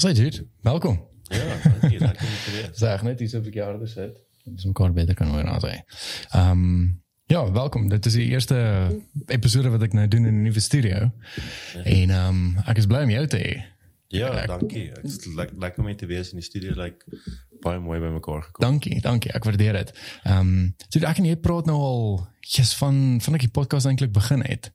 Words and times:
Sê 0.00 0.12
dit, 0.12 0.42
welkom. 0.60 1.08
Ja, 1.22 1.38
dankie, 1.80 2.00
om 2.00 2.12
te 2.44 2.50
wees. 2.52 2.78
Zeg 2.78 3.02
net 3.02 3.20
iets 3.20 3.34
op 3.34 3.44
jaar 3.52 3.78
dus 3.78 3.94
het. 3.94 4.22
Dus 4.44 4.64
mekaar 4.64 4.92
beter 4.92 5.14
kan 5.14 5.28
hoor 5.28 5.44
nou 5.44 5.60
sê. 5.60 5.74
Ehm 6.30 6.88
ja, 7.26 7.52
welkom. 7.52 7.88
Dit 7.88 8.06
is 8.06 8.12
die 8.12 8.24
eerste 8.32 8.56
episode 9.26 9.68
wat 9.68 9.82
ek 9.82 9.92
nou 9.92 10.08
doen 10.08 10.24
in 10.24 10.34
'n 10.34 10.42
nuwe 10.42 10.60
studio. 10.60 11.10
En 11.84 12.10
ehm 12.10 12.56
ek 12.64 12.80
is 12.80 12.86
bly 12.86 13.02
om 13.02 13.10
jou 13.10 13.26
te 13.26 13.36
hê. 13.36 13.52
Ja, 14.10 14.46
dankie. 14.46 14.88
Ek 14.90 15.04
is 15.06 15.26
lekker 15.38 15.58
lekker 15.58 15.82
om 15.82 15.86
hier 15.86 15.96
te 15.96 16.08
wees 16.10 16.32
in 16.32 16.40
die 16.40 16.46
studio, 16.46 16.74
like 16.74 17.06
baie 17.62 17.78
mooi 17.78 18.00
by 18.02 18.10
mekaar 18.10 18.42
gekom. 18.42 18.64
Dankie, 18.64 18.98
dankie. 19.04 19.30
Ek 19.36 19.46
waardeer 19.46 19.78
dit. 19.78 19.92
Ehm 20.24 20.72
so 20.88 20.98
ek 21.06 21.20
en 21.22 21.28
jy 21.28 21.36
praat 21.38 21.70
nou 21.70 21.78
al 21.78 22.04
jy's 22.40 22.72
van 22.80 23.20
van 23.22 23.38
ek 23.38 23.46
die 23.46 23.52
podcast 23.54 23.86
eintlik 23.86 24.12
begin 24.16 24.42
het. 24.46 24.72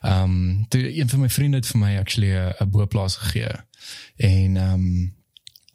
Ehm 0.00 0.22
um, 0.24 0.66
toe 0.72 0.80
een 0.88 1.08
van 1.12 1.24
my 1.26 1.28
vriende 1.28 1.60
het 1.60 1.68
vir 1.68 1.80
my 1.82 1.92
actually 1.98 2.32
'n 2.32 2.70
boplaas 2.70 3.16
gegee. 3.20 3.52
En 4.16 4.56
ehm 4.56 4.72
um, 4.72 5.14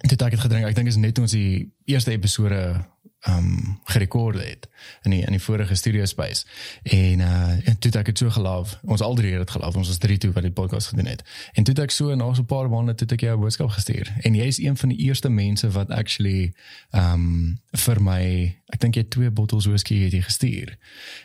toe 0.01 0.17
het 0.17 0.21
ek 0.21 0.37
het 0.39 0.45
gedink, 0.47 0.65
ek 0.65 0.75
dink 0.75 0.87
is 0.87 0.97
net 0.97 1.19
ons 1.19 1.31
die 1.31 1.73
eerste 1.85 2.11
episode 2.11 2.85
um, 3.29 3.79
gerekord 3.83 4.43
het 4.43 4.67
in 5.01 5.11
die 5.11 5.21
in 5.21 5.31
die 5.31 5.41
vorige 5.41 5.75
studio 5.75 6.05
space. 6.05 6.45
En 6.83 7.19
uh 7.19 7.67
en 7.67 7.77
toe 7.79 7.89
het 7.91 7.95
ek 7.95 8.05
dit 8.05 8.17
so 8.17 8.29
geloof. 8.29 8.79
Ons 8.83 9.01
al 9.01 9.15
drie 9.15 9.31
het 9.31 9.39
dit 9.39 9.51
geloof. 9.51 9.75
Ons 9.75 9.87
was 9.87 9.97
drie 9.97 10.17
toe 10.17 10.31
wat 10.31 10.43
die 10.43 10.51
podcast 10.51 10.87
gedoen 10.87 11.05
het. 11.05 11.23
En 11.53 11.63
toe 11.63 11.73
het 11.73 11.83
ek 11.83 11.91
so 11.91 12.15
na 12.15 12.33
so 12.33 12.41
'n 12.41 12.45
paar 12.45 12.69
maande 12.69 12.95
toe 12.95 13.07
het 13.07 13.11
ek 13.11 13.21
jou 13.21 13.37
'n 13.37 13.41
boodskap 13.41 13.69
gestuur. 13.69 14.13
En 14.21 14.35
jy 14.35 14.45
is 14.45 14.57
een 14.57 14.77
van 14.77 14.89
die 14.89 14.97
eerste 14.97 15.29
mense 15.29 15.69
wat 15.69 15.89
actually 15.89 16.53
ehm 16.89 17.13
um, 17.13 17.59
vir 17.71 18.01
my, 18.01 18.55
ek 18.65 18.79
dink 18.79 18.95
jy 18.95 19.01
het 19.01 19.09
twee 19.09 19.31
bottels 19.31 19.65
whisky 19.65 20.03
het 20.03 20.11
jy 20.11 20.21
gestuur. 20.21 20.77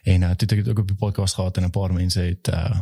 En 0.03 0.23
uh, 0.23 0.31
toe 0.31 0.49
het 0.49 0.53
ek 0.53 0.65
dit 0.65 0.69
ook 0.69 0.79
op 0.79 0.89
die 0.89 0.97
podcast 0.97 1.35
gehad 1.35 1.57
en 1.57 1.65
'n 1.65 1.71
paar 1.71 1.93
mense 1.93 2.21
het 2.21 2.49
uh 2.49 2.81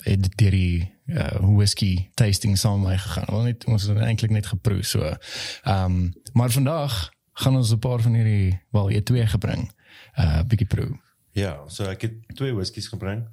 het 0.00 0.36
deur 0.36 0.50
die 0.50 0.92
uh, 1.06 1.36
whisky 1.40 2.08
tasting 2.14 2.58
saam 2.58 2.80
met 2.80 2.88
my 2.88 2.98
gegaan. 2.98 3.26
Wel 3.28 3.42
net 3.42 3.64
ons 3.64 3.82
het 3.82 3.98
eintlik 3.98 4.30
net 4.30 4.46
geproe 4.46 4.82
so. 4.82 5.16
Ehm 5.62 5.84
um, 5.84 6.12
maar 6.32 6.50
vandag 6.50 7.10
gaan 7.40 7.56
ons 7.56 7.72
'n 7.72 7.78
paar 7.78 8.00
van 8.00 8.14
hierdie 8.14 8.60
wel 8.70 8.90
jy 8.90 9.02
twee 9.02 9.26
gebring. 9.26 9.70
Uh 10.18 10.42
bietjie 10.46 10.66
proe. 10.68 10.98
Ja, 11.32 11.62
so 11.66 11.84
ek 11.84 12.02
het 12.02 12.14
twee 12.36 12.54
whiskies 12.54 12.88
gebring. 12.88 13.26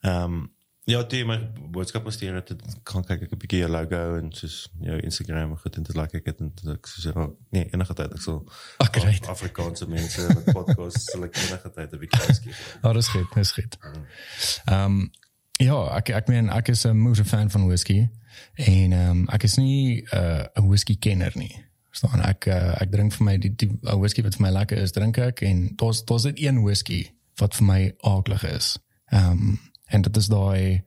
Ehm 0.00 0.24
um, 0.24 0.52
ja, 0.84 1.02
die 1.02 1.24
my 1.24 1.38
boodskap 1.72 2.08
hier 2.20 2.34
dat 2.44 2.78
kan 2.82 3.04
kyk 3.04 3.22
ek 3.22 3.32
'n 3.32 3.38
bietjie 3.38 3.60
jou 3.60 3.70
logo 3.70 4.16
en 4.16 4.32
soos 4.32 4.68
jou 4.80 5.00
Instagram 5.00 5.56
goed 5.56 5.76
en 5.76 5.82
dit 5.82 5.96
like 5.96 6.16
ek 6.16 6.26
het 6.26 6.40
en 6.40 6.52
dit 6.54 6.74
ek 6.74 6.86
soos 6.86 7.04
ja, 7.04 7.28
nee, 7.50 7.68
enige 7.72 7.94
tyd 7.94 8.12
ek 8.12 8.20
sal 8.20 8.44
Akkurat. 8.76 9.26
Afrikaanse 9.26 9.88
mense 9.88 10.26
met 10.34 10.52
podcasts 10.52 11.10
sal 11.10 11.24
ek 11.24 11.36
enige 11.36 11.70
tyd 11.70 11.92
'n 11.92 11.98
bietjie 11.98 12.22
whisky. 12.26 12.50
Ja, 12.82 12.92
dis 12.98 13.08
goed, 13.08 13.34
dis 13.34 13.52
goed. 13.52 13.78
Ehm 14.64 14.84
um, 14.84 15.10
ja, 15.56 15.96
ek 15.96 16.08
ek 16.08 16.28
meen 16.28 16.50
ek 16.50 16.68
is 16.68 16.84
'n 16.84 16.96
moeë 16.96 17.24
fan 17.24 17.50
van 17.50 17.66
whisky 17.66 18.08
en 18.54 18.92
ehm 18.92 19.10
um, 19.10 19.28
ek 19.28 19.42
is 19.42 19.56
nie 19.56 20.02
'n 20.02 20.16
uh, 20.16 20.44
'n 20.54 20.68
whisky 20.68 20.96
kenner 20.98 21.32
nie. 21.34 21.64
Verstaan 21.94 22.24
ek 22.26 22.48
uh, 22.50 22.74
ek 22.82 22.90
drink 22.90 23.14
vir 23.14 23.26
my 23.28 23.36
die 23.38 23.52
die 23.54 23.70
uh, 23.84 23.94
whisky 24.00 24.24
wat 24.26 24.34
vir 24.38 24.48
my 24.48 24.50
lekker 24.56 24.80
is, 24.82 24.94
drink 24.96 25.20
ek 25.22 25.44
en 25.46 25.68
daar's 25.78 26.02
daar's 26.08 26.26
net 26.26 26.40
een 26.42 26.58
whisky 26.64 27.04
wat 27.38 27.54
vir 27.54 27.68
my 27.68 27.80
aaklig 28.02 28.42
is. 28.50 28.74
Ehm 29.14 29.30
um, 29.30 29.54
en 29.94 30.02
dit 30.02 30.16
is 30.16 30.26
daai 30.32 30.82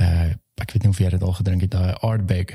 uh 0.00 0.32
ek 0.60 0.70
weet 0.70 0.84
nie 0.84 0.90
of 0.92 1.00
jy 1.02 1.08
dit 1.10 1.22
al 1.26 1.32
gedrink 1.34 1.64
het, 1.64 1.72
daai 1.72 1.96
Ardbeg. 2.06 2.52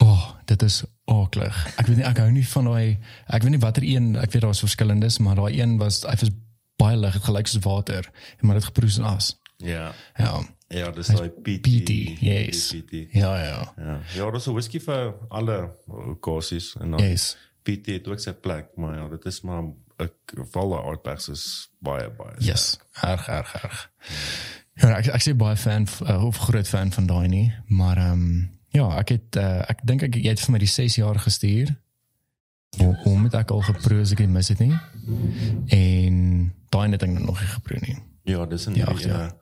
Oh, 0.00 0.22
dit 0.48 0.62
is 0.62 0.78
aaklig. 1.10 1.58
Ek 1.76 1.90
weet 1.90 1.98
nie 1.98 2.06
ek 2.06 2.20
hou 2.22 2.30
nie 2.32 2.46
van 2.46 2.70
daai 2.70 2.98
ek 3.26 3.42
weet 3.42 3.56
nie 3.56 3.64
watter 3.64 3.84
een, 3.84 4.14
ek 4.16 4.32
weet 4.32 4.46
daar's 4.46 4.62
verskillendes, 4.64 5.18
maar 5.18 5.36
daai 5.36 5.58
een 5.58 5.76
was 5.82 6.04
hy 6.06 6.14
was 6.22 6.32
baie 6.78 6.96
lig, 6.96 7.18
gelyk 7.26 7.50
soos 7.50 7.64
water 7.66 8.06
en 8.38 8.46
maar 8.46 8.60
dit 8.60 8.70
geproe 8.70 8.90
soos 8.90 9.10
as. 9.10 9.32
Ja. 9.66 9.90
Ja. 10.16 10.38
Ja, 10.68 10.90
dis 10.92 11.06
daai 11.06 11.28
PT. 11.30 11.62
PT, 11.64 11.90
yes. 12.20 12.66
PT. 12.74 13.06
Ja, 13.16 13.30
ja. 13.40 13.72
Ja, 13.76 14.00
ja, 14.14 14.30
dis 14.30 14.46
'n 14.48 14.52
whisky 14.52 14.80
vir 14.80 15.14
alle 15.28 15.70
okasies 15.86 16.74
en 16.80 16.90
dan 16.90 17.00
Yes. 17.00 17.36
PT 17.62 17.86
het 17.86 18.08
ook 18.08 18.20
sy 18.20 18.32
plek, 18.32 18.66
maar 18.76 18.94
ja, 18.96 19.08
dit 19.08 19.24
is 19.24 19.40
maar 19.42 19.62
val 20.52 20.68
daai 20.70 20.82
artbacks 20.82 21.28
is 21.28 21.70
baie 21.80 22.10
baie. 22.10 22.34
Yes. 22.38 22.78
Erg, 23.02 23.28
erg, 23.28 23.54
erg. 23.62 23.90
Ja, 24.74 24.88
ek 24.98 25.06
ek 25.06 25.22
sê 25.22 25.34
baie 25.36 25.56
fan 25.56 25.86
uh, 26.06 26.24
of 26.24 26.36
groot 26.36 26.68
fan 26.68 26.92
van 26.92 27.06
daai 27.06 27.28
nie, 27.28 27.52
maar 27.66 27.96
ehm 27.96 28.12
um, 28.12 28.50
ja, 28.70 28.98
ek 28.98 29.08
het 29.08 29.36
uh, 29.36 29.64
ek 29.68 29.80
dink 29.84 30.02
ek 30.02 30.14
jy 30.14 30.28
het 30.28 30.40
vir 30.40 30.52
my 30.52 30.58
die 30.58 30.68
6 30.70 30.94
jaar 31.00 31.18
gestuur. 31.18 31.74
Hoe 32.78 32.94
hoe 33.02 33.22
het 33.24 33.34
ek 33.34 33.50
al 33.50 33.62
geproe 33.62 34.00
as 34.00 34.12
ek 34.12 34.18
dit 34.18 34.28
mis 34.28 34.48
het 34.48 34.58
nie? 34.58 34.76
En 35.66 36.52
daai 36.70 36.90
het 36.90 37.02
ek 37.02 37.10
nog 37.10 37.40
nie 37.40 37.48
geproe 37.56 37.80
nie. 37.80 37.96
Ja, 38.24 38.46
dis 38.46 38.66
in 38.66 38.74
Ja, 38.76 38.84
die 38.84 38.94
ag, 38.94 39.00
ja. 39.02 39.36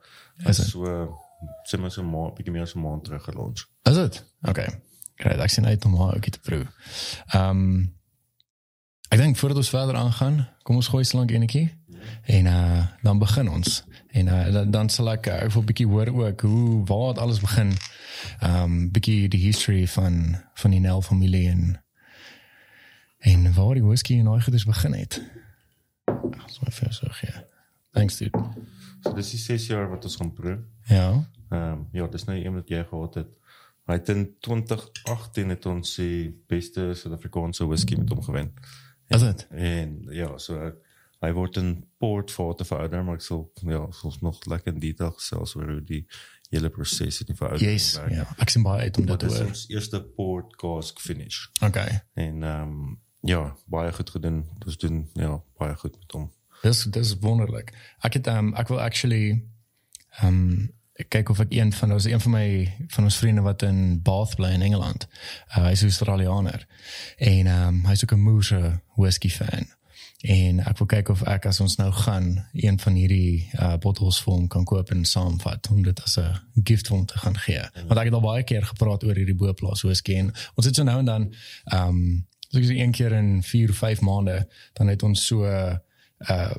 Is 0.45 0.57
dit? 0.57 0.65
so 0.65 1.17
sê 1.63 1.79
maar 1.79 1.91
so 1.91 2.01
'n 2.01 2.09
maand, 2.09 2.33
bietjie 2.33 2.53
meer 2.53 2.67
so 2.67 2.79
'n 2.79 2.81
maand 2.81 3.03
terug 3.03 3.23
gelons. 3.23 3.67
Is 3.83 3.95
dit? 3.95 4.25
Okay. 4.41 4.81
Great, 5.15 5.39
ek 5.39 5.49
sien 5.49 5.65
uit 5.65 5.85
om 5.85 5.95
haar 5.97 6.15
ook 6.15 6.29
te 6.29 6.39
proe. 6.39 6.65
Ehm 7.27 7.49
um, 7.49 7.95
ek 9.09 9.19
dink 9.19 9.37
voordat 9.37 9.57
ons 9.57 9.69
verder 9.69 9.95
aangaan, 9.95 10.47
kom 10.63 10.75
ons 10.75 10.87
gooi 10.87 11.03
slank 11.03 11.31
enetjie 11.31 11.77
en 12.23 12.45
uh 12.45 12.85
dan 13.01 13.19
begin 13.19 13.49
ons. 13.49 13.83
En 14.07 14.27
uh 14.27 14.51
dan, 14.51 14.71
dan 14.71 14.89
sal 14.89 15.11
ek 15.11 15.27
uh, 15.27 15.39
wil 15.49 15.61
'n 15.61 15.65
bietjie 15.65 15.87
hoor 15.87 16.07
ook 16.07 16.41
hoe 16.41 16.85
waar 16.85 17.07
het 17.07 17.17
alles 17.17 17.39
begin. 17.39 17.73
Ehm 18.39 18.63
um, 18.63 18.91
bietjie 18.91 19.29
die 19.29 19.41
history 19.41 19.87
van 19.87 20.41
van 20.53 20.71
die 20.71 20.79
Nel 20.79 21.01
familie 21.01 21.49
en 21.49 21.83
en 23.17 23.53
waar 23.53 23.73
die 23.73 23.83
whisky 23.83 24.19
en 24.19 24.25
daai 24.25 24.41
goeders 24.41 24.65
begin 24.65 24.93
het. 24.93 25.21
Ag, 26.05 26.49
so 26.49 26.65
vir 26.69 26.93
so 26.93 27.07
gee. 27.09 27.33
Thanks 27.91 28.17
dude. 28.17 28.37
So 29.07 29.15
dis 29.15 29.29
die 29.31 29.39
6 29.39 29.67
jaar 29.71 29.89
wat 29.91 30.03
ons 30.07 30.15
gaan 30.19 30.33
proe. 30.35 30.57
Ja. 30.91 31.09
Ehm 31.49 31.61
um, 31.71 31.83
ja, 31.95 32.07
dis 32.11 32.25
nou 32.27 32.35
een 32.37 32.53
wat 32.59 32.69
jy 32.69 32.83
gehad 32.89 33.15
het. 33.21 33.29
Hy 33.87 33.95
het 33.95 34.09
in 34.11 34.25
2018 34.43 35.49
het 35.53 35.65
ons 35.65 35.93
die 35.95 36.31
beste 36.51 36.89
Suid-Afrikaanse 36.99 37.67
whisky 37.69 37.95
met 37.95 38.09
hom 38.11 38.21
gewen. 38.25 38.51
Is 39.07 39.23
dit? 39.23 39.45
En 39.55 39.93
ja, 40.11 40.33
so 40.43 40.73
hy 41.23 41.29
word 41.33 41.55
in 41.57 41.69
port 41.97 42.31
vaart 42.31 42.65
verouder, 42.67 43.03
maar 43.03 43.15
ek 43.17 43.23
sal 43.25 43.45
ja, 43.63 43.79
ons 44.05 44.19
nog 44.21 44.43
lekker 44.45 44.73
in 44.75 44.79
detail 44.83 45.15
gesels 45.15 45.55
oor 45.55 45.71
hoe 45.71 45.81
die 45.87 46.03
hele 46.51 46.69
proses 46.69 47.21
in 47.23 47.31
die 47.31 47.35
veroudering 47.39 47.71
Yes. 47.79 47.95
Ja, 48.11 48.27
ek 48.43 48.51
sien 48.53 48.63
baie 48.67 48.83
uit 48.85 48.99
om 48.99 49.07
dit 49.07 49.15
Dit 49.15 49.23
te 49.23 49.31
is 49.31 49.39
hoor. 49.39 49.47
ons 49.55 49.65
eerste 49.71 50.03
port 50.19 50.55
cask 50.59 50.99
finish. 50.99 51.45
Okay. 51.63 52.01
En 52.13 52.43
ehm 52.43 52.61
um, 52.75 52.97
ja, 53.27 53.55
baie 53.65 53.91
goed 53.91 54.09
gedoen. 54.09 54.43
Ons 54.65 54.77
doen 54.77 55.07
ja, 55.13 55.39
baie 55.57 55.75
goed 55.75 55.95
met 55.99 56.11
hom. 56.11 56.27
Dis 56.61 56.83
dis 56.83 57.13
wonderlik. 57.19 57.73
Ek 57.99 58.13
het 58.13 58.27
um, 58.27 58.53
ek 58.55 58.67
wil 58.67 58.81
actually 58.81 59.43
um 60.23 60.73
ek 60.97 61.11
kyk 61.13 61.29
of 61.29 61.39
ek 61.39 61.53
een 61.53 61.73
van 61.73 61.93
ons 61.93 62.07
een 62.09 62.21
van 62.21 62.33
my 62.33 62.47
van 62.89 63.03
ons 63.05 63.17
vriende 63.21 63.41
wat 63.45 63.61
in 63.61 64.01
Bath 64.01 64.35
bly 64.35 64.49
in 64.57 64.65
Engeland. 64.65 65.07
Uh, 65.53 65.67
hy 65.67 65.71
is 65.77 65.85
Australianer. 65.85 66.65
En 67.17 67.47
um 67.47 67.83
hy's 67.85 68.03
ook 68.03 68.15
'n 68.17 68.23
Moose 68.23 68.79
whisky 68.95 69.29
fan. 69.29 69.69
En 70.21 70.59
ek 70.65 70.77
wil 70.77 70.87
kyk 70.89 71.09
of 71.13 71.21
ek 71.29 71.45
as 71.45 71.59
ons 71.61 71.75
nou 71.77 71.91
gaan 71.91 72.47
een 72.53 72.79
van 72.79 72.93
hierdie 72.93 73.49
uh 73.59 73.75
bottels 73.77 74.17
vir 74.23 74.33
hom 74.33 74.47
kan 74.47 74.65
koop 74.65 74.89
en 74.89 75.05
saamvat 75.05 75.69
om 75.69 75.83
dit 75.83 76.01
as 76.03 76.17
'n 76.17 76.63
gift 76.63 76.87
hom 76.87 77.05
te 77.05 77.17
gaan 77.17 77.37
gee. 77.37 77.61
Want 77.87 77.99
ek 77.99 78.05
het 78.05 78.13
al 78.13 78.25
baie 78.25 78.43
keer 78.43 78.65
gepraat 78.65 79.03
oor 79.03 79.15
hierdie 79.15 79.37
boplaas 79.37 79.81
whisky 79.81 80.15
en 80.15 80.33
ons 80.55 80.65
het 80.65 80.75
so 80.75 80.83
nou 80.83 80.99
en 80.99 81.05
dan 81.05 81.33
um 81.73 82.25
so 82.49 82.59
sê 82.59 82.79
een 82.79 82.91
keer 82.91 83.11
in 83.11 83.43
4 83.43 83.69
of 83.69 83.77
5 83.77 84.01
maande 84.01 84.47
dan 84.73 84.87
het 84.87 85.03
ons 85.03 85.25
so 85.25 85.45
uh 86.29 86.55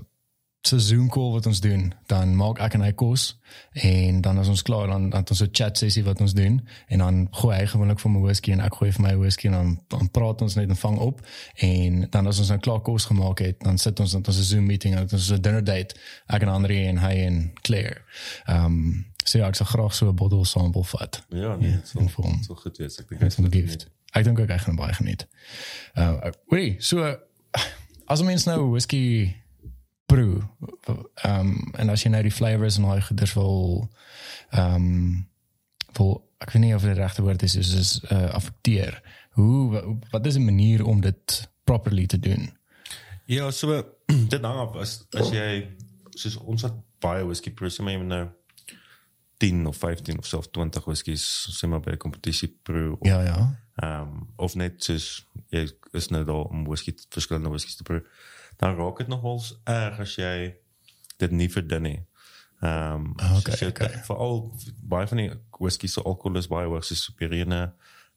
so 0.68 0.78
Zoom 0.78 1.08
call 1.08 1.32
wat 1.32 1.46
ons 1.46 1.60
doen, 1.60 1.92
dan 2.06 2.36
maak 2.36 2.58
ek 2.62 2.74
en 2.76 2.82
hy 2.82 2.90
kos 2.98 3.30
en 3.72 4.20
dan 4.24 4.38
as 4.42 4.50
ons 4.50 4.62
klaar 4.66 4.90
dan 4.90 5.08
dan 5.10 5.24
ons 5.30 5.42
'n 5.42 5.48
chat 5.52 5.78
sessie 5.78 6.04
wat 6.04 6.20
ons 6.20 6.34
doen 6.34 6.60
en 6.88 6.98
dan 6.98 7.28
gooi 7.30 7.56
hy 7.56 7.66
gewoonlik 7.66 8.00
vir 8.00 8.10
my 8.10 8.20
whisky 8.20 8.52
en 8.52 8.60
ek 8.60 8.74
gooi 8.74 8.92
vir 8.92 9.02
my 9.02 9.14
whisky 9.16 9.46
en 9.46 9.52
dan 9.52 9.80
dan 9.88 10.10
praat 10.10 10.42
ons 10.42 10.54
net 10.54 10.68
en 10.68 10.76
vang 10.76 10.98
op 10.98 11.20
en 11.54 12.10
dan 12.10 12.26
as 12.26 12.38
ons 12.38 12.48
nou 12.48 12.58
klaar 12.58 12.80
kos 12.80 13.04
gemaak 13.04 13.38
het, 13.38 13.60
dan 13.60 13.78
sit 13.78 14.00
ons 14.00 14.12
dan 14.12 14.24
ons 14.26 14.38
'n 14.38 14.42
Zoom 14.42 14.66
meeting 14.66 14.94
en 14.94 15.08
ons 15.12 15.30
'n 15.30 15.40
dinner 15.40 15.64
date 15.64 15.94
ek 16.26 16.42
en 16.42 16.48
Andre 16.48 16.74
en 16.74 16.98
hy 16.98 17.14
en 17.26 17.52
Claire. 17.62 18.02
Ehm 18.46 18.64
um, 18.64 19.06
so 19.24 19.38
ja, 19.38 19.46
ek 19.46 19.54
sal 19.54 19.66
graag 19.66 19.94
so 19.94 20.08
'n 20.08 20.14
bottle 20.14 20.44
sample 20.44 20.84
vat. 20.84 21.24
Ja, 21.28 21.56
nee, 21.56 21.72
en 21.72 21.82
sal 21.84 22.08
vir 22.08 22.24
hom. 22.24 22.42
so 22.42 22.54
goed 22.54 22.76
wees. 22.76 22.98
Ek 22.98 23.08
dink 23.08 23.20
dit 23.20 23.52
gift. 23.52 23.88
Ek 24.12 24.24
dink 24.24 24.38
ook 24.38 24.48
hy 24.48 24.58
gaan 24.58 24.76
baie 24.76 24.92
geniet. 24.92 25.26
Uh 25.94 26.30
oei, 26.52 26.76
so 26.78 27.16
as 28.06 28.20
'n 28.20 28.24
mens 28.24 28.44
nou 28.44 28.70
whisky 28.70 29.34
proe, 30.08 30.40
ehm 31.22 31.40
um, 31.40 31.72
en 31.76 31.90
as 31.92 32.02
jy 32.02 32.10
nou 32.14 32.22
die 32.24 32.32
flavors 32.34 32.78
en 32.80 32.86
daai 32.88 33.02
goeders 33.04 33.34
wil 33.36 33.88
ehm 34.56 34.74
um, 34.74 35.26
wil 35.98 36.14
ek 36.40 36.52
weet 36.54 36.62
nie 36.62 36.74
of 36.74 36.82
dit 36.86 36.94
die 36.94 37.02
regte 37.02 37.22
woord 37.26 37.42
is, 37.42 37.54
is 37.58 37.72
is 37.74 37.90
uh 38.12 38.30
affekteer. 38.38 39.00
Hoe 39.38 39.70
wa- 39.72 39.84
wat 40.12 40.26
is 40.26 40.36
'n 40.38 40.44
manier 40.44 40.84
om 40.86 41.00
dit 41.00 41.48
properly 41.64 42.06
te 42.06 42.18
doen? 42.18 42.48
Ja, 43.26 43.50
so 43.50 43.82
dit 44.32 44.42
hang 44.42 44.58
af 44.58 44.76
as 44.76 45.04
as 45.12 45.30
jy 45.30 45.68
soos 46.10 46.36
ons 46.36 46.62
het 46.62 46.72
baie 47.00 47.24
whisky 47.26 47.50
proe, 47.50 47.68
sê 47.70 47.82
maar 47.82 47.92
jy 47.92 48.02
nou 48.02 48.28
10 49.38 49.66
of 49.66 49.76
15 49.76 50.18
of 50.18 50.26
selfs 50.26 50.48
20 50.50 50.84
whiskies 50.84 51.24
sê 51.60 51.68
maar 51.68 51.80
by 51.80 51.90
'n 51.94 51.96
kompetisie 52.06 52.48
proe 52.62 52.96
of 53.00 53.06
Ja, 53.06 53.20
ja. 53.22 53.38
ehm 53.82 54.00
um, 54.08 54.28
of 54.36 54.54
net 54.54 54.82
soos 54.84 55.26
jy 55.50 55.68
is 55.92 56.08
nou 56.08 56.24
daar 56.24 56.44
om 56.50 56.64
whisky 56.64 56.94
verskillende 57.10 57.48
whiskies 57.50 57.76
te 57.76 57.82
proe. 57.82 58.02
Dan 58.58 58.76
raak 58.76 58.98
dit 58.98 59.08
nogals 59.08 59.52
erg 59.64 60.00
as 60.04 60.16
jy 60.18 60.54
dit 61.18 61.30
nie 61.30 61.48
verdun 61.50 61.82
nie. 61.82 61.98
Ehm 62.60 62.94
um, 62.94 63.12
Ah, 63.22 63.36
okay, 63.38 63.54
jy 63.60 63.68
okay. 63.70 64.00
veral 64.06 64.40
baie 64.82 65.06
van 65.06 65.16
die 65.22 65.30
whisky 65.60 65.86
se 65.86 66.02
alkohol 66.02 66.38
is 66.38 66.48
hoog, 66.66 66.84
soos 66.84 67.04
Superior 67.04 67.46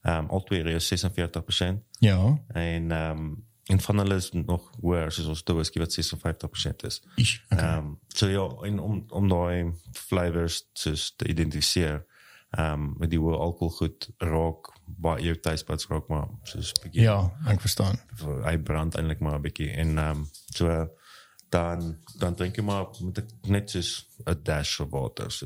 Ehm 0.03 0.17
um, 0.25 0.29
al 0.33 0.43
twee 0.43 0.63
is 0.75 0.87
46% 0.93 1.83
Ja. 1.99 2.17
en 2.53 2.91
ehm 2.91 3.17
um, 3.19 3.45
en 3.65 3.79
van 3.79 3.97
hulle 3.97 4.15
is 4.15 4.31
nog 4.31 4.71
hoër 4.81 5.11
soos 5.11 5.27
ons 5.27 5.43
whisky 5.53 5.79
wat 5.79 5.93
56% 5.93 6.85
is. 6.87 7.01
Ish, 7.15 7.39
okay. 7.51 7.67
Ehm 7.67 7.77
um, 7.85 7.99
so 8.07 8.27
ja, 8.27 8.47
en 8.67 8.79
om 8.79 9.05
om 9.09 9.27
daai 9.29 9.71
flavors 9.93 10.69
soos 10.73 11.13
te 11.15 11.27
identifiseer. 11.27 12.05
Ehm 12.57 12.73
um, 12.73 12.95
met 12.99 13.09
die 13.09 13.19
hoë 13.19 13.37
alkohol 13.37 13.69
goed 13.77 14.09
raak 14.17 14.73
baie 14.97 15.23
jou 15.23 15.35
buds 15.67 15.87
raak 15.89 16.07
maar 16.09 16.27
soos 16.43 16.71
'n 16.73 16.81
bietjie 16.83 17.01
Ja, 17.03 17.31
ek 17.47 17.61
verstaan. 17.61 17.99
hy 18.43 18.57
brand 18.57 18.95
eintlik 18.95 19.19
maar 19.19 19.35
'n 19.39 19.41
bietjie 19.41 19.69
en 19.71 19.97
ehm 19.97 20.17
um, 20.17 20.29
so 20.53 20.87
dan 21.51 21.97
dan 22.19 22.35
drink 22.35 22.55
jy 22.55 22.63
maar 22.63 22.85
met 23.03 23.17
'n- 23.19 23.51
net 23.51 23.69
soos 23.69 24.07
'n 24.25 24.39
dash 24.43 24.79
of 24.79 24.89
water 24.89 25.31
so. 25.31 25.45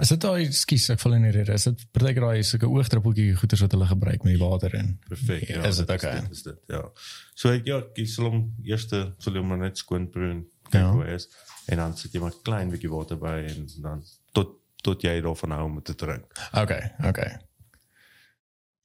Is 0.00 0.08
dit 0.08 0.20
daai 0.20 0.52
skus 0.52 0.88
ek 0.90 1.00
val 1.00 1.12
in 1.14 1.22
die 1.22 1.30
rede. 1.30 1.52
Is 1.52 1.64
dit 1.64 1.86
partykeer 1.92 2.20
daai 2.22 2.42
sulke 2.42 2.66
oogdruppeltjie 2.68 3.34
goeders 3.36 3.60
wat 3.60 3.72
hulle 3.72 3.86
gebruik 3.86 4.22
met 4.22 4.38
die 4.38 4.48
water 4.48 4.74
in? 4.74 4.98
Perfek. 5.08 5.48
Ja, 5.48 5.62
is 5.64 5.76
dit 5.76 5.86
dit 5.86 5.96
okay? 5.96 6.20
Dit 6.20 6.30
is 6.30 6.42
dit, 6.42 6.58
ja. 6.68 6.90
So 7.34 7.48
ek 7.50 7.66
ja, 7.66 7.78
ek 7.96 8.06
sal 8.08 8.24
hom 8.30 8.54
eerste 8.62 9.14
sal 9.18 9.34
hom 9.34 9.46
maar 9.48 9.58
net 9.58 9.78
skoon 9.78 10.10
proe 10.10 10.30
en 10.30 10.46
kyk 10.70 10.80
Ja. 10.80 10.92
hoe 10.92 11.04
is 11.06 11.28
en 11.66 11.76
dan 11.76 11.96
sit 11.96 12.12
jy 12.12 12.20
maar 12.20 12.32
klein 12.42 12.70
bietjie 12.70 12.90
water 12.90 13.16
by 13.18 13.44
en 13.48 13.66
dan 13.82 14.04
tot 14.32 14.48
tot 14.82 15.02
jy 15.02 15.20
daarvan 15.20 15.50
hou 15.50 15.64
om 15.64 15.82
te 15.82 15.94
drink. 15.94 16.24
Okay, 16.54 16.92
okay. 17.04 17.36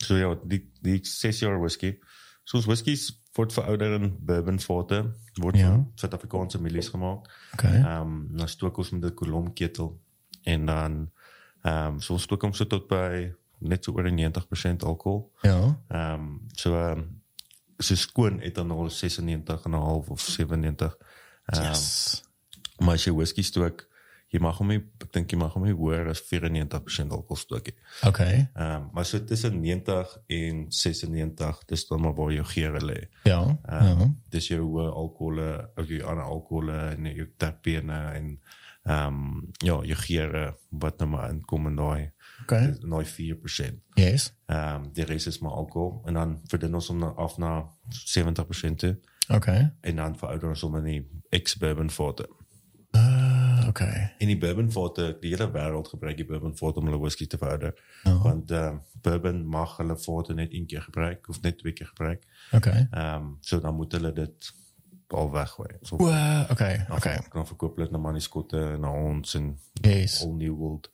So 0.03 0.15
ja, 0.17 0.35
die 0.43 0.71
die 0.81 0.99
6 1.03 1.39
jaar 1.39 1.59
whisky. 1.61 1.99
Soos 2.43 2.65
whiskies 2.65 3.09
word 3.35 3.53
verouder 3.53 3.93
in 3.93 4.17
bourbon 4.25 4.59
forte, 4.59 5.13
word 5.37 5.57
Ja. 5.57 5.69
van 5.69 5.91
Suid-Afrikaanse 5.95 6.61
mielies 6.61 6.89
gemaak. 6.89 7.27
Okay. 7.53 7.75
Ehm 7.81 8.01
um, 8.01 8.27
dan 8.37 8.47
stook 8.47 8.77
ons 8.77 8.89
met 8.91 9.03
'n 9.05 9.13
kolomketel 9.13 9.99
en 10.43 10.65
dan 10.65 11.11
ehm 11.63 11.87
um, 11.93 11.99
so 12.01 12.13
ons 12.13 12.23
stook 12.23 12.41
hom 12.41 12.53
so 12.53 12.65
tot 12.67 12.87
by 12.87 13.33
net 13.59 13.83
so 13.83 13.91
oor 13.91 14.03
die 14.03 14.11
90% 14.29 14.83
alkohol. 14.83 15.31
Ja. 15.41 15.77
Ehm 15.89 16.13
um, 16.13 16.41
so 16.53 16.73
ehm 16.75 16.97
um, 16.99 17.21
so 17.79 17.95
skoon 17.95 18.39
etanol 18.39 18.85
is 18.85 18.97
96 18.99 19.65
en 19.65 19.71
'n 19.71 19.77
half 19.81 20.09
of 20.09 20.19
97. 20.21 20.97
Ehm 21.45 21.61
um, 21.61 21.67
Yes. 21.67 22.23
maar 22.79 22.93
as 22.93 23.03
jy 23.05 23.11
whisky 23.13 23.41
stook, 23.41 23.87
jy 24.29 24.39
mag 24.43 24.57
hom 24.59 24.67
nie 24.67 24.81
ek 25.01 25.11
dink 25.13 25.31
jy 25.31 25.37
mag 25.39 25.53
hom 25.55 25.63
nie 25.63 25.73
hoër 25.73 26.09
as 26.11 26.21
94% 26.27 27.11
alkohol 27.15 27.37
stook 27.39 27.65
nie. 27.69 27.75
Okay. 28.07 28.47
Ehm 28.55 28.75
um, 28.75 28.89
maar 28.93 29.05
so 29.05 29.23
tussen 29.23 29.61
90 29.61 30.17
en 30.27 30.65
96, 30.69 31.63
dis 31.65 31.87
dan 31.87 32.01
maar 32.01 32.13
waar 32.15 32.31
jou 32.33 32.45
geure 32.45 32.81
lê. 32.85 32.99
Ja. 33.23 33.41
Ehm 33.65 33.99
Ja. 33.99 34.09
dis 34.29 34.47
jou 34.47 34.61
hoë 34.65 34.91
alkohole, 34.93 35.69
ook 35.75 35.87
jou 35.87 36.03
ander 36.03 36.23
alkohole 36.23 36.77
en 36.97 37.05
jou 37.15 37.27
terpene 37.37 38.01
en 38.15 38.39
ehm 38.87 39.07
um, 39.07 39.47
ja, 39.63 39.79
jou 39.83 39.95
geure 39.95 40.57
wat 40.69 40.97
nou 40.99 41.09
maar 41.09 41.29
inkom 41.29 41.67
in 41.67 41.75
daai 41.75 42.11
Okay. 42.43 42.75
daai 42.81 43.05
4%. 43.05 43.79
Yes. 43.95 44.33
Ehm 44.45 44.75
um, 44.85 44.91
die 44.93 45.03
res 45.05 45.27
is 45.27 45.39
maar 45.39 45.51
alkohol 45.51 46.01
en 46.05 46.13
dan 46.13 46.41
verdun 46.47 46.75
ons 46.75 46.87
hom 46.87 46.99
na- 46.99 47.13
af 47.17 47.37
na 47.37 47.65
70% 47.89 48.77
toe 48.79 48.97
Okay. 49.29 49.71
en 49.81 49.95
dan 49.95 50.17
verouder 50.17 50.49
ons 50.49 50.61
hom 50.61 50.75
in 50.75 50.83
die 50.83 51.07
ex-bourbon 51.29 51.89
forte. 51.89 52.27
Uh, 52.95 53.26
okay. 53.67 54.13
In 54.17 54.27
die 54.27 54.37
bourbon 54.37 54.71
forte, 54.71 55.17
die 55.21 55.29
hele 55.35 55.51
wêreld 55.51 55.87
gebruik 55.87 56.17
die 56.17 56.25
bourbon 56.25 56.57
forte 56.57 56.79
om 56.79 56.85
hulle 56.85 56.99
whisky 56.99 57.27
te 57.27 57.37
verouder. 57.37 57.73
Ja. 58.03 58.17
Want 58.23 58.51
ehm 58.51 58.77
bourbon 59.01 59.45
mag 59.47 59.77
hulle 59.77 59.97
forte 59.97 60.33
net 60.33 60.53
een 60.53 60.65
keer 60.65 60.81
gebruik 60.81 61.29
of 61.29 61.41
net 61.41 61.57
twee 61.57 61.73
keer 61.73 61.87
gebruik. 61.87 62.23
Okay. 62.51 62.87
Ehm 62.91 63.15
um, 63.15 63.37
so 63.41 63.59
dan 63.59 63.75
moet 63.75 63.91
hulle 63.91 64.13
dit 64.13 64.53
al 65.07 65.31
weggooi. 65.31 65.69
So 65.81 65.95
Well, 65.97 66.45
okay. 66.51 66.85
Okay. 66.91 67.19
dan 67.31 67.47
verkoop 67.47 67.75
hulle 67.75 67.87
dit 67.87 67.95
na 67.95 68.01
manuskripte 68.01 68.57
en 68.73 68.79
na 68.79 68.91
ons 68.91 69.35
en 69.35 69.59
Yes. 69.81 70.23
all 70.23 70.33
new 70.33 70.55
world. 70.55 70.89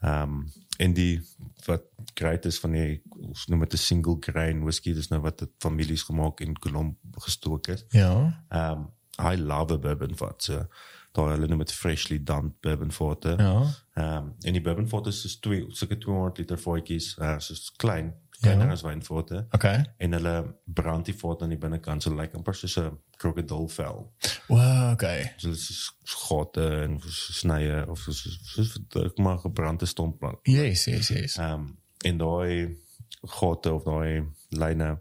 Ehm 0.00 0.22
um, 0.22 0.52
en 0.78 0.92
die 0.92 1.20
wat 1.64 1.82
great 2.14 2.44
is 2.44 2.58
van 2.60 2.70
die 2.74 3.02
ons 3.10 3.46
noem 3.46 3.60
dit 3.60 3.72
'n 3.72 3.76
single 3.76 4.16
grain 4.20 4.62
whisky, 4.64 4.94
dis 4.94 5.08
nou 5.08 5.20
wat 5.20 5.38
dit 5.38 5.50
families 5.58 6.02
gemaak 6.02 6.40
en 6.40 6.58
kolom 6.58 6.96
gestook 7.10 7.66
is. 7.68 7.84
Ja. 7.88 8.44
Ehm 8.48 8.72
um, 8.72 8.90
I 9.32 9.36
love 9.36 9.74
a 9.74 9.78
bourbon 9.78 10.16
vat. 10.16 10.42
So 10.42 10.66
daar 11.12 11.30
hulle 11.34 11.46
noem 11.46 11.58
dit 11.58 11.72
freshly 11.72 12.18
dumped 12.22 12.60
bourbon. 12.60 12.90
Ehm 13.22 13.40
Ja. 13.40 14.18
um, 14.18 14.34
en 14.40 14.52
die 14.52 14.60
bourbon 14.62 14.88
vat 14.88 15.06
is 15.06 15.20
soos 15.20 15.38
twee 15.40 15.64
sulke 15.68 15.98
200 15.98 16.38
liter 16.38 16.58
vatjies, 16.58 17.16
uh, 17.20 17.34
soos 17.38 17.72
klein, 17.76 18.14
kleiner 18.40 18.66
Ja. 18.66 18.72
as 18.72 18.82
wynvate 18.82 19.46
Okay. 19.50 19.84
en 19.98 20.12
hulle 20.12 20.54
brand 20.64 21.04
die 21.04 21.14
vat 21.14 21.42
aan 21.42 21.48
die 21.48 21.58
binnekant 21.58 22.02
so 22.02 22.10
lyk 22.10 22.18
like, 22.20 22.36
amper 22.36 22.54
soos 22.54 22.76
'n 22.78 22.98
krokodilvel. 23.16 24.12
Well, 24.48 24.92
okay. 24.92 25.32
So 25.36 25.48
dit 25.48 25.58
is 25.58 25.92
gate 26.04 26.60
en 26.82 26.98
snye 27.06 27.84
of 27.88 27.98
soos 27.98 28.38
soos 28.42 28.78
ek 29.04 29.18
maar 29.18 29.38
gebrande 29.38 29.86
stomplank. 29.86 30.38
Yes, 30.46 30.84
yes, 30.84 31.08
yes. 31.08 31.36
Ehm 31.38 31.52
um, 31.52 31.78
en 32.04 32.16
daai 32.18 32.76
gate 33.22 33.72
of 33.72 33.84
daai 33.84 34.24
lyne 34.48 35.00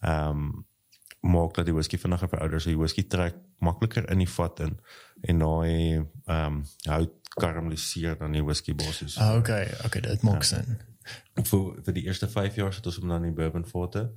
ehm 0.00 0.28
um, 0.30 0.66
maak 1.20 1.54
dat 1.54 1.64
die 1.66 1.74
whisky 1.74 1.98
vinniger 1.98 2.28
verouder. 2.28 2.60
So 2.60 2.70
die 2.70 2.78
whisky 2.78 3.02
trek 3.06 3.34
makliker 3.60 4.10
in 4.10 4.18
die 4.18 4.28
vat 4.28 4.60
in 4.60 4.78
en 5.22 5.38
daai 5.38 5.96
ehm 6.26 6.46
um, 6.46 6.64
hout 6.88 7.16
karamelliseer 7.40 8.16
dan 8.18 8.32
die 8.32 8.42
whisky 8.44 8.74
basies. 8.74 9.18
Ah, 9.18 9.36
Okay, 9.38 9.68
okay, 9.84 10.00
dit 10.00 10.22
maak 10.22 10.42
sin. 10.44 10.78
vir 11.44 11.82
vir 11.84 11.94
die 11.94 12.04
eerste 12.06 12.28
5 12.28 12.56
jaar 12.56 12.72
sit 12.74 12.86
ons 12.86 12.96
hom 13.00 13.08
dan 13.08 13.24
in 13.24 13.34
bourbon 13.34 13.64
forte 13.66 14.10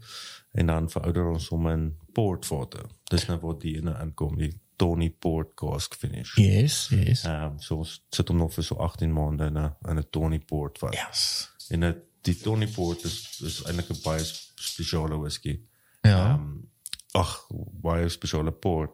en 0.54 0.66
dan 0.68 0.90
verouder 0.90 1.26
ons 1.32 1.48
hom 1.50 1.68
in 1.68 1.86
port 2.14 2.46
forte. 2.46 2.84
Dis 3.10 3.26
nou 3.28 3.40
waar 3.42 3.60
die 3.60 3.78
ene 3.78 3.96
inkom, 4.04 4.38
die 4.38 4.52
Tony 4.78 5.10
Port 5.10 5.54
cask 5.56 5.96
finish. 5.96 6.34
Yes, 6.38 6.88
yes. 6.90 7.24
Ehm 7.26 7.44
um, 7.54 7.60
so 7.60 7.78
ons 7.78 8.02
sit 8.12 8.28
hom 8.28 8.38
nog 8.38 8.54
vir 8.54 8.64
so 8.64 8.76
18 8.76 9.14
maande 9.14 9.46
in 9.48 9.58
'n 9.58 9.72
in 9.90 9.98
'n 10.00 10.10
Tony 10.10 10.40
Port 10.40 10.78
vat. 10.80 10.94
Yes. 10.94 11.50
En 11.70 11.80
dit 11.80 11.98
die 12.22 12.36
Tony 12.36 12.68
Port 12.68 13.04
is 13.04 13.40
is 13.46 13.62
eintlik 13.64 13.90
'n 13.90 14.02
baie 14.04 14.24
spesiale 14.56 15.18
whisky. 15.20 15.60
Ja. 16.02 16.32
Ehm 16.34 16.42
um, 16.42 16.70
ag, 17.14 17.48
baie 17.82 18.10
spesiale 18.10 18.52
port 18.52 18.92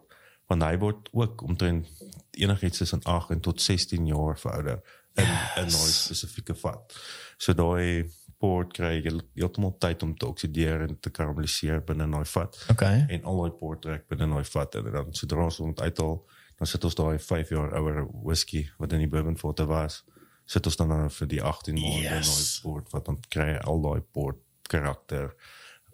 want 0.50 0.62
hy 0.66 0.74
word 0.82 1.08
ook 1.14 1.42
omtrent 1.46 1.86
enigiets 2.40 2.78
tussen 2.82 3.02
8 3.06 3.30
en 3.36 3.40
tot 3.44 3.60
16 3.62 4.06
jaar 4.10 4.38
verouder 4.38 4.80
in 5.18 5.28
in 5.60 5.68
daai 5.70 5.90
spesifieke 5.94 6.54
vat. 6.58 6.94
So 7.38 7.52
daai 7.54 8.10
port 8.40 8.72
kry 8.72 8.94
jy 9.04 9.12
heeltemal 9.36 9.74
tyd 9.82 10.02
om 10.02 10.14
te 10.16 10.26
oksideer 10.26 10.80
en 10.86 10.94
te 11.00 11.10
karamelliseer 11.12 11.82
binne 11.84 12.06
in 12.08 12.14
daai 12.16 12.24
vat 12.34 12.56
Okay. 12.72 13.04
en 13.08 13.24
al 13.28 13.42
daai 13.42 13.50
port 13.58 13.82
trek 13.84 14.06
binne 14.08 14.24
in 14.28 14.34
daai 14.36 14.44
vat 14.54 14.74
en 14.80 14.90
dan 14.94 15.10
sodra 15.18 15.44
ons 15.44 15.58
hom 15.60 15.74
uithaal, 15.76 16.16
dan 16.58 16.66
sit 16.70 16.84
ons 16.88 16.94
daai 16.98 17.18
5 17.18 17.52
jaar 17.54 17.74
ouer 17.80 18.06
whisky 18.24 18.64
wat 18.78 18.92
in 18.96 19.04
die 19.04 19.08
bourbon 19.12 19.36
forte 19.38 19.66
was, 19.68 20.02
sit 20.46 20.66
ons 20.66 20.76
dan 20.80 20.88
dan 20.88 21.10
vir 21.10 21.28
die 21.28 21.42
18 21.42 21.74
maande 21.74 21.96
in 22.00 22.08
daai 22.10 22.24
Yes. 22.24 22.60
port 22.64 22.90
wat 22.92 23.04
dan 23.06 23.20
kry 23.28 23.50
al 23.60 23.82
daai 23.84 24.00
port 24.00 24.40
karakter 24.72 25.34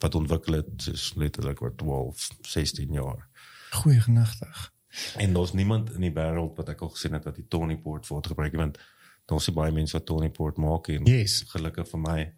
wat 0.01 0.15
ontwikkel 0.15 0.55
het 0.61 0.71
soos 0.87 1.15
letterlik 1.17 1.63
oor 1.63 1.73
12, 1.77 2.29
16 2.43 2.93
jaar. 2.93 3.27
Goeie 3.71 4.01
genigtig. 4.01 4.73
En 5.17 5.33
daar's 5.33 5.53
niemand 5.53 5.93
in 5.93 6.01
die 6.01 6.13
wêreld 6.13 6.57
wat 6.57 6.69
ek 6.69 6.81
al 6.81 6.89
gesien 6.89 7.13
het 7.13 7.25
wat 7.25 7.35
die 7.37 7.49
Tony 7.49 7.77
Port 7.77 8.07
voor 8.07 8.25
gebruik 8.25 8.53
het, 8.53 8.61
want 8.61 8.79
daar's 9.27 9.47
nie 9.47 9.57
baie 9.57 9.73
mense 9.73 9.97
wat 9.99 10.07
Tony 10.07 10.31
Port 10.31 10.57
maak 10.57 10.89
en 10.89 11.05
Yes. 11.05 11.43
gelukkig 11.49 11.89
vir 11.89 12.01
my 12.01 12.33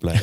bly 0.00 0.14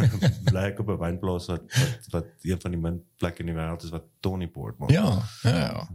bly 0.50 0.70
op 0.78 0.88
'n 0.88 0.98
wynplaas 0.98 1.46
wat, 1.46 1.62
wat 1.76 2.06
wat 2.10 2.26
een 2.42 2.60
van 2.60 2.70
die 2.70 2.80
min 2.80 3.02
plekke 3.20 3.40
in 3.44 3.50
die 3.50 3.56
wêreld 3.56 3.84
is 3.84 3.90
wat 3.92 4.04
Tony 4.20 4.48
Port 4.48 4.78
maak. 4.78 4.90
Ja, 4.90 5.22
ja. 5.42 5.56
ja. 5.56 5.88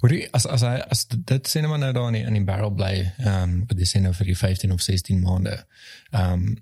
Hoor 0.00 0.12
jy 0.12 0.28
as 0.30 0.46
as 0.46 0.64
hy 0.64 0.76
as 0.88 1.04
dit 1.08 1.48
sê 1.48 1.60
net 1.60 1.68
maar 1.68 1.82
nou 1.82 1.92
daar 1.92 2.06
in 2.06 2.12
die, 2.20 2.24
in 2.24 2.38
die 2.38 2.44
barrel 2.44 2.72
bly, 2.72 2.94
ehm 3.18 3.42
um, 3.42 3.58
wat 3.68 3.76
dis 3.76 3.92
nou 4.00 4.14
vir 4.14 4.26
die 4.32 4.38
15 4.38 4.72
of 4.72 4.80
16 4.80 5.20
maande. 5.20 5.66
Ehm 6.10 6.32
um, 6.32 6.56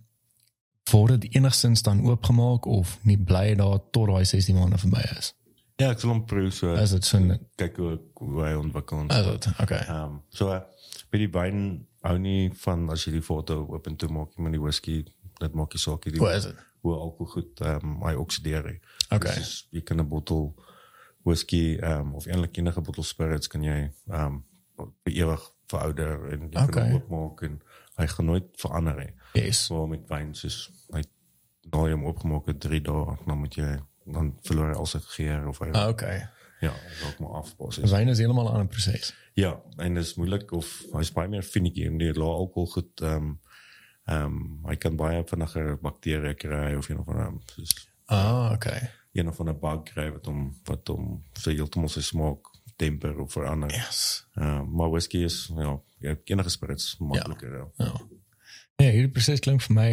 word 0.91 1.21
dit 1.21 1.35
enigstens 1.35 1.83
dan 1.83 2.03
oopgemaak 2.05 2.67
of 2.67 2.99
nie 3.03 3.19
bly 3.19 3.55
daar 3.55 3.79
tot 3.91 4.09
daai 4.09 4.25
16 4.25 4.55
maande 4.55 4.79
verby 4.79 5.01
is. 5.19 5.35
Ja, 5.83 5.89
ek 5.91 5.99
sal 6.01 6.11
hom 6.13 6.21
proe 6.31 6.51
so 6.55 6.75
Is 6.79 6.93
dit 6.95 7.05
so 7.05 7.19
kyk 7.59 7.77
hoe, 7.83 7.97
hoe 8.21 8.45
hy 8.45 8.53
ontwikkel. 8.55 8.99
en 8.99 9.09
is 9.11 9.25
so. 9.45 9.51
Okay. 9.63 9.81
Ehm 9.89 10.05
um, 10.05 10.21
so 10.31 10.47
by 11.11 11.19
die 11.19 11.31
wyn 11.35 11.87
hou 12.07 12.19
nie 12.19 12.51
van 12.63 12.85
as 12.91 13.05
jy 13.07 13.13
die 13.17 13.23
foto 13.25 13.65
oop 13.67 13.87
en 13.91 13.97
toe 13.97 14.09
maak 14.13 14.37
jy 14.37 14.43
met 14.47 14.53
die 14.55 14.61
whisky, 14.63 15.01
dit 15.41 15.55
maak 15.55 15.75
nie 15.75 15.81
saak 15.83 16.07
nie. 16.07 16.19
Hoe 16.19 16.31
is 16.37 16.45
dit? 16.47 16.61
Hoe 16.85 16.95
alkohol 16.95 17.33
goed 17.33 17.61
ehm 17.65 17.83
um, 17.91 17.97
hy 18.07 18.15
oksideer. 18.15 18.69
Okay. 19.11 19.35
Dus 19.35 19.67
jy 19.75 19.81
kan 19.83 19.99
'n 20.01 20.09
bottel 20.09 20.55
whisky 21.25 21.77
ehm 21.81 22.01
um, 22.01 22.15
of 22.15 22.27
eintlik 22.27 22.57
enige 22.59 22.81
bottel 22.81 23.03
spirits 23.03 23.49
kan 23.49 23.63
jy 23.63 23.91
ehm 24.11 24.43
um, 24.79 24.93
ewig 25.11 25.51
verouder 25.67 26.29
en 26.33 26.41
jy 26.51 26.63
Okay. 26.63 26.67
kan 26.71 26.83
hom 26.91 26.95
oopmaak 27.01 27.43
en 27.43 27.59
hy 27.97 28.07
gaan 28.07 28.27
nooit 28.27 28.47
verander 28.63 28.97
nie. 28.97 29.13
Yes. 29.35 29.65
So 29.67 29.87
met 29.87 30.07
wyn 30.09 30.35
soos 30.35 30.71
hy 30.93 31.03
nou 31.73 31.91
hom 31.91 32.05
opgemaak 32.05 32.47
het 32.47 32.61
3 32.61 32.81
dae, 32.81 33.17
dan 33.27 33.39
moet 33.39 33.55
jy 33.57 33.79
dan 34.07 34.35
verloor 34.43 34.69
hy 34.73 34.77
al 34.79 34.87
sy 34.87 34.99
geur 35.17 35.47
of 35.49 35.59
hy 35.59 35.71
Okay. 35.89 36.23
ja, 36.61 36.71
hy 36.73 36.95
raak 37.03 37.19
maar 37.21 37.39
af 37.43 37.57
basies. 37.57 37.91
Wyn 37.91 38.09
is 38.09 38.19
heeltemal 38.19 38.47
'n 38.49 38.53
ander 38.53 38.67
proses. 38.69 39.13
Ja, 39.35 39.61
en 39.79 39.95
dit 39.95 40.05
is 40.05 40.15
moeilik 40.15 40.53
of 40.53 40.85
hy's 40.93 41.13
baie 41.13 41.29
meer 41.29 41.43
finicky 41.43 41.87
en 41.87 41.99
die 41.99 42.13
lae 42.13 42.29
alkohol 42.35 42.67
goed 42.73 43.01
um, 43.03 43.41
um, 44.07 44.61
hy 44.69 44.77
kan 44.77 44.97
baie 44.97 45.25
vinniger 45.27 45.77
bakterieë 45.83 46.35
kry 46.37 46.75
of 46.79 46.89
een 46.89 46.99
of 46.99 47.09
ander 47.09 47.33
soos 47.47 47.75
Ah, 48.07 48.53
okay. 48.53 48.91
een 49.13 49.29
of 49.29 49.41
ander 49.41 49.55
bug 49.59 49.83
kry 49.85 50.11
wat 50.13 50.27
hom 50.27 50.55
wat 50.69 50.89
hom 50.89 51.23
sy 51.35 51.55
heeltemal 51.57 51.89
sy 51.89 52.01
smaak 52.03 52.39
temper 52.77 53.21
of 53.21 53.33
verander. 53.33 53.71
Yes. 53.71 54.27
Uh, 54.37 54.63
maar 54.67 54.91
whisky 54.91 55.25
is 55.25 55.51
ja, 55.57 55.79
ja 56.01 56.17
enige 56.25 56.51
spirits 56.51 56.97
makliker. 56.99 57.53
Ja. 57.55 57.85
Ja. 57.85 57.93
Ja, 58.77 58.91
hierdie 58.91 59.11
proses 59.15 59.41
klink 59.41 59.63
vir 59.63 59.75
my 59.75 59.91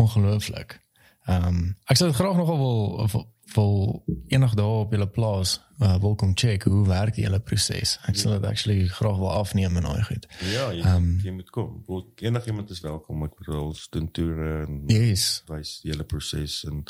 ongelooflik. 0.00 0.80
Ehm 1.26 1.72
ek 1.90 1.96
sou 1.98 2.12
graag 2.12 2.36
nogal 2.36 2.58
wil 2.58 3.08
wil, 3.12 3.24
wil 3.54 4.04
eendag 4.28 4.54
daar 4.54 4.66
op 4.84 4.90
julle 4.92 5.08
plaas 5.08 5.60
uh, 5.78 5.96
wil 6.00 6.14
kom 6.14 6.32
check 6.34 6.62
hoe 6.62 6.86
werk 6.86 7.16
hele 7.16 7.40
proses. 7.40 7.98
Ek 8.06 8.16
sal 8.16 8.32
dit 8.36 8.44
actually 8.50 8.86
graag 8.88 9.16
wil 9.18 9.30
afneem 9.32 9.76
en 9.76 9.82
daai 9.82 10.02
goed. 10.02 10.26
Ja, 10.52 10.70
jy, 10.72 10.82
Ehm. 10.82 11.18
jy 11.24 11.30
moet 11.30 11.50
kom. 11.50 11.82
Wel, 11.86 12.06
Enigiemand 12.16 12.70
is 12.70 12.80
welkom. 12.80 13.24
Ek 13.24 13.36
bedoel, 13.38 13.64
ons 13.66 13.86
doen 13.90 14.10
toere 14.10 14.66
en 14.66 14.82
Yes. 14.86 15.42
wys 15.46 15.80
die 15.82 15.90
hele 15.90 16.04
proses 16.04 16.64
en 16.64 16.84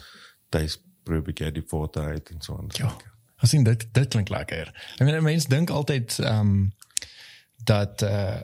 tuis 0.49 0.79
probeer 1.05 1.47
ek 1.49 1.55
die 1.55 1.65
uit 1.95 2.31
en 2.31 2.41
so 2.41 2.57
aan. 2.59 2.69
Ja. 2.79 2.97
Ek 3.43 3.49
sien 3.49 3.65
dit 3.65 3.87
dit 3.95 4.09
klink 4.09 4.29
lekker. 4.29 4.73
I 5.01 5.05
mean 5.05 5.23
mense 5.23 5.49
dink 5.49 5.71
altyd 5.71 6.19
ehm 6.19 6.41
um, 6.41 6.73
dat 7.65 8.03
uh 8.03 8.41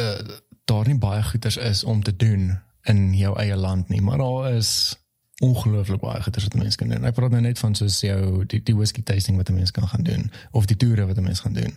uh 0.00 0.38
daar 0.64 0.86
nie 0.86 0.98
baie 0.98 1.22
goeders 1.22 1.56
is 1.56 1.84
om 1.84 2.02
te 2.02 2.16
doen 2.16 2.60
in 2.82 3.14
jou 3.14 3.36
eie 3.38 3.56
land 3.56 3.88
nie, 3.88 4.00
maar 4.00 4.18
daar 4.18 4.52
is 4.52 4.96
ongelooflik 5.40 6.00
baie 6.00 6.22
goeders 6.22 6.44
wat 6.44 6.54
mense 6.60 6.76
kan 6.76 6.88
doen. 6.92 7.04
Ek 7.08 7.14
praat 7.16 7.30
nou 7.32 7.40
net 7.42 7.58
van 7.58 7.74
soos 7.74 8.00
jou 8.04 8.44
die 8.46 8.60
die 8.62 8.74
whisky 8.76 9.02
tasting 9.02 9.36
wat 9.40 9.48
'n 9.50 9.54
mens 9.54 9.70
kan 9.70 9.88
gaan 9.88 10.02
doen 10.04 10.30
of 10.52 10.66
die 10.66 10.76
toere 10.76 11.06
wat 11.06 11.16
'n 11.16 11.22
mens 11.22 11.40
gaan 11.40 11.52
doen. 11.52 11.76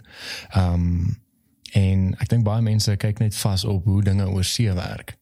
Ehm 0.52 0.74
um, 0.74 1.22
en 1.74 2.16
ek 2.20 2.30
dink 2.30 2.44
baie 2.44 2.62
mense 2.62 2.96
kyk 2.98 3.20
net 3.20 3.36
vas 3.36 3.64
op 3.66 3.86
hoe 3.86 4.04
dinge 4.04 4.28
oor 4.30 4.44
see 4.44 4.74
werk. 4.74 5.18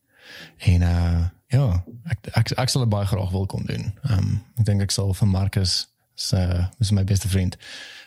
En 0.57 0.81
uh 0.81 1.27
ja, 1.47 1.83
ek 2.09 2.27
ek, 2.35 2.51
ek 2.57 2.69
sal 2.69 2.87
baie 2.87 3.05
graag 3.05 3.31
wil 3.31 3.45
kom 3.45 3.65
doen. 3.65 3.93
Ehm 4.03 4.17
um, 4.19 4.41
ek 4.57 4.65
dink 4.65 4.81
ek 4.81 4.91
sal 4.91 5.13
vir 5.13 5.27
Marcus 5.27 5.87
se 6.15 6.67
is 6.79 6.91
my 6.91 7.03
beste 7.03 7.27
vriend. 7.27 7.57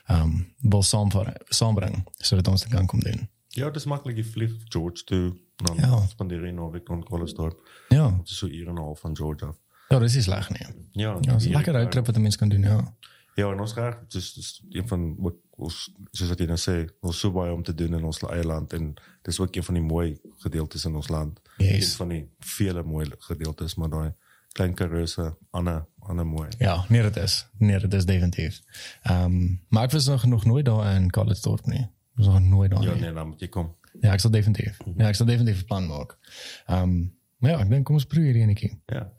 Ehm 0.09 0.21
um, 0.23 0.47
wil 0.71 0.83
saam 0.83 1.09
saambring 1.49 2.05
sodat 2.19 2.49
ons 2.49 2.62
dit 2.62 2.71
kan 2.73 2.87
kom 2.87 3.00
doen. 3.00 3.29
Ja, 3.49 3.71
dis 3.71 3.85
maklik 3.85 4.17
jy 4.17 4.25
vlieg 4.25 4.53
George 4.69 5.05
toe 5.05 5.37
dan 5.57 5.76
Ja. 5.76 6.07
spandeer 6.07 6.43
jy 6.45 6.50
nou 6.50 6.71
week 6.73 6.88
in 6.88 7.05
Colesdorp. 7.05 7.59
Ja, 7.88 8.11
Dit 8.11 8.29
is 8.31 8.37
so 8.38 8.47
uur 8.47 8.69
en 8.69 8.75
'n 8.75 8.79
half 8.79 9.00
van 9.00 9.17
George 9.17 9.47
af. 9.47 9.57
Ja, 9.88 9.99
dis 9.99 10.17
is 10.17 10.25
sleg 10.25 10.50
nie. 10.50 10.67
Ja, 10.93 11.19
Ja, 11.21 11.35
dis 11.35 11.47
'n 11.47 11.53
lekker 11.53 11.73
roadtrip 11.75 12.07
wat 12.07 12.17
'n 12.17 12.23
mens 12.23 12.37
kan 12.37 12.49
doen, 12.49 12.62
ja. 12.62 12.95
Ja, 13.35 13.50
en 13.53 13.61
ons 13.61 13.73
graag 13.73 13.99
dis 14.09 14.33
dis 14.35 14.62
een 14.71 14.88
van 14.88 15.14
wat 15.19 15.35
ons 15.50 15.93
soos 16.11 16.29
wat 16.29 16.38
jy 16.38 16.47
nou 16.47 16.59
sê, 16.59 16.88
ons 17.00 17.19
so 17.19 17.31
baie 17.33 17.53
om 17.53 17.62
te 17.62 17.75
doen 17.75 17.95
in 17.95 18.05
ons 18.05 18.23
eie 18.23 18.45
land 18.45 18.73
en 18.73 18.95
dis 19.23 19.41
ook 19.41 19.57
een 19.57 19.62
van 19.64 19.75
die 19.75 19.83
mooi 19.83 20.19
gedeeltes 20.38 20.85
in 20.85 20.95
ons 20.95 21.09
land. 21.09 21.41
Yes. 21.59 21.91
Een 21.91 21.97
van 21.97 22.09
die 22.09 22.29
vele 22.38 22.83
mooi 22.83 23.11
gedeeltes, 23.19 23.75
maar 23.75 23.88
daai 23.91 24.12
klein 24.53 24.75
Karoo 24.75 25.05
ander 25.50 25.87
ander 25.99 26.26
mooi. 26.26 26.49
Ja, 26.59 26.85
nee 26.88 27.03
dit 27.03 27.17
is. 27.17 27.47
Nee, 27.59 27.79
dit 27.79 27.95
is 27.95 28.05
definitief. 28.05 28.61
Ehm 29.03 29.25
um, 29.25 29.61
maar 29.69 29.83
ek 29.85 29.91
was 29.91 30.07
nog 30.07 30.25
nog 30.25 30.45
nooit 30.45 30.64
daar 30.64 30.95
in 30.95 31.11
Collegedorp 31.11 31.67
nie. 31.67 31.81
Ek 31.81 31.88
was 32.14 32.26
nog 32.26 32.41
nooit 32.41 32.71
daar 32.71 32.83
Ja, 32.83 32.93
nie. 32.93 33.00
nee, 33.00 33.12
dan 33.12 33.29
moet 33.29 33.41
jy 33.41 33.49
kom. 33.49 33.75
Ja, 34.00 34.12
ek 34.12 34.21
sal 34.21 34.31
definitief. 34.31 34.79
Ja, 34.97 35.09
ek 35.09 35.14
sal 35.14 35.26
definitief 35.26 35.61
'n 35.62 35.64
plan 35.67 35.87
maak. 35.87 36.19
Ehm 36.67 36.83
um, 36.83 37.17
maar 37.38 37.50
ja, 37.50 37.59
ek 37.61 37.69
dink 37.69 37.85
kom 37.85 37.95
ons 37.95 38.05
probeer 38.07 38.25
hierdie 38.25 38.43
enetjie. 38.43 38.81
Ja. 38.87 39.12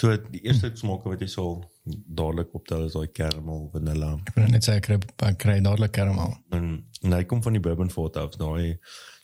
So 0.00 0.14
die 0.32 0.40
eerste 0.46 0.70
smake 0.80 1.10
wat 1.12 1.20
jy 1.20 1.28
sal 1.28 1.58
dadelik 1.84 2.54
optel 2.56 2.86
is 2.86 2.94
daai 2.96 3.10
caramel 3.12 3.66
vanilla 3.74 4.14
Ek 4.30 4.38
wil 4.38 4.48
net 4.54 4.64
sê 4.64 4.78
ek 4.80 4.86
kry 4.86 4.96
ek 5.28 5.38
kry 5.42 5.58
dadelik 5.60 5.92
karamel. 5.96 6.32
en, 6.56 6.70
en 7.04 7.16
hy 7.16 7.24
kom 7.28 7.42
van 7.44 7.56
die 7.58 7.62
bourbon 7.64 7.92
fort 7.92 8.16
af 8.16 8.38
daai 8.40 8.78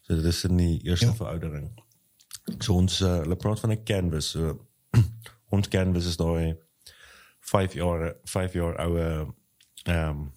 so 0.04 0.14
dit 0.14 0.28
is 0.32 0.44
in 0.48 0.60
die 0.60 0.74
eerste 0.84 1.08
ja. 1.08 1.16
veroudering. 1.18 1.70
So 2.60 2.76
ons 2.76 3.00
uh, 3.00 3.22
hulle 3.24 3.38
praat 3.40 3.62
van 3.64 3.72
'n 3.74 3.82
canvas. 3.88 4.28
So 4.36 4.68
ons 5.56 5.68
canvas 5.72 6.06
is 6.12 6.20
daai 6.20 6.54
5 7.52 7.78
jaar 7.80 8.12
5 8.36 8.58
jaar 8.60 8.80
oue 8.86 9.06
ehm 9.86 10.10
um, 10.10 10.32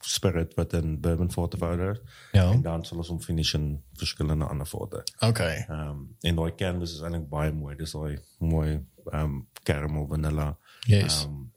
spirit 0.00 0.54
wat 0.54 0.72
in 0.72 1.00
bourbon 1.00 1.32
fort 1.32 1.54
verouder. 1.58 2.00
Ja. 2.32 2.50
En 2.50 2.62
dan 2.62 2.84
sal 2.84 2.98
ons 2.98 3.08
hom 3.08 3.20
finish 3.20 3.54
in 3.54 3.82
verskillende 3.92 4.44
ander 4.44 4.66
forte. 4.66 5.02
Okay. 5.18 5.64
Ehm 5.68 5.88
um, 5.88 6.16
en 6.20 6.34
daai 6.34 6.54
canvas 6.54 6.94
is 6.94 7.00
eintlik 7.00 7.28
baie 7.28 7.52
mooi. 7.52 7.76
Dis 7.76 7.92
daai 7.92 8.18
mooi 8.38 8.70
ehm 9.10 9.20
um, 9.20 9.48
caramel 9.62 10.06
vanilla. 10.06 10.56
Yes. 10.86 11.24
Ehm 11.24 11.32
um, 11.32 11.52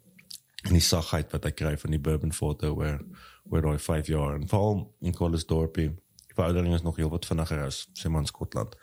en 0.67 0.73
die 0.73 0.83
sagheid 0.83 1.31
wat 1.31 1.45
hy 1.47 1.53
kry 1.55 1.77
van 1.77 1.93
die 1.95 2.01
bourbon 2.01 2.33
photo 2.33 2.73
waar 2.75 2.99
waar 3.47 3.63
daai 3.63 3.79
5 3.79 4.07
jaar 4.11 4.35
en 4.35 4.47
veral 4.47 4.81
in 4.99 5.15
Colesdorpie 5.15 5.91
veroudering 6.37 6.73
is 6.73 6.81
nog 6.81 6.95
heel 6.95 7.09
wat 7.09 7.25
vinniger 7.25 7.61
as 7.63 7.85
sê 7.97 8.09
maar 8.09 8.21
in 8.25 8.27
Skotland. 8.27 8.75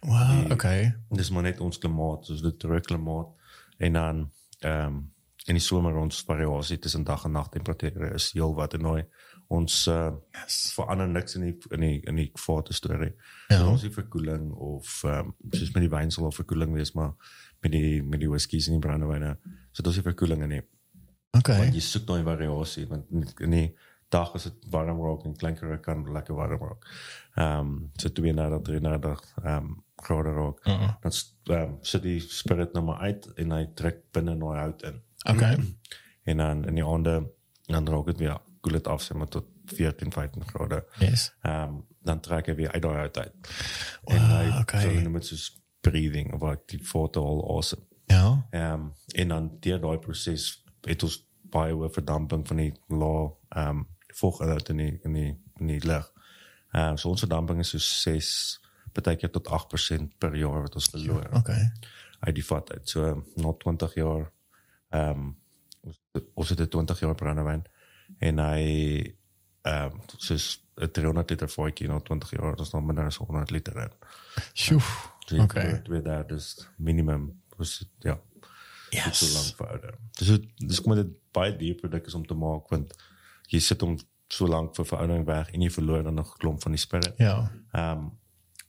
Wow, 0.00 0.50
okay. 0.52 0.92
Dis 1.08 1.30
maar 1.30 1.42
net 1.42 1.60
ons 1.60 1.78
klimaat, 1.78 2.26
soos 2.26 2.42
dit 2.44 2.58
terug 2.58 2.84
klimaat 2.86 3.32
en 3.78 3.98
dan 3.98 4.28
ehm 4.60 4.86
um, 4.86 5.00
in 5.48 5.56
die 5.56 5.64
somer 5.64 5.96
ons 5.96 6.24
variasie 6.28 6.78
tussen 6.78 7.04
dag 7.04 7.24
en 7.24 7.32
nag 7.32 7.48
temperature 7.48 8.14
is 8.14 8.32
heel 8.32 8.54
wat 8.54 8.74
en 8.74 8.82
daai 8.82 9.04
ons 9.50 9.86
uh, 9.90 10.12
Yes. 10.36 10.72
verander 10.76 11.08
niks 11.08 11.34
in 11.34 11.42
die 11.48 11.54
in 11.74 11.80
die 11.80 12.00
in 12.06 12.16
die 12.20 12.30
vaart 12.38 12.68
storie. 12.74 13.12
Ja. 13.48 13.56
Ja. 13.56 13.68
Ons 13.70 13.82
nie 13.82 13.92
verkoeling 13.94 14.52
of 14.52 15.00
ehm 15.04 15.32
um, 15.32 15.34
soos 15.50 15.72
met 15.74 15.82
die 15.86 15.90
wyn 15.90 16.10
sal 16.10 16.30
verkoeling 16.32 16.74
wees 16.76 16.92
maar 16.94 17.14
met 17.62 17.72
die 17.72 18.02
met 18.02 18.20
die 18.20 18.30
whiskies 18.30 18.68
en 18.68 18.78
die 18.78 18.84
brandewyne 18.86 19.36
so 19.72 19.82
dit 19.82 19.92
is 19.92 19.98
nie 20.00 20.08
verkoeling 20.10 20.42
in 20.46 20.54
nie. 20.56 20.62
Okay. 21.38 21.58
Want 21.58 21.74
jy 21.74 21.80
soek 21.80 22.06
daai 22.06 22.22
variasie 22.26 22.86
want 22.90 23.10
in 23.40 23.56
die 23.56 23.68
dag 24.10 24.32
as 24.34 24.48
dit 24.48 24.70
warm 24.70 25.02
raak 25.02 25.26
en 25.26 25.36
klinker 25.38 25.76
kan 25.82 26.02
lekker 26.14 26.34
warm 26.38 26.62
raak. 26.70 26.88
Ehm 27.36 27.60
um, 27.60 27.76
so 27.98 28.08
32 28.08 28.62
33 28.70 29.28
ehm 29.44 29.56
um, 29.56 29.76
grade 30.00 30.32
raak. 30.32 30.66
Uh 30.66 30.72
-uh. 30.72 30.94
Dan 31.02 31.12
um, 31.58 31.78
sit 31.82 32.02
die 32.02 32.20
spirit 32.20 32.72
nou 32.72 32.84
maar 32.84 32.98
uit 33.00 33.26
en 33.36 33.52
hy 33.52 33.66
trek 33.74 34.04
binne 34.12 34.38
daai 34.38 34.58
hout 34.58 34.82
in. 34.82 35.02
Okay. 35.28 35.58
En 36.22 36.36
dan 36.36 36.64
in 36.66 36.74
die 36.74 36.84
aande 36.84 37.30
dan 37.66 37.88
raak 37.88 38.06
dit 38.06 38.18
weer 38.18 38.38
koel 38.60 38.72
dit 38.72 38.86
af 38.86 39.02
sê 39.02 39.16
maar 39.16 39.28
tot 39.28 39.46
14 39.64 40.12
15 40.12 40.44
grade. 40.48 40.84
Yes. 40.98 41.32
Ehm 41.42 41.62
um, 41.62 41.86
dan 42.02 42.20
trek 42.20 42.46
hy 42.46 42.54
weer 42.54 42.72
uit 42.72 42.82
daai 42.82 42.96
hout 42.96 43.18
uit. 43.18 43.48
Wow, 44.02 44.14
en 44.14 44.22
hy 44.30 44.60
okay. 44.60 44.82
so 44.82 45.00
noem 45.04 45.18
dit 45.18 45.26
soos 45.26 45.62
breathing 45.84 46.32
of 46.32 46.40
like 46.42 46.62
die 46.72 46.80
foto 46.84 47.24
al 47.26 47.42
awesome. 47.56 47.82
Ja. 48.06 48.46
Ehm 48.50 48.72
um, 48.72 48.92
en 49.06 49.28
dan 49.28 49.50
deur 49.60 49.80
daai 49.80 49.98
proses 49.98 50.64
het 50.88 51.02
ons 51.02 51.18
baie 51.52 51.74
hoë 51.74 51.90
verdamping 51.92 52.46
van 52.48 52.62
die 52.64 52.72
lae 52.88 53.28
ehm 53.48 53.68
um, 53.68 53.86
vog 54.20 54.40
uit 54.40 54.68
in 54.68 54.76
die 54.76 54.98
in 55.04 55.12
die 55.12 55.30
in 55.60 55.66
die 55.66 55.84
lug. 55.86 56.12
Ehm 56.72 56.90
um, 56.90 56.96
so 56.96 57.08
ons 57.08 57.26
verdamping 57.26 57.60
is 57.60 57.70
so 57.70 57.78
6 57.78 58.60
baie 58.92 59.16
keer 59.16 59.30
tot 59.30 59.48
8% 59.48 60.18
per 60.18 60.34
jaar 60.36 60.62
wat 60.62 60.74
ons 60.74 60.90
verloor 60.90 61.28
Okay. 61.38 61.70
uit 62.20 62.34
die 62.34 62.44
vat 62.44 62.72
uit. 62.72 62.88
So 62.88 63.24
na 63.36 63.52
20 63.52 63.94
jaar 63.94 64.30
ehm 64.90 65.10
um, 65.10 65.36
ons 65.82 66.00
ons 66.34 66.48
het 66.48 66.60
'n 66.60 66.68
20 66.68 67.00
jaar 67.00 67.14
brandewyn 67.14 67.62
en 68.18 68.38
hy 68.38 68.64
ehm 69.62 69.92
um, 69.92 70.00
soos 70.16 70.64
'n 70.76 70.90
300 70.90 71.30
liter 71.30 71.48
voetjie 71.48 71.88
na 71.88 72.00
20 72.00 72.30
jaar, 72.30 72.56
dit 72.56 72.66
is 72.66 72.72
nog 72.72 72.84
minder 72.84 73.04
as 73.04 73.16
100 73.16 73.50
liter 73.50 73.76
in. 73.76 73.92
Sjoe. 74.54 74.80
So 75.26 75.36
jy 75.36 75.42
Okay. 75.42 75.66
okay. 75.68 75.82
twee 75.82 76.02
daar 76.02 76.26
dis 76.26 76.68
minimum 76.78 77.42
was 77.56 77.84
ja 77.98 78.18
yes. 78.90 79.18
so 79.18 79.26
lank 79.38 79.56
verouder. 79.56 79.94
Dis 80.18 80.28
hoe- 80.28 80.46
dis 80.56 80.80
kom 80.80 80.94
dit 80.94 81.06
baie 81.32 81.56
duur 81.56 81.74
produk 81.74 82.06
is 82.06 82.14
om 82.14 82.26
te 82.26 82.34
maak 82.34 82.68
want 82.70 82.94
jy 83.48 83.58
sit 83.60 83.80
hom 83.80 83.96
so 84.28 84.46
lank 84.46 84.74
vir 84.76 84.84
veroudering 84.84 85.26
weg 85.26 85.50
en 85.52 85.60
jy 85.60 85.70
verloor 85.70 86.02
dan 86.02 86.14
nog 86.14 86.34
'n 86.34 86.38
klomp 86.38 86.62
van 86.62 86.72
die 86.72 86.80
spirit. 86.80 87.14
Ja. 87.18 87.50
Ehm 87.72 87.98
um, 87.98 88.18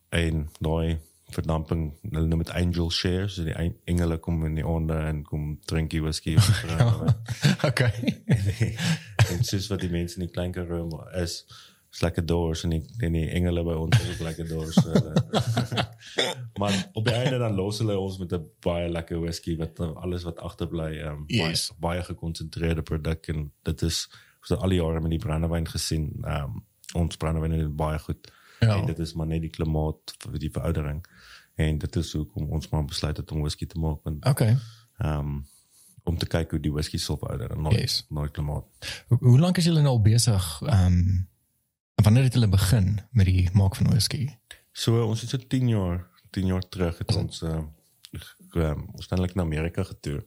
en 0.10 0.50
daai 0.60 1.00
verdamping, 1.34 1.94
hulle 2.12 2.28
noem 2.28 2.44
dit 2.44 2.52
angel 2.58 2.90
shares, 2.92 3.36
so 3.36 3.44
die 3.44 3.54
en- 3.54 3.76
engele 3.86 4.18
kom 4.18 4.46
in 4.46 4.56
die 4.56 4.66
aande 4.66 4.94
en 5.08 5.24
kom 5.24 5.60
drink 5.66 5.94
jy 5.94 6.02
whisky. 6.02 6.38
ja. 6.68 6.92
Okay. 7.70 7.92
en 9.32 9.44
soos 9.46 9.68
wat 9.70 9.80
die 9.84 9.90
mense 9.92 10.18
in 10.20 10.26
die 10.26 10.34
klein 10.34 10.52
Karoo 10.52 11.04
is, 11.22 11.46
is 11.94 12.02
lekker 12.02 12.26
doors 12.26 12.64
en 12.64 12.70
die, 12.70 12.82
en 13.06 13.14
die 13.14 13.28
engele 13.36 13.64
by 13.68 13.74
ons 13.76 13.98
is 14.00 14.14
ook 14.16 14.24
lekker 14.28 14.48
doors. 14.48 14.76
So 14.80 14.90
hulle, 14.96 15.14
maar 16.62 16.76
op 16.94 17.06
die 17.06 17.14
einde 17.16 17.38
dan 17.42 17.56
los 17.58 17.80
hulle 17.84 17.98
ons 18.00 18.18
met 18.22 18.34
'n 18.34 18.46
baie 18.64 18.90
lekker 18.90 19.20
whisky 19.22 19.56
wat 19.60 19.80
alles 19.80 20.24
wat 20.24 20.40
agterbly 20.40 21.00
um, 21.06 21.24
Yes. 21.28 21.70
baie, 21.78 21.80
baie 21.80 22.04
gekonsentreerde 22.04 22.82
produk 22.82 23.28
en 23.28 23.52
dit 23.64 23.82
is 23.82 24.08
ons 24.42 24.50
het 24.50 24.60
al 24.60 24.70
die 24.74 24.80
jare 24.82 25.02
met 25.02 25.12
die 25.12 25.20
brandewyn 25.22 25.68
gesien. 25.68 26.08
Um, 26.26 26.64
ons 26.94 27.18
brandewyn 27.18 27.52
is 27.54 27.68
baie 27.70 28.00
goed. 28.00 28.32
Ja. 28.60 28.78
En 28.80 28.86
dit 28.86 29.00
is 29.00 29.14
maar 29.14 29.28
net 29.28 29.42
die 29.42 29.50
klimaat 29.50 30.16
vir 30.20 30.40
die 30.40 30.50
veroudering. 30.52 31.04
En 31.62 31.78
dit 31.78 31.96
is 32.02 32.12
hoekom 32.14 32.50
ons 32.58 32.70
maar 32.70 32.86
besluit 32.86 33.18
het 33.18 33.32
om 33.32 33.42
whisky 33.46 33.66
te 33.68 33.80
maak 33.80 34.04
want 34.04 34.26
Okay. 34.26 34.58
um, 35.00 35.46
om 36.04 36.18
te 36.18 36.26
kyk 36.26 36.52
hoe 36.56 36.60
die 36.60 36.72
whisky 36.74 36.98
sal 36.98 37.18
verouder 37.22 37.52
en 37.54 37.62
nooit 37.62 37.80
Yes. 37.80 38.06
nooit 38.10 38.32
klimaat. 38.32 38.66
Hoe, 39.08 39.18
hoe 39.22 39.40
lank 39.40 39.58
is 39.62 39.66
julle 39.70 39.82
nou 39.86 39.94
al 39.98 40.02
besig 40.02 40.48
ehm 40.66 40.86
um, 40.94 41.28
wanneer 42.02 42.24
het 42.24 42.34
julle 42.34 42.48
begin 42.50 43.00
met 43.12 43.26
die 43.30 43.50
maak 43.54 43.76
van 43.78 43.88
whisky? 43.92 44.30
So 44.74 45.04
ons 45.06 45.22
het 45.22 45.30
so 45.30 45.38
10 45.38 45.68
jaar, 45.70 46.08
10 46.32 46.46
jaar 46.50 46.64
terug 46.70 46.98
het 46.98 47.16
ons 47.16 47.42
uh, 47.42 47.60
um, 48.56 48.88
ons 48.96 49.08
eintlik 49.12 49.36
na 49.36 49.44
Amerika 49.44 49.84
getoer. 49.84 50.24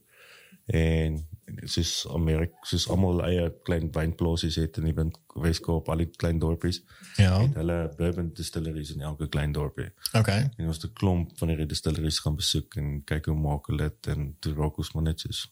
En 0.67 1.17
soos 1.65 2.07
Amerika, 2.15 2.55
soos 2.63 2.89
almal 2.89 3.21
eie 3.27 3.51
klein 3.65 3.91
wynplasies 3.93 4.57
het 4.57 4.77
in 4.77 4.85
die 4.85 4.95
Wind- 4.95 5.19
Weskaap, 5.35 5.89
al 5.89 5.97
die 5.97 6.11
klein 6.17 6.39
dorpies. 6.39 6.83
Ja. 7.17 7.41
Het 7.41 7.55
hulle 7.55 7.95
bourbon 7.97 8.31
distilleries 8.35 8.91
in 8.95 9.01
elke 9.01 9.29
klein 9.29 9.53
dorpie. 9.53 9.91
Okay. 10.13 10.51
En 10.57 10.67
ons 10.67 10.77
het 10.83 10.91
'n 10.91 10.95
klomp 10.95 11.39
van 11.39 11.49
hierdie 11.49 11.67
distilleries 11.67 12.19
gaan 12.19 12.37
besoek 12.37 12.77
en 12.77 13.03
kyk 13.05 13.27
hoe 13.27 13.35
maak 13.37 13.67
hulle 13.67 13.89
dit 13.89 14.07
en 14.17 14.37
toe 14.41 14.55
raak 14.55 14.79
ons 14.79 14.93
maar 14.95 15.03
net 15.03 15.21
soos 15.21 15.51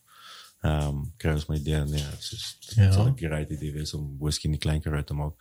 Ehm 0.63 0.89
um, 0.89 1.13
kry 1.19 1.33
ons 1.33 1.49
my 1.49 1.57
idee 1.57 1.85
nee, 1.85 1.99
dit 2.11 2.19
is 2.33 2.57
Ja. 2.77 2.83
ja. 2.85 2.93
so 2.93 3.03
'n 3.09 3.17
great 3.19 3.51
idee 3.51 3.73
wees 3.73 3.95
om 3.95 4.17
whisky 4.21 4.45
in 4.47 4.53
die 4.53 4.61
klein 4.61 4.81
karoo 4.81 5.03
te 5.03 5.15
maak. 5.15 5.33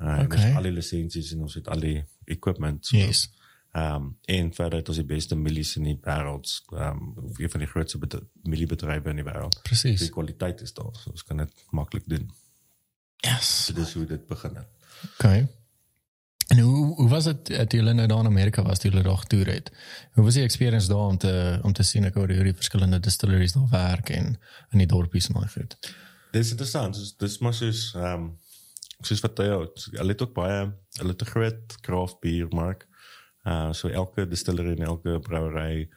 Uh, 0.00 0.06
Okay. 0.08 0.24
okay. 0.24 0.52
Al 0.54 0.62
die 0.62 0.72
lisensies 0.72 1.32
en 1.32 1.40
ons 1.40 1.54
het 1.54 1.68
al 1.68 1.80
die 1.80 2.04
equipment. 2.26 2.86
So, 2.86 2.96
Yes. 2.96 3.30
Ehm 3.78 3.94
um, 3.94 4.18
en 4.24 4.52
verder 4.54 4.78
het 4.78 4.88
ons 4.88 4.96
die 5.00 5.06
beste 5.06 5.36
mielies 5.36 5.76
in 5.76 5.86
die 5.90 5.98
wêreld. 6.06 6.52
Ehm 6.72 7.02
um, 7.16 7.34
een 7.36 7.50
van 7.50 7.60
die 7.64 7.68
grootste 7.68 7.98
bed- 7.98 8.24
mieliebedrywe 8.42 9.10
in 9.10 9.20
die 9.22 9.26
wêreld. 9.26 9.60
Presies. 9.62 10.00
Die 10.00 10.14
kwaliteit 10.14 10.60
is 10.60 10.72
daar. 10.72 10.94
So 10.96 11.10
ons 11.10 11.24
kan 11.24 11.36
dit 11.44 11.64
maklik 11.70 12.06
doen. 12.06 12.30
Yes. 13.26 13.64
So 13.64 13.74
dis 13.74 13.92
hoe 13.98 14.06
dit 14.06 14.26
begin 14.26 14.56
het. 14.56 14.68
Okay. 15.12 15.48
En 16.48 16.58
hoe 16.58 16.94
hoe 16.94 17.08
was 17.08 17.24
dit 17.24 17.46
dat 17.46 17.72
julle 17.72 17.92
nou 17.92 18.06
daar 18.08 18.18
in 18.18 18.26
Amerika 18.26 18.62
was, 18.62 18.78
toe 18.78 18.90
julle 18.90 19.02
daar 19.02 19.16
getoer 19.16 19.46
het? 19.46 19.70
Hoe 20.12 20.24
was 20.24 20.34
die 20.34 20.42
experience 20.42 20.88
daar 20.88 21.06
om 21.12 21.18
te 21.18 21.58
om 21.62 21.72
te 21.72 21.82
sien 21.82 22.12
hoe 22.14 22.26
die 22.26 22.54
verskillende 22.54 23.00
distilleries 23.00 23.52
daar 23.52 23.68
werk 23.70 24.08
en 24.08 24.38
in 24.70 24.78
die 24.78 24.86
dorpies 24.86 25.28
en 25.28 25.34
al 25.34 25.46
goed? 25.46 25.76
Dit 26.30 26.44
is 26.44 26.50
interessant. 26.50 26.94
Dis 26.94 27.16
dis 27.16 27.38
maar 27.38 27.54
soos 27.54 27.94
ehm 27.94 28.12
um, 28.12 28.36
soos 29.00 29.20
wat 29.20 29.38
jy 29.38 29.52
hulle 30.00 30.12
het 30.12 30.22
ook 30.22 30.34
baie 30.34 30.72
hulle 30.98 31.12
het 31.12 31.22
'n 31.22 31.30
groot 31.34 31.80
craft 31.80 32.20
beer 32.20 32.48
mark. 32.48 32.87
Uh 33.48 33.72
so 33.72 33.88
elke 33.88 34.26
distillery 34.28 34.74
en 34.76 34.86
elke 34.92 35.18
brouwery 35.24 35.88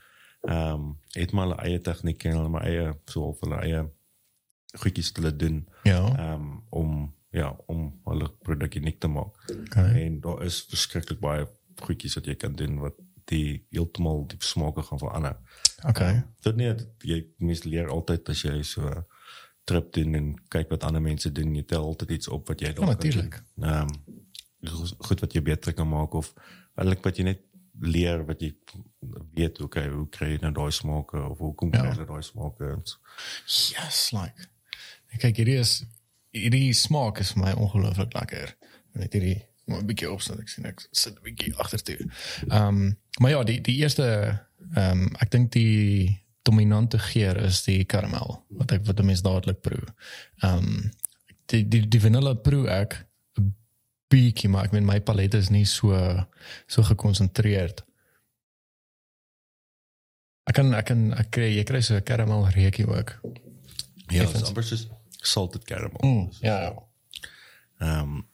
ehm 0.41 0.73
um, 0.73 0.85
het 1.13 1.31
maar 1.31 1.47
hulle 1.47 1.61
eie 1.67 1.81
tegniek 1.81 2.23
en 2.25 2.37
hulle 2.37 2.49
maar 2.49 2.63
eie 2.65 2.93
so 3.05 3.27
of 3.33 3.39
hulle 3.45 3.59
eie 3.61 3.81
goedjies 4.81 5.11
wat 5.11 5.17
hulle 5.23 5.35
doen 5.35 5.57
Ja. 5.83 6.01
ehm 6.17 6.33
um, 6.33 6.63
om 6.69 7.15
ja, 7.31 7.55
om 7.71 7.99
hulle 8.05 8.27
produk 8.43 8.75
uniek 8.75 8.99
te 8.99 9.07
maak. 9.07 9.37
Okay. 9.61 10.03
En 10.03 10.19
daar 10.19 10.43
is 10.43 10.65
verskriklik 10.69 11.19
baie 11.19 11.47
goedjies 11.79 12.17
wat 12.19 12.25
jy 12.27 12.35
kan 12.35 12.55
doen 12.59 12.79
wat 12.83 12.97
die 13.31 13.65
heeltemal 13.71 14.25
die 14.27 14.37
smake 14.43 14.83
gaan 14.83 14.99
verander. 14.99 15.37
Okay. 15.87 16.23
Dit 16.43 16.55
nie 16.59 16.67
dat 16.73 16.87
jy 17.07 17.21
mens 17.37 17.63
leer 17.63 17.87
altyd 17.93 18.29
as 18.33 18.41
jy 18.43 18.57
so 18.67 18.91
trip 19.63 19.93
doen 19.93 20.15
en 20.17 20.33
kyk 20.51 20.73
wat 20.73 20.83
ander 20.83 21.01
mense 21.01 21.31
doen, 21.31 21.55
jy 21.55 21.63
tel 21.69 21.85
altyd 21.85 22.17
iets 22.17 22.27
op 22.27 22.47
wat 22.51 22.59
jy 22.61 22.73
dalk 22.73 22.85
kan 22.85 22.95
natuurlijk. 22.97 23.39
Ehm 23.61 23.87
um, 23.87 24.19
goed 25.07 25.23
wat 25.23 25.33
jy 25.33 25.41
beter 25.41 25.73
kan 25.73 25.87
maak 25.89 26.13
of 26.13 26.33
eintlik 26.77 27.03
wat 27.03 27.17
jy 27.17 27.23
net 27.23 27.41
leer 27.81 28.25
wat 28.27 28.41
jy 28.41 28.51
weet 29.33 29.61
okay, 29.61 29.87
hoe 29.89 30.07
kry 30.09 30.33
jy 30.35 30.39
nou 30.41 30.51
daai 30.51 30.71
smake 30.71 31.17
of 31.29 31.37
hoe 31.39 31.53
kom 31.55 31.71
Ja. 31.73 31.83
jy 31.93 32.05
daai 32.05 32.21
smake 32.23 32.63
en 32.75 32.81
so. 32.85 32.97
Yes, 33.75 34.11
like. 34.13 34.47
Kyk, 35.19 35.35
hierdie 35.37 35.59
is 35.59 35.83
hierdie 36.31 36.73
smaak 36.73 37.19
is 37.19 37.31
vir 37.33 37.43
my 37.43 37.51
ongelooflik 37.53 38.13
lekker. 38.13 38.55
Net 38.95 39.13
hierdie 39.13 39.41
maar 39.67 39.81
'n 39.81 39.87
bietjie 39.87 40.09
opstaan 40.11 40.39
ek 40.39 40.49
sien 40.49 40.65
ek 40.65 40.81
sit 40.91 41.15
'n 41.15 41.23
bietjie 41.23 41.55
agtertoe. 41.57 41.97
Ehm 42.49 42.67
um, 42.67 42.97
maar 43.19 43.31
ja, 43.31 43.43
die 43.43 43.61
die 43.61 43.77
eerste 43.83 44.05
ehm 44.75 45.01
um, 45.01 45.15
ek 45.19 45.31
dink 45.31 45.51
die 45.51 46.17
dominante 46.43 46.99
geur 46.99 47.37
is 47.37 47.63
die 47.63 47.85
karamel 47.85 48.43
wat 48.49 48.71
ek 48.71 48.85
wat 48.85 48.99
'n 48.99 49.05
mens 49.05 49.21
dadelik 49.21 49.61
proe. 49.61 49.87
Ehm 50.43 50.57
um, 50.57 50.91
die 51.45 51.67
die 51.67 51.87
die 51.87 51.99
vanille 52.01 52.35
proe 52.35 52.67
ek 52.69 53.05
bietjie 54.11 54.49
maar 54.51 54.67
ek 54.67 54.75
meen 54.75 54.87
my 54.87 54.99
palet 55.05 55.33
is 55.37 55.49
nie 55.53 55.65
so 55.69 55.95
so 56.67 56.83
gekonsentreerd. 56.87 57.83
Ek 60.49 60.57
kan 60.57 60.73
ek 60.77 60.89
kan 60.91 61.05
ek 61.19 61.31
kry 61.31 61.51
jy 61.55 61.63
kry 61.67 61.81
so 61.81 61.95
'n 61.95 62.03
karamel 62.03 62.47
reukie 62.55 62.87
ook. 62.87 63.15
Ja, 64.11 64.25
dis 64.27 64.43
amper 64.43 64.63
soos 64.63 64.87
salted 65.21 65.63
caramel. 65.63 66.01
Mm, 66.03 66.29
ja, 66.41 66.61
ja. 66.61 66.73
Ehm 67.79 67.99
um, 67.99 68.29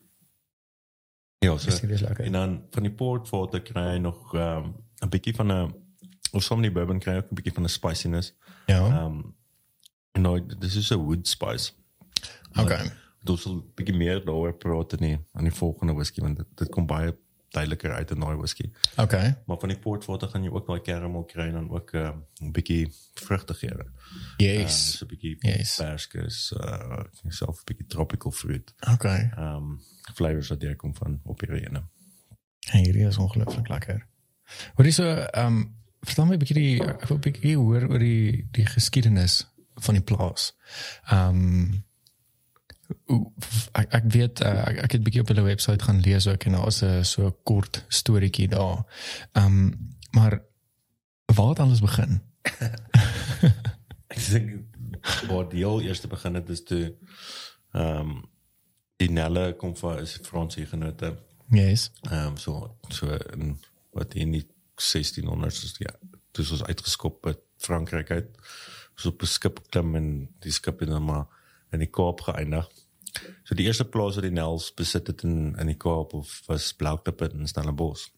ja, 1.40 1.58
so. 1.58 1.70
En 2.18 2.32
dan 2.32 2.64
van 2.72 2.84
die 2.84 2.92
port 2.92 3.30
water 3.30 3.62
kry 3.62 3.94
jy 3.94 3.98
nog 3.98 4.34
ehm 4.34 4.64
um, 4.66 4.76
'n 5.06 5.10
bietjie 5.10 5.36
van 5.36 5.52
'n 5.52 5.76
of 6.32 6.44
som 6.44 6.62
die 6.62 6.72
bourbon 6.72 7.00
kry 7.00 7.18
ook 7.18 7.32
'n 7.32 7.36
bietjie 7.36 7.54
van 7.54 7.64
'n 7.64 7.70
spiciness. 7.70 8.34
Ja. 8.66 8.86
Ehm 8.86 9.06
um, 9.06 9.36
nou 10.22 10.46
dis 10.60 10.76
is 10.76 10.92
'n 10.92 11.04
wood 11.04 11.28
spice. 11.28 11.72
Okay. 12.60 12.92
Dit 13.28 13.40
sal 13.44 13.62
bietjie 13.76 13.96
meer 13.98 14.20
daaroor 14.26 14.54
praat 14.58 14.94
in 14.98 15.06
die 15.06 15.18
aan 15.34 15.48
die 15.50 15.54
volgende 15.56 15.94
whisky 15.94 16.22
want 16.22 16.38
dit, 16.38 16.48
dit 16.56 16.70
kom 16.74 16.86
baie 16.90 17.16
duideliker 17.56 17.94
uit 17.94 18.12
in 18.12 18.20
daai 18.20 18.36
whisky. 18.36 18.72
Okay. 19.00 19.36
Maar 19.46 19.60
van 19.60 19.72
die 19.72 19.78
port 19.80 20.06
water 20.06 20.30
gaan 20.30 20.44
jy 20.44 20.52
ook 20.52 20.68
daai 20.68 20.82
caramel 20.82 21.24
kry 21.26 21.48
en 21.48 21.54
dan 21.54 21.70
ook 21.70 21.94
'n 21.94 22.24
um, 22.42 22.52
bietjie 22.52 22.88
vrugtigere. 23.14 23.86
Yes. 24.38 24.98
So 24.98 25.06
'n 25.06 25.08
bietjie 25.08 25.36
Yes. 25.40 25.76
perskes, 25.76 26.52
uh 26.52 27.04
self 27.28 27.60
'n 27.60 27.66
bietjie 27.66 27.88
tropical 27.88 28.32
fruit. 28.32 28.74
Okay. 28.94 29.32
Ehm 29.38 29.56
um, 29.56 29.82
flavors 30.14 30.50
wat 30.50 30.60
daar 30.60 30.76
kom 30.76 30.96
van 30.96 31.20
op 31.24 31.40
hierdie 31.40 31.68
ene. 31.68 31.84
Hey, 32.60 32.82
hierdie 32.82 33.08
is 33.08 33.18
ongelooflik 33.18 33.68
lekker. 33.68 34.08
Hoor 34.76 34.86
jy 34.86 34.92
so 34.92 35.04
ehm 35.04 35.46
um, 35.46 35.76
vertel 36.02 36.26
my 36.26 36.34
'n 36.34 36.40
bietjie 36.40 36.60
die 36.60 36.84
ek 36.84 37.08
wil 37.08 37.18
'n 37.18 37.22
bietjie 37.22 37.56
hoor 37.58 37.90
oor 37.90 38.00
die 38.00 38.48
die 38.52 38.66
geskiedenis 38.66 39.48
van 39.76 39.94
die 39.94 40.04
plaas. 40.04 40.54
Ehm 41.10 41.28
um, 41.30 41.86
ek 43.72 43.94
ek 44.00 44.06
weet 44.14 44.42
uh, 44.42 44.68
ek, 44.68 44.78
ek 44.86 44.92
het 44.92 45.00
'n 45.02 45.04
bietjie 45.04 45.22
op 45.22 45.28
hulle 45.28 45.42
webwerf 45.48 45.82
gaan 45.84 46.00
lees 46.02 46.28
ook 46.28 46.44
en 46.44 46.52
daar 46.52 46.68
is 46.68 46.82
'n 46.84 47.04
so 47.04 47.32
kort 47.44 47.84
storieetjie 47.88 48.48
daar. 48.48 48.86
Ehm 49.32 49.46
um, 49.46 49.96
maar 50.12 50.42
waar 51.26 51.50
het 51.50 51.60
alles 51.60 51.82
begin? 51.82 52.22
Ek 54.14 54.20
dink 54.30 54.66
waar 55.28 55.50
die 55.50 55.64
heel 55.64 55.82
eerste 55.82 56.08
begin 56.08 56.34
het 56.34 56.50
is 56.50 56.64
toe 56.64 56.96
ehm 57.72 58.00
um, 58.00 58.26
die 58.98 59.12
Nelle 59.12 59.54
kom 59.56 59.76
van 59.78 60.00
is 60.00 60.20
Fransie 60.22 60.66
genote. 60.66 61.18
Yes. 61.50 61.92
Ehm 62.02 62.26
um, 62.28 62.38
so 62.38 62.78
so 62.90 63.18
in 63.34 63.60
wat 63.92 64.14
in 64.14 64.32
die 64.32 64.48
1600s 64.78 65.64
is 65.64 65.76
ja, 65.78 65.94
dis 66.32 66.52
ons 66.52 66.64
uitgeskop 66.64 67.26
uit 67.26 67.40
Frankryk 67.58 68.12
uit. 68.12 68.38
So 68.96 69.10
op 69.10 69.22
'n 69.22 69.26
skip 69.26 69.60
klim 69.70 69.96
en 69.96 70.36
die 70.40 70.52
skip 70.52 70.80
het 70.80 70.90
dan 70.90 71.04
maar 71.04 71.26
in 71.72 71.80
die 71.80 71.90
Kaap 71.90 72.22
geëindig. 72.22 72.70
So 73.44 73.56
die 73.56 73.66
eerste 73.66 73.86
plaas 73.86 74.16
wat 74.16 74.24
die 74.28 74.34
Nels 74.34 74.74
besit 74.74 75.08
het 75.08 75.24
in 75.24 75.56
in 75.60 75.72
die 75.72 75.78
Kaap 75.78 76.14
of 76.14 76.42
was 76.48 76.74
Blauwklip 76.74 77.22
in 77.22 77.48
Stellenbosch. 77.48 78.10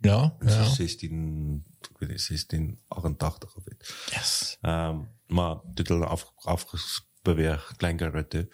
Ja. 0.00 0.36
Ja. 0.40 0.50
Ja. 0.50 0.64
16 0.64 1.64
ek 1.90 1.98
weet 1.98 2.08
nie 2.08 2.20
1688 2.20 3.56
of 3.56 3.68
iets. 3.72 3.94
Yes. 4.14 4.58
Ehm 4.60 4.88
um, 4.88 5.08
maar 5.26 5.56
dit 5.64 5.88
het 5.88 6.02
af 6.02 6.32
afgebeweeg 6.36 7.72
klein 7.76 7.96
karoo 7.96 8.26
toe. 8.28 8.48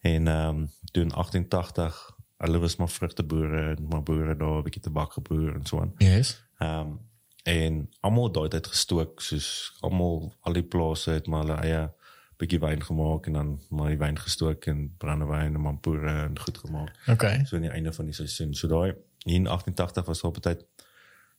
En 0.00 0.26
ehm 0.28 0.48
um, 0.48 0.70
toe 0.92 1.02
in 1.02 1.08
1880 1.08 2.18
hulle 2.36 2.58
was 2.58 2.76
maar 2.76 2.88
vrugteboere 2.88 3.74
en 3.76 3.86
maar 3.88 4.02
boere 4.02 4.36
daar 4.36 4.58
'n 4.58 4.62
bietjie 4.62 4.82
tabak 4.82 5.12
geboer 5.12 5.54
en 5.54 5.66
so 5.66 5.80
aan. 5.80 5.94
Yes. 5.96 6.44
Ehm 6.58 6.80
um, 6.80 7.08
en 7.42 7.90
almal 8.00 8.32
daai 8.32 8.48
tyd 8.48 8.66
gestook 8.66 9.20
soos 9.20 9.76
almal 9.80 10.34
al 10.40 10.52
die 10.52 10.62
plase 10.62 11.10
het 11.10 11.26
maar 11.26 11.40
hulle 11.40 11.60
eie 11.64 11.92
bietjie 12.40 12.60
wyn 12.62 12.82
gemaak 12.82 13.26
en 13.28 13.32
dan 13.38 13.52
maar 13.68 13.92
die 13.92 13.98
wyn 14.00 14.18
gestook 14.18 14.66
en 14.72 14.86
brandewyn 15.02 15.54
en 15.54 15.60
mampoere 15.60 16.14
en 16.26 16.38
goed 16.38 16.58
gemaak 16.58 16.96
Okay. 17.08 17.44
so 17.44 17.56
aan 17.56 17.62
die 17.68 17.70
einde 17.76 17.92
van 17.92 18.04
die 18.08 18.14
seisoen. 18.16 18.54
So 18.54 18.68
daai 18.68 18.94
in 19.28 19.44
1880 19.46 20.04
was 20.08 20.22
op 20.24 20.40
tyd 20.42 20.64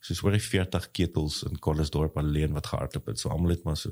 soos 0.02 0.22
oor 0.22 0.34
die 0.34 0.42
40 0.42 0.90
ketels 0.90 1.42
in 1.46 1.58
Colliesdorp 1.62 2.16
alleen 2.18 2.52
wat 2.52 2.66
gehardloop 2.66 3.06
het. 3.06 3.18
So 3.20 3.28
almal 3.30 3.50
het 3.54 3.62
maar 3.64 3.76
so 3.76 3.90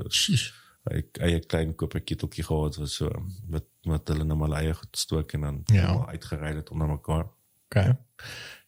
ek 0.90 1.18
eie 1.20 1.40
klein 1.44 1.74
koper 1.76 2.00
keteltjie 2.00 2.44
gehad 2.46 2.78
wat 2.80 2.88
so 2.88 3.10
wat 3.52 3.66
wat 3.84 4.08
hulle 4.08 4.24
nou 4.24 4.38
maar 4.40 4.54
eie 4.62 4.74
gestook 4.74 5.32
en 5.36 5.40
dan 5.40 5.62
Ja. 5.66 5.82
ja. 5.92 6.06
uitgery 6.14 6.54
het 6.56 6.70
onder 6.70 6.88
mekaar. 6.88 7.26
Okay. 7.68 7.96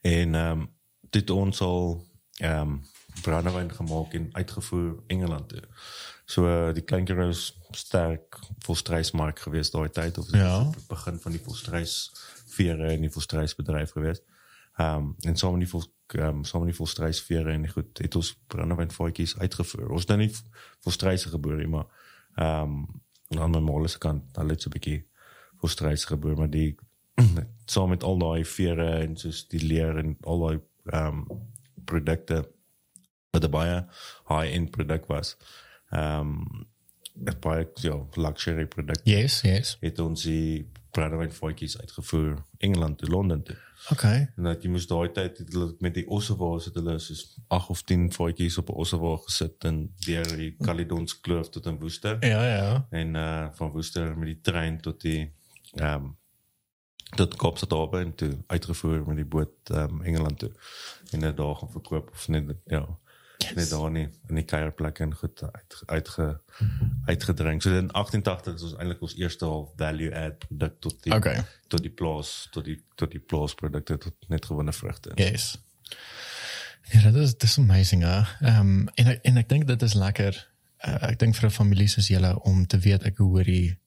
En 0.00 0.34
ehm 0.34 0.60
um, 0.60 0.68
dit 1.10 1.30
ons 1.30 1.60
al 1.60 2.04
ehm 2.38 2.60
um, 2.60 2.80
brandewyn 3.22 3.72
gemaak 3.72 4.14
en 4.14 4.28
uitgevoer 4.32 5.02
Engeland 5.06 5.48
toe. 5.48 5.62
So 6.24 6.46
uh, 6.46 6.72
die 6.74 6.82
klein 6.84 7.04
keros 7.04 7.58
sterk 7.76 8.38
volstrysmark 8.64 9.38
gewees 9.38 9.70
daai 9.70 9.88
tyd 9.90 10.18
of 10.18 10.30
Ja. 10.32 10.64
die 10.70 10.84
begin 10.88 11.18
van 11.20 11.32
die 11.32 11.40
volstrysvere 11.40 12.92
en 12.92 13.00
die 13.00 13.10
volstrysbedryf 13.10 13.90
gewees. 13.96 14.22
Ehm 14.78 14.96
um, 14.96 15.16
en 15.28 15.36
saam 15.36 15.52
met 15.58 15.66
die 15.66 15.70
vol 15.70 15.84
ehm 16.14 16.28
um, 16.28 16.44
saam 16.44 16.60
met 16.64 16.70
die 16.72 16.76
volstrysvere 16.78 17.52
en 17.52 17.68
goed 17.68 17.98
het 17.98 18.14
ons 18.16 18.34
brandewynvoetjies 18.46 19.38
uitgevoer. 19.38 19.90
Ons 19.90 20.00
het 20.06 20.08
nou 20.14 20.18
nie 20.26 20.32
volstryse 20.84 21.28
geboor 21.28 21.56
nie, 21.56 21.66
maar 21.68 21.86
ehm 22.36 22.76
um, 23.32 23.40
aan 23.40 23.50
my 23.50 23.60
molle 23.64 23.88
se 23.88 23.98
kant, 23.98 24.36
hulle 24.36 24.52
het 24.52 24.62
so 24.62 24.68
'n 24.68 24.72
bietjie 24.76 25.06
volstrys 25.60 26.04
geboor, 26.04 26.36
maar 26.36 26.50
die 26.50 26.76
saam 27.74 27.88
met 27.88 28.02
al 28.02 28.18
daai 28.18 28.44
vere 28.44 28.88
en 29.02 29.16
soos 29.16 29.46
die 29.48 29.60
leer 29.66 29.98
en 29.98 30.16
al 30.22 30.38
daai 30.46 30.60
ehm 30.92 31.06
um, 31.30 31.42
produkte 31.84 32.48
wat 33.32 33.50
baie 33.50 33.86
high-end 34.28 34.70
produk 34.70 35.06
was. 35.08 35.36
Ehm 35.92 36.20
um, 36.20 36.66
'n 37.14 37.36
baie 37.40 37.68
ja, 37.74 37.96
luxury 38.14 38.66
produk. 38.66 39.00
Yes, 39.04 39.40
yes. 39.40 39.76
Het 39.80 39.98
ons 39.98 40.22
die 40.22 40.70
brandewynvoetjies 40.90 41.78
uitgevoer 41.80 42.44
Engeland 42.58 42.98
toe 42.98 43.08
Londen 43.08 43.42
toe. 43.42 43.56
Okay. 43.90 44.32
En 44.36 44.42
dat 44.46 44.62
jy 44.62 44.70
moes 44.70 44.86
daai 44.86 45.10
tyd 45.12 45.38
het 45.38 45.52
hulle 45.52 45.74
met 45.82 45.94
die 45.94 46.04
ossewaars 46.08 46.68
het 46.70 46.76
hulle 46.78 46.98
soos 47.02 47.22
8 47.48 47.70
of 47.74 47.82
10 47.88 48.12
voetjies 48.12 48.58
op 48.58 48.70
'n 48.70 48.80
ossewaar 48.84 49.18
gesit 49.26 49.64
en 49.64 49.94
deur 50.06 50.36
die 50.36 50.56
Caledons 50.60 51.20
kloof 51.20 51.48
tot 51.48 51.66
in 51.66 51.78
Woester 51.80 52.16
Ja, 52.26 52.42
ja. 52.46 52.86
en 52.90 53.14
uh 53.14 53.48
van 53.52 53.70
Woester 53.70 54.18
met 54.18 54.26
die 54.26 54.40
trein 54.40 54.80
tot 54.80 55.00
die 55.00 55.32
ehm 55.74 56.04
um, 56.04 56.16
tot 57.16 57.36
Kaapstad 57.36 57.94
en 57.94 58.14
toe 58.14 58.38
uitgevoer 58.46 59.06
met 59.06 59.16
die 59.16 59.30
boot 59.34 59.70
ehm 59.70 59.90
um, 59.90 60.02
Engeland 60.02 60.38
toe 60.38 60.52
en 61.10 61.20
dit 61.20 61.36
daar 61.36 61.54
gaan 61.54 61.70
verkoop 61.70 62.10
of 62.10 62.28
net 62.28 62.56
ja 62.64 62.86
net 63.54 63.70
daar 63.70 63.90
nie 63.90 64.08
in 64.28 64.34
die 64.34 64.44
kuierplek 64.44 64.98
en 65.00 65.14
goed 65.14 65.42
uit 65.42 65.82
uitge 65.86 66.40
uitgedrink. 67.06 67.62
So 67.62 67.74
in 67.76 67.90
88 67.92 68.54
is 68.54 68.62
ons 68.62 68.76
eintlik 68.78 69.02
ons 69.02 69.16
eerste 69.16 69.44
half 69.44 69.68
value 69.76 70.14
add 70.14 70.38
produk 70.38 70.80
tot 70.80 71.02
die 71.02 71.12
Okay. 71.14 71.44
tot 71.68 71.82
die 71.82 71.90
plaas 71.90 72.48
tot 72.52 72.64
die 72.64 72.78
tot 72.96 73.10
die 73.10 73.20
plaasprodukte 73.20 73.98
tot 73.98 74.14
net 74.28 74.44
gewone 74.46 74.72
vrugte. 74.72 75.12
Yes. 75.14 75.58
Ja, 76.92 77.02
dat 77.10 77.14
is 77.22 77.36
dis 77.36 77.58
amazing. 77.58 78.02
hè. 78.02 78.22
Ehm 78.40 78.60
um, 78.60 78.88
en 78.94 79.22
en 79.22 79.36
ek 79.36 79.48
dink 79.48 79.66
dit 79.66 79.82
is 79.82 79.94
lekker. 79.94 80.48
Uh, 80.86 80.98
ek 81.10 81.18
dink 81.18 81.34
vir 81.36 81.46
'n 81.48 81.52
familie 81.54 81.88
soos 81.88 82.08
julle 82.08 82.32
om 82.42 82.66
te 82.66 82.78
weet 82.78 83.02
ek 83.06 83.18
hoor 83.18 83.44
die 83.44 83.78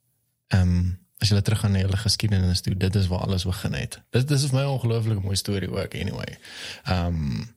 ehm 0.47 0.61
um, 0.61 0.99
as 1.19 1.29
jy 1.29 1.41
terug 1.41 1.59
gaan 1.59 1.71
na 1.71 1.79
julle 1.79 1.97
geskiedenis 1.97 2.61
toe, 2.61 2.75
dit 2.75 2.95
is 2.95 3.07
waar 3.07 3.19
alles 3.23 3.45
begin 3.45 3.73
het. 3.73 4.01
Dit 4.11 4.27
dis 4.27 4.45
vir 4.45 4.53
my 4.59 4.61
'n 4.65 4.73
ongelooflike 4.77 5.21
mooi 5.21 5.35
storie 5.35 5.69
ook 5.71 5.93
anyway. 5.95 6.37
Ehm 6.85 7.05
um, 7.07 7.55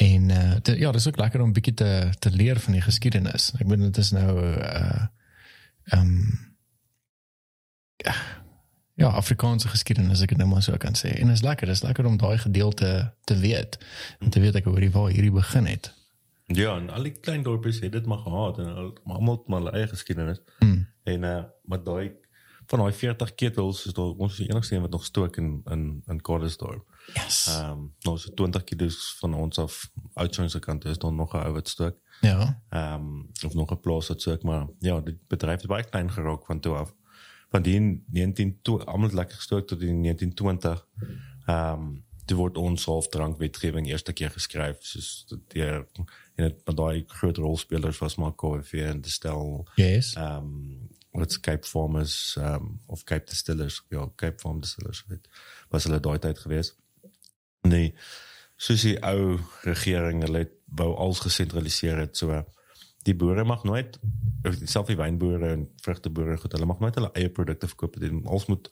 en 0.00 0.28
uh, 0.30 0.54
dit, 0.62 0.78
ja, 0.78 0.92
dis 0.92 1.08
ook 1.08 1.18
lekker 1.20 1.40
om 1.40 1.48
'n 1.48 1.52
bietjie 1.52 1.74
te 1.74 2.10
te 2.18 2.30
leer 2.30 2.60
van 2.60 2.72
die 2.72 2.82
geskiedenis. 2.82 3.52
Ek 3.58 3.66
bedoel 3.66 3.84
dit 3.84 3.96
is 3.96 4.10
nou 4.10 4.38
uh 4.40 5.06
ehm 5.84 6.00
um, 6.00 6.48
ja, 8.94 9.08
Afrikaanse 9.08 9.68
geskiedenis 9.68 10.20
ek 10.20 10.28
dit 10.28 10.38
nou 10.38 10.48
maar 10.48 10.62
so 10.62 10.76
kan 10.76 10.96
sê. 10.96 11.12
En 11.18 11.26
dit 11.26 11.36
is 11.36 11.42
lekker, 11.42 11.66
dit 11.66 11.76
is 11.76 11.82
lekker 11.82 12.06
om 12.06 12.16
daai 12.16 12.38
gedeelte 12.38 13.14
te 13.24 13.36
weet. 13.38 13.78
Om 14.20 14.30
te 14.30 14.40
weet 14.40 14.54
ek 14.60 14.64
hoor 14.64 14.90
waar 14.90 15.10
hierdie 15.10 15.32
begin 15.32 15.66
het. 15.66 15.92
Ja, 16.46 16.76
en 16.76 16.90
al 16.90 17.02
die 17.02 17.12
klein 17.12 17.42
dorpies 17.42 17.80
het 17.80 17.92
dit 17.92 18.06
maar 18.06 18.18
gehad 18.18 18.58
en 18.58 18.94
almal 19.04 19.42
maar 19.46 19.60
hulle 19.60 19.76
eie 19.78 19.88
geskiedenis. 19.88 20.40
Mm. 20.58 20.86
En 21.02 21.22
uh 21.22 21.42
maar 21.64 21.82
daai 21.84 22.12
van 22.66 22.78
daai 22.78 22.92
40 22.92 23.34
ketels 23.34 23.86
is 23.86 23.92
daar 23.92 24.16
ons 24.16 24.36
die 24.36 24.48
enigste 24.50 24.74
een 24.74 24.80
wat 24.80 24.90
nog 24.90 25.04
stook 25.04 25.36
in 25.36 25.60
in 25.70 26.02
in 26.06 26.20
Cordesdorp. 26.20 26.89
Yes. 27.14 27.46
Ehm 27.48 27.70
um, 27.70 27.94
nou 28.00 28.18
so 28.18 28.34
20 28.34 28.64
km 28.64 28.88
van 29.20 29.34
ons 29.34 29.58
af 29.58 29.90
Oudtshoorn 30.14 30.50
se 30.50 30.58
kant 30.58 30.84
is 30.84 30.98
daar 30.98 31.12
nog 31.12 31.32
'n 31.34 31.36
ou 31.46 31.52
wat 31.52 31.68
stook. 31.68 31.96
ja. 32.20 32.62
Ehm 32.68 32.94
um, 32.94 33.30
of 33.44 33.54
nog 33.54 33.70
'n 33.72 33.80
plaas 33.80 34.08
wat 34.08 34.20
stook, 34.20 34.42
maar 34.42 34.66
ja, 34.78 35.00
die 35.00 35.18
bedryf 35.28 35.60
het 35.60 35.66
baie 35.66 35.84
klein 35.84 36.10
geraak 36.12 36.44
van 36.46 36.60
toe 36.60 36.74
af. 36.76 36.94
Van 37.50 37.62
die 37.62 38.04
19 38.10 38.58
toe 38.62 38.84
almal 38.84 39.10
lekker 39.12 39.36
gestook 39.36 39.66
tot 39.66 39.80
in 39.82 40.02
1920. 40.02 40.86
Ehm 41.46 41.72
um, 41.80 42.04
toe 42.26 42.36
word 42.38 42.56
ons 42.56 42.84
halfdrankwetgewing 42.84 43.86
eerste 43.88 44.12
keer 44.12 44.30
geskryf 44.30 44.76
soos 44.80 45.26
deur 45.48 45.86
en 46.34 46.44
dit 46.44 46.60
maar 46.66 46.74
daai 46.74 47.04
groot 47.06 47.36
rolspelers 47.36 47.98
was 47.98 48.14
maar 48.16 48.34
KFV 48.34 48.72
en 48.72 49.00
Distel 49.00 49.68
Yes. 49.74 50.12
ehm 50.14 50.36
um, 50.36 50.88
wat's 51.12 51.40
Cape 51.40 51.66
Farmers 51.66 52.36
ehm 52.38 52.54
um, 52.54 52.80
of 52.86 53.04
Cape 53.04 53.24
Distillers 53.24 53.82
ja 53.88 54.08
Cape 54.16 54.38
Farm 54.38 54.60
Distillers 54.60 55.04
weet 55.08 55.28
was 55.68 55.84
hulle 55.84 56.00
daai 56.00 56.18
tyd 56.18 56.38
gewees. 56.38 56.76
Nee, 57.68 57.94
soos 58.56 58.82
die 58.82 58.96
ou 59.02 59.38
regering 59.64 60.22
hulle 60.22 60.44
het 60.44 60.56
wou 60.76 60.94
alles 60.96 61.20
gesentraliseer 61.24 61.98
het 62.04 62.16
so 62.16 62.42
die 63.08 63.16
boere 63.16 63.44
mag 63.44 63.64
nooit 63.64 63.98
self 64.64 64.90
die 64.90 64.98
wynboere 64.98 65.54
en 65.56 65.68
vrugteboere 65.82 66.36
goed 66.40 66.52
hulle 66.56 66.68
mag 66.68 66.82
nooit 66.82 66.98
hulle 66.98 67.12
eie 67.18 67.32
produkte 67.32 67.68
verkoop 67.70 67.96
dit 68.00 68.12
alles 68.24 68.46
moet 68.52 68.70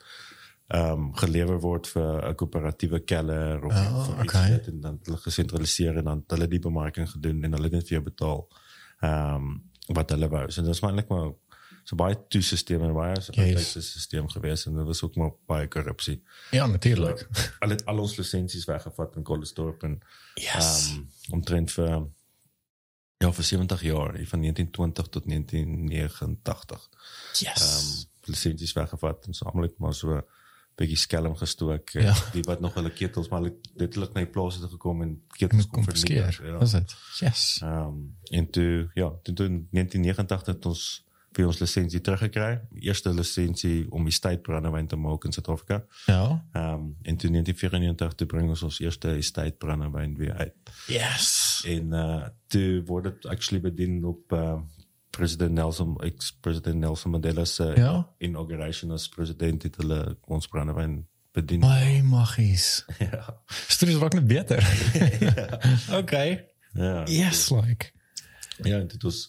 ehm 0.68 0.92
um, 0.92 1.12
gelewer 1.16 1.60
word 1.64 1.86
vir 1.88 2.28
'n 2.28 2.34
koöperatiewe 2.36 3.00
keller 3.00 3.64
of 3.64 3.72
Oh, 3.72 4.18
iets 4.22 4.34
okay. 4.34 4.50
net 4.50 4.66
en 4.68 4.80
dan 4.80 4.98
hulle 5.04 5.16
gesentraliseer 5.16 5.96
en 5.96 6.04
dan 6.04 6.24
hulle 6.26 6.48
die 6.48 6.60
bemarking 6.60 7.08
gedoen 7.10 7.44
en 7.44 7.52
hulle 7.52 7.70
net 7.72 7.88
vir 7.88 7.96
jou 7.96 8.02
betaal 8.04 8.48
ehm 9.00 9.34
um, 9.34 9.62
wat 9.96 10.10
hulle 10.10 10.28
wou. 10.28 10.50
So 10.50 10.60
dit 10.60 10.68
was 10.68 10.80
maar 10.80 10.90
eintlik 10.90 11.08
maar 11.08 11.32
so 11.88 11.96
baie 11.96 12.16
toesisteme 12.28 12.84
en 12.84 12.92
baie 12.96 13.16
so 13.24 13.32
Yes. 13.32 13.72
yes. 13.74 13.88
stelsel 14.02 14.28
gewees 14.34 14.66
en 14.68 14.74
dit 14.76 14.84
was 14.86 15.00
ook 15.06 15.14
maar 15.16 15.30
baie 15.48 15.68
korrupsie. 15.72 16.18
Ja, 16.52 16.66
natuurlik. 16.66 17.22
Hulle 17.60 17.72
het 17.78 17.84
al 17.88 17.98
ons 18.02 18.16
lisensies 18.18 18.66
weggevat 18.68 19.16
in 19.16 19.24
Collesdorp 19.24 19.82
en 19.88 20.00
Yes. 20.36 20.90
um, 20.92 21.06
omtrent 21.38 21.72
vir 21.72 21.88
ja 23.18 23.32
vir 23.34 23.44
70 23.44 23.80
jaar 23.82 24.12
van 24.14 24.40
1920 24.44 25.08
tot 25.08 25.24
1989 25.26 26.88
yes. 27.40 27.64
um, 27.64 27.86
lisensies 28.28 28.72
weggevat 28.76 29.26
en 29.26 29.34
so 29.34 29.44
almal 29.48 29.62
het 29.66 29.78
maar 29.78 29.94
so 29.94 30.12
'n 30.18 30.22
bietjie 30.78 30.96
skelm 30.96 31.34
gestook 31.36 31.90
Ja. 31.90 32.00
ja. 32.00 32.14
die 32.32 32.42
wat 32.42 32.60
nog 32.60 32.74
hulle 32.74 32.90
ketels 32.92 33.28
maar 33.28 33.40
hulle 33.42 33.54
het 33.56 33.70
letterlik 33.74 34.12
na 34.14 34.20
die 34.20 34.30
plase 34.30 34.60
toe 34.60 34.68
gekom 34.68 35.02
en 35.02 35.22
ketels 35.38 35.66
kom 35.66 35.72
kom 35.72 35.84
vernietig 35.94 36.24
verskeer. 36.24 36.46
ja. 36.52 36.58
Was 36.58 36.70
dit? 36.72 36.94
Yes. 37.20 37.60
Um, 37.64 38.16
en 38.30 38.50
toe, 38.50 38.90
ja, 38.94 39.08
toe 39.22 39.34
in 39.46 39.68
1989 39.70 40.46
het 40.54 40.66
ons 40.66 41.04
vir 41.36 41.46
ons 41.46 41.58
lisensie 41.60 42.00
teruggekry. 42.00 42.60
Eerste 42.80 43.12
lisensie 43.14 43.86
om 43.94 44.06
die 44.08 44.12
estate 44.14 44.40
brandewyn 44.46 44.86
te 44.88 44.96
maak 44.96 45.24
in 45.28 45.32
Suid-Afrika. 45.36 45.82
Ja. 46.06 46.22
Um, 46.56 46.96
en 47.02 47.16
toe 47.20 47.28
in 47.30 47.38
1994 47.40 48.14
toe 48.14 48.26
bring 48.26 48.48
ons 48.48 48.62
ons 48.66 48.80
eerste 48.80 49.12
estate 49.18 49.56
brandewyn 49.60 50.16
weer 50.18 50.34
uit. 50.40 50.72
Yes. 50.88 51.62
En 51.68 51.92
uh 51.92 52.26
toe 52.48 52.82
word 52.88 53.04
dit 53.04 53.26
actually 53.26 53.60
bedien 53.60 54.04
op 54.08 54.32
uh 54.32 54.56
president 55.10 55.52
Nelson 55.52 55.96
ex-president 56.04 56.78
Nelson 56.78 57.10
Mandela 57.10 57.44
se 57.44 57.72
Ja. 57.76 58.08
inauguration 58.18 58.90
as 58.92 59.08
president 59.08 59.62
het 59.62 59.76
hulle 59.76 60.16
ons 60.24 60.46
brandewyn 60.48 61.06
bedien. 61.32 61.60
My 61.60 62.00
maggies. 62.04 62.84
ja. 63.12 63.42
Stories 63.68 63.96
raak 63.96 64.14
net 64.14 64.26
beter. 64.26 64.62
okay. 66.00 66.46
Ja. 66.72 67.04
Yes, 67.06 67.48
like. 67.50 67.90
Ja, 68.62 68.78
en 68.78 68.86
dit 68.88 69.02
was 69.02 69.28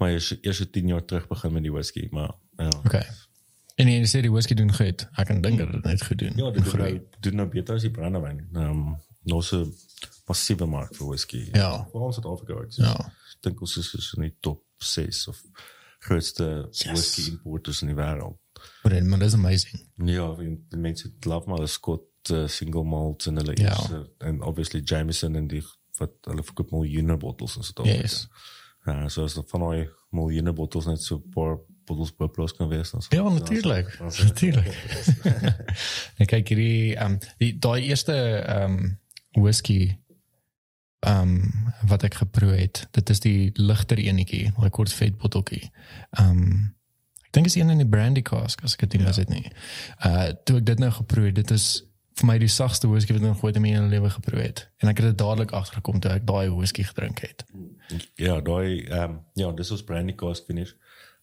maar 0.00 0.10
eers 0.16 0.30
eerste 0.40 0.66
10 0.72 0.86
jaar 0.94 1.04
terug 1.04 1.26
begin 1.28 1.52
met 1.52 1.62
die 1.66 1.72
whisky, 1.72 2.08
maar 2.10 2.32
ja. 2.56 2.68
Okay. 2.84 3.04
En 3.80 3.88
jy 3.88 4.00
sê 4.08 4.20
die 4.24 4.30
whisky 4.32 4.54
doen 4.58 4.72
goed. 4.76 5.06
Ek 5.16 5.26
kan 5.30 5.40
dink 5.44 5.58
dat 5.60 5.70
dit 5.72 5.84
net 5.88 6.02
goed 6.04 6.18
doen. 6.20 6.32
Ja, 6.36 6.50
dit 6.56 6.64
doen 6.64 6.80
nou, 6.80 7.00
doen 7.24 7.36
nou 7.40 7.48
beter 7.48 7.74
as 7.78 7.84
die 7.86 7.90
brandewyn. 7.94 8.42
Ehm 8.52 8.70
um, 8.70 8.96
nou 9.30 9.42
so 9.44 9.62
massiewe 10.28 10.66
mark 10.66 10.94
vir 10.96 11.06
whisky. 11.12 11.40
Ja. 11.52 11.70
Vir 11.92 12.00
ons 12.08 12.16
Suid-Afrika. 12.18 12.60
Ek 12.64 12.76
Ja. 12.80 12.94
dink 13.44 13.60
ons 13.60 13.76
is 13.80 13.90
dus 13.92 14.12
in 14.16 14.22
die 14.26 14.34
top 14.40 14.62
6 14.78 15.26
of 15.28 15.40
grootste 16.00 16.68
Yes. 16.70 16.84
whisky 16.92 17.30
importers 17.30 17.82
in 17.82 17.88
die 17.92 17.96
wêreld. 17.96 18.36
Maar 18.82 18.92
dit 18.92 19.04
maar 19.06 19.18
dis 19.18 19.34
amazing. 19.34 19.86
Ja, 20.04 20.34
en 20.38 20.64
die 20.68 20.78
mense 20.80 21.12
love 21.20 21.48
maar 21.48 21.56
hulle 21.60 21.68
Scott 21.68 22.30
uh, 22.32 22.46
single 22.48 22.84
malt 22.84 23.26
en 23.26 23.36
hulle 23.36 23.56
Ja. 23.56 23.68
eerste 23.76 24.10
en 24.18 24.42
obviously 24.42 24.80
Jameson 24.84 25.36
en 25.36 25.46
die 25.48 25.62
wat 25.98 26.10
hulle 26.28 26.42
verkoop 26.42 26.70
miljoene 26.70 27.16
bottels 27.16 27.56
in 27.56 27.62
Suid-Afrika. 27.62 28.00
Yes. 28.02 28.28
Ja, 28.86 29.08
so 29.08 29.24
as 29.24 29.36
van 29.50 29.60
daai 29.60 29.88
miljoene 30.10 30.52
bottels 30.56 30.86
net 30.86 31.02
so 31.02 31.16
'n 31.16 31.30
paar 31.34 31.58
bottels 31.86 32.12
per 32.16 32.28
plaas 32.28 32.52
kan 32.56 32.68
wees 32.68 32.88
sal- 32.88 33.02
Ja, 33.10 33.22
dan 33.22 33.34
natuurlijk. 33.34 33.90
sal- 34.08 34.24
Natuurlijk. 34.24 34.66
en 36.16 36.26
hierdie 36.48 36.96
ehm 36.96 37.12
um, 37.12 37.18
die 37.38 37.58
daai 37.58 37.82
eerste 37.88 38.14
ehm 38.46 38.72
um, 38.78 38.98
whisky 39.42 39.96
ehm 41.00 41.20
um, 41.22 41.72
wat 41.88 42.02
ek 42.02 42.14
geproe 42.14 42.52
het. 42.56 42.86
Dit 42.90 43.10
is 43.10 43.20
die 43.20 43.50
ligter 43.54 43.98
enetjie, 43.98 44.52
daai 44.56 44.70
kort 44.70 44.92
vet 44.92 45.16
botteltjie. 45.18 45.70
Ehm 46.10 46.30
um, 46.30 46.74
ek 47.24 47.32
dink 47.36 47.46
is 47.46 47.54
een 47.54 47.70
in 47.70 47.78
die 47.78 47.88
brandy 47.88 48.22
cask 48.22 48.62
as 48.64 48.72
ek 48.74 48.80
dit 48.88 48.92
nie 48.98 49.06
mis 49.06 49.16
het 49.16 49.28
nie. 49.28 49.46
Uh 50.04 50.32
toe 50.44 50.58
ek 50.58 50.66
dit 50.66 50.78
nou 50.78 50.90
geproe 50.90 51.26
het, 51.30 51.34
dit 51.34 51.50
is 51.50 51.84
vir 52.20 52.28
my 52.28 52.36
die 52.38 52.48
sagste 52.52 52.88
whisky 52.90 53.16
wat 53.16 53.24
ek 53.30 53.44
ooit 53.44 53.56
in 53.56 53.62
my 53.64 53.72
lewe 53.90 54.10
geproe 54.10 54.42
het. 54.42 54.68
En 54.82 54.88
ek 54.92 55.00
het 55.00 55.06
dit 55.10 55.18
dadelik 55.18 55.52
agtergekom 55.56 56.00
toe 56.00 56.12
ek 56.12 56.26
daai 56.28 56.50
whisky 56.52 56.84
gedrink 56.86 57.22
het. 57.24 57.44
Ja, 58.20 58.40
daai 58.40 58.84
ehm 58.86 59.02
um, 59.10 59.18
ja, 59.34 59.50
dis 59.52 59.70
ons 59.70 59.84
brandy 59.84 60.14
cask 60.14 60.46
finish. 60.46 60.74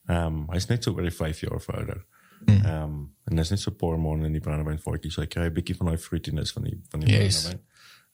Ehm 0.08 0.26
um, 0.26 0.46
hy's 0.54 0.68
net 0.70 0.84
so 0.84 0.94
oor 0.96 1.06
die 1.08 1.14
5 1.16 1.40
jaar 1.46 1.62
ouder. 1.78 2.06
Ehm 2.46 2.66
um, 2.74 3.00
en 3.28 3.36
dis 3.42 3.50
net 3.50 3.60
so 3.60 3.72
paar 3.72 3.98
maande 4.00 4.26
in 4.30 4.34
die 4.38 4.42
brandewyn 4.44 4.80
voetjie, 4.80 5.12
so 5.12 5.22
ek 5.22 5.30
kry 5.36 5.48
'n 5.48 5.54
bietjie 5.54 5.76
van 5.78 5.88
daai 5.92 5.98
fruitiness 5.98 6.54
van 6.54 6.64
die 6.64 6.78
van 6.92 7.00
die 7.00 7.14
Yes. 7.14 7.42
brandewyn. 7.42 7.66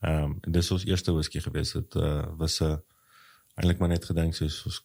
Ehm 0.03 0.23
um, 0.23 0.39
dis 0.51 0.71
ons 0.71 0.85
eerste 0.85 1.13
whisky 1.13 1.39
gewees. 1.39 1.71
Dit 1.73 1.95
uh, 1.95 2.25
was 2.37 2.59
'n 2.61 2.65
uh, 2.65 2.77
eintlik 3.55 3.79
maar 3.79 3.89
net 3.89 4.05
gedink 4.05 4.35
soos 4.35 4.65
ons 4.65 4.79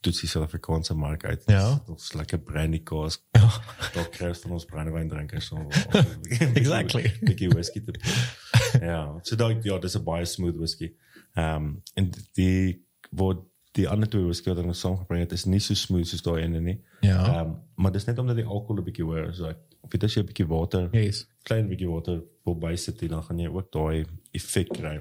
toets 0.00 0.20
die 0.20 0.28
Suid-Afrikaanse 0.28 0.94
mark 0.94 1.24
uit. 1.24 1.42
Ja. 1.46 1.82
Ons 1.86 2.12
lekker 2.14 2.38
brandy 2.38 2.80
cask. 2.82 3.22
Ja. 3.32 3.48
Daar 3.94 4.08
kry 4.14 4.28
ons 4.28 4.38
van 4.44 4.52
ons 4.52 4.64
brandewyn 4.64 5.08
drinkers 5.08 5.46
so. 5.46 5.56
Exactly. 6.60 7.12
Bietjie 7.22 7.48
whisky 7.52 7.80
te. 7.84 7.92
Ja, 8.80 9.18
so 9.22 9.36
daai 9.36 9.58
ja, 9.62 9.78
dis 9.78 9.96
'n 9.98 10.04
baie 10.04 10.24
smooth 10.24 10.56
whisky. 10.56 10.94
Ehm 11.34 11.54
um, 11.56 11.82
en 11.94 12.10
die 12.34 12.84
word 13.10 13.44
die 13.72 13.86
ander 13.88 14.08
twee 14.10 14.24
whisky 14.24 14.50
wat 14.50 14.64
ons 14.64 14.80
saamgebring 14.80 15.20
het 15.22 15.32
is 15.32 15.44
nie 15.46 15.60
so 15.60 15.74
smooth 15.74 16.06
soos 16.06 16.22
daai 16.22 16.42
ene 16.42 16.60
nie. 16.60 16.78
Ja. 17.00 17.20
Ehm 17.24 17.40
um, 17.46 17.56
maar 17.76 17.92
dis 17.92 18.04
net 18.06 18.18
omdat 18.18 18.36
die 18.36 18.44
alkohol 18.44 18.80
'n 18.80 18.84
bietjie 18.84 19.04
hoër 19.04 19.28
is. 19.30 19.36
So 19.36 19.46
ek 19.48 19.58
of 19.80 19.90
dit 19.90 20.04
as 20.04 20.14
jy 20.14 20.22
'n 20.22 20.26
bietjie 20.26 20.46
water, 20.48 20.88
Yes. 20.92 21.26
klein 21.42 21.68
bietjie 21.68 21.88
water 21.88 22.22
wil 22.44 22.54
bysit 22.58 23.02
en 23.02 23.08
dan 23.08 23.22
gaan 23.22 23.38
jy 23.38 23.48
ook 23.48 23.72
daai 23.72 24.04
effek 24.32 24.68
kry. 24.72 25.00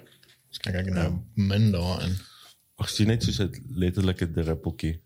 Dis 0.50 0.60
kyk 0.60 0.76
ek 0.76 0.90
nou 0.94 1.20
min 1.36 1.72
daarin. 1.72 2.16
Ag 2.78 2.90
sien 2.94 3.08
net 3.10 3.24
soos 3.26 3.40
'n 3.42 3.52
letterlike 3.82 4.32
druppeltjie. 4.32 5.02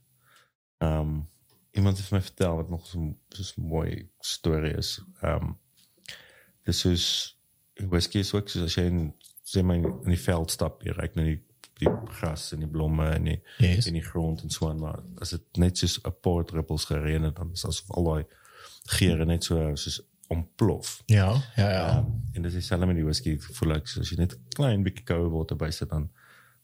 Ehm 0.83 0.99
um, 0.99 1.27
iemand 1.71 1.97
het 1.97 2.11
my 2.11 2.21
vertel 2.21 2.55
wat 2.55 2.69
nog 2.69 2.87
so 2.87 3.15
so 3.29 3.61
'n 3.61 3.67
mooi 3.67 4.09
storie 4.19 4.75
is. 4.77 5.01
Ehm 5.21 5.43
um, 5.43 5.57
dis 6.65 6.79
soos 6.79 7.05
whisky 7.89 8.19
is 8.19 8.33
ook 8.33 8.49
soos 8.49 8.63
as 8.63 8.75
jy 8.75 8.83
in 8.89 9.13
sê 9.43 9.63
my 9.63 9.75
in 9.75 10.11
die 10.13 10.19
veld 10.19 10.51
stap, 10.51 10.83
jy 10.83 10.91
ryk 10.91 11.15
na 11.15 11.23
die 11.23 11.39
die 11.81 11.89
gras 12.19 12.51
en 12.53 12.59
die 12.59 12.67
blomme 12.69 13.07
en 13.09 13.23
die 13.23 13.39
Yes. 13.57 13.87
in 13.87 13.93
die 13.93 14.03
grond 14.05 14.43
en 14.43 14.49
so 14.49 14.69
aan 14.69 14.79
maar 14.79 14.99
as 15.21 15.29
dit 15.29 15.57
net 15.57 15.77
soos 15.77 15.99
'n 16.03 16.13
paar 16.21 16.45
druppels 16.45 16.85
gereën 16.85 17.23
het 17.23 17.35
dan 17.35 17.51
is 17.51 17.65
asof 17.65 17.89
al 17.91 18.03
daai 18.03 18.25
geure 18.85 19.25
net 19.25 19.43
so 19.43 19.75
soos 19.75 20.01
ontplof. 20.27 21.01
Ja, 21.05 21.41
ja, 21.55 21.69
ja. 21.71 21.97
Um, 21.97 22.23
en 22.33 22.41
dis 22.41 22.53
dieselfde 22.53 22.85
met 22.85 22.95
die 22.95 23.03
whisky 23.03 23.37
voel 23.39 23.71
ek 23.75 23.87
so 23.87 23.99
as 23.99 24.09
jy 24.09 24.17
net 24.17 24.37
klein 24.55 24.83
bietjie 24.83 25.03
koue 25.03 25.29
water 25.29 25.55
bysit 25.57 25.89
dan 25.89 26.09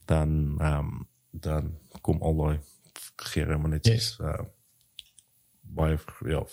dan 0.08 0.56
ehm 0.60 0.78
um, 0.78 1.08
dan 1.32 1.78
kom 2.02 2.22
al 2.22 2.36
daai 2.36 2.60
gere 3.16 3.58
net 3.68 3.86
Yes. 3.86 4.18
uh, 4.22 4.40
baie 5.62 5.98
ja 6.26 6.44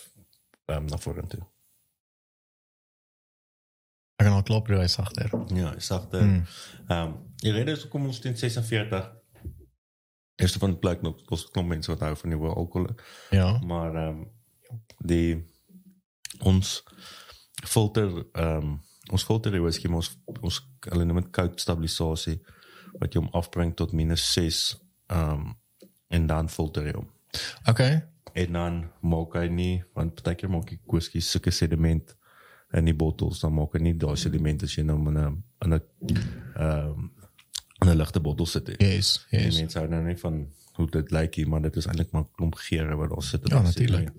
ehm 0.65 0.77
um, 0.77 0.85
na 0.85 0.97
vorentoe. 0.97 1.43
Ek 4.15 4.25
kan 4.27 4.35
al 4.35 4.43
klop 4.47 4.67
hy 4.71 4.87
sagter. 4.87 5.31
Ja, 5.53 5.73
ik 5.73 5.81
zag 5.81 6.09
de. 6.09 6.21
Mm. 6.21 6.43
Ehm 6.87 7.11
die 7.35 7.51
reden 7.51 7.75
is 7.75 7.85
ook 7.85 7.93
om 7.93 8.05
ons 8.05 8.19
in 8.19 8.37
46. 8.37 9.11
Eerste 10.35 10.59
van 10.59 10.79
blijkt 10.79 11.01
nog, 11.01 11.29
was 11.29 11.49
klomp 11.51 11.67
mensen 11.67 11.91
wat 11.91 11.99
houden 12.01 12.19
van 12.21 12.29
nieuwe 12.29 12.53
alcohol. 12.53 12.89
Ja. 13.29 13.59
Maar 13.59 13.95
ehm 13.95 14.23
die 14.97 15.45
ons 16.39 16.83
filter 17.67 18.25
ehm 18.31 18.75
ons 19.11 19.23
filter 19.23 19.51
die 19.51 19.61
whisky 19.61 19.87
ons 19.87 20.17
ons 20.41 20.61
hulle 20.79 21.05
noem 21.05 21.21
dit 21.21 21.29
koud 21.29 21.59
stabilisasie 21.61 22.39
wat 22.99 23.13
jy 23.13 23.21
hom 23.21 23.29
afbring 23.33 23.73
tot 23.75 23.91
minus 23.93 24.33
6 24.33 24.75
ehm 25.09 25.53
en 26.07 26.27
dan 26.27 26.49
filter 26.49 26.85
jy 26.85 26.93
hom. 26.93 27.07
Okay. 27.67 28.03
En 28.33 28.51
dan 28.53 28.91
maak 29.01 29.33
hy 29.33 29.47
nie 29.47 29.83
want 29.93 30.15
partykeer 30.15 30.49
maak 30.49 30.67
die 30.69 30.79
whisky 30.87 31.19
sulke 31.19 31.51
sediment 31.51 32.15
in 32.73 32.85
die 32.85 32.93
bottels 32.93 33.39
dan 33.39 33.53
maak 33.53 33.73
hy 33.73 33.79
nie 33.79 33.93
daai 33.97 34.15
sediment 34.17 34.63
as 34.63 34.75
jy 34.75 34.83
nou 34.83 34.97
in 35.07 35.17
'n 35.17 35.43
in 35.65 35.73
'n 35.73 35.81
ehm 36.55 37.09
in 37.81 37.89
'n 37.89 37.97
ligte 37.97 38.19
bottel 38.19 38.45
sit. 38.45 38.67
nie. 38.67 38.75
Yes. 38.95 39.25
Die 39.31 39.39
Yes. 39.39 39.57
mense 39.59 39.79
hou 39.79 39.87
nou 39.87 40.03
nie 40.03 40.15
van 40.17 40.47
hoe 40.75 40.87
dit 40.91 41.11
lyk 41.11 41.35
hier, 41.35 41.47
maar 41.47 41.61
dit 41.61 41.75
is 41.75 41.85
eintlik 41.87 42.11
maar 42.11 42.21
'n 42.23 42.31
klomp 42.35 42.55
geure 42.55 42.95
wat 42.95 43.09
daar 43.09 43.23
sit. 43.23 43.47
Ja, 43.49 43.61
die 43.61 43.71
sediment. 43.71 44.11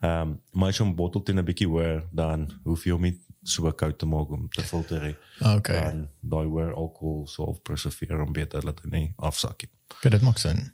Ehm 0.00 0.20
um, 0.28 0.40
maar 0.52 0.68
as 0.68 0.78
jy 0.78 0.84
hom 0.84 0.94
bottel 0.96 1.22
teen 1.22 1.38
'n 1.38 1.44
bietjie 1.44 1.66
hoër 1.68 2.08
dan 2.12 2.50
hoef 2.64 2.84
jy 2.84 2.90
hom 2.92 3.02
nie 3.02 3.18
so 3.44 3.70
koud 3.72 3.98
te 4.00 4.06
maak 4.06 4.30
om 4.32 4.48
te 4.48 4.62
filter 4.64 5.02
nie. 5.02 5.16
Okay. 5.56 5.80
Dan 5.80 6.06
daai 6.20 6.46
hoër 6.46 6.72
alkohol 6.74 7.26
sal 7.28 7.58
preserveer 7.62 8.20
om 8.24 8.32
beter 8.32 8.64
dat 8.64 8.80
hy 8.84 8.90
nie 8.90 9.12
afsak 9.16 9.62
nie. 9.66 9.70
Okay, 9.98 10.10
dit 10.10 10.22
maak 10.24 10.38
sin. 10.40 10.70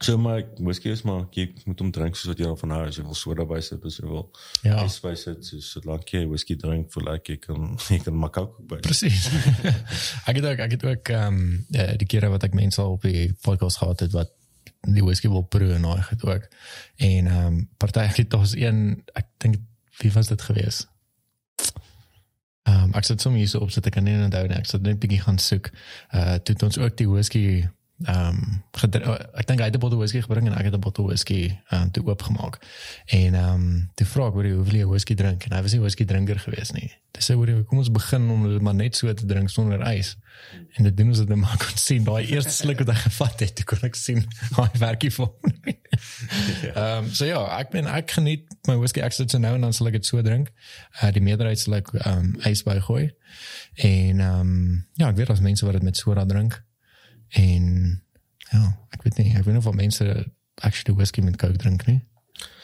So 0.00 0.16
maar 0.16 0.42
whisky 0.58 0.88
is 0.94 1.02
maar 1.04 1.26
jy 1.36 1.44
moet 1.68 1.80
hom 1.84 1.90
drink 1.92 2.16
soos 2.16 2.30
wat 2.32 2.38
jy 2.40 2.46
daarvan 2.48 2.70
hou. 2.72 2.80
As 2.88 2.96
jy 2.96 3.02
wil 3.04 3.14
soda 3.20 3.44
bysit, 3.44 3.82
as 3.84 3.98
jy 4.00 4.06
wil 4.08 4.30
Ja. 4.64 4.78
ys 4.84 4.96
bysit, 5.04 5.44
so 5.44 5.60
solank 5.60 6.08
jy 6.14 6.22
whisky 6.26 6.56
drink, 6.56 6.88
voel 6.94 7.10
ek 7.14 7.28
jy 7.28 7.36
kan 7.44 7.76
jy 7.92 7.98
kan 8.06 8.16
maak 8.16 8.38
ook 8.40 8.56
by. 8.70 8.78
Precies. 8.86 9.28
ek 10.28 10.40
het 10.40 10.44
ook 10.44 10.58
ek 10.66 10.76
het 10.78 10.84
ook 10.88 11.12
ehm 11.14 11.40
um, 11.40 11.96
die 12.00 12.08
kere 12.08 12.30
wat 12.32 12.44
ek 12.48 12.54
mense 12.56 12.82
op 12.82 13.02
die 13.04 13.28
podcast 13.44 13.82
gehad 13.84 14.00
het 14.06 14.12
wat 14.16 14.32
die 14.88 15.04
whisky 15.04 15.28
wil 15.28 15.44
proe 15.44 15.74
en 15.76 15.84
daai 15.84 16.00
het 16.08 16.24
ook. 16.24 16.48
En 16.96 17.26
ehm 17.26 17.46
um, 17.46 17.60
party 17.76 18.06
ek 18.08 18.22
het 18.24 18.30
daar's 18.32 18.56
een 18.56 19.02
ek 19.14 19.28
dink 19.44 19.60
wie 20.00 20.12
was 20.16 20.32
dit 20.32 20.42
gewees? 20.48 20.86
Ehm 22.68 22.90
um, 22.90 22.94
ek 22.94 23.04
sit 23.08 23.20
sommer 23.20 23.40
hier 23.40 23.48
so 23.48 23.58
op 23.64 23.70
sit 23.72 23.86
ek 23.86 23.94
kan 23.96 24.04
nie 24.04 24.16
onthou 24.20 24.46
nie. 24.46 24.58
Ek 24.58 24.68
sit 24.68 24.82
net 24.84 25.00
bietjie 25.00 25.20
gaan 25.22 25.38
soek. 25.40 25.70
Uh 26.12 26.36
toe 26.44 26.54
het 26.54 26.62
ons 26.62 26.78
ook 26.78 26.96
die 26.96 27.08
whisky 27.08 27.44
ehm 28.02 28.28
um, 28.28 28.62
ek 29.36 29.46
dink 29.46 29.60
hy 29.60 29.66
het 29.68 29.74
'n 29.76 29.78
bottel 29.78 29.98
whisky 29.98 30.20
gebring 30.24 30.46
en 30.46 30.54
ek 30.56 30.64
het 30.64 30.74
'n 30.74 30.80
bottel 30.80 31.04
whisky 31.04 31.58
ehm 31.68 31.82
um, 31.82 31.90
toe 31.90 32.06
oopgemaak. 32.06 32.58
En 33.06 33.34
ehm 33.34 33.54
um, 33.54 33.90
toe 33.94 34.06
vra 34.06 34.26
ek 34.26 34.32
hoor 34.32 34.46
jy 34.46 34.54
hoeveel 34.54 34.78
jy 34.78 34.86
whisky 34.86 35.14
drink 35.14 35.44
en 35.44 35.52
hy 35.56 35.62
was 35.62 35.72
nie 35.72 35.80
whisky 35.80 36.04
drinker 36.04 36.38
gewees 36.38 36.72
nie. 36.72 36.90
Dis 37.12 37.30
sê 37.30 37.34
hoor 37.34 37.48
jy 37.48 37.62
kom 37.68 37.78
ons 37.78 37.90
begin 37.90 38.30
om 38.30 38.48
dit 38.48 38.62
maar 38.62 38.74
net 38.74 38.96
so 38.96 39.12
te 39.14 39.26
drink 39.26 39.50
sonder 39.50 39.82
ys. 39.92 40.16
En 40.76 40.84
dit 40.84 40.96
doen 40.96 41.08
ons 41.08 41.18
dit 41.18 41.28
net 41.28 41.38
maar 41.38 41.56
kon 41.58 41.76
sien 41.76 42.04
daai 42.04 42.24
eerste 42.24 42.52
sluk 42.52 42.78
wat 42.78 42.88
hy 42.88 42.98
gevat 43.08 43.40
het, 43.40 43.54
toe 43.54 43.64
kon 43.64 43.84
ek 43.90 43.94
sien 43.94 44.24
hy 44.56 44.68
werkie 44.78 45.10
vir 45.10 45.26
hom. 45.26 45.36
Ehm 46.70 47.04
um, 47.04 47.12
so 47.12 47.24
ja, 47.28 47.44
ek 47.58 47.70
ben 47.70 47.86
ek 47.86 48.10
geniet 48.16 48.48
my 48.66 48.78
whisky 48.80 49.04
ek 49.04 49.12
sit 49.12 49.30
so 49.30 49.38
nou 49.38 49.54
en 49.54 49.60
dan 49.60 49.72
sal 49.76 49.88
ek 49.92 50.00
dit 50.00 50.06
so 50.06 50.22
drink. 50.22 50.48
Uh 51.02 51.12
die 51.12 51.20
meerderheid 51.20 51.60
sal 51.60 51.74
ek 51.74 51.92
ehm 52.00 52.16
um, 52.16 52.34
ys 52.48 52.64
bygooi. 52.64 53.10
En 53.76 54.20
ehm 54.20 54.40
um, 54.40 54.84
ja, 54.96 55.08
ek 55.10 55.16
weet 55.16 55.26
daar's 55.26 55.44
mense 55.44 55.64
wat 55.66 55.76
dit 55.76 55.82
met 55.82 55.96
soda 55.96 56.24
drink. 56.24 56.62
En 57.30 58.02
ja, 58.50 58.62
ek 58.90 59.02
weet 59.02 59.16
nie, 59.18 59.30
ek 59.36 59.44
weet 59.44 59.54
nie 59.54 59.62
of 59.66 59.74
mense 59.74 60.04
actually 60.54 60.96
whisky 60.96 61.20
met 61.22 61.36
coke 61.36 61.56
drink 61.56 61.86
nie. 61.86 62.00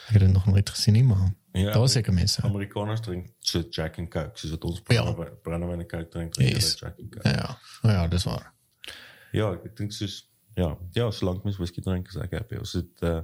Ek 0.07 0.12
het 0.16 0.20
dit 0.22 0.33
nog 0.33 0.46
nooit 0.46 0.70
gesien 0.70 0.92
nie, 0.94 1.05
maar 1.05 1.35
Ja, 1.57 1.72
daar 1.72 1.88
seker 1.88 2.12
mense. 2.12 2.42
Amerikaners 2.42 3.00
drink 3.00 3.31
so 3.40 3.62
Jack 3.70 3.98
and 3.98 4.11
Coke, 4.11 4.31
soos 4.38 4.50
wat 4.50 4.64
ons 4.64 4.83
Ja. 4.87 5.02
brandewyn 5.02 5.33
brandewyn 5.42 5.81
en 5.81 5.88
Coke 5.88 6.09
drink, 6.09 6.33
drink 6.35 6.50
Yes. 6.52 6.74
Jack 6.79 6.98
and 6.98 7.11
Coke. 7.12 7.29
Ja, 7.29 7.59
ja, 7.83 7.90
ja 7.92 8.09
dis 8.09 8.24
waar. 8.24 8.52
Ja, 9.33 9.52
ek 9.64 9.76
dink 9.76 9.92
soos 9.92 10.29
ja, 10.57 10.76
ja, 10.92 11.11
solank 11.11 11.44
mens 11.44 11.57
whisky 11.57 11.81
drink 11.81 12.09
is 12.09 12.16
ek 12.16 12.31
happy. 12.33 12.57
Ons 12.61 12.72
het 12.72 13.02
uh 13.02 13.20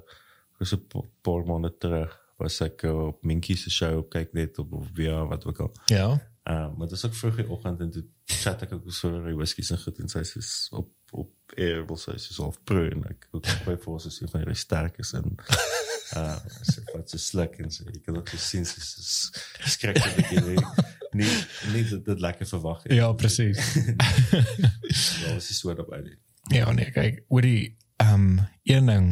was 0.59 0.73
'n 0.73 0.87
pa- 0.89 1.09
paar 1.23 1.45
maande 1.45 1.73
terug 1.79 2.19
was 2.39 2.61
ek 2.61 2.83
uh, 2.85 3.07
op 3.07 3.23
Minkie 3.25 3.57
se 3.57 3.71
show 3.71 3.99
op 3.99 4.11
kyk 4.11 4.33
net 4.33 4.59
op 4.59 4.73
of 4.73 4.87
via 4.95 5.25
wat 5.27 5.45
ook 5.45 5.61
al. 5.61 5.73
Ja. 5.87 6.09
Uh, 6.49 6.69
maar 6.77 6.87
dit 6.89 6.93
is 6.97 7.05
ook 7.05 7.15
vroeg 7.15 7.37
die 7.37 7.49
oggend 7.49 7.81
en 7.81 7.91
toe 7.91 8.05
chat 8.25 8.63
ek 8.63 8.73
ook 8.73 8.91
so 8.93 9.09
oor 9.11 9.27
die 9.27 9.35
whiskies 9.37 9.71
en 9.71 9.79
goed 9.79 9.99
en 9.99 10.09
sy 10.09 10.19
is 10.39 10.69
op 10.73 10.89
op 11.11 11.32
air 11.59 11.85
wil 11.87 11.99
sy 12.01 12.15
is 12.17 12.39
half 12.39 12.59
pro 12.65 12.85
en 12.89 13.05
ek 13.11 13.29
ook 13.31 13.49
by 13.67 13.77
voor 13.85 14.01
sy 14.01 14.29
van 14.33 14.47
jy 14.47 14.55
sterk 14.55 14.99
is 15.03 15.13
en 15.19 15.37
uh 16.17 16.39
sy 16.69 16.83
wat 16.93 17.13
sy 17.13 17.19
sluk 17.19 17.55
en 17.63 17.71
sy 17.73 17.87
ek 17.89 18.03
kan 18.07 18.19
ook 18.21 18.29
so 18.29 18.41
sien 18.41 18.67
sy 18.69 18.81
is 18.83 19.15
skrik 19.77 20.01
'n 20.01 20.17
bietjie 20.19 20.43
nie 20.49 20.65
nie 21.13 21.31
nie 21.73 21.85
dat 21.89 22.05
dit 22.05 22.21
lekker 22.21 22.49
verwag 22.49 22.83
het. 22.83 22.93
Ja, 22.97 23.13
presies. 23.13 23.61
Ja, 23.75 25.35
die 25.49 25.57
so 25.57 25.75
daarbey 25.75 26.03
nie. 26.07 26.17
ja, 26.57 26.73
nee, 26.73 26.91
kyk, 26.93 27.25
oor 27.29 27.45
die 27.45 27.77
ehm 28.03 28.15
um, 28.15 28.41
een 28.69 28.87
ding 28.87 29.09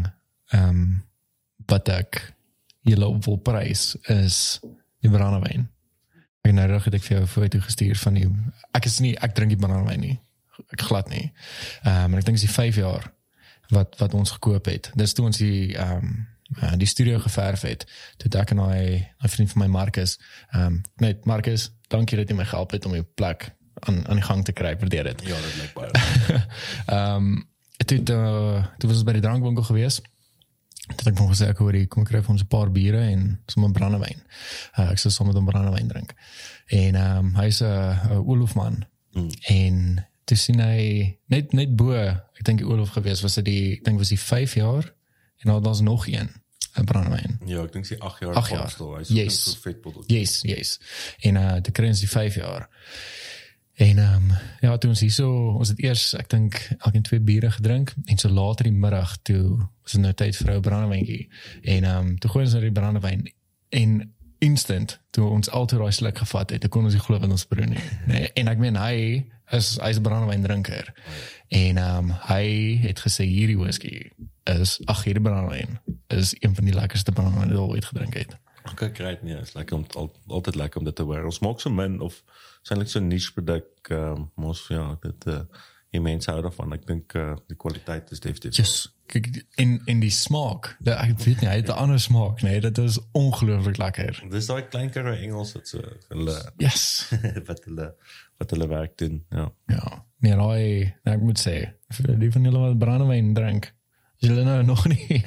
ehm 0.51 0.69
um, 0.69 1.03
wat 1.71 1.89
ek 1.93 2.23
julle 2.89 3.07
op 3.07 3.25
wil 3.25 3.39
prys 3.45 3.95
is 4.11 4.59
die 5.05 5.13
brandewyn. 5.13 5.69
Ek 6.43 6.55
nou 6.57 6.67
reg 6.67 6.89
het 6.89 6.97
ek 6.97 7.05
vir 7.05 7.17
jou 7.17 7.23
'n 7.23 7.35
foto 7.35 7.61
gestuur 7.61 8.01
van 8.01 8.15
die 8.15 8.29
ek 8.75 8.87
is 8.87 9.01
nie 9.01 9.15
ek 9.17 9.35
drink 9.35 9.53
die 9.55 9.61
brandewyn 9.61 10.01
nie. 10.01 10.17
Ek 10.69 10.81
glad 10.81 11.09
nie. 11.09 11.33
Ehm 11.83 12.05
um, 12.05 12.11
maar 12.11 12.19
ek 12.19 12.25
dink 12.25 12.39
dit 12.39 12.45
is 12.45 12.55
die 12.55 12.63
5 12.63 12.77
jaar 12.77 13.13
wat 13.69 13.97
wat 13.99 14.15
ons 14.15 14.31
gekoop 14.31 14.65
het. 14.67 14.91
Dis 14.95 15.13
toe 15.13 15.25
ons 15.25 15.37
die 15.37 15.77
ehm 15.77 15.97
um, 15.97 16.29
uh, 16.63 16.73
die 16.77 16.87
studio 16.87 17.19
geverf 17.19 17.61
het. 17.61 17.87
Toe 18.17 18.41
ek 18.41 18.51
en 18.51 18.59
hy 18.59 19.07
'n 19.23 19.29
vriend 19.29 19.51
van 19.51 19.63
my 19.63 19.69
Marcus, 19.69 20.19
ehm 20.51 20.67
um, 20.67 20.83
net 20.97 21.25
Marcus, 21.25 21.71
dankie 21.89 22.17
dat 22.17 22.29
jy 22.29 22.37
my 22.37 22.45
gehelp 22.45 22.71
het 22.71 22.87
om 22.87 22.93
die 22.93 23.03
plek 23.03 23.55
aan 23.81 24.09
aan 24.09 24.17
die 24.17 24.25
gang 24.25 24.45
te 24.45 24.53
kry. 24.53 24.77
Waardeer 24.79 25.05
dit. 25.05 25.23
Ja, 25.27 25.37
dit 25.41 25.57
lyk 25.57 25.73
baie. 25.75 25.91
Ehm 26.87 27.17
um, 27.17 27.49
toe 27.87 27.99
uh, 27.99 28.65
toe 28.79 28.89
was 28.89 28.97
ons 28.97 29.05
by 29.05 29.13
die 29.13 29.25
drankwinkel 29.25 29.63
gewees. 29.63 30.01
Toe 30.91 30.99
het 30.99 31.07
ek 31.07 31.17
van 31.17 31.31
gesê 31.31 31.49
ek 31.49 31.59
hoor 31.63 31.77
hier 31.77 31.89
kom 31.89 32.05
kry 32.05 32.21
vir 32.23 32.35
ons 32.35 32.43
'n 32.43 32.51
paar 32.51 32.71
biere 32.71 33.01
en 33.01 33.41
sommer 33.47 33.73
brandewyn. 33.73 34.23
Uh, 34.77 34.91
ek 34.91 34.99
sou 34.99 35.13
sommer 35.13 35.35
dan 35.35 35.45
brandewyn 35.45 35.89
drink. 35.89 36.15
En 36.67 36.95
ehm 36.95 37.19
um, 37.19 37.35
hy's 37.41 37.61
'n 37.61 37.65
uh, 38.13 38.29
Olofman. 38.29 38.85
Mm. 39.13 39.31
En 39.43 40.07
toe 40.31 40.39
sien 40.39 40.61
hy 40.63 41.17
net 41.33 41.53
net 41.57 41.73
bo, 41.77 41.93
ek 41.99 42.45
dink 42.47 42.63
die 42.63 42.69
Olof 42.69 42.93
gewees 42.95 43.23
was 43.27 43.35
dit 43.41 43.49
die 43.49 43.65
ek 43.79 43.85
dink 43.89 43.99
was 43.99 44.13
die 44.15 44.21
5 44.21 44.55
jaar 44.61 44.87
en 45.43 45.51
dan 45.51 45.63
daar's 45.65 45.81
nog 45.83 46.07
een 46.09 46.29
'n 46.79 46.85
brandewyn. 46.87 47.39
Ja, 47.51 47.65
ek 47.65 47.73
dink 47.73 47.87
sy 47.87 47.97
8 47.99 48.21
jaar 48.23 48.35
jaar. 48.35 48.61
Amstel. 48.63 48.95
Hy's 48.97 49.09
Yes. 49.09 49.43
so 49.43 49.59
vet 49.61 49.81
bottel. 49.83 50.05
Yes, 50.07 50.41
yes. 50.47 50.79
En 51.21 51.35
uh 51.37 51.57
te 51.61 51.71
kry 51.73 51.89
ons 51.89 52.01
die 52.01 52.09
5 52.09 52.35
jaar. 52.35 52.69
En 53.81 53.99
ehm 53.99 54.15
um, 54.31 54.37
ja, 54.61 54.77
toe 54.79 54.91
ons 54.91 55.01
hierso, 55.01 55.57
ons 55.59 55.69
het 55.69 55.79
eers 55.83 56.15
ek 56.15 56.29
dink 56.29 56.59
elkeen 56.79 57.03
twee 57.03 57.21
biere 57.21 57.51
gedrink 57.51 57.95
en 58.05 58.19
so 58.19 58.29
later 58.29 58.65
die 58.69 58.73
middag 58.77 59.17
toe 59.23 59.57
was 59.83 59.93
dit 59.93 60.01
nou 60.01 60.13
tyd 60.13 60.37
vir 60.37 60.55
'n 60.55 60.61
brandewyntjie. 60.61 61.29
En 61.63 61.85
ehm 61.85 62.07
um, 62.07 62.19
toe 62.19 62.31
gooi 62.31 62.45
ons 62.45 62.53
nou 62.53 62.63
die 62.63 62.73
brandewyn 62.81 63.33
en 63.69 64.15
instant 64.39 65.01
toe 65.11 65.29
ons 65.29 65.51
altyd 65.51 65.79
daai 65.81 65.93
sluk 65.93 66.19
gevat 66.19 66.51
het, 66.51 66.61
toe 66.61 66.71
kon 66.71 66.85
ons 66.85 66.93
nie 66.97 67.03
glo 67.03 67.19
wat 67.19 67.31
ons 67.31 67.45
proe 67.45 67.67
nie. 67.67 67.79
Nee, 68.07 68.31
en 68.35 68.49
ek 68.49 68.59
meen 68.59 68.77
hy 68.77 69.27
is 69.51 69.79
hy's 69.81 69.99
'n 69.99 70.03
brandewyn 70.03 70.43
drinker. 70.43 70.93
En 71.49 71.77
ehm 71.77 71.97
um, 71.97 72.13
hy 72.29 72.79
het 72.83 73.01
gesê 73.01 73.25
hierdie 73.25 73.59
whisky 73.59 74.11
is 74.45 74.81
ag 74.85 75.05
hierdie 75.05 75.23
brandewyn 75.23 75.81
is 76.07 76.35
een 76.39 76.55
van 76.55 76.65
die 76.65 76.75
lekkerste 76.75 77.13
brandewyn 77.13 77.55
wat 77.55 77.69
ek 77.69 77.75
ooit 77.75 77.85
gedrink 77.85 78.15
het. 78.15 78.37
Okay, 78.73 78.91
great. 78.95 79.23
Nee, 79.23 79.37
is 79.37 79.53
lekker 79.53 79.77
om 79.77 79.87
al, 79.97 80.13
altyd 80.27 80.55
lekker 80.55 80.79
om 80.79 80.85
dit 80.85 80.95
te 80.95 81.03
hoor. 81.03 81.25
Ons 81.25 81.39
maak 81.39 81.61
so 81.61 81.71
min 81.71 82.01
of 82.01 82.23
sien 82.63 82.87
so 82.87 83.01
'n 83.01 83.09
niche 83.09 83.33
produk 83.33 83.67
ehm 83.91 84.13
um, 84.13 84.31
mos 84.35 84.67
ja, 84.69 84.97
dit 85.03 85.27
uh 85.27 85.43
die 85.91 86.01
mense 86.01 86.31
hou 86.31 86.41
daarvan. 86.45 86.73
Ek 86.77 86.87
dink 86.87 87.15
uh, 87.19 87.35
die 87.51 87.57
kwaliteit 87.59 88.11
is 88.15 88.23
definitief. 88.23 88.59
Yes. 88.61 88.75
Kyk 89.11 89.27
in 89.59 89.81
in 89.91 90.03
die 90.03 90.13
smaak. 90.15 90.77
Dat 90.79 91.01
ek 91.03 91.17
weet 91.25 91.43
nie, 91.43 91.49
hy 91.51 91.57
het 91.57 91.69
'n 91.73 91.79
ander 91.83 92.01
smaak, 92.01 92.43
nee, 92.47 92.61
dit 92.61 92.79
is 92.79 92.99
ongelooflik 93.13 93.77
lekker. 93.83 94.23
Dis 94.31 94.47
daai 94.47 94.63
klein 94.69 94.91
karoo 94.91 95.15
Engels 95.15 95.53
wat 95.53 95.69
so 95.69 95.83
hulle 96.09 96.37
Yes. 96.63 97.11
wat 97.49 97.65
hulle 97.65 97.95
wat 98.41 98.51
hulle 98.55 98.69
werk 98.71 98.97
doen. 98.99 99.21
Ja. 99.31 99.51
Ja. 99.71 100.05
Nee, 100.21 100.37
daai, 100.37 100.95
nou, 101.05 101.15
ek 101.17 101.23
moet 101.25 101.41
sê, 101.41 101.55
vir 101.97 102.11
die 102.21 102.33
van 102.33 102.45
julle 102.49 102.61
wat 102.67 102.79
brandewyn 102.81 103.33
drink, 103.37 103.71
as 104.21 104.29
julle 104.29 104.45
nou 104.45 104.59
nog 104.73 104.85
nie 104.89 105.23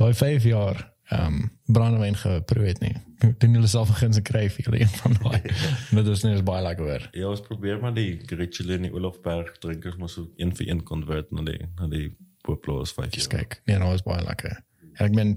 daai 0.00 0.12
5 0.16 0.44
jaar 0.50 0.84
ehm 1.06 1.36
um, 1.36 1.50
brandewyn 1.70 2.16
geproe 2.18 2.64
het 2.66 2.80
nie. 2.82 2.94
Doen 3.38 3.52
julle 3.54 3.68
self 3.70 3.90
'n 3.92 3.98
guns 4.00 4.18
kry 4.26 4.48
vir 4.50 4.64
julle 4.64 4.80
een 4.80 4.90
van 5.00 5.14
daai. 5.22 5.40
Dit 5.98 6.06
is 6.10 6.24
net 6.26 6.42
baie 6.44 6.62
lekker 6.64 6.84
hoor. 6.88 7.04
Ja, 7.12 7.28
ons 7.30 7.40
probeer 7.46 7.78
maar 7.80 7.94
die 7.94 8.18
Gretchen 8.26 8.70
en 8.74 8.82
die 8.88 8.92
Olofberg 8.92 9.52
drinkers 9.62 9.96
maar 9.96 10.08
so 10.10 10.26
een 10.36 10.54
vir 10.56 10.68
een 10.68 10.82
convert 10.82 11.30
na 11.30 11.42
die 11.46 11.60
na 11.78 11.86
die 11.92 12.08
Pooploos 12.42 12.92
5 12.92 13.10
Dis 13.14 13.26
jaar. 13.30 13.38
kyk. 13.44 13.60
Nee, 13.66 13.78
nou 13.78 13.92
is 13.94 14.02
baie 14.02 14.24
lekker. 14.24 14.58
En 14.96 15.06
ek 15.06 15.14
meen 15.14 15.36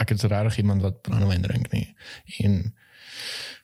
ek 0.00 0.10
is 0.10 0.22
regtig 0.22 0.58
iemand 0.64 0.82
wat 0.82 1.02
brandewyn 1.02 1.42
drink 1.42 1.70
nie. 1.72 1.86
En 2.40 2.74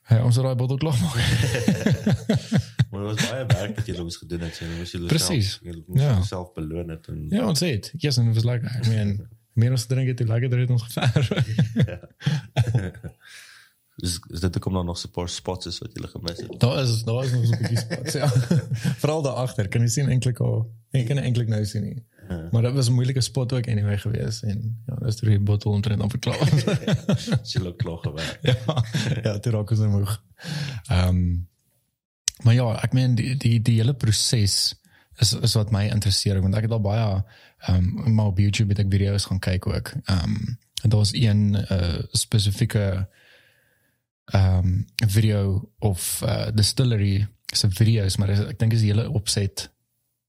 ja, 0.08 0.24
ons 0.24 0.36
het 0.36 0.44
daai 0.44 0.56
bottel 0.60 0.76
klaar 0.76 0.98
maak. 1.00 1.16
Maar 2.90 3.00
dit 3.06 3.20
was 3.20 3.30
baie 3.30 3.46
werk 3.46 3.76
wat 3.76 3.86
julle 3.86 4.02
moes 4.02 4.16
gedoen 4.16 4.40
het, 4.40 4.58
jy 4.58 4.66
moes 4.76 4.90
julle 4.90 5.06
Precies. 5.06 5.50
self, 5.50 5.62
julle 5.62 5.82
moes 5.86 6.00
Ja. 6.00 6.12
jouself 6.14 6.52
beloon 6.54 6.88
het 6.88 7.06
en 7.08 7.26
Ja, 7.30 7.46
ons 7.48 7.60
het. 7.60 7.92
Yes, 7.96 8.18
and 8.18 8.28
it 8.28 8.34
was 8.34 8.44
like, 8.44 8.66
I 8.66 8.88
mean, 8.88 9.26
meer 9.60 9.70
ons 9.70 9.86
drink 9.86 10.08
het, 10.08 10.18
hoe 10.18 10.28
lekker 10.28 10.58
het 10.58 10.70
ons 10.70 10.82
gevaar. 10.82 11.44
is, 14.00 14.18
is 14.30 14.40
dit 14.40 14.58
kom 14.58 14.72
dan 14.72 14.86
nog 14.86 14.98
so 14.98 15.08
'n 15.08 15.10
paar 15.12 15.28
spots 15.28 15.66
is 15.66 15.78
wat 15.78 15.90
julle 15.92 16.08
gemis 16.08 16.38
het. 16.40 16.60
daar 16.60 16.82
is, 16.82 17.02
daar 17.04 17.24
is 17.24 17.32
nog 17.32 17.44
so 17.46 17.52
'n 17.54 17.58
bietjie 17.58 17.78
spots, 17.78 18.12
ja. 18.12 18.28
Vooral 19.00 19.22
daar 19.22 19.32
agter, 19.44 19.68
kan 19.68 19.80
jy 19.80 19.88
sien 19.88 20.08
eintlik 20.08 20.40
al, 20.40 20.70
jy 20.90 21.04
kan 21.04 21.18
eintlik 21.18 21.48
nou 21.48 21.64
sien 21.64 21.82
nie. 21.82 22.02
Maar 22.52 22.62
dat 22.62 22.72
was 22.74 22.88
'n 22.88 22.92
moeilike 22.92 23.20
spot 23.20 23.52
ook 23.52 23.68
anyway 23.68 23.98
geweest 23.98 24.42
en 24.42 24.82
ja, 24.86 24.94
dis 24.94 25.16
drie 25.16 25.38
bottel 25.38 25.70
omtrent 25.72 25.98
dan 26.00 26.10
verklaar. 26.10 26.52
Is 27.42 27.52
julle 27.52 27.74
klaar 27.82 27.98
gewerk? 27.98 28.38
ja, 28.42 28.56
ja, 29.22 29.38
toe 29.38 29.52
raak 29.52 29.70
ons 29.70 29.78
nou 29.80 29.90
moeg. 29.90 30.22
Ehm 30.88 31.48
maar 32.44 32.54
ja, 32.54 32.68
ek 32.82 32.92
meen 32.96 33.14
die 33.14 33.34
die 33.36 33.58
die 33.62 33.78
hele 33.80 33.94
proses 33.94 34.74
is 35.20 35.32
is 35.32 35.54
wat 35.58 35.72
my 35.74 35.84
interesseer 35.92 36.40
want 36.40 36.56
ek 36.56 36.68
het 36.68 36.76
al 36.76 36.84
baie 36.84 37.06
ehm 37.68 37.88
um, 38.06 38.14
maar 38.14 38.32
op 38.32 38.38
YouTube 38.40 38.72
het 38.72 38.84
ek 38.84 38.92
video's 38.92 39.28
gaan 39.28 39.38
kyk 39.38 39.66
ook. 39.66 39.92
Ehm 40.04 40.36
um, 40.36 40.58
en 40.80 40.90
daar's 40.90 41.12
een 41.12 41.56
uh, 41.60 41.98
spesifieke 42.12 43.08
ehm 44.24 44.56
um, 44.58 44.86
video 45.06 45.70
of 45.78 46.22
uh, 46.24 46.48
distillery 46.54 47.28
se 47.52 47.70
video's 47.70 48.16
maar 48.16 48.28
is, 48.28 48.40
ek 48.40 48.58
dink 48.58 48.72
is 48.72 48.80
die 48.80 48.92
hele 48.92 49.10
opset 49.10 49.68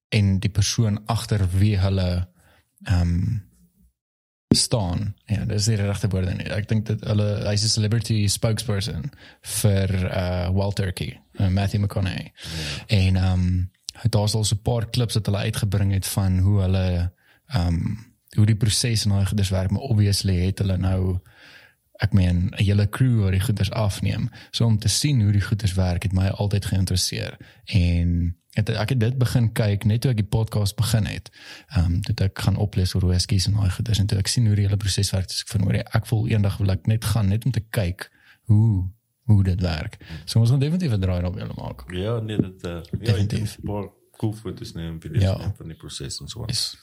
en 0.10 0.40
die 0.40 0.52
persoon 0.52 1.00
agter 1.06 1.48
wie 1.58 1.78
hulle 1.80 2.10
ehm 2.84 3.02
um, 3.02 3.50
staan. 4.58 5.16
Ja, 5.26 5.46
dis 5.46 5.66
die 5.66 5.76
regte 5.76 6.10
woorde 6.12 6.34
nie. 6.36 6.48
Ek 6.52 6.68
dink 6.70 6.86
dat 6.86 7.04
hulle 7.08 7.28
hy's 7.48 7.64
'n 7.64 7.76
celebrity 7.76 8.28
spokesperson 8.28 9.12
vir 9.62 9.94
uh 10.10 10.50
Wild 10.50 10.76
Turkey, 10.76 11.20
uh, 11.40 11.48
Matthew 11.48 11.82
McConaughey. 11.82 12.34
En 12.88 13.16
ehm 13.16 13.34
um, 13.34 13.72
daar's 14.10 14.36
al 14.36 14.44
so 14.44 14.56
'n 14.56 14.62
paar 14.62 14.90
klips 14.90 15.14
wat 15.14 15.26
hulle 15.26 15.46
uitgebring 15.48 15.94
het 15.94 16.08
van 16.08 16.40
hoe 16.40 16.62
hulle 16.62 17.12
um, 17.56 17.98
hoe 18.36 18.46
die 18.46 18.56
proses 18.56 19.06
in 19.06 19.12
daai 19.12 19.26
goeders 19.26 19.50
werk, 19.50 19.72
maar 19.72 19.82
obviously 19.82 20.46
het 20.46 20.60
hulle 20.60 20.78
nou 20.78 21.20
ek 22.02 22.14
meen 22.18 22.50
'n 22.50 22.64
hele 22.64 22.90
crew 22.90 23.22
wat 23.22 23.32
die 23.32 23.40
goeders 23.46 23.72
afneem. 23.72 24.30
So 24.52 24.66
om 24.66 24.78
te 24.80 24.88
sien 24.90 25.22
hoe 25.22 25.32
die 25.32 25.42
goeders 25.42 25.74
werk 25.74 26.04
het 26.04 26.14
my 26.14 26.28
altyd 26.28 26.66
geïnteresseer. 26.66 27.38
En 27.66 28.36
het, 28.52 28.70
ek 28.70 28.90
het 28.90 29.00
dit 29.00 29.18
begin 29.18 29.52
kyk 29.54 29.84
net 29.86 30.02
toe 30.02 30.12
ek 30.12 30.18
die 30.18 30.26
podcast 30.38 30.76
begin 30.76 31.06
het. 31.06 31.30
Ehm 31.76 31.86
um, 31.86 32.02
toe 32.02 32.26
ek 32.26 32.40
gaan 32.42 32.56
oplees 32.58 32.94
oor 32.96 33.06
whiskies 33.06 33.46
en 33.48 33.54
daai 33.54 33.70
goeders 33.70 34.00
en 34.00 34.06
toe 34.08 34.18
ek 34.18 34.28
sien 34.28 34.46
hoe 34.46 34.56
die 34.56 34.66
hele 34.66 34.78
proses 34.78 35.12
werk, 35.12 35.30
ek 35.32 35.48
van 35.48 35.62
hoor 35.62 35.74
ek 35.74 36.06
voel 36.06 36.28
eendag 36.28 36.58
wil 36.58 36.70
ek 36.72 36.86
net 36.88 37.06
gaan 37.06 37.28
net 37.28 37.46
om 37.46 37.52
te 37.52 37.64
kyk 37.70 38.12
hoe 38.50 38.90
hoe 39.30 39.44
dit 39.44 39.62
werk. 39.62 39.98
So 40.26 40.40
ons 40.40 40.50
gaan 40.50 40.60
definitief 40.60 40.92
'n 40.92 41.00
draai 41.00 41.22
daarop 41.22 41.36
willen 41.36 41.56
maak. 41.56 41.84
Ja, 41.94 42.20
nee, 42.20 42.38
dit 42.38 42.66
uh, 42.66 42.72
ja, 42.72 42.98
Definitief. 43.00 43.58
paar 43.64 43.88
cool 44.18 44.34
foto's 44.34 44.74
neem 44.74 45.00
video's 45.02 45.24
Ja. 45.24 45.38
neem 45.38 45.54
van 45.56 45.68
die 45.68 45.78
proses 45.78 46.20
en 46.20 46.28
so 46.28 46.40
aan. 46.42 46.48
Yes. 46.48 46.76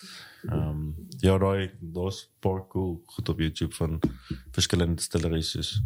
Ehm 0.53 0.93
ja, 1.21 1.39
daai 1.39 1.71
daar's 1.81 2.31
paar 2.41 2.67
cool 2.69 3.03
goed 3.07 3.29
op 3.29 3.39
YouTube 3.39 3.75
van 3.75 4.01
verskillende 4.51 4.95
distilleries 4.95 5.51
soos 5.51 5.83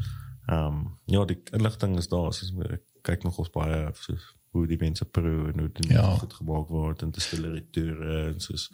ehm 0.46 0.84
ja, 1.04 1.24
die 1.24 1.40
inligting 1.52 1.96
is 1.98 2.08
daar, 2.08 2.32
soos 2.32 2.52
ek 2.70 2.82
kyk 3.02 3.22
nog 3.22 3.38
ons 3.38 3.50
baie 3.50 3.88
soos 3.94 4.36
hoe 4.52 4.66
die 4.66 4.78
mense 4.78 5.04
proe 5.04 5.52
en 5.52 5.58
hoe 5.58 5.70
dit 5.72 5.88
Ja. 5.90 6.14
goed 6.20 6.32
gemaak 6.32 6.68
word 6.68 7.02
en 7.02 7.10
distillery 7.10 7.64
toere 7.70 8.28
en 8.32 8.40
soos 8.40 8.70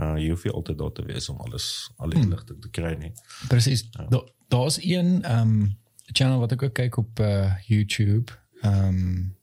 uh 0.00 0.16
jy 0.16 0.30
hoef 0.32 0.46
altyd 0.46 0.78
daar 0.78 0.92
te 0.92 1.04
wees 1.04 1.28
om 1.28 1.40
alles 1.44 1.90
al 1.96 2.10
die 2.10 2.20
inligting 2.20 2.60
te 2.60 2.70
kry 2.70 2.94
nie. 2.94 3.12
Presies. 3.48 3.90
Da, 3.90 4.22
daar's 4.48 4.78
een 4.82 5.22
ehm 5.22 5.48
um, 5.62 5.78
channel 6.12 6.38
wat 6.38 6.52
ek 6.52 6.62
ook 6.62 6.74
kyk 6.74 6.96
op 6.96 7.20
uh, 7.20 7.54
YouTube. 7.66 8.32
Ehm 8.60 8.88
um, 8.88 9.36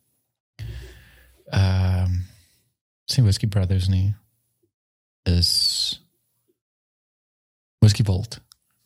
ehm 1.45 2.03
um, 2.03 2.25
sien 3.05 3.23
Whiskey 3.23 3.49
Brothers 3.49 3.87
nie. 3.87 4.15
Is 5.29 5.51
Whiskey 7.79 8.05
Vault 8.05 8.39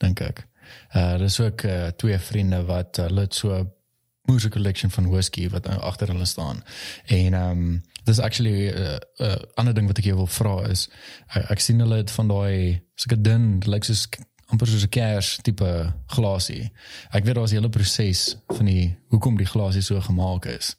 dink 0.04 0.20
ek. 0.20 0.44
Uh 0.98 1.16
dis 1.22 1.40
ook 1.40 1.64
uh, 1.70 1.88
twee 1.98 2.20
vriende 2.20 2.64
wat 2.68 3.00
uh, 3.00 3.08
hulle 3.08 3.28
so 3.32 3.64
moeë 4.30 4.50
collection 4.50 4.92
van 4.92 5.10
whisky 5.12 5.50
wat 5.52 5.68
nou 5.68 5.80
agter 5.84 6.12
hulle 6.14 6.28
staan. 6.30 6.64
En 7.06 7.34
ehm 7.34 7.64
um, 7.64 7.82
dis 8.04 8.20
actually 8.20 8.70
'n 8.72 8.78
uh, 8.78 8.98
uh, 9.28 9.36
ander 9.56 9.74
ding 9.74 9.88
wat 9.88 9.98
ek 9.98 10.06
jou 10.06 10.16
wil 10.16 10.28
vra 10.28 10.68
is 10.68 10.90
ek, 11.28 11.52
ek 11.52 11.60
sien 11.60 11.80
hulle 11.80 12.02
het 12.02 12.12
van 12.12 12.28
daai 12.28 12.84
sulke 12.96 13.22
dun 13.22 13.60
lyk 13.66 13.84
soos 13.84 14.08
amper 14.52 14.68
soos 14.68 14.84
'n 14.84 14.90
kers 14.90 15.38
tipe 15.42 15.94
glasie. 16.08 16.72
Ek 17.12 17.26
weet 17.26 17.36
daar's 17.36 17.52
'n 17.52 17.56
hele 17.56 17.70
proses 17.70 18.38
van 18.48 18.66
die 18.66 18.98
hoekom 19.10 19.38
die 19.38 19.46
glasie 19.46 19.82
so 19.82 20.00
gemaak 20.02 20.46
is. 20.46 20.76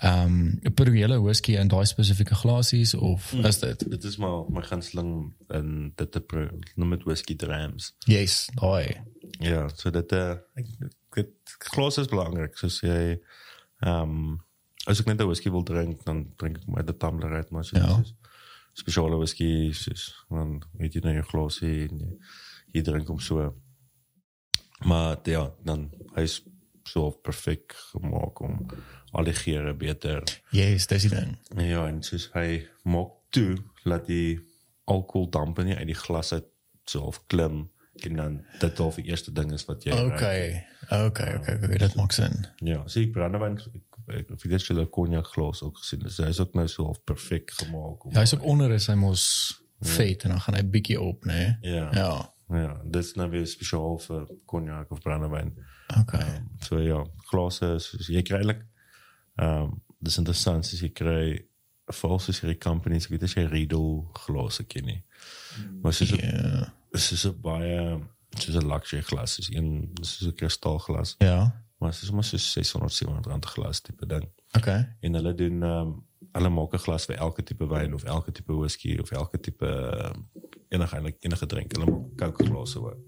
Ehm 0.00 0.60
um, 0.62 0.74
proe 0.74 0.96
jy 0.96 1.20
whisky 1.20 1.56
in 1.56 1.68
daai 1.68 1.86
spesifieke 1.86 2.34
glasies 2.34 2.94
of 2.94 3.32
mm. 3.32 3.44
is 3.44 3.58
dit? 3.58 3.90
Dit 3.90 4.04
is 4.04 4.16
maar 4.16 4.44
my 4.48 4.62
gunsteling 4.62 5.32
in 5.48 5.92
dit 5.96 6.12
te 6.12 6.48
noem 6.74 6.90
dit 6.90 7.04
whisky 7.04 7.36
drams. 7.36 7.94
Yes, 8.06 8.48
daai. 8.54 9.00
Ja, 9.40 9.68
so 9.68 9.90
dit 9.90 10.12
uh 10.12 10.36
ek 10.54 10.66
dit 11.14 11.30
glas 11.58 11.98
is 11.98 12.08
belangrik 12.08 12.58
soos 12.58 12.80
jy 12.80 13.20
ehm 13.80 14.02
um, 14.02 14.40
as 14.86 15.00
ek 15.00 15.06
net 15.06 15.20
'n 15.20 15.26
whisky 15.26 15.50
wil 15.50 15.62
drink 15.62 16.04
dan 16.04 16.26
drink 16.36 16.56
ek 16.56 16.66
maar 16.66 16.84
'n 16.84 16.98
tumbler 16.98 17.32
uit 17.32 17.50
maar 17.50 17.64
so 17.64 17.76
Ja. 17.76 18.02
spesiale 18.72 19.16
whisky 19.16 19.72
soos 19.72 20.26
dan 20.28 20.62
weet 20.78 20.94
jy 20.94 21.00
nou 21.00 21.14
jou 21.14 21.24
glasie 21.24 21.88
en 21.88 21.98
jy, 21.98 22.12
jy 22.74 22.82
drink 22.82 23.08
hom 23.08 23.20
so. 23.22 23.52
Maar 24.84 25.22
ja, 25.30 25.46
dan 25.64 25.88
hy's 26.18 26.42
so 26.84 27.10
perfek 27.24 27.72
gemaak 27.94 28.40
om 28.44 28.58
al 29.14 29.24
die 29.24 29.36
geure 29.38 29.72
beter 29.78 30.24
Yes, 30.52 30.88
dis 30.90 31.06
die 31.06 31.14
ding. 31.14 31.38
Ja, 31.56 31.86
en 31.88 32.02
soos 32.04 32.28
hy 32.34 32.66
maak 32.84 33.14
toe 33.34 33.56
dat 33.84 34.08
die 34.10 34.40
alkoholdampe 34.90 35.64
nie 35.64 35.78
uit 35.78 35.88
die 35.88 35.98
glas 35.98 36.34
uit 36.34 36.50
so 36.84 37.06
half 37.06 37.22
klim 37.32 37.64
en 38.04 38.16
dan 38.18 38.36
dit 38.60 38.80
al 38.80 38.92
die 38.98 39.06
eerste 39.08 39.32
ding 39.32 39.52
is 39.54 39.64
wat 39.64 39.86
jy 39.86 39.94
ruik. 39.94 40.12
Okay. 40.12 40.46
Okay, 40.90 41.34
okay, 41.38 41.56
okay, 41.56 41.78
dit 41.78 41.94
maak 41.96 42.12
sin. 42.12 42.44
Ja, 42.66 42.82
sien 42.90 43.12
brandewyn 43.14 43.56
ek 43.56 44.00
ek 44.20 44.32
weet 44.42 44.66
jy 44.66 44.74
hulle 44.74 44.88
cognac 44.92 45.30
glas 45.32 45.62
ook 45.64 45.78
gesien. 45.80 46.04
Hy 46.04 46.28
is 46.28 46.40
ook 46.42 46.56
nou 46.58 46.66
so 46.68 46.90
half 46.90 47.00
perfek 47.08 47.54
gemaak. 47.62 48.04
Ja, 48.10 48.20
hy's 48.20 48.34
ook 48.36 48.44
onder 48.44 48.74
is 48.74 48.90
hy 48.92 48.98
mos 49.00 49.24
vet 49.84 50.26
en 50.26 50.34
dan 50.34 50.42
gaan 50.44 50.58
hy 50.58 50.64
bietjie 50.74 51.00
op, 51.00 51.24
né? 51.24 51.40
Nee? 51.60 51.74
Ja. 51.76 51.88
Ja. 51.96 52.12
Ja, 52.48 52.80
dit 52.84 53.04
is 53.04 53.14
nou 53.14 53.30
weer 53.30 53.46
spesiaal 53.46 53.98
vir 53.98 54.26
cognac 54.46 54.90
of 54.90 55.00
brandewyn. 55.00 55.54
Okay. 56.00 56.42
So 56.60 56.78
ja, 56.78 57.04
glase 57.30 57.74
is 57.74 57.88
soos 57.88 58.06
jy 58.08 58.22
kry 58.22 58.36
eintlik 58.42 58.62
ehm 59.36 59.62
um, 59.62 59.82
dis 60.04 60.18
interessant 60.20 60.64
as 60.64 60.80
jy 60.80 60.90
kry 60.92 61.46
veral 61.92 62.18
soos 62.18 62.40
hierdie 62.40 62.58
companies, 62.60 63.04
ek 63.06 63.10
weet 63.10 63.22
as 63.22 63.34
jy 63.34 63.46
Riedel 63.48 64.04
glase 64.26 64.64
ken 64.64 64.84
nie. 64.84 65.02
Maar 65.82 65.92
soos 65.92 66.12
'n 66.12 66.20
Ja. 66.20 66.72
Dis 66.92 67.12
is 67.12 67.24
'n 67.26 67.40
baie 67.40 68.00
soos 68.36 68.54
'n 68.56 68.68
luxury 68.68 69.02
glas, 69.02 69.38
is 69.38 69.48
een 69.50 69.90
is 70.00 70.22
'n 70.22 70.34
kristalglas, 70.34 71.16
Ja. 71.18 71.52
maar 71.80 71.90
dit 71.92 72.02
is 72.02 72.10
maar 72.10 72.24
so 72.24 72.36
600 72.36 72.92
700 72.92 73.26
rand 73.26 73.44
'n 73.44 73.48
glas 73.48 73.80
tipe 73.80 74.06
ding. 74.06 74.28
Okay. 74.56 74.96
En 75.00 75.14
hulle 75.14 75.34
doen 75.34 75.62
ehm 75.62 75.86
um, 75.86 76.04
hulle 76.32 76.48
maak 76.48 76.72
'n 76.74 76.78
glas 76.78 77.04
vir 77.06 77.16
elke 77.16 77.42
tipe 77.42 77.66
wyn 77.66 77.94
of 77.94 78.04
elke 78.04 78.32
tipe 78.32 78.52
whisky 78.52 78.98
of 78.98 79.10
elke 79.10 79.40
tipe 79.40 79.66
uh, 79.66 80.12
enige 80.74 80.96
eintlik 80.98 81.16
enige 81.24 81.46
drink. 81.50 81.72
Hulle 81.76 81.86
maak 81.90 82.16
Coke 82.20 82.46
glase 82.48 82.80
ook. 82.82 82.98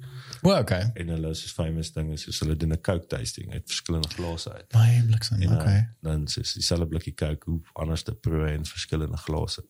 Well, 0.42 0.60
okay. 0.60 0.90
En 0.94 1.08
hulle 1.14 1.30
is 1.34 1.42
so 1.42 1.52
famous 1.62 1.92
ding 1.92 2.12
is 2.14 2.22
soos 2.26 2.40
hulle 2.44 2.56
doen 2.56 2.72
'n 2.72 2.80
Coke 2.80 3.06
tasting 3.06 3.52
uit 3.52 3.66
verskillende 3.66 4.08
glase 4.08 4.52
uit. 4.52 4.72
My 4.72 5.02
bliksem. 5.06 5.40
En, 5.42 5.54
Okay. 5.56 5.76
uh, 5.78 5.84
dan 6.00 6.24
is 6.24 6.52
dieselfde 6.52 6.86
blikkie 6.86 7.14
Coke 7.14 7.50
hoe 7.50 7.60
anders 7.72 8.02
te 8.02 8.14
proe 8.14 8.52
in 8.52 8.64
verskillende 8.66 9.16
glase. 9.16 9.64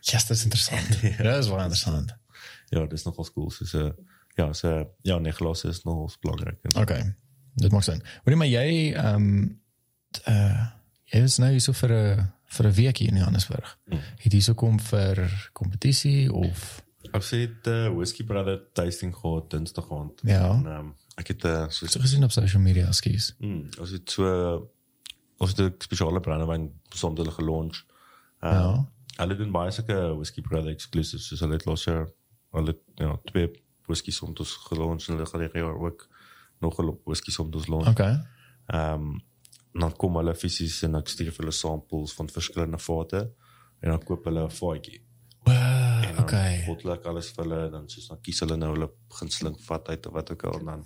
Yes, 0.00 0.26
dit 0.26 0.36
is 0.36 0.44
interessant. 0.44 1.00
Dit 1.00 1.36
is 1.36 1.48
wel 1.48 1.58
interessant. 1.58 2.14
Ja, 2.68 2.86
dis 2.86 3.04
nogal 3.04 3.28
cool. 3.34 3.50
Soos 3.50 3.72
'n 3.74 3.94
ja, 4.36 4.52
so 4.52 4.94
ja, 5.02 5.18
nee, 5.18 5.32
glase 5.32 5.68
is 5.68 5.82
nogal 5.84 6.10
belangrik. 6.20 6.58
Okay. 6.76 7.14
Dit 7.54 7.72
maak 7.72 7.82
sin. 7.82 8.02
Hoorie 8.24 8.36
maar 8.36 8.48
jy 8.48 8.92
ehm 8.92 9.14
um, 9.14 9.60
uh 10.28 10.66
jy 11.04 11.22
is 11.22 11.36
nou 11.38 11.50
hier 11.50 11.60
so 11.60 11.72
vir 11.72 11.92
'n 11.92 12.32
vir 12.56 12.66
'n 12.66 12.72
week 12.74 12.96
hier 12.98 13.08
in 13.08 13.16
Johannesburg. 13.16 13.78
Mm. 13.84 14.00
Het 14.18 14.32
jy 14.32 14.40
so 14.40 14.54
kom 14.54 14.80
vir 14.80 15.48
kompetisie 15.52 16.32
of 16.32 16.82
Sê 17.20 17.36
dit 17.46 17.66
uh, 17.66 17.88
Whiskey 17.96 18.24
Brother 18.26 18.60
tasting 18.72 19.14
gehad 19.16 19.50
Dinsdag 19.50 19.90
aand. 19.92 20.20
Ja. 20.22 20.50
En 20.50 20.66
um, 20.66 20.94
ek 21.16 21.28
het 21.28 21.44
uh, 21.44 21.68
so 21.68 21.86
so 21.86 22.00
gesien 22.00 22.24
op 22.24 22.30
social 22.30 22.62
media, 22.62 22.92
skus. 22.92 23.34
mm, 23.38 23.68
ons 23.80 23.90
het 23.90 24.10
so 24.10 24.70
ons 25.38 25.50
het 25.50 25.60
'n 25.60 25.74
spesiale 25.78 26.20
brandewyn 26.20 26.72
sonder 26.88 27.24
hulle 27.24 27.34
gelaunch. 27.36 27.84
Uh, 28.42 28.50
Ja. 28.50 28.88
Hulle 29.16 29.36
doen 29.36 29.50
baie 29.52 29.70
sulke 29.70 30.14
Whiskey 30.16 30.42
Brother 30.42 30.70
exclusives 30.70 31.26
soos 31.28 31.40
hulle 31.40 31.52
het 31.56 31.64
laas 31.64 31.84
jaar 31.84 32.06
hulle 32.52 32.76
ja, 32.94 33.16
twee 33.24 33.48
whisky 33.86 34.10
somtos 34.10 34.52
gelaunch 34.68 35.08
en 35.08 35.14
hulle 35.14 35.26
gaan 35.26 35.40
hierdie 35.40 35.62
jaar 35.62 35.78
ook 35.78 36.08
nog 36.60 36.78
'n 36.80 36.98
whisky 37.04 37.30
somtos 37.30 37.66
launch. 37.68 37.88
Okay. 37.88 38.18
Ehm 38.66 38.92
um, 39.00 39.20
dan 39.80 39.92
kom 39.96 40.16
hulle 40.16 40.34
fisies 40.34 40.82
en 40.82 40.94
ek 40.94 41.08
stuur 41.08 41.32
vir 41.32 41.44
hulle 41.44 41.52
samples 41.52 42.12
van 42.16 42.28
verskillende 42.28 42.78
vate 42.78 43.20
en 43.80 43.90
dan 43.90 44.04
koop 44.04 44.24
hulle 44.24 44.44
'n 44.44 44.50
vaatjie. 44.50 45.00
Wow, 45.44 45.75
dan 46.16 46.24
Okay. 46.24 46.64
bottel 46.66 46.92
ek 46.94 47.06
alles 47.10 47.28
vir 47.36 47.44
hulle 47.44 47.60
dan 47.74 47.86
soos 47.92 48.08
dan 48.10 48.20
kies 48.24 48.40
hulle 48.44 48.56
nou 48.60 48.72
hulle 48.74 48.88
gunsteling 49.18 49.56
vat 49.68 49.88
uit 49.92 50.06
of 50.08 50.12
wat 50.16 50.32
ook 50.34 50.44
al 50.50 50.64
dan 50.64 50.84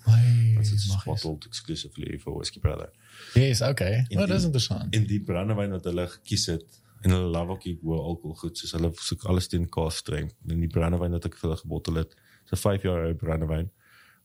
is 0.61 0.71
dit 0.71 0.79
eens. 0.79 1.05
bottled 1.05 1.47
exclusively 1.49 2.19
vir 2.25 2.37
Whiskey 2.37 2.61
Brother. 2.61 2.91
Yes, 3.35 3.63
okay. 3.63 4.05
In 4.09 4.19
Well, 4.19 4.31
is 4.37 4.45
interessant. 4.45 4.95
En 4.95 5.07
die 5.07 5.21
brandewyn 5.31 5.71
wat 5.77 5.85
hulle 5.91 6.07
gekies 6.19 6.47
het 6.53 6.81
en 7.03 7.11
hulle 7.17 7.31
love 7.33 7.57
ook 7.57 7.63
die 7.65 7.77
hoë 7.83 8.01
alkohol 8.13 8.37
goed 8.43 8.59
soos 8.59 8.73
hulle 8.77 8.93
soek 9.01 9.25
alles 9.25 9.49
teen 9.49 9.69
kaas 9.69 9.97
streng. 10.05 10.33
En 10.49 10.61
die 10.61 10.69
brandewyn 10.69 11.13
wat 11.17 11.25
ek 11.31 11.37
vir 11.41 11.49
hulle 11.49 11.61
gebottel 11.63 11.95
het, 12.03 12.17
is 12.45 12.53
'n 12.53 12.63
5 12.63 12.83
jaar 12.83 13.07
ou 13.07 13.15
brandewyn 13.15 13.71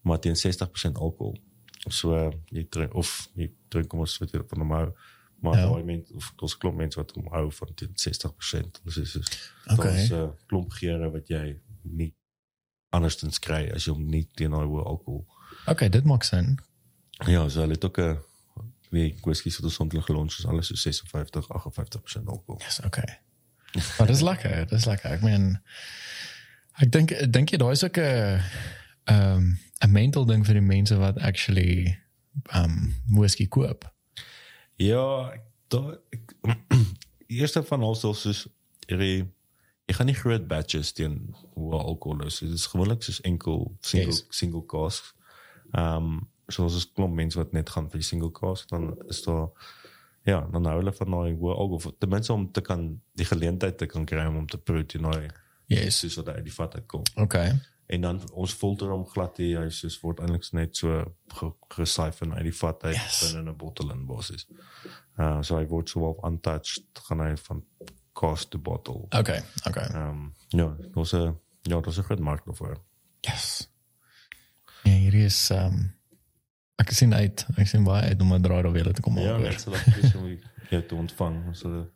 maar 0.05 0.19
teen 0.19 0.35
60% 0.35 0.97
alkohol. 1.01 1.37
So 1.89 2.31
jy 2.49 2.65
drink 2.69 2.93
of 2.93 3.29
jy 3.35 3.51
drink 3.69 3.87
kom 3.89 3.99
ons 3.99 4.17
weet 4.21 4.31
jy 4.31 4.41
van 4.49 4.59
normaal 4.59 4.91
maar 5.45 5.57
Ja. 5.59 5.69
daai 5.69 5.83
mense 5.87 6.13
of 6.17 6.31
ons 6.41 6.57
klomp 6.57 6.77
mense 6.81 6.97
wat 6.99 7.11
hom 7.15 7.27
hou 7.33 7.45
van 7.59 7.73
teen 7.79 7.91
60%. 7.95 8.79
Dis 8.83 8.97
is 8.97 9.15
is 9.15 9.51
Okay. 9.71 9.91
daar's 9.95 10.09
'n 10.09 10.13
uh, 10.13 10.29
klomp 10.49 10.71
geure 10.79 11.11
wat 11.11 11.27
jy 11.27 11.57
nie 11.81 12.11
andersins 12.89 13.39
kry 13.39 13.69
as 13.75 13.85
jy 13.85 13.91
hom 13.93 14.05
nie 14.09 14.23
teen 14.33 14.51
daai 14.51 14.65
hoë 14.65 14.83
alkohol. 14.85 15.25
Okay, 15.67 15.89
dit 15.89 16.03
maak 16.03 16.23
sin. 16.23 16.57
Ja, 17.25 17.49
so 17.49 17.59
hulle 17.59 17.73
het 17.73 17.85
ook 17.85 17.97
'n 17.99 18.17
wie 18.91 19.15
whisky 19.23 19.49
wat 19.49 19.63
ons 19.63 19.79
ontlig 19.79 20.05
gelons 20.05 20.37
is 20.39 20.45
alles 20.45 20.67
so 20.67 20.75
56 20.75 21.47
58% 21.49 22.27
alkohol. 22.27 22.61
Yes, 22.61 22.79
okay. 22.85 23.19
Maar 23.97 24.07
dis 24.07 24.21
lekker, 24.21 24.67
dis 24.67 24.85
lekker. 24.85 25.11
Ek 25.11 25.21
meen 25.21 25.61
ek 26.79 26.91
dink 26.91 27.11
dink 27.33 27.49
jy 27.49 27.57
daai 27.57 27.71
is 27.71 27.83
ook 27.83 27.97
'n 27.97 28.41
ehm 29.03 29.43
'n 29.85 29.91
mental 29.91 30.25
ding 30.25 30.45
vir 30.45 30.53
die 30.53 30.61
mense 30.75 30.95
wat 30.97 31.17
actually 31.19 31.97
um 32.55 32.95
whisky 33.09 33.47
koop. 33.47 33.94
Ja, 34.77 35.33
daar 35.67 35.97
eerste 37.27 37.63
van 37.63 37.81
alles 37.83 38.03
is 38.03 38.21
soos 38.21 38.45
jy 38.87 39.25
jy 39.85 39.93
gaan 39.93 40.07
nie 40.09 40.15
groot 40.17 40.47
batches 40.49 40.91
teen 40.97 41.19
hoë 41.55 41.77
alkohol 41.79 42.25
is. 42.25 42.39
Dit 42.41 42.55
is 42.57 42.65
gewoonlik 42.71 43.03
soos 43.05 43.21
enkel 43.21 43.67
single 43.85 44.11
Yes. 44.13 44.25
single 44.29 44.65
cask. 44.65 45.11
Ehm 45.73 45.95
um, 46.15 46.23
soos 46.47 46.75
is 46.77 46.85
klomp 46.93 47.15
mense 47.17 47.37
wat 47.39 47.53
net 47.57 47.69
gaan 47.73 47.87
vir 47.89 47.97
die 48.03 48.05
single 48.05 48.29
cask 48.31 48.69
dan 48.69 48.91
is 49.09 49.23
daar 49.25 49.47
ja, 50.25 50.43
dan 50.53 50.65
hou 50.69 50.75
hulle 50.77 50.91
van 50.93 51.11
daai 51.15 51.33
hoë 51.39 51.55
alkohol 51.57 51.95
ten 51.99 52.09
minste 52.09 52.33
om 52.33 52.43
te 52.53 52.61
kan 52.61 52.83
die 53.17 53.25
geleentheid 53.25 53.77
te 53.77 53.85
kan 53.89 54.05
kry 54.05 54.25
om 54.29 54.45
te 54.47 54.57
proe 54.57 54.83
teen 54.85 55.01
daai 55.09 55.29
Yes. 55.67 55.99
soos 55.99 56.15
wat 56.21 56.27
uit 56.35 56.43
die 56.45 56.53
vat 56.53 56.75
uitkom. 56.75 57.01
Okay. 57.15 57.55
En 57.87 58.01
dan 58.01 58.21
ons 58.33 58.53
filter 58.53 58.89
hom 58.89 59.05
glad 59.05 59.37
hier, 59.37 59.59
hy 59.61 59.69
soos 59.69 59.99
word 60.01 60.19
eintlik 60.19 60.47
net 60.53 60.75
so 60.77 61.03
ge- 61.27 61.53
gesyfen 61.69 62.33
uit 62.33 62.43
die 62.43 62.55
vat 62.55 62.83
uit 62.83 62.95
Yes. 62.95 63.33
binne 63.33 63.51
'n 63.51 63.55
bottel 63.57 63.91
in 63.91 64.05
basis. 64.05 64.47
Uh 65.17 65.41
so 65.41 65.57
hy 65.57 65.65
word 65.67 65.89
so 65.89 65.99
wel 65.99 66.19
untouched 66.25 66.83
gaan 67.07 67.19
hy 67.19 67.35
van 67.37 67.63
cast 68.13 68.49
to 68.51 68.57
bottle. 68.57 69.05
Okay. 69.11 69.41
Okay. 69.67 69.85
Ehm 69.93 70.09
um, 70.09 70.33
ja, 70.49 70.65
'n 71.13 71.35
ja, 71.61 71.79
daar's 71.81 71.97
'n 71.97 72.03
groot 72.03 72.19
mark 72.19 72.45
daarvoor. 72.45 72.77
Yes. 73.21 73.69
Ja, 74.83 74.91
hier 74.91 75.13
is 75.13 75.49
um 75.51 75.93
ek 76.77 76.91
sien 76.91 77.13
uit. 77.13 77.45
Ek 77.57 77.67
sien 77.67 77.83
baie 77.83 78.09
uit 78.09 78.21
om 78.21 78.33
'n 78.33 78.41
draai 78.41 78.61
daar 78.63 78.71
weer 78.71 78.93
te 78.93 79.01
kom 79.01 79.17
Ja, 79.17 79.31
maak. 79.37 79.41
net 79.41 79.61
so 79.61 79.69
lekker 79.71 80.03
is 80.03 80.15
om 80.15 80.37
jou 80.69 80.85
te 80.85 80.95
ontvang, 80.95 81.55
so 81.55 81.67
'n 81.69 81.89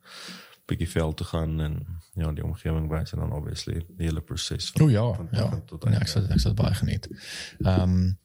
bietjie 0.69 0.89
veld 0.89 1.17
te 1.17 1.27
gaan 1.27 1.59
en 1.65 1.75
ja, 2.19 2.31
die 2.35 2.45
omgewing 2.45 2.87
wys 2.91 3.13
en 3.15 3.23
dan 3.23 3.33
obviously 3.35 3.81
die 3.97 4.07
hele 4.09 4.21
proses 4.21 4.71
O 4.81 4.89
ja, 4.89 5.05
van 5.13 5.27
ja. 5.31 5.49
begin 5.49 5.65
tot 5.65 5.85
einde. 5.85 6.01
ek 6.03 6.11
sal 6.11 6.29
ek 6.29 6.41
sal 6.45 6.57
baie 6.57 6.75
geniet. 6.81 7.11
Ehm 7.65 7.83
um, 7.83 8.17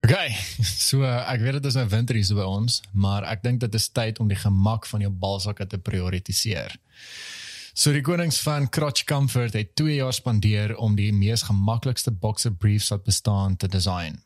Okay, 0.00 0.32
so 0.88 1.04
ek 1.04 1.42
weet 1.44 1.58
dit 1.58 1.66
is 1.68 1.76
nou 1.76 1.84
winter 1.92 2.16
hier 2.16 2.24
so 2.24 2.38
by 2.38 2.46
ons, 2.48 2.78
maar 2.96 3.26
ek 3.28 3.42
dink 3.44 3.60
dit 3.60 3.74
is 3.76 3.90
tyd 3.92 4.20
om 4.22 4.30
die 4.30 4.38
gemak 4.40 4.88
van 4.88 5.04
jou 5.04 5.10
balsakke 5.12 5.66
te 5.68 5.76
prioritiseer. 5.76 6.72
So 7.76 7.92
die 7.92 8.02
konings 8.04 8.40
van 8.40 8.70
Crotch 8.72 9.04
Comfort 9.04 9.54
het 9.54 9.74
2 9.76 9.98
jaar 9.98 10.16
spandeer 10.16 10.72
om 10.80 10.96
die 10.96 11.12
mees 11.12 11.44
gemaklikste 11.46 12.10
boxer 12.10 12.52
briefs 12.56 12.88
wat 12.94 13.04
bestaan 13.04 13.56
te 13.60 13.68
design. 13.68 14.16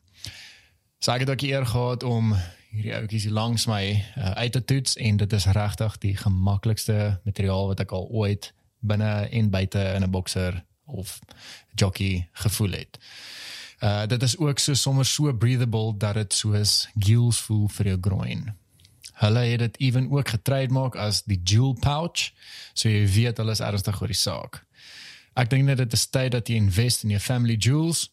So 1.03 1.11
ek 1.13 1.25
het 1.25 1.33
ook 1.35 1.43
eer 1.45 1.67
gehad 1.67 2.07
om 2.07 2.33
hierdie 2.75 2.95
ouetjies 2.95 3.29
langs 3.31 3.65
my 3.71 3.83
uh, 3.95 4.31
uit 4.41 4.51
te 4.51 4.63
toets 4.63 4.97
en 4.99 5.17
dit 5.17 5.33
is 5.33 5.47
regtig 5.55 5.97
die 6.03 6.15
gemaklikste 6.19 7.19
materiaal 7.23 7.69
wat 7.71 7.83
ek 7.85 7.93
al 7.95 8.09
ooit 8.11 8.51
binne 8.85 9.11
en 9.31 9.49
buite 9.49 9.81
in 9.95 10.03
'n 10.03 10.11
boxer 10.11 10.63
of 10.85 11.19
jockey 11.75 12.29
gevoel 12.31 12.71
het. 12.71 12.99
Uh 13.79 14.05
dit 14.07 14.23
is 14.23 14.37
ook 14.37 14.59
so 14.59 14.73
sommer 14.73 15.05
so 15.05 15.33
breathable 15.33 15.97
dat 15.97 16.13
dit 16.13 16.33
soos 16.33 16.87
gills 16.99 17.39
voel 17.39 17.67
vir 17.67 17.85
jou 17.85 17.97
groin. 18.01 18.53
Hulle 19.13 19.39
het 19.39 19.59
dit 19.59 19.79
ewen 19.79 20.11
ook 20.11 20.29
getrademark 20.29 20.95
as 20.95 21.23
die 21.23 21.39
jewel 21.43 21.73
pouch, 21.79 22.31
so 22.73 22.89
jy 22.89 23.07
weet 23.07 23.37
hulle 23.37 23.51
is 23.51 23.59
ernstig 23.59 24.01
oor 24.01 24.11
die 24.11 24.19
saak. 24.19 24.65
Ek 25.33 25.49
dink 25.49 25.63
net 25.63 25.77
dit 25.77 25.93
is 25.93 26.07
tyd 26.07 26.31
dat 26.31 26.47
jy 26.47 26.55
invest 26.55 27.03
in 27.03 27.09
jou 27.09 27.19
family 27.19 27.55
jewels 27.55 28.09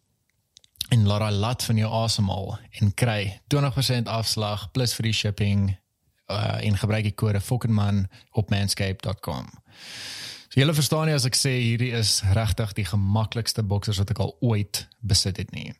en 0.92 1.06
laat 1.08 1.22
daai 1.24 1.32
lat 1.40 1.62
van 1.64 1.78
jou 1.80 1.90
asemhaal 2.02 2.58
en 2.80 2.94
kry 2.94 3.40
20% 3.54 4.10
afslag 4.12 4.70
plus 4.76 4.92
free 4.94 5.12
shipping 5.12 5.70
uh 6.32 6.58
en 6.60 6.76
gebruik 6.76 7.06
die 7.08 7.14
kode 7.16 7.40
FOKKENMAN 7.40 8.06
op 8.30 8.50
manscape.com. 8.50 9.48
So 10.48 10.60
julle 10.60 10.74
verstaan 10.76 11.08
nie 11.08 11.16
as 11.16 11.24
ek 11.28 11.36
sê 11.38 11.54
hierdie 11.56 11.92
is 11.96 12.20
regtig 12.36 12.76
die 12.76 12.84
gemaklikste 12.88 13.64
boksers 13.64 14.02
wat 14.02 14.12
ek 14.12 14.20
al 14.20 14.36
ooit 14.40 14.84
besit 15.00 15.40
het 15.40 15.52
nie. 15.56 15.72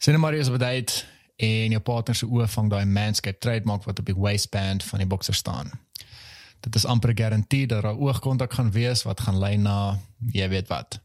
Sien 0.00 0.20
maar 0.20 0.36
is 0.36 0.48
op 0.48 0.60
'n 0.60 0.64
date 0.64 1.04
en 1.36 1.72
jou 1.72 1.80
partner 1.80 2.14
se 2.14 2.26
oë 2.26 2.48
vang 2.48 2.70
daai 2.70 2.84
Manscaped 2.84 3.40
trademark 3.40 3.84
wat 3.84 3.98
op 3.98 4.06
die 4.06 4.16
waistband 4.16 4.84
van 4.84 4.98
die 4.98 5.08
bokser 5.08 5.34
staan. 5.34 5.70
Dit 6.60 6.74
is 6.74 6.84
amper 6.84 7.12
garandeer 7.14 7.66
dat 7.66 7.82
daar 7.82 7.96
oogkontak 7.96 8.52
gaan 8.52 8.70
wees 8.70 9.02
wat 9.02 9.20
gaan 9.20 9.38
lei 9.38 9.56
na 9.56 9.98
jy 10.32 10.48
weet 10.48 10.68
wat. 10.68 11.00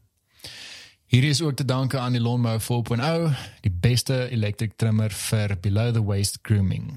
Hierdie 1.06 1.30
is 1.30 1.42
ook 1.42 1.54
te 1.54 1.64
danke 1.64 1.98
aan 1.98 2.12
die 2.12 2.20
Lawnmower 2.20 2.60
4.0, 2.60 3.34
die 3.60 3.70
beste 3.70 4.28
electric 4.28 4.72
trimmer 4.76 5.10
vir 5.10 5.52
below 5.62 5.92
the 5.94 6.02
waist 6.04 6.38
grooming. 6.42 6.96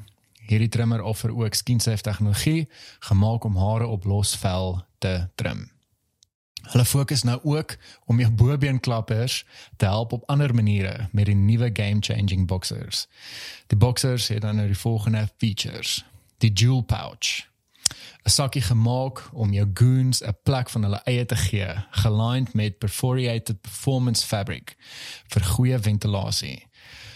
Hierdie 0.50 0.70
trimmer 0.70 1.04
offer 1.06 1.30
ook 1.30 1.54
skin-safe 1.54 2.02
tegnologie 2.02 2.68
gemaak 3.00 3.44
om 3.46 3.58
hare 3.62 3.86
op 3.86 4.08
los 4.10 4.34
vel 4.42 4.82
te 4.98 5.28
trim. 5.36 5.68
Hulle 6.72 6.86
fokus 6.86 7.24
nou 7.24 7.38
ook 7.44 7.78
om 8.06 8.20
jou 8.20 8.32
bobeenklappers 8.32 9.44
te 9.78 9.86
help 9.86 10.12
op 10.18 10.26
ander 10.26 10.56
maniere 10.56 11.08
met 11.12 11.30
die 11.30 11.38
nuwe 11.38 11.70
game-changing 11.74 12.48
boxers. 12.48 13.06
Die 13.68 13.78
boxers 13.78 14.28
het 14.34 14.42
dan 14.42 14.56
nou 14.56 14.68
die 14.68 14.78
volgende 14.78 15.28
features: 15.38 16.04
die 16.38 16.52
jewel 16.54 16.82
pouch, 16.82 17.46
'n 18.26 18.30
sakkie 18.30 18.62
gemaak 18.62 19.30
om 19.34 19.54
jou 19.54 19.68
goons 19.74 20.22
'n 20.24 20.38
plek 20.44 20.70
van 20.70 20.84
hulle 20.84 21.02
eie 21.06 21.26
te 21.26 21.36
gee, 21.36 21.74
gelined 21.92 22.54
met 22.54 22.78
perforated 22.78 23.62
performance 23.62 24.26
fabric 24.26 24.76
vir 25.28 25.44
goeie 25.44 25.80
ventilasie. 25.80 26.68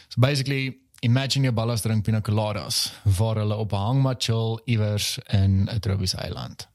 So 0.07 0.21
basically, 0.21 0.77
imagine 0.99 1.43
jou 1.43 1.53
ballas 1.53 1.81
drink 1.81 2.03
pina 2.03 2.21
coladas 2.21 2.93
waar 3.03 3.35
hulle 3.35 3.55
op 3.55 3.71
'n 3.73 3.75
hangmat 3.75 4.23
chill 4.23 4.59
iewers 4.65 5.19
in 5.27 5.69
'n 5.69 5.79
tropiese 5.79 6.17
eiland. 6.17 6.67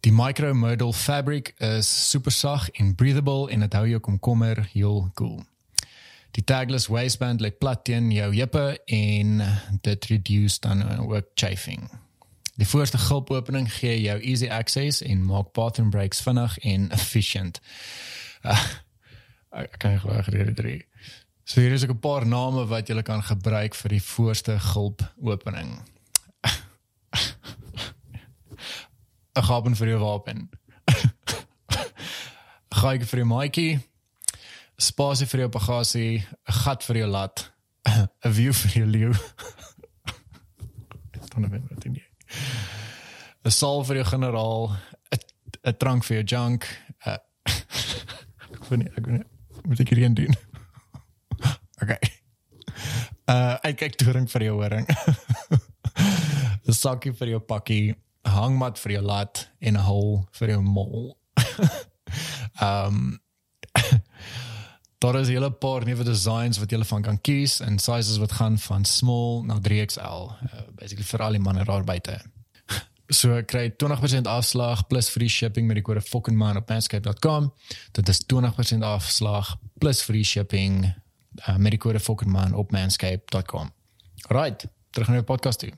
Die 0.00 0.12
micromodal 0.12 0.92
fabric 0.92 1.54
is 1.58 2.10
super 2.10 2.32
sag 2.32 2.70
en 2.70 2.94
breathable 2.94 3.50
en 3.50 3.60
dit 3.60 3.72
hou 3.72 3.88
jou 3.88 4.00
komkommer 4.00 4.68
heel 4.72 5.10
cool. 5.14 5.44
Die 6.30 6.44
tagless 6.44 6.86
waistband 6.86 7.40
lê 7.40 7.52
plat 7.58 7.84
teen 7.84 8.10
jou 8.10 8.34
heupe 8.34 8.78
en 8.84 9.42
dit 9.80 10.04
reduce 10.04 10.60
dan 10.60 10.82
ook 10.98 11.24
chafing. 11.34 11.90
Die 12.62 12.68
voorste 12.68 12.98
gulpopening 12.98 13.72
gee 13.74 14.00
jou 14.00 14.20
easy 14.20 14.46
access 14.46 15.02
en 15.02 15.24
maak 15.26 15.48
bathroom 15.52 15.90
breaks 15.90 16.20
vinnig 16.22 16.58
en 16.58 16.90
efficient. 16.94 17.58
Uh, 18.46 18.54
ek 19.50 19.80
kan 19.82 19.96
nie 19.96 19.98
glo 19.98 20.20
hierdie 20.28 20.54
drie. 20.54 20.76
So 21.42 21.58
hier 21.58 21.74
is 21.74 21.82
ook 21.82 21.96
'n 21.96 21.98
paar 21.98 22.26
name 22.26 22.66
wat 22.70 22.88
jy 22.88 23.02
kan 23.02 23.22
gebruik 23.22 23.74
vir 23.74 23.88
die 23.88 24.02
voorste 24.02 24.58
gulpopening. 24.58 25.82
'n 29.34 29.42
gapen 29.42 29.76
vir 29.76 29.88
jou 29.88 29.98
wapen. 29.98 30.50
Gaatjie 32.82 33.10
vir 33.10 33.18
jou 33.18 33.26
maatjie. 33.26 33.80
Spasie 34.76 35.26
vir 35.26 35.40
jou 35.40 35.48
bagasie, 35.48 36.26
'n 36.46 36.52
gat 36.62 36.84
vir 36.84 36.96
jou 36.96 37.10
lat, 37.10 37.50
'n 38.24 38.32
view 38.32 38.52
vir 38.52 38.70
jou 38.70 38.86
leeu. 38.86 39.12
Dan 41.34 41.50
weet 41.50 41.68
wat 41.68 41.82
dit 41.82 41.96
is. 41.96 42.11
'n 43.44 43.50
Saal 43.50 43.84
vir 43.84 43.96
jou 43.96 44.06
generaal, 44.06 44.76
'n 45.10 45.18
'n 45.66 45.76
drank 45.78 46.04
vir 46.04 46.22
jou 46.22 46.24
junk. 46.36 46.66
'n 47.06 47.18
Ek 48.52 48.68
weet 48.68 48.78
nie, 48.78 48.90
ek 48.96 49.06
weet 49.06 49.18
nie, 49.18 49.28
moet 49.64 49.80
ek 49.80 49.88
hierheen 49.88 50.14
doen? 50.14 50.34
Okay. 51.82 51.98
Uh 53.26 53.58
ek 53.66 53.80
kyk 53.80 53.96
toering 53.98 54.28
vir 54.30 54.42
jou 54.46 54.54
horing. 54.60 54.86
'n 56.66 56.72
sakkie 56.72 57.10
vir 57.12 57.28
jou 57.34 57.40
pakkie, 57.40 57.96
hangmat 58.22 58.78
vir 58.78 58.92
jou 58.92 59.02
lat 59.02 59.48
en 59.60 59.74
'n 59.74 59.82
hol 59.82 60.22
vir 60.38 60.54
jou 60.54 60.62
mol. 60.62 61.18
um 62.68 63.18
daar 65.02 65.20
is 65.20 65.28
'n 65.28 65.32
hele 65.32 65.50
paar 65.50 65.84
nuwe 65.84 66.04
designs 66.04 66.58
wat 66.58 66.70
jy 66.70 66.84
van 66.84 67.02
kan 67.02 67.20
kies 67.20 67.60
en 67.60 67.78
sizes 67.78 68.16
wat 68.16 68.32
gaan 68.32 68.58
van 68.58 68.84
small 68.84 69.42
na 69.44 69.58
3XL, 69.60 70.30
uh, 70.30 70.60
basically 70.74 71.04
vir 71.04 71.22
al 71.22 71.30
die 71.30 71.40
manne 71.40 71.64
daar 71.64 71.84
buite. 71.84 72.20
So 73.12 73.42
kry 73.42 73.74
20% 73.84 74.26
afslag 74.26 74.86
plus 74.86 75.08
free 75.08 75.28
shipping 75.28 75.66
met 75.66 75.76
die 75.76 75.82
kode 75.82 76.00
fuckingman 76.00 76.56
op 76.56 76.68
manscape.com. 76.68 77.52
Dit 77.92 78.08
is 78.08 78.24
20% 78.34 78.78
afslag 78.78 79.56
plus 79.78 80.02
free 80.02 80.24
shipping 80.24 80.94
uh, 81.48 81.56
met 81.56 81.70
die 81.70 81.78
kode 81.80 82.00
fuckingman 82.00 82.54
op 82.54 82.70
manscape.com. 82.70 83.72
Right, 84.28 84.66
terug 84.90 85.08
na 85.08 85.14
die 85.14 85.22
podcast 85.22 85.58
toe. 85.58 85.72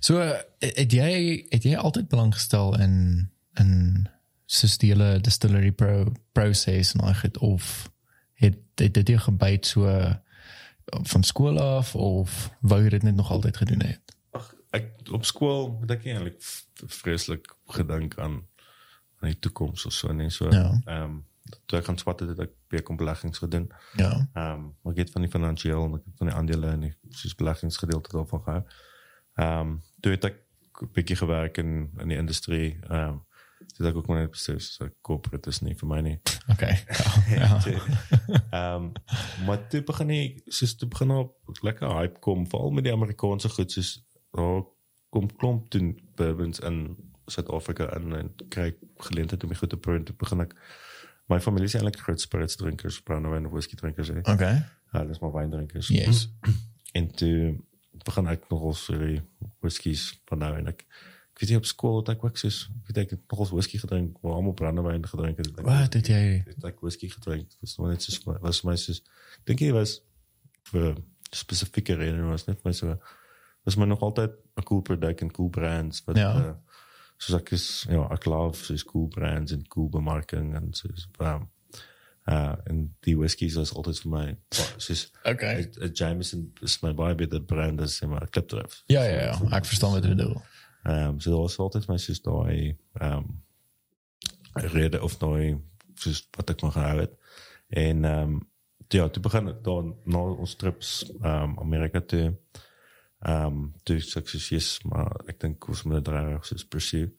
So 0.00 0.22
het 0.58 0.92
jy 0.92 1.46
het 1.48 1.64
jy 1.64 1.76
altyd 1.76 2.08
belang 2.08 2.32
gestel 2.34 2.78
in 2.78 3.30
in 3.58 4.08
soos 4.50 4.78
die 4.82 4.90
hele 4.90 5.20
distillery 5.22 5.70
pro 5.70 6.10
proses 6.34 6.94
en 6.94 7.04
al 7.06 7.14
of 7.38 7.90
het 8.40 8.58
het 8.80 8.94
dit 8.94 9.08
jou 9.08 9.20
gebyt 9.20 9.66
so 9.66 9.86
van 11.12 11.22
skool 11.22 11.60
af 11.60 11.94
of 11.94 12.50
wou 12.60 12.80
jy 12.82 12.88
dit 12.96 13.02
net 13.02 13.14
nog 13.14 13.30
altyd 13.30 13.56
gedoen 13.56 13.84
het? 13.86 14.16
Ag 14.34 14.54
ek 14.74 15.12
op 15.14 15.24
skool 15.24 15.76
het 15.82 15.94
ek 15.98 16.06
eintlik 16.10 16.40
vreeslik 17.00 17.52
gedink 17.76 18.18
aan 18.18 18.40
aan 19.20 19.28
die 19.28 19.38
toekoms 19.38 19.84
of 19.86 19.92
so 19.92 20.12
net 20.12 20.32
so. 20.32 20.50
Ja. 20.50 20.80
Ehm 20.84 21.02
um, 21.02 21.18
toe 21.66 21.78
ek 21.80 21.88
gaan 21.88 21.98
swat 21.98 22.20
het, 22.22 22.28
het 22.30 22.42
ek 22.46 22.52
baie 22.70 22.82
kom 22.86 22.96
beleggings 22.96 23.38
gedoen. 23.42 23.70
Ja. 24.00 24.12
Ehm 24.32 24.52
um, 24.52 24.68
maar 24.82 24.96
ek 24.96 25.04
het 25.04 25.14
van 25.14 25.26
die 25.26 25.30
finansiële 25.30 25.86
en 25.86 25.98
ek 25.98 26.06
het 26.06 26.22
van 26.22 26.30
die 26.30 26.36
aandele 26.36 26.74
en 26.74 26.86
die 26.88 26.94
soos 27.22 27.34
beleggingsgedeelte 27.38 28.16
daarvan 28.16 28.46
gehou. 28.46 28.62
Ehm 29.34 29.58
um, 29.60 29.74
toe 30.00 30.16
het 30.16 30.30
ek 30.32 30.38
'n 30.80 30.92
bietjie 30.96 31.16
gewerk 31.16 31.58
in 31.58 31.90
in 31.98 32.08
die 32.08 32.18
industrie. 32.18 32.78
Ehm 32.88 33.08
um, 33.08 33.26
dit 33.76 33.86
ek 33.86 33.96
ook 33.96 34.08
maar 34.08 34.22
net 34.22 34.32
besef 34.34 34.62
so 34.62 34.88
corporate 35.06 35.48
is 35.48 35.60
nie 35.60 35.74
vir 35.78 35.88
my 35.88 36.00
nie. 36.04 36.16
Okay. 36.52 36.76
Ja. 37.30 37.50
Ehm 37.60 38.74
um, 38.74 38.92
maar 39.46 39.62
toe 39.72 39.82
begin 39.86 40.12
ek 40.16 40.42
soos 40.46 40.76
toe 40.80 40.88
begin 40.88 41.14
op 41.16 41.62
lekker 41.66 41.92
hype 41.98 42.20
kom 42.24 42.46
veral 42.50 42.74
met 42.76 42.88
die 42.88 42.94
Amerikaanse 42.94 43.48
goed 43.52 43.72
soos 43.72 43.96
daar 44.36 44.62
kom 45.10 45.30
klomp 45.36 45.70
doen 45.70 45.94
bourbons 46.18 46.60
in 46.66 46.82
Suid-Afrika 47.30 47.90
in 47.96 48.14
en 48.14 48.30
kry 48.48 48.72
geleentheid 49.06 49.42
om 49.42 49.52
die 49.52 49.58
goed 49.58 49.70
te 49.70 49.78
proe 49.78 49.98
en 49.98 50.06
toe 50.08 50.16
begin 50.18 50.46
ek 50.46 50.54
my 51.30 51.38
familie 51.40 51.68
is 51.70 51.76
eintlik 51.78 52.00
groot 52.02 52.20
spirits 52.20 52.58
drinkers, 52.58 53.00
brandewyn 53.06 53.44
en 53.46 53.52
whisky 53.52 53.76
drinkers. 53.78 54.08
hè. 54.08 54.22
Okay. 54.32 54.64
Ja, 54.92 55.04
dis 55.06 55.20
maar 55.22 55.32
wyn 55.32 55.50
drinkers. 55.50 55.88
Yes. 55.94 56.24
En 56.92 57.06
toe 57.14 57.60
begin 58.04 58.26
ek 58.32 58.48
nogal 58.50 58.74
so 58.74 58.98
die 58.98 59.20
whiskies 59.62 60.08
van 60.30 60.42
nou 60.42 60.50
en 60.58 60.72
ek 60.72 60.82
ek 61.40 61.46
weet 61.46 61.50
nie 61.54 61.56
op 61.56 61.64
skool 61.64 62.00
het 62.02 62.08
ek 62.12 62.24
ook 62.24 62.36
soos 62.36 62.56
ek 62.68 62.88
weet 62.90 62.98
ek 63.04 63.10
het 63.14 63.20
nogal 63.32 63.46
whisky 63.56 63.78
gedrink, 63.80 64.18
waar 64.20 64.34
almal 64.36 64.52
brandewyn 64.52 65.06
gedrink 65.08 65.38
het. 65.40 65.48
Ek- 65.58 65.64
Wat 65.64 65.94
het 65.96 66.06
jy 66.12 66.42
het 66.44 66.64
ek 66.68 66.80
whisky 66.84 67.08
gedrink. 67.08 67.48
Dit 67.48 67.58
was 67.64 67.78
maar 67.78 67.90
net 67.94 68.02
so 68.02 68.36
was 68.42 68.60
vir 68.60 68.70
my 68.70 68.76
soos 68.76 69.00
ek 69.38 69.46
dink 69.46 69.60
jy 69.64 69.72
was 69.72 70.00
vir 70.70 70.96
spesifieke 71.32 71.96
redes 71.96 72.20
was 72.28 72.44
net 72.46 72.60
vir 72.60 72.68
my 72.68 72.72
so 72.76 72.98
was 73.64 73.76
my 73.76 73.86
nog 73.86 74.00
altyd 74.04 74.36
'n 74.58 74.62
cool 74.68 74.82
product 74.82 75.20
en 75.22 75.30
cool 75.32 75.48
brands 75.48 76.02
wat 76.06 76.16
Ja. 76.16 76.34
uh, 76.36 76.52
soos 77.18 77.40
ek 77.40 77.52
is 77.52 77.86
ja, 77.88 78.04
ek 78.12 78.26
love 78.26 78.56
soos 78.64 78.84
cool 78.84 79.08
brands 79.08 79.52
en 79.52 79.64
cool 79.68 79.88
bemarking 79.88 80.54
en 80.56 80.72
soos 80.72 81.08
um, 81.20 81.48
uh 82.28 82.54
en 82.68 82.94
die 83.00 83.16
whiskies 83.16 83.54
was 83.56 83.72
altyd 83.74 83.98
vir 84.00 84.10
my 84.10 84.36
soos 84.76 85.10
Okay. 85.24 85.70
'n 85.80 85.90
Jameson 85.94 86.52
is 86.62 86.82
my 86.82 86.92
baie 86.92 87.14
beter 87.14 87.40
brand 87.40 87.80
as 87.80 88.00
maar 88.02 88.28
Klipdrift. 88.28 88.82
Ja 88.86 89.02
ja 89.04 89.20
ja, 89.32 89.56
ek 89.56 89.64
verstaan 89.64 89.92
wat 89.92 90.04
jy 90.04 90.10
bedoel. 90.14 90.42
Ehm 90.82 91.08
um, 91.08 91.20
so 91.20 91.30
daar 91.30 91.40
was 91.40 91.58
altyd 91.58 91.86
my 91.88 91.96
soos 91.98 92.20
daai 92.22 92.76
ehm 92.92 93.16
um, 93.16 93.42
rede 94.52 95.02
of 95.02 95.16
daai 95.16 95.60
soos 95.94 96.28
wat 96.36 96.50
ek 96.50 96.62
maar 96.62 96.72
gehou 96.72 96.98
het. 97.00 97.16
En 97.68 98.04
ehm 98.04 98.32
um, 98.32 98.48
ja, 98.88 99.08
toe 99.08 99.22
begin 99.22 99.48
ek 99.48 99.64
dan 99.64 99.94
na 100.04 100.18
ons 100.18 100.54
trips 100.56 101.10
ehm 101.20 101.50
um, 101.50 101.58
Amerika 101.58 102.00
toe. 102.00 102.38
Ehm 103.20 103.46
um, 103.46 103.74
toe 103.82 104.00
sukses 104.00 104.82
maar 104.88 105.20
ek 105.28 105.40
dink 105.40 105.68
ons 105.68 105.82
moet 105.82 106.00
dit 106.00 106.14
reg 106.14 106.46
soos 106.46 106.66
pursue. 106.66 107.12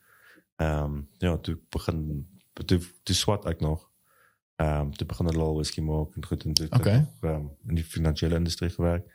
Ehm 0.55 0.83
um, 0.83 1.07
ja, 1.17 1.37
toe 1.37 1.59
begin 1.69 2.27
toe 2.53 2.79
toe 3.03 3.15
swat 3.15 3.45
ek 3.45 3.61
nog. 3.61 3.89
Ehm 4.55 4.79
um, 4.79 4.93
toe 4.93 5.07
begin 5.07 5.25
hulle 5.31 5.43
al 5.43 5.55
whisky 5.55 5.81
maak 5.81 6.15
en 6.15 6.25
goed 6.25 6.45
en 6.45 6.53
toe 6.53 6.65
het 6.65 6.73
ek 6.73 6.79
Okay. 6.79 6.99
nog, 6.99 7.31
ehm, 7.31 7.45
in 7.69 7.75
die 7.75 7.83
finansiële 7.85 8.35
industrie 8.35 8.69
gewerk. 8.69 9.05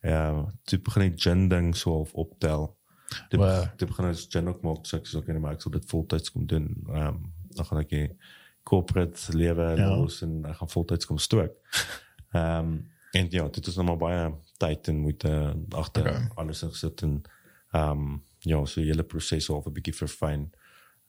Ja, 0.00 0.52
toe 0.62 0.78
begin 0.78 1.02
ek 1.02 1.20
gin 1.20 1.48
ding 1.48 1.76
so 1.76 1.90
half 1.92 2.12
optel. 2.12 2.76
Toe, 3.28 3.38
Wow. 3.40 3.66
toe 3.76 3.86
begin 3.88 4.04
ek 4.10 4.16
gin 4.30 4.48
ook 4.48 4.62
maak, 4.62 4.86
so 4.86 4.96
ek 4.96 5.06
sê 5.06 5.16
okay, 5.16 5.38
maar 5.38 5.52
ek 5.52 5.60
sal 5.62 5.72
dit 5.72 5.84
voltyds 5.90 6.30
kom 6.30 6.46
doen. 6.46 6.68
Ehm 6.88 7.06
um, 7.06 7.32
dan 7.54 7.64
gaan 7.64 7.78
ek 7.78 7.88
die 7.88 8.08
corporate 8.62 9.32
lewe 9.36 9.76
Ja. 9.76 9.96
los 9.96 10.22
en 10.22 10.44
ek 10.44 10.56
gaan 10.56 10.68
voltyds 10.70 11.06
kom 11.06 11.18
stook. 11.18 11.52
Ehm 12.32 12.58
um, 12.66 12.90
en 13.12 13.26
ja, 13.30 13.48
dit 13.48 13.66
is 13.66 13.76
nog 13.76 13.86
maar 13.86 13.96
baie 13.96 14.32
tyd 14.58 14.88
en 14.88 14.96
moeite 14.98 15.54
agter 15.70 16.02
Okay. 16.08 16.28
alles 16.34 16.62
ingesit 16.62 17.02
en 17.02 17.22
ehm 17.72 17.90
um, 17.90 18.22
ja, 18.38 18.64
so 18.64 18.80
die 18.80 18.90
hele 18.90 19.02
proses 19.02 19.46
half 19.48 19.66
'n 19.66 19.72
bietjie 19.72 19.94
verfyn. 19.94 20.50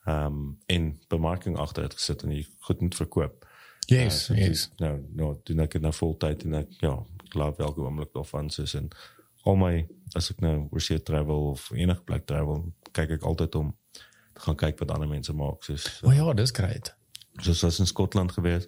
Ehm 0.05 0.25
um, 0.25 0.59
en 0.65 0.99
bemarking 1.09 1.57
agter 1.57 1.83
het 1.83 1.93
gesit 1.93 2.23
en 2.23 2.31
jy 2.31 2.45
goed 2.59 2.81
moet 2.81 2.95
verkoop. 2.95 3.45
Yes, 3.87 4.29
Uh, 4.29 4.37
yes. 4.37 4.71
Nou, 4.77 4.99
nou, 5.13 5.35
doen 5.43 5.59
ek 5.59 5.71
dit 5.71 5.81
nou 5.81 5.93
voltyd 5.93 6.43
en 6.45 6.53
ek 6.53 6.69
ja, 6.81 6.93
ek 7.25 7.33
laat 7.33 7.59
elke 7.59 7.81
oomblik 7.81 8.13
daarvan 8.13 8.49
soos 8.49 8.73
en 8.75 8.89
al 9.45 9.55
my 9.61 9.73
as 10.15 10.29
ek 10.31 10.39
nou 10.43 10.67
oorsee 10.71 10.99
travel 11.03 11.51
of 11.51 11.69
enige 11.75 12.03
plek 12.07 12.25
travel, 12.29 12.63
kyk 12.95 13.17
ek 13.17 13.23
altyd 13.27 13.55
om 13.59 13.73
te 14.35 14.41
gaan 14.45 14.55
kyk 14.59 14.79
wat 14.83 14.91
ander 14.95 15.07
mense 15.11 15.33
maak 15.35 15.63
soos 15.63 15.85
O 16.03 16.11
ja, 16.15 16.33
dis 16.33 16.51
great. 16.55 16.93
soos 17.43 17.63
as 17.67 17.79
in 17.83 17.85
Skotland 17.89 18.31
gewees. 18.35 18.67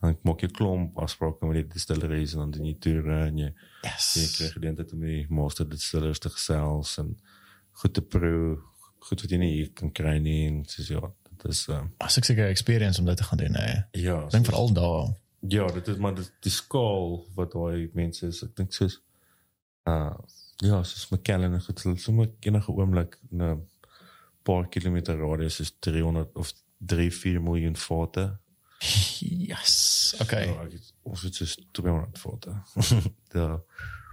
Dan 0.00 0.16
maak 0.24 0.40
jy 0.40 0.48
klomp 0.56 0.96
afsprake 0.98 1.44
met 1.46 1.58
die 1.60 1.66
distilleries 1.74 2.32
en 2.32 2.38
dan 2.46 2.50
doen 2.56 2.66
jy 2.70 2.76
toere 2.80 3.18
en 3.26 3.38
jy 3.38 3.48
jy 3.50 3.54
Yes. 3.84 4.36
kry 4.38 4.48
geleentheid 4.54 4.92
om 4.96 5.00
die 5.04 5.26
master 5.28 5.68
distillers 5.68 6.18
te 6.18 6.30
gesels 6.32 6.94
en 6.98 7.14
goed 7.82 7.92
te 7.94 8.00
proe, 8.02 8.56
goed 9.08 9.20
wat 9.22 9.30
jy 9.30 9.38
nie 9.40 9.50
hier 9.58 9.70
kan 9.76 9.92
kry 9.92 10.18
nie 10.18 10.46
en 10.48 10.62
soos 10.68 10.88
ja, 10.88 11.00
dit 11.30 11.44
is 11.52 11.66
uh, 11.68 11.82
As 12.00 12.16
ek 12.20 12.24
seker 12.28 12.48
experience 12.48 13.00
om 13.00 13.06
dit 13.06 13.16
te 13.20 13.24
gaan 13.28 13.38
doen, 13.44 13.54
hè. 13.60 13.82
ja, 14.00 14.26
Dink 14.32 14.46
veral 14.48 14.72
daar. 14.72 15.12
Ja, 15.48 15.66
dit 15.72 15.88
is 15.88 15.96
maar 16.00 16.14
dit, 16.16 16.32
die 16.44 16.52
skaal 16.52 17.20
wat 17.36 17.52
daai 17.52 17.90
mense 17.96 18.26
is. 18.28 18.42
Ek 18.44 18.56
dink 18.56 18.72
soos 18.76 18.98
uh 19.88 20.14
ja, 20.60 20.82
soos 20.84 21.08
McKellen 21.08 21.54
en 21.56 21.62
goed, 21.64 21.80
sommer 21.96 22.30
enige 22.44 22.72
oomblik 22.72 23.18
in 23.30 23.42
'n 23.42 23.68
paar 24.42 24.68
kilometer 24.68 25.16
radius 25.18 25.60
is 25.60 25.76
300 25.78 26.36
of 26.36 26.52
3 26.78 27.12
4 27.12 27.42
miljoen 27.42 27.76
vate. 27.76 28.38
Yes. 29.20 30.14
Okay. 30.20 30.46
Ja, 30.46 30.62
ek 30.64 30.92
ons 31.02 31.22
het 31.22 31.34
soos 31.34 31.56
200 31.70 32.18
vate. 32.18 32.54
ja. 33.40 33.62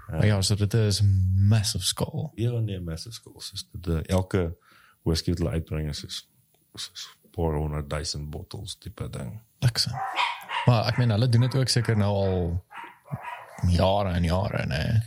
Maar 0.07 0.25
ja, 0.25 0.41
so 0.41 0.55
dit 0.55 0.73
is 0.73 1.01
massive 1.35 1.83
scale. 1.83 2.31
Ja, 2.35 2.59
nee, 2.59 2.79
massive 2.79 3.15
skaal. 3.15 3.39
Soos 3.41 3.67
dit 3.71 3.87
uh, 3.87 3.99
elke 4.05 4.57
whisky 5.03 5.31
wat 5.31 5.43
hulle 5.43 5.51
uitbring 5.51 5.89
is 5.89 5.99
soos 5.99 6.29
soos 6.73 7.07
paar 7.31 7.57
honderd 7.57 7.89
duisend 7.89 8.29
bottels 8.29 8.77
tipe 8.77 9.09
ding. 9.09 9.41
Lekker. 9.59 9.91
Maar 10.65 10.87
ek 10.91 10.97
meen 10.97 11.13
hulle 11.15 11.29
doen 11.29 11.45
dit 11.47 11.55
ook 11.55 11.69
seker 11.71 11.97
nou 11.97 12.13
al 12.13 12.65
jare 13.73 14.13
en 14.13 14.23
jare, 14.23 14.65
nee. 14.65 14.97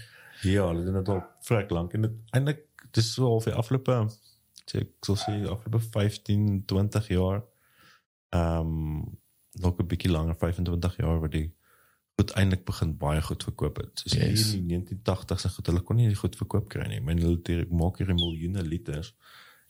Ja, 0.42 0.66
hulle 0.68 0.84
doen 0.84 0.94
dit 0.94 1.08
al 1.08 1.22
vrek 1.46 1.70
lank 1.70 1.92
en 1.94 2.02
dit 2.02 2.12
eintlik 2.36 2.66
dis 2.96 3.12
so 3.14 3.26
al 3.28 3.40
vir 3.44 3.54
afgelope 3.60 3.96
sê 4.70 4.80
ek 4.84 4.92
sal 5.06 5.16
sê 5.18 5.32
afgelope 5.50 5.80
15, 5.92 6.62
20 6.66 7.08
jaar. 7.08 7.42
Ehm 8.30 8.60
um, 8.60 9.18
nog 9.60 9.78
'n 9.80 9.86
bietjie 9.86 10.10
langer, 10.10 10.36
25 10.38 10.96
jaar 10.96 11.20
wat 11.20 11.32
die 11.32 11.52
goed 12.16 12.30
eintlik 12.38 12.64
begin 12.64 12.96
baie 12.98 13.22
goed 13.22 13.42
verkoop 13.42 13.76
het. 13.76 13.98
Soos 14.04 14.12
Yes. 14.12 14.28
yes. 14.30 14.52
in 14.54 14.66
die 14.68 14.76
1980s 14.78 15.44
en 15.44 15.50
goed, 15.50 15.66
hulle 15.66 15.80
kon 15.80 15.96
nie 15.96 16.14
goed 16.14 16.36
verkoop 16.36 16.68
kry 16.68 16.86
nie. 16.88 17.00
Men 17.00 17.18
hulle 17.18 17.40
het- 17.42 17.70
maak 17.70 17.98
hier 17.98 18.14
miljoene 18.14 18.62
liters 18.62 19.14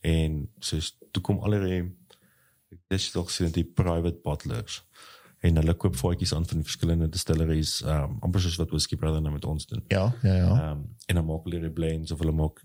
en 0.03 0.49
soos 0.59 0.97
toe 1.13 1.23
kom 1.23 1.39
al 1.41 1.51
die 1.51 1.97
dis 2.89 3.13
dalk 3.13 3.31
sien 3.31 3.51
die 3.53 3.65
private 3.65 4.21
bottlers 4.23 4.83
en 5.41 5.57
hulle 5.57 5.75
koop 5.75 5.97
voetjies 5.97 6.35
aan 6.37 6.47
van 6.47 6.61
die 6.61 6.67
verskillende 6.69 7.09
distilleries, 7.09 7.79
um, 7.89 8.19
amper 8.21 8.41
soos 8.45 8.59
wat 8.61 8.71
Whiskey 8.75 8.99
Brother 9.01 9.23
nou 9.25 9.33
met 9.33 9.45
ons 9.49 9.67
doen. 9.67 9.85
Ja, 9.89 10.15
ja, 10.23 10.35
ja. 10.35 10.71
Um, 10.71 10.83
en 11.07 11.15
dan 11.15 11.25
maak 11.25 11.47
hulle 11.49 11.61
die 11.61 11.71
blends 11.73 12.13
of 12.13 12.19
hulle 12.21 12.33
maak 12.37 12.61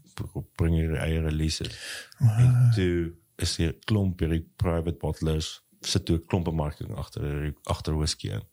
bring 0.59 0.75
hulle 0.75 0.99
eie 0.99 1.21
releases. 1.23 1.71
En 2.19 2.71
toe 2.75 3.13
is 3.43 3.55
hier 3.59 3.73
klomp 3.87 4.19
hierdie 4.19 4.43
private 4.59 4.97
bottlers 4.99 5.61
sit 5.85 6.05
toe 6.05 6.17
'n 6.17 6.25
klomp 6.27 6.45
bemarking 6.45 6.91
agter 6.95 7.53
agter 7.63 7.97
whisky 7.97 8.29
in. 8.29 8.43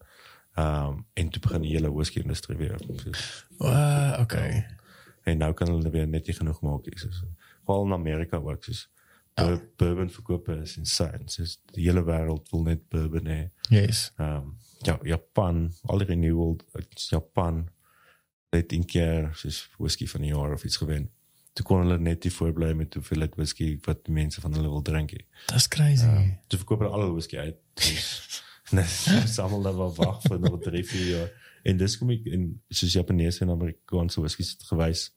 Um, 0.59 1.07
en 1.15 1.29
toe 1.29 1.41
begin 1.41 1.63
die 1.63 1.73
hele 1.73 1.93
whisky 1.93 2.21
industrie 2.21 2.57
weer. 2.57 2.79
Soos, 2.79 3.47
Uh, 3.59 4.19
okay. 4.21 4.67
en 5.25 5.39
nou 5.39 5.53
kan 5.53 5.69
hulle 5.69 5.91
weer 5.91 6.07
net 6.07 6.27
nie 6.27 6.35
genoeg 6.35 6.61
maak 6.61 6.87
nie. 6.87 6.99
Soos 6.99 7.23
veral 7.65 7.87
in 7.87 7.93
Amerika 7.93 8.37
ook 8.37 8.65
soos 8.65 8.89
ja. 9.35 9.61
bourbon 9.77 10.11
verkope 10.11 10.57
is 10.63 10.77
insane. 10.77 11.29
Soos 11.33 11.59
die 11.73 11.87
hele 11.87 12.05
wêreld 12.05 12.51
wil 12.53 12.67
net 12.69 12.89
bourbon 12.93 13.31
hê. 13.31 13.41
Yes. 13.69 14.11
Ehm 14.19 14.37
um, 14.37 14.59
ja, 14.83 14.99
Japan, 15.07 15.69
al 15.87 16.03
die 16.03 16.09
renewal 16.09 16.57
Japan 17.09 17.69
het 18.51 18.73
een 18.73 18.85
keer 18.85 19.29
soos 19.39 19.69
whisky 19.79 20.09
van 20.11 20.21
die 20.21 20.33
jaar 20.33 20.53
of 20.53 20.65
iets 20.65 20.77
gewen. 20.77 21.11
Toe 21.53 21.65
kon 21.67 21.85
hulle 21.85 21.99
net 21.99 22.25
nie 22.25 22.33
voorbly 22.33 22.73
met 22.77 22.95
hoeveel 22.95 23.27
dit 23.27 23.37
whisky 23.37 23.69
wat 23.87 24.05
die 24.05 24.15
mense 24.17 24.41
van 24.41 24.55
hulle 24.57 24.69
wil 24.73 24.83
drink 24.83 25.13
nie. 25.13 25.27
That's 25.47 25.69
crazy. 25.69 26.09
Um, 26.09 26.33
toe 26.49 26.59
verkoop 26.59 26.83
hulle 26.85 26.97
al 26.97 27.13
whisky 27.13 27.39
uit. 27.39 27.59
Dus, 27.79 28.43
net 28.77 28.89
samel 29.29 29.63
dan 29.63 29.77
wel 29.77 29.95
wag 30.01 30.21
vir 30.27 30.41
nog 30.41 30.61
3, 30.65 30.85
4 30.85 31.07
jaar. 31.09 31.31
En 31.63 31.77
dis 31.79 31.99
kom 31.99 32.11
ek 32.11 32.27
in 32.27 32.49
soos 32.73 32.97
Japaneese 32.97 33.45
en 33.45 33.55
Amerikaanse 33.55 34.21
whiskies 34.25 34.57
het 34.57 34.67
gewys. 34.73 35.11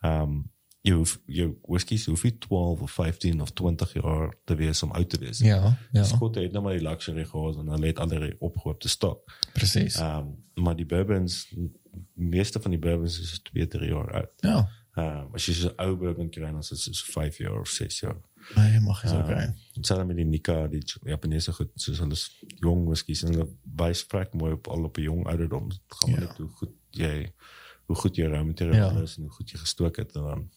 Ehm 0.00 0.22
um, 0.22 0.40
jy 0.82 0.92
hoef 0.96 1.18
jou 1.26 1.58
whiskies 1.68 2.06
hoef 2.06 2.22
nie 2.24 2.38
12 2.38 2.80
of 2.80 2.90
15 2.90 3.40
of 3.40 3.50
20 3.52 3.92
jaar 3.92 4.34
te 4.44 4.54
wees 4.54 4.82
om 4.82 4.92
uit 4.92 5.08
te 5.10 5.18
wees. 5.18 5.38
Ja, 5.38 5.76
ja, 5.92 6.02
Skotte 6.04 6.40
het 6.40 6.52
nou 6.52 6.62
maar 6.64 6.78
die 6.78 6.88
luxury 6.88 7.24
gehad 7.24 7.56
en 7.60 7.66
hulle 7.68 7.86
het 7.86 7.98
alreeds 7.98 8.36
opgehoop 8.38 8.80
te 8.80 8.88
stok. 8.88 9.24
presies. 9.52 9.96
Ehm 9.96 10.16
um, 10.56 10.64
maar 10.64 10.76
die 10.76 10.86
bourbons 10.86 11.54
meeste 12.14 12.60
van 12.60 12.70
die 12.70 12.78
bourbons 12.80 13.20
is 13.20 13.40
2, 13.42 13.66
3 13.66 13.88
jaar 13.88 14.12
oud. 14.12 14.30
Ja. 14.40 14.68
Ehm 14.94 15.26
um, 15.26 15.34
as 15.34 15.46
jy 15.46 15.52
so 15.54 15.68
'n 15.68 15.74
ou 15.86 15.96
bourbon 15.96 16.30
kry 16.30 16.42
dan 16.50 16.58
is 16.58 16.68
dit 16.68 16.78
so 16.96 17.12
5 17.12 17.38
jaar 17.38 17.60
of 17.60 17.68
6 17.68 18.00
jaar. 18.00 18.16
Nee, 18.56 18.80
mag 18.80 19.04
is 19.04 19.12
okay. 19.12 19.42
Ehm, 19.44 19.52
Hetzelfde 19.74 20.04
met 20.04 20.16
die 20.16 20.24
Nika, 20.24 20.66
die 20.66 20.82
Japanese 21.04 21.52
goed, 21.52 21.70
soos 21.74 21.98
hulle 21.98 22.16
jong 22.60 22.86
whiskies 22.86 23.22
en 23.22 23.28
hulle 23.34 23.48
wys 23.76 24.02
vrek 24.08 24.32
mooi 24.34 24.52
op 24.52 24.66
al 24.68 24.84
op 24.84 24.96
'n 24.96 25.02
jong 25.02 25.26
ouderdom. 25.26 25.68
Dit 25.68 25.80
gaan 25.88 26.10
Ja. 26.10 26.20
net 26.20 26.36
hoe 26.36 26.48
goed 26.48 26.72
jy 26.90 27.32
hoe 27.86 27.96
goed 27.96 28.16
jy 28.16 28.24
rou 28.26 28.44
materiaal 28.44 28.94
Ja. 28.96 29.02
is 29.02 29.16
en 29.16 29.22
hoe 29.22 29.32
goed 29.32 29.50
jy 29.50 29.58
gestook 29.58 29.96
het 29.96 30.14
en 30.16 30.22
dan 30.22 30.50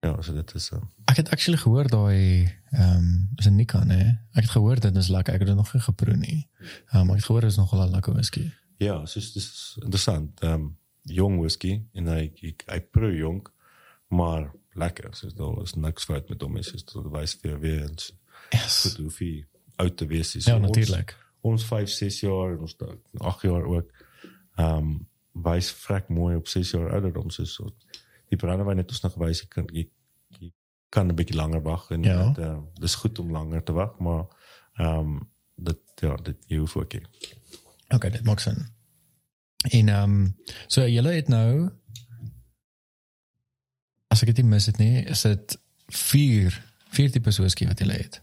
ja, 0.00 0.22
so 0.22 0.32
dit 0.32 0.54
is 0.54 0.70
uh, 0.72 0.78
Ek 1.04 1.16
het 1.16 1.30
actually 1.30 1.58
gehoor 1.60 1.88
daai 1.88 2.48
ehm 2.70 2.96
um, 2.96 3.28
is 3.36 3.46
'n 3.46 3.54
Nika, 3.56 3.84
nee. 3.84 4.06
Ek 4.32 4.42
het 4.46 4.50
gehoor 4.50 4.80
dit 4.80 4.96
is 4.96 5.08
lekker. 5.08 5.34
Ek 5.34 5.40
het 5.40 5.48
dit 5.48 5.56
nog 5.56 5.72
nie 5.72 5.82
geproe 5.82 6.16
nie. 6.16 6.48
Ehm 6.92 7.00
um, 7.02 7.10
ek 7.10 7.16
het 7.16 7.24
gehoor 7.24 7.40
dit 7.40 7.50
is 7.50 7.56
nogal 7.56 7.86
'n 7.86 7.90
lekker 7.90 8.12
whisky. 8.14 8.50
ja, 8.78 9.06
soos 9.06 9.32
dis 9.32 9.44
is 9.44 9.76
interessant. 9.82 10.40
Ehm 10.40 10.52
um, 10.52 10.76
jong 11.02 11.38
whisky 11.40 11.82
en 11.92 12.06
hy 12.06 12.32
hy, 12.40 12.54
hy 12.66 12.80
proe 12.80 13.16
jong, 13.16 13.46
maar 14.08 14.52
lekker. 14.74 15.14
So 15.16 15.28
daar 15.34 15.62
is 15.62 15.74
niks 15.74 16.04
fout 16.04 16.28
met 16.28 16.42
hom, 16.42 16.56
is 16.56 16.70
dit 16.72 16.92
wys 17.10 17.34
vir 17.42 17.58
weer 17.60 17.82
eens 17.88 18.12
Yes. 18.50 18.80
goed 18.82 18.96
hoe 18.96 19.10
hy 19.18 19.46
oud 19.76 19.96
te 19.96 20.06
wees 20.06 20.34
is. 20.36 20.44
Ja, 20.44 20.56
Ons- 20.56 20.66
natuurlik. 20.66 21.16
ons 21.40 21.64
5, 21.64 21.88
6 21.88 22.20
jaar 22.20 22.52
en 22.52 22.58
ons 22.60 22.76
8 23.18 23.42
jaar 23.42 23.64
ook. 23.64 23.90
Ehm 24.56 24.76
um, 24.76 25.08
wys 25.32 25.70
vrek 25.70 26.08
mooi 26.08 26.36
op 26.36 26.46
6 26.48 26.70
jaar 26.70 26.92
ouderdom 26.92 27.30
so 27.30 27.44
so. 27.44 27.74
Die 28.30 28.38
brandewyn 28.38 28.78
het 28.78 28.90
ons 28.94 29.00
nog 29.04 29.12
gewys 29.16 29.40
jy 29.42 29.48
kan 29.50 29.66
jy, 29.74 29.84
jy 30.38 30.50
kan 30.94 31.08
'n 31.10 31.14
bietjie 31.18 31.36
langer 31.36 31.62
wag 31.62 31.90
en 31.90 32.02
Ja. 32.06 32.28
dit 32.28 32.38
uh, 32.44 32.58
dis 32.80 32.94
goed 32.94 33.18
om 33.18 33.30
langer 33.34 33.62
te 33.62 33.72
wag, 33.72 33.98
maar 33.98 34.24
ehm 34.78 34.98
um, 34.98 35.30
dit 35.56 35.78
ja, 36.00 36.14
dit 36.16 36.36
jy 36.48 36.56
hoef 36.62 36.76
ook 36.76 36.92
nie. 36.92 37.06
Okay, 37.94 38.10
dit 38.10 38.22
maak 38.24 38.40
sin. 38.40 38.62
En 39.70 39.88
ehm 39.88 40.02
um, 40.10 40.36
so 40.66 40.86
julle 40.88 41.12
het 41.12 41.28
nou 41.28 41.70
as 44.10 44.22
ek 44.24 44.34
dit 44.34 44.44
mis 44.46 44.66
het 44.66 44.78
nie, 44.78 45.04
is 45.06 45.22
dit 45.22 45.58
vier 45.94 46.56
vier 46.90 47.10
tipe 47.14 47.30
whisky 47.30 47.66
wat 47.68 47.78
julle 47.78 47.92
het. 47.98 48.20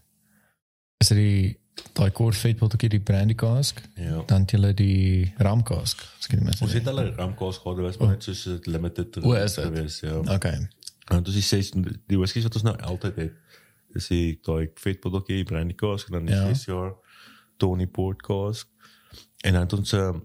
Is 1.00 1.08
dit 1.08 1.16
die 1.18 1.60
daai 1.92 2.10
kort 2.10 2.36
vet 2.36 2.58
botteltjie 2.58 2.88
die 2.88 3.00
brandy 3.00 3.34
cask, 3.34 3.80
Ja. 3.94 4.22
dan 4.26 4.40
het 4.40 4.50
julle 4.50 4.74
die 4.74 5.32
ram 5.38 5.62
cask. 5.62 6.02
Dit 6.28 6.40
mis 6.42 6.60
Ons 6.60 6.72
het. 6.72 6.86
al 6.88 7.00
'n 7.00 7.14
ramkos 7.16 7.56
gehad, 7.58 7.76
dit 7.76 7.84
was 7.84 7.96
maar 7.98 8.08
net 8.08 8.22
soos 8.22 8.46
'n 8.46 8.60
limited 8.70 9.16
O, 9.24 9.32
is 9.32 9.54
dit? 9.54 9.64
gewees, 9.64 10.00
ja. 10.00 10.16
Okay. 10.34 10.68
En 11.10 11.22
dis 11.22 11.32
die 11.34 11.42
ses 11.42 11.70
die 12.06 12.18
whiskies 12.18 12.42
wat 12.42 12.54
ons 12.54 12.62
nou 12.64 12.76
altyd 12.80 13.16
het. 13.16 13.32
Dis 13.92 14.06
die 14.08 14.38
daai 14.42 14.68
vetbotteltjie 14.74 15.44
brandy 15.44 15.74
cask 15.74 16.06
en 16.06 16.12
dan 16.12 16.24
die 16.26 16.34
Ja. 16.34 16.46
6 16.54 16.64
jaar 16.64 16.92
Tony 17.56 17.86
Port 17.86 18.22
cask. 18.22 18.68
En 19.44 19.52
dan 19.52 19.62
het 19.62 19.72
ons 19.72 19.92
'n 19.94 20.22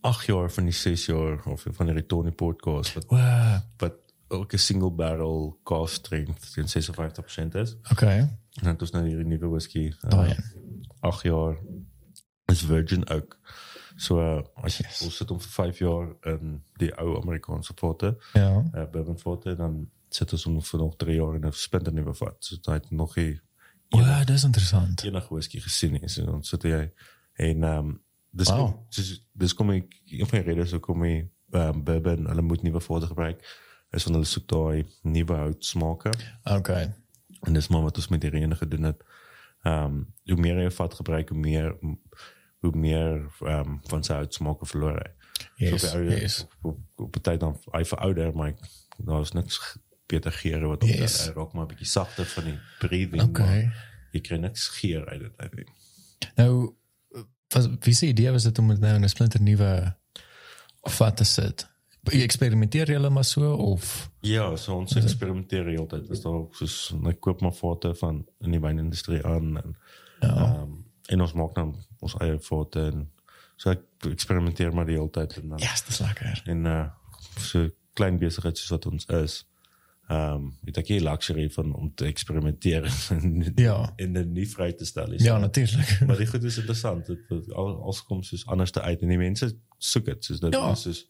8 0.00 0.26
jaar 0.26 0.50
van 0.50 0.64
die 0.64 0.72
6 0.72 1.06
jaar 1.06 1.44
of 1.46 1.66
van 1.70 1.86
die 1.94 2.06
Tony 2.06 2.30
Port 2.30 2.60
cask 2.62 2.94
wat 2.94 3.04
Wow. 3.08 3.60
wat 3.78 3.94
ook 4.28 4.52
'n 4.52 4.58
single 4.58 4.90
barrel 4.90 5.58
cask 5.64 5.94
strength 5.94 6.52
teen 6.52 6.68
56% 6.68 7.54
is. 7.54 7.76
Okay. 7.92 8.18
En 8.18 8.28
dan 8.62 8.72
het 8.72 8.80
ons 8.80 8.90
nou 8.90 9.06
hierdie 9.06 9.26
nuwe 9.26 9.46
whisky. 9.48 9.92
Daai 10.08 10.30
uh, 10.30 10.38
8 11.00 11.22
jaar 11.22 11.56
is 12.46 12.62
virgin 12.62 13.08
ook. 13.08 13.38
So 13.96 14.18
uh, 14.20 14.42
as 14.54 14.76
Yes. 14.78 15.02
ons 15.02 15.16
sit 15.16 15.30
om 15.30 15.40
vir 15.40 15.50
5 15.50 15.78
jaar 15.78 16.08
in 16.22 16.62
die 16.76 16.92
ou 16.98 17.16
Amerikaanse 17.22 17.72
vatte 17.74 18.16
Ja. 18.34 18.64
uh, 18.74 18.84
bourbon 18.90 19.18
vatte 19.18 19.56
dan 19.56 19.90
sit 20.08 20.32
ons 20.32 20.44
hom 20.44 20.62
vir 20.62 20.80
nog 20.80 20.96
3 20.96 21.14
jaar 21.16 21.34
in 21.34 21.46
'n 21.46 21.52
splinter 21.52 21.92
nuwe 21.92 22.14
vat. 22.14 22.36
So 22.38 22.56
dit 22.56 22.66
het 22.66 22.90
nog 22.90 23.16
nie 23.16 23.40
Wow, 23.90 24.26
dis 24.26 24.44
interessant. 24.44 25.02
enige 25.04 25.28
whisky 25.34 25.60
gesien 25.60 25.92
nie. 25.92 26.08
So 26.08 26.24
dan 26.24 26.42
sit 26.44 26.62
jy 26.62 26.90
en 27.34 27.62
ehm 27.64 27.78
um, 27.78 28.00
dis 28.30 28.48
Wow. 28.48 28.58
kom, 28.58 28.86
dis, 28.90 29.22
dis 29.32 29.54
kom 29.54 29.70
ek 29.70 30.00
een 30.06 30.26
van 30.26 30.42
die 30.42 30.52
redes 30.54 30.70
hoekom 30.72 31.02
ek 31.04 31.28
um, 31.52 31.84
bourbon 31.84 32.26
hulle 32.26 32.42
moet 32.42 32.62
nuwe 32.62 32.80
vatte 32.80 33.06
gebruik 33.06 33.40
is 33.92 34.04
want 34.04 34.14
hulle 34.16 34.26
soek 34.26 34.48
daai 34.48 34.84
nuwe 35.02 35.32
hout 35.36 35.64
smake 35.64 36.10
Okay. 36.44 36.94
en 37.46 37.52
dis 37.52 37.68
maar 37.68 37.82
wat 37.82 37.96
ons 37.96 38.08
met 38.08 38.22
hierdie 38.22 38.42
ene 38.42 38.54
gedoen 38.56 38.82
het. 38.82 39.02
Um, 39.66 40.12
hoe 40.24 40.36
meer 40.36 40.56
'n 40.66 40.70
vat 40.70 40.94
gebruik 40.94 41.28
hoe 41.28 41.38
meer 41.38 41.76
hoe 42.60 42.76
meer 42.76 43.26
um, 43.42 43.80
van 43.88 44.04
smake 44.28 44.66
verloor 44.66 44.96
hy. 45.02 45.10
Yes. 45.56 45.80
So 45.80 45.86
op, 45.86 45.92
die 45.92 46.10
ou- 46.14 46.20
Yes. 46.20 46.46
op, 46.62 46.78
op, 46.96 47.12
die 47.12 47.22
tyd 47.22 47.40
dan 47.40 47.58
hy 47.72 47.84
verouder 47.84 48.34
maar 48.36 48.48
ek- 48.48 48.68
daar 48.98 49.20
is 49.20 49.32
niks 49.32 49.76
beter 50.06 50.32
geure 50.32 50.66
wat 50.66 50.82
op 50.82 50.88
Yes. 50.88 51.26
hy 51.26 51.32
raak 51.32 51.52
maar 51.52 51.64
'n 51.64 51.68
bietjie 51.68 51.86
sagter 51.86 52.24
van 52.26 52.44
die 52.44 52.58
breathing. 52.78 53.22
Okay. 53.22 53.62
maar 53.64 53.94
Jy 54.12 54.20
kry 54.20 54.36
niks 54.38 54.68
geur 54.68 55.06
uit 55.08 55.22
uit 55.36 55.54
nie. 55.54 55.66
Nou 56.36 56.74
was 57.48 57.68
wie 57.80 57.94
se 57.94 58.06
idee 58.06 58.30
was 58.30 58.42
dit 58.42 58.58
om 58.58 58.68
dit 58.68 58.80
nou 58.80 58.94
in 58.94 59.02
'n 59.04 59.08
splinter 59.08 59.42
nuwe 59.42 59.96
vat 60.82 61.16
te 61.16 61.24
sit? 61.24 61.66
Eksperimenteer 62.12 62.90
julle 62.90 63.10
maar 63.10 63.24
so 63.24 63.52
of 63.54 64.10
Ja, 64.20 64.56
so 64.56 64.76
ons 64.76 64.94
eksperimenteer 64.96 65.66
heeltyd. 65.66 66.10
Is 66.10 66.20
daar 66.22 66.44
soos 66.52 66.92
ek 67.06 67.20
koop 67.20 67.40
maar 67.40 67.52
vate 67.54 67.94
van 67.94 68.24
in 68.40 68.50
die 68.50 68.60
wynindustrie 68.60 69.24
aan 69.26 69.56
en 69.62 69.76
ja. 70.20 70.62
um, 70.62 70.84
en 71.08 71.20
ons 71.20 71.32
maak 71.32 71.54
dan 71.54 71.74
ons 72.00 72.14
eie 72.20 72.38
vate 72.40 72.86
en 72.92 73.10
so 73.56 73.70
ek 73.70 73.82
eksperimenteer 74.10 74.72
maar 74.74 74.86
die 74.86 74.96
hele 74.98 75.10
tyd 75.10 75.36
en 75.42 75.48
dan 75.48 75.58
Ja, 75.58 75.70
yes, 75.70 75.84
dis 75.84 75.98
lekker. 76.00 76.42
en 76.46 76.64
uh 76.66 76.86
so 77.38 77.68
klein 77.94 78.18
besigheid 78.18 78.56
soos 78.58 78.70
wat 78.70 78.86
ons 78.86 79.06
is. 79.06 79.44
Ehm 80.08 80.34
um, 80.34 80.44
het 80.64 80.76
ek 80.78 80.86
hier 80.88 81.00
luxury 81.02 81.48
van 81.50 81.74
om 81.74 81.88
te 81.94 82.04
eksperimenteer 82.06 82.84
en 83.14 83.52
Ja. 83.56 83.92
en 83.96 84.12
dit 84.12 84.28
nie 84.28 84.46
vry 84.48 84.72
te 84.72 84.84
stel 84.84 85.08
nie. 85.08 85.22
Ja, 85.22 85.38
natuurlik. 85.38 85.98
maar 86.06 86.16
die 86.16 86.26
goed 86.26 86.44
is 86.44 86.56
interessant. 86.58 87.06
Dit 87.06 87.28
dit- 87.28 87.52
al 87.52 87.82
als 87.82 88.02
kom 88.04 88.22
soos 88.22 88.46
anders 88.46 88.70
te 88.70 88.80
uit 88.80 89.02
en 89.02 89.08
die 89.08 89.18
mense 89.18 89.56
soek 89.78 90.04
dit 90.04 90.24
soos 90.24 90.40
dit 90.40 90.54
Ja. 90.54 90.70
is 90.72 90.82
soos 90.82 91.06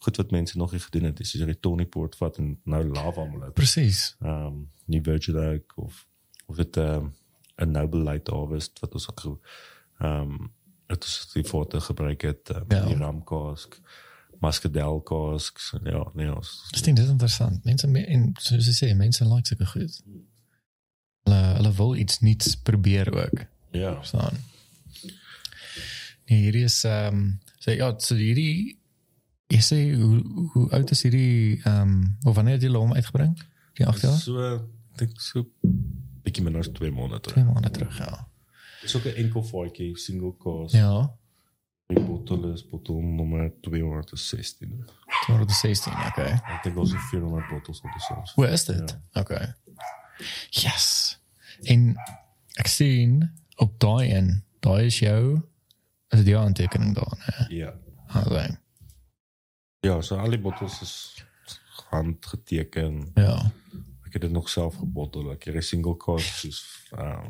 goed 0.00 0.16
wat 0.16 0.30
mense 0.30 0.56
nog 0.58 0.72
nie 0.72 0.80
gedoen 0.80 1.04
het. 1.10 1.16
Dis 1.20 1.30
soos 1.34 1.44
die 1.48 1.58
Tony 1.60 1.84
Port 1.86 2.16
vat 2.16 2.38
en 2.40 2.54
nou 2.64 2.84
lava 2.88 3.24
mal. 3.24 3.50
Presies. 3.56 4.16
Ehm 4.20 4.46
um, 4.46 4.60
nie 4.90 5.00
Virgin 5.06 5.36
Oak 5.38 5.76
of 5.76 6.06
of 6.46 6.56
dit 6.56 6.76
ehm 6.76 6.94
um, 7.04 7.14
'n 7.60 7.70
Noble 7.70 8.02
Light 8.02 8.28
Harvest 8.28 8.80
wat 8.80 8.94
ons 8.94 9.08
ook 9.10 9.40
ehm 10.00 10.30
um, 10.30 10.52
het 10.90 11.04
ons 11.04 11.32
die 11.32 11.44
foto 11.44 11.80
gebruik 11.80 12.22
het 12.22 12.50
um, 12.50 12.64
Ja. 12.68 12.76
ja. 12.76 12.86
die 12.86 12.96
ram 12.96 13.24
cask, 13.24 13.76
muscadel 14.40 15.02
casks. 15.02 15.72
Ja, 15.84 16.06
nee, 16.14 16.34
ons 16.34 16.66
Dis 16.70 16.82
ding 16.82 16.96
dis 16.96 17.08
interessant. 17.08 17.64
Mense 17.64 17.86
me- 17.86 18.06
en 18.06 18.30
soos 18.38 18.66
jy 18.66 18.72
sê, 18.78 18.96
mense 18.96 19.24
like 19.24 19.46
sulke 19.46 19.66
goed. 19.66 20.00
Hulle 21.24 21.40
hulle 21.56 21.72
wil 21.72 21.94
iets 21.96 22.20
nuuts 22.20 22.54
probeer 22.56 23.12
ook. 23.14 23.44
ja. 23.70 23.94
Verstaan? 23.94 24.36
Nee, 26.26 26.40
hierdie 26.46 26.64
is 26.64 26.84
ehm 26.84 27.14
um, 27.14 27.38
so 27.58 27.70
ja, 27.70 27.92
so 27.98 28.14
hierdie 28.14 28.78
jy 29.50 29.60
sê 29.66 29.78
hoe 29.98 30.20
hoe 30.54 30.66
oud 30.78 30.90
is 30.94 31.02
hierdie 31.06 31.60
ehm 31.64 31.80
um, 31.80 31.94
of 32.24 32.34
wanneer 32.38 32.58
het 32.58 32.66
jy 32.66 32.72
hom 32.74 32.94
uitgebring? 32.94 33.36
Die 33.78 33.86
8 33.86 34.04
jaar? 34.06 34.18
So 34.18 34.42
ek 34.54 34.98
dink 35.02 35.20
so 35.20 35.46
bietjie 36.24 36.44
minder 36.44 36.62
as 36.62 36.72
2 36.76 36.90
maande 36.94 37.20
terug. 37.20 37.40
2 37.42 37.48
maande 37.52 37.70
terug, 37.70 37.98
ja. 37.98 38.26
Dis 38.82 38.96
ook 38.96 39.06
'n 39.10 39.16
enkel 39.24 39.42
vatjie, 39.44 39.96
single 39.98 40.34
cask. 40.38 40.74
Ja, 40.74 41.10
Die 41.90 42.00
bottel 42.06 42.52
is 42.52 42.62
bottel 42.70 43.00
nommer 43.02 43.52
216. 43.60 44.84
216, 45.26 45.92
okay. 46.06 46.36
Ek 46.38 46.62
dink 46.62 46.76
ons 46.78 46.92
het 46.94 47.02
400 47.10 47.48
bottels 47.50 47.80
op 47.82 47.90
die 47.96 48.02
soms. 48.04 48.34
Hoe 48.38 48.46
is 48.46 48.64
dit? 48.68 48.92
Okay. 49.18 49.48
Yes. 50.54 50.86
En 51.66 51.88
ek 52.62 52.70
sien 52.70 53.16
op 53.58 53.74
daai 53.82 54.12
en 54.14 54.30
daai 54.62 54.86
is 54.86 55.00
jou 55.02 55.40
is 56.14 56.22
dit 56.22 56.30
jou 56.32 56.38
aantekening 56.38 56.94
daar, 56.94 57.16
né? 57.24 57.46
Ja. 57.54 57.74
Okay. 58.22 58.54
Ja, 59.80 60.00
so 60.02 60.16
al 60.20 60.30
die 60.30 60.40
bottels 60.40 60.80
is 60.84 61.24
handgeteken. 61.90 63.10
Ja. 63.14 63.52
Ek 64.06 64.12
het 64.18 64.22
dit 64.26 64.32
nog 64.34 64.48
self 64.50 64.74
gebottel. 64.82 65.30
Ek 65.32 65.44
het 65.44 65.54
'n 65.54 65.62
single 65.62 65.96
cask 65.96 66.34
soos 66.42 66.64
uh 66.92 67.24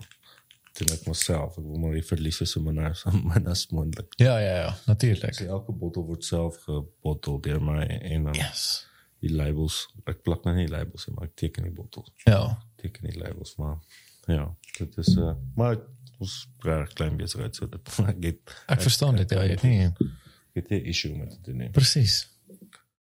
doen 0.80 0.88
ek 0.96 1.07
myself. 1.07 1.59
Ek 1.59 1.64
wil 1.64 1.78
maar 1.78 1.92
die 1.92 2.03
verliese 2.07 2.46
so 2.46 2.61
min 2.61 2.78
as 2.78 3.05
min 3.34 3.46
as 3.46 3.66
moontlik. 3.70 4.12
Ja, 4.16 4.38
ja, 4.38 4.55
ja, 4.57 4.76
natuurlik. 4.86 5.34
So 5.34 5.44
elke 5.44 5.72
bottel 5.72 6.05
word 6.07 6.24
self 6.24 6.57
gebottel 6.64 7.40
deur 7.40 7.61
my 7.62 7.82
en 7.86 8.24
dan 8.24 8.34
Yes. 8.34 8.86
die 9.20 9.32
labels. 9.34 9.88
Ek 10.07 10.22
plak 10.22 10.44
nou 10.44 10.55
nie 10.57 10.68
labels 10.68 11.07
nie, 11.07 11.14
maar 11.16 11.24
ek 11.28 11.34
teken 11.36 11.62
die 11.64 11.72
bottels. 11.72 12.11
Ja. 12.24 12.59
Teken 12.76 13.11
die 13.11 13.18
labels 13.18 13.57
maar 13.57 13.78
ja, 14.26 14.55
dit 14.78 14.96
is 14.96 15.16
uh 15.16 15.34
maar 15.57 15.76
ons 16.18 16.48
reg 16.59 16.92
klein 16.92 17.16
besigheid 17.16 17.55
so 17.57 17.66
dit 17.66 17.88
ek 18.09 18.22
het 18.24 18.57
Ek 18.68 18.80
verstaan 18.82 19.16
dit, 19.16 19.30
ja, 19.30 19.42
jy 19.44 19.51
het 19.51 19.62
nie. 19.62 19.84
ek 19.86 20.55
het 20.55 20.70
'n 20.70 20.84
issue 20.86 21.16
met 21.16 21.38
dit 21.44 21.55
nie. 21.55 21.70
Presies. 21.70 22.30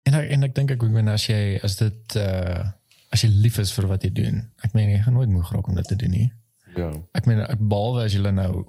En 0.05 0.15
ek, 0.15 0.31
en 0.37 0.43
ek 0.43 0.55
dink 0.55 0.71
ek 0.75 0.83
ek 0.83 0.91
meen 0.93 1.09
as 1.09 1.27
jy 1.31 1.59
as 1.65 1.77
dit 1.81 2.17
uh 2.21 2.65
as 3.15 3.23
jy 3.23 3.29
lief 3.31 3.61
is 3.63 3.71
vir 3.77 3.87
wat 3.87 4.03
jy 4.03 4.11
doen. 4.11 4.41
Ek 4.67 4.73
meen 4.75 4.89
jy 4.91 5.03
gaan 5.05 5.15
nooit 5.15 5.31
moeg 5.31 5.53
raak 5.55 5.69
om 5.71 5.77
dit 5.79 5.87
te 5.87 5.97
doen 5.97 6.11
nie. 6.11 6.33
Ja. 6.75 6.89
Ek 7.15 7.29
meen 7.31 7.45
ek 7.47 7.61
behalwe 7.63 8.03
as 8.09 8.17
jy 8.17 8.33
nou 8.35 8.65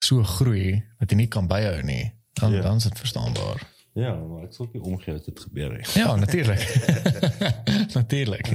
so 0.00 0.22
groei 0.24 0.78
dat 0.98 1.10
jy 1.12 1.18
nie 1.20 1.26
kan 1.28 1.48
byhou 1.50 1.82
nie, 1.84 2.14
dan 2.40 2.52
Ja. 2.56 2.62
dan 2.62 2.76
is 2.80 2.88
dit 2.88 2.98
verstaanbaar. 2.98 3.60
Ja, 3.98 4.14
maar 4.14 4.44
ek 4.46 4.54
ook 4.60 4.72
nie 4.72 4.82
omgee 4.82 5.14
as 5.14 5.24
dit 5.26 5.40
gebeur 5.40 5.72
nie. 5.74 5.84
Ja, 5.94 6.14
natuurlik. 6.16 6.62
natuurlik. 7.98 8.46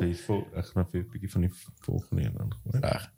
Jy 0.00 0.14
voel 0.26 0.42
ek 0.56 0.66
gaan 0.72 0.86
vir 0.90 1.00
'n 1.00 1.10
bietjie 1.12 1.30
van 1.30 1.40
die 1.46 1.52
volgende 1.84 2.22
een 2.22 2.52
gooi. 2.52 2.80
Reg. 2.80 3.10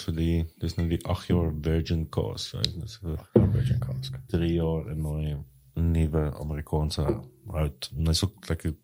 So 0.00 0.12
die 0.16 0.44
dis 0.62 0.76
nou 0.78 0.86
die 0.88 1.00
8 1.06 1.26
jaar 1.30 1.50
virgin 1.64 2.06
course, 2.08 2.48
so 2.48 2.60
dit 2.64 2.82
is 2.84 2.92
so 3.00 3.16
Virgin 3.52 3.78
Cask. 3.82 4.16
3 4.32 4.52
jaar 4.54 4.86
en 4.92 5.00
nou 5.02 5.16
'n 5.20 5.44
nuwe 5.92 6.22
Amerikaanse 6.40 7.04
oud. 7.46 7.90
En 7.96 8.06
hy's 8.06 8.24
ook 8.24 8.48
lekker 8.48 8.74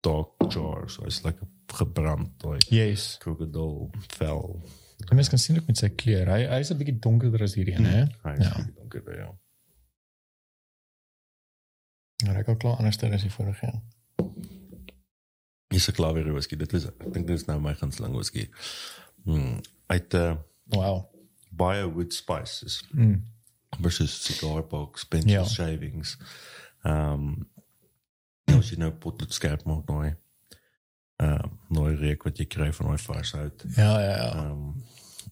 dark 0.00 0.52
jar, 0.52 0.88
so 0.90 1.02
hy's 1.04 1.22
lekker 1.22 1.46
gebrand, 1.66 2.42
like 2.44 2.74
Yes. 2.74 3.16
crocodile 3.18 3.88
vel. 4.18 4.60
Die 4.96 5.14
mens 5.14 5.28
kan 5.28 5.38
sien 5.38 5.58
ook 5.58 5.66
met 5.66 5.76
sy 5.78 5.88
kleur. 5.88 6.26
Hy 6.28 6.46
hy's 6.56 6.70
'n 6.70 6.76
bietjie 6.78 6.98
donkerder 6.98 7.42
as 7.42 7.54
hierdie 7.54 7.74
een, 7.74 7.84
hè? 7.84 8.04
Hy 8.22 8.36
is 8.38 8.44
Ja. 8.46 8.54
ja. 8.56 8.66
donker, 8.76 9.16
ja. 9.18 9.38
Ja, 12.24 12.34
ek 12.38 12.48
al 12.48 12.56
klaar 12.56 12.76
anders 12.76 13.00
as 13.02 13.22
die 13.22 13.30
vorige 13.32 13.66
een. 13.66 13.82
Dis 15.68 15.88
'n 15.88 15.92
klawer 15.92 16.32
whisky. 16.32 16.56
Dit 16.56 16.72
is 16.72 16.84
ek 16.86 17.12
dink 17.12 17.26
dit 17.26 17.36
is 17.36 17.44
nou 17.46 17.60
my 17.60 17.74
gunsteling 17.74 18.14
whisky. 18.14 18.48
Mm, 19.24 19.60
uit 19.86 20.14
uh 20.14 20.36
Wow. 20.72 21.08
baie 21.50 21.84
wood 21.92 22.12
spices 22.12 22.82
Mm. 22.92 23.22
versus 23.80 24.22
cigar 24.24 24.62
box, 24.66 25.04
pencil 25.04 25.30
Ja. 25.30 25.44
shavings. 25.44 26.16
Um 26.84 27.48
as 28.46 28.70
jy 28.70 28.76
nou 28.78 28.90
pot 28.90 29.18
dit 29.18 29.32
skerp 29.32 29.64
maak 29.64 29.86
nou. 29.88 30.14
Ehm 31.16 31.50
nou 31.68 31.94
reuk 31.96 32.22
wat 32.24 32.38
jy 32.38 32.44
kry 32.46 32.72
van 32.72 32.86
daai 32.86 32.98
vars 32.98 33.32
hout. 33.32 33.64
Ja, 33.76 34.00
ja, 34.00 34.16
ja. 34.16 34.32
Ehm 34.44 34.72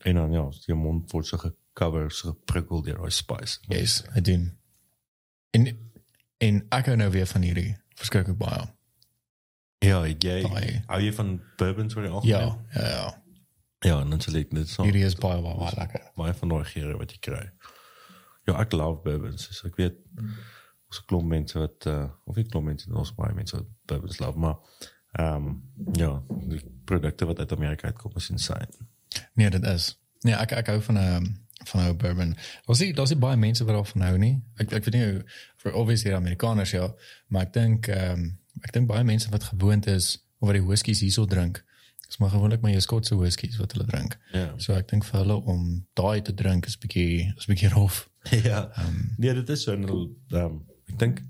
en 0.03 0.15
dan 0.15 0.33
ja, 0.33 0.47
jou 0.67 0.79
mond 0.79 1.11
word 1.13 1.27
so 1.27 1.37
gecover, 1.37 2.11
so 2.11 2.29
geprikkel 2.33 2.83
deur 2.83 2.97
daai 2.99 3.11
spice. 3.11 3.59
Yes, 3.69 4.03
I 4.17 4.21
doen. 4.21 4.57
En 5.51 5.67
en 6.39 6.63
ek 6.71 6.87
hou 6.87 6.97
nou 6.97 7.11
weer 7.11 7.27
van 7.27 7.43
hierdie 7.43 7.77
verskriklik 7.95 8.39
baie. 8.39 8.69
Ja, 9.81 10.05
jy 10.05 10.43
hou 10.87 11.01
jy 11.01 11.13
van 11.13 11.41
bourbons 11.57 11.95
vir 11.95 12.03
die 12.03 12.11
algemeen? 12.13 12.41
Ja, 12.73 12.81
ja, 12.83 12.89
ja. 12.89 13.20
Ja, 13.81 14.01
en 14.01 14.11
dan 14.11 14.21
sal 14.21 14.35
ek 14.37 14.51
dit 14.53 14.69
so 14.69 14.85
Hierdie 14.85 15.05
is 15.05 15.17
baie 15.17 15.41
baie, 15.43 15.57
baie 15.57 15.77
lekker. 15.77 16.03
baie 16.17 16.35
van 16.35 16.49
daai 16.49 16.65
geure 16.69 16.97
wat 17.01 17.13
jy 17.15 17.19
kry. 17.25 17.45
Ja, 18.49 18.59
ek 18.61 18.73
love 18.73 19.01
bourbons. 19.05 19.49
So 19.57 19.69
ek 19.69 19.77
weet 19.81 19.97
ons 20.91 21.01
'n 21.01 21.07
klomp 21.07 21.29
mense 21.29 21.59
wat 21.59 21.87
uh 21.87 22.09
of 22.27 22.37
ek 22.37 22.51
klomp 22.51 22.67
mense, 22.67 22.91
ons 22.93 23.15
baie 23.15 23.35
mense 23.35 23.57
wat 23.57 23.69
bourbons 23.87 24.19
love, 24.21 24.39
maar 24.39 24.57
ehm 25.19 25.47
um, 25.47 25.63
ja, 25.99 26.23
die 26.49 26.61
produkte 26.85 27.27
wat 27.27 27.39
uit 27.39 27.53
Amerika 27.53 27.87
uitkom 27.87 28.13
is 28.17 28.31
insane. 28.31 28.69
Nee, 29.35 29.51
dit 29.51 29.65
is. 29.65 29.97
Nee, 30.23 30.35
ek 30.35 30.53
ek 30.53 30.67
hou 30.67 30.81
van 30.83 30.99
'n 30.99 31.15
um, 31.17 31.31
van 31.65 31.81
'n 31.89 31.97
bourbon. 31.97 32.37
Ons 32.67 32.79
sien 32.79 32.95
daar's 32.95 33.11
nie 33.11 33.19
baie 33.19 33.37
mense 33.37 33.65
wat 33.65 33.75
daarvan 33.75 34.03
hou 34.03 34.19
nie. 34.19 34.43
Ek 34.57 34.73
ek 34.73 34.85
weet 34.85 34.95
nie 34.95 35.23
vir 35.57 35.73
obviously 35.73 36.13
Amerikaners 36.13 36.71
ja, 36.71 36.93
maar 37.29 37.43
ek 37.43 37.53
dink 37.53 37.89
ehm 37.89 38.13
um, 38.13 38.39
ek 38.63 38.73
dink 38.73 38.87
baie 38.87 39.05
mense 39.05 39.31
wat 39.31 39.45
gewoond 39.45 39.87
is 39.87 40.17
of 40.39 40.49
wat 40.49 40.57
die 40.57 40.67
whiskies 40.67 41.01
hierso 41.01 41.25
drink. 41.25 41.65
Dis 42.11 42.19
maar 42.19 42.31
gewoonlik 42.31 42.61
maar 42.61 42.71
jou 42.71 42.83
Skotse 42.83 43.17
whiskies 43.17 43.57
wat 43.57 43.73
hulle 43.73 43.85
drink. 43.87 44.17
Ja. 44.35 44.49
So 44.59 44.75
ek 44.75 44.89
dink 44.91 45.05
vir 45.07 45.21
hulle 45.21 45.37
om 45.47 45.67
daai 45.95 46.23
te 46.27 46.33
drink 46.35 46.67
is 46.67 46.75
bietjie 46.83 47.29
is 47.37 47.47
bietjie 47.47 47.71
rof. 47.71 48.09
ja. 48.49 48.65
Um, 48.83 48.97
nee, 49.23 49.35
dit 49.35 49.53
is 49.55 49.63
so 49.63 49.77
en 49.79 49.87
ehm 49.87 50.41
um, 50.41 50.57
ek 50.91 50.97
dink 50.99 51.21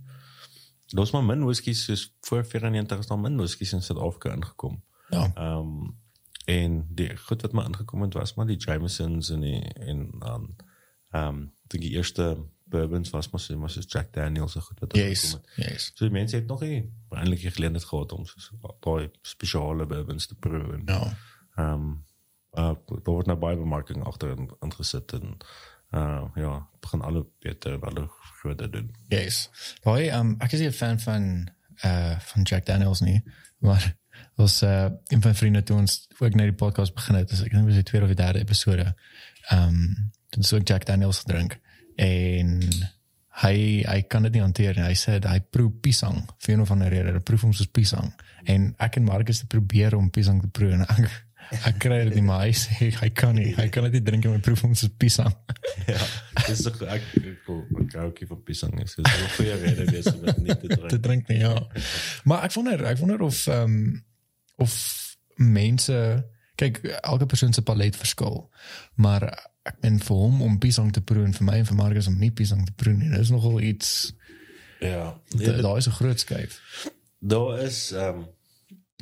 daar's 0.96 1.12
maar 1.12 1.26
min 1.26 1.44
whiskies 1.44 1.84
soos 1.84 2.06
voor 2.26 2.46
94 2.48 3.04
is 3.04 3.10
daar 3.10 3.20
min 3.20 3.36
whiskies 3.36 3.74
in 3.76 3.84
Suid-Afrika 3.84 4.32
ingekom. 4.38 4.80
Ja. 5.10 5.26
Ehm 5.34 5.58
um, 5.58 5.98
en 6.48 6.80
die 6.96 7.12
goed 7.28 7.44
wat 7.44 7.52
maar 7.52 7.68
ingekom 7.68 8.08
het 8.08 8.16
was 8.16 8.34
maar 8.34 8.48
die 8.48 8.56
Jamesons 8.56 9.28
en 9.36 9.44
die 9.44 9.60
en 9.92 10.08
dan 10.24 10.48
ehm 11.10 11.28
um, 11.28 11.44
die 11.76 11.90
eerste 11.90 12.32
bourbons 12.70 13.10
was 13.10 13.30
maar 13.30 13.40
so 13.40 13.58
maar 13.58 13.70
so 13.70 13.80
Jack 13.86 14.12
Daniel's 14.12 14.52
so 14.52 14.60
goed 14.60 14.80
wat 14.80 14.96
Yes. 14.96 15.22
ingekom 15.22 15.44
het. 15.56 15.66
Yes. 15.70 15.90
So 15.94 16.04
die 16.04 16.12
mense 16.14 16.36
het 16.36 16.46
nog 16.46 16.60
nie 16.60 16.90
eintlik 17.10 17.40
die 17.40 17.50
geleentheid 17.50 17.84
gehad 17.84 18.12
om 18.12 18.24
so 18.26 18.74
daai 18.80 19.10
spesiale 19.22 19.86
bourbons 19.86 20.26
te 20.26 20.34
proe 20.34 20.72
en 20.74 20.82
Ja. 20.86 21.00
ehm 21.56 21.72
um, 21.72 22.04
uh, 22.52 22.74
daar 22.86 23.14
word 23.14 23.26
nou 23.26 23.38
baie 23.38 23.56
bemarking 23.56 24.04
agter 24.04 24.30
in, 24.36 24.50
ingesit 24.60 25.12
en 25.12 25.36
uh 25.94 26.24
ja, 26.34 26.68
begin 26.80 27.00
alle 27.02 27.26
beter 27.42 27.72
en 27.72 27.80
alle 27.82 28.08
groter 28.40 28.70
doen. 28.70 28.94
Yes. 29.08 29.50
Daai 29.82 30.10
um 30.18 30.34
ek 30.38 30.52
is 30.52 30.60
'n 30.60 30.72
fan 30.72 30.98
van 31.00 31.48
uh 31.84 32.18
van 32.20 32.42
Jack 32.42 32.66
Daniels 32.66 33.00
nie, 33.00 33.22
maar 33.58 33.96
ons 34.36 34.62
uh 34.62 34.88
een 35.08 35.22
van 35.22 35.34
vriende 35.34 35.62
toe 35.62 35.76
ons 35.76 36.08
ook 36.18 36.34
net 36.34 36.46
die 36.46 36.52
podcast 36.66 36.94
begin 36.94 37.14
het, 37.14 37.28
dus 37.28 37.40
ek 37.42 37.50
dink 37.50 37.64
dit 37.66 37.74
was 37.74 37.74
die 37.74 37.82
tweede 37.82 38.06
of 38.06 38.14
die 38.14 38.24
derde 38.24 38.38
episode. 38.38 38.94
Um 39.52 40.10
toen 40.30 40.42
so 40.42 40.58
Jack 40.58 40.84
Daniels 40.86 41.18
gedrink 41.18 41.58
en 42.00 42.58
hy 43.44 43.56
hy 43.86 44.02
kan 44.10 44.26
dit 44.26 44.36
nie 44.36 44.44
hanteer 44.44 44.76
nie. 44.76 44.84
Hy 44.88 44.98
sê 44.98 45.18
hy 45.22 45.40
proe 45.52 45.72
pisang 45.82 46.22
vir 46.42 46.54
een 46.54 46.64
of 46.64 46.72
ander 46.74 46.92
rede. 46.92 47.14
Hy 47.16 47.24
proe 47.24 47.40
hom 47.44 47.56
soos 47.56 47.70
pisang. 47.72 48.12
En 48.48 48.70
ek 48.80 49.00
en 49.00 49.08
Marcus 49.08 49.42
het 49.44 49.52
probeer 49.52 49.96
om 49.96 50.10
pisang 50.12 50.40
te 50.42 50.50
proe 50.52 50.72
en 50.76 50.86
ek 50.86 51.08
ek 51.50 51.80
kry 51.82 51.96
dit 52.06 52.20
nie 52.20 52.22
maar 52.22 52.44
hy 52.44 52.52
sê 52.54 52.90
hy 52.94 53.08
kan 53.16 53.34
nie. 53.34 53.50
Hy 53.56 53.66
kan 53.74 53.86
dit 53.88 53.98
nie 53.98 54.04
drink 54.06 54.26
en 54.28 54.36
hy 54.36 54.42
proe 54.44 54.58
hom 54.62 54.76
soos 54.78 54.94
pisang. 54.98 55.34
Ja, 55.90 55.98
dis 56.46 56.60
ek 56.68 56.82
ek 56.92 57.06
ek 57.18 57.94
hou 57.96 58.04
ook 58.10 58.18
van 58.28 58.40
pisang 58.46 58.74
nie. 58.76 58.86
So 58.86 59.02
dis 59.02 59.14
'n 59.14 59.30
goeie 59.36 59.54
rede 59.58 59.86
wees 59.90 60.10
om 60.12 60.20
dit 60.26 60.42
nie 60.44 60.54
te 60.54 60.68
te 60.68 60.76
drink. 60.76 61.02
drink 61.06 61.30
nie, 61.32 61.38
ja. 61.40 61.54
Maar 62.28 62.44
ek 62.46 62.54
wonder, 62.54 62.84
ek 62.92 63.00
wonder 63.00 63.22
of 63.26 63.46
ehm 63.48 63.64
um, 63.64 64.04
of 64.60 64.74
mense 65.40 65.96
kyk 66.60 66.82
elke 67.00 67.26
persoon 67.26 67.52
se 67.56 67.64
palet 67.64 67.96
verskil. 67.96 68.44
Maar 69.00 69.49
ek 69.70 69.78
meen 69.84 69.98
vir 70.06 70.16
hom 70.24 70.42
om 70.46 70.58
pisang 70.62 70.90
te 70.94 71.00
proe 71.00 71.24
en 71.24 71.32
vir 71.36 71.46
my 71.48 71.58
en 71.60 71.68
vir 71.70 71.76
Marcus 71.78 72.08
om 72.10 72.18
nie 72.18 72.30
pisang 72.30 72.64
te 72.66 72.72
proe 72.76 72.94
nie. 72.96 73.10
Dis 73.16 73.30
nogal 73.34 73.60
iets 73.60 74.12
Ja, 74.80 75.12
nee, 75.36 75.60
daar 75.60 75.76
is 75.76 75.86
'n 75.88 75.92
groot 76.00 76.20
skuif. 76.20 76.60
daar 77.20 77.58
is 77.60 77.92
ehm 77.92 78.18
um, 78.18 78.28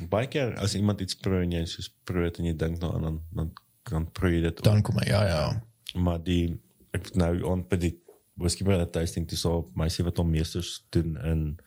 baie 0.09 0.27
keer 0.27 0.55
as 0.57 0.75
iemand 0.75 1.01
iets 1.01 1.15
proe 1.15 1.41
en 1.43 1.51
jy 1.51 1.65
soos 1.65 1.89
proe 2.03 2.31
en 2.37 2.45
jy 2.45 2.53
dink 2.55 2.79
nou 2.81 2.93
aan 2.95 3.01
dan 3.01 3.21
dan 3.33 3.53
kan 3.83 4.11
proe 4.11 4.41
dit 4.41 4.57
ook. 4.57 4.63
Dan 4.63 4.81
kom 4.81 4.97
hy 4.99 5.07
ja 5.09 5.23
ja. 5.27 5.63
maar 5.95 6.23
die 6.23 6.59
ek 6.91 7.15
nou 7.15 7.51
aan 7.51 7.65
by 7.69 7.77
die 7.77 7.95
whisky 8.35 8.63
bar 8.63 8.85
tasting 8.89 9.27
toe 9.27 9.37
so 9.37 9.71
meisie 9.75 10.03
wat 10.05 10.17
hom 10.17 10.29
meesters 10.29 10.85
doen 10.89 11.17
in 11.23 11.57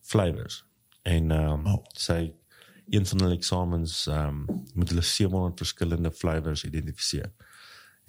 flavors 0.00 0.64
en 1.02 1.30
ehm 1.30 1.52
um, 1.52 1.66
Oh. 1.66 1.84
sy 1.96 2.32
een 2.90 3.06
van 3.06 3.20
hulle 3.20 3.34
eksamens 3.36 4.06
ehm 4.06 4.28
um, 4.28 4.64
moet 4.74 4.88
hulle 4.88 5.02
700 5.02 5.58
verskillende 5.58 6.10
flavors 6.12 6.64
identifiseer 6.64 7.30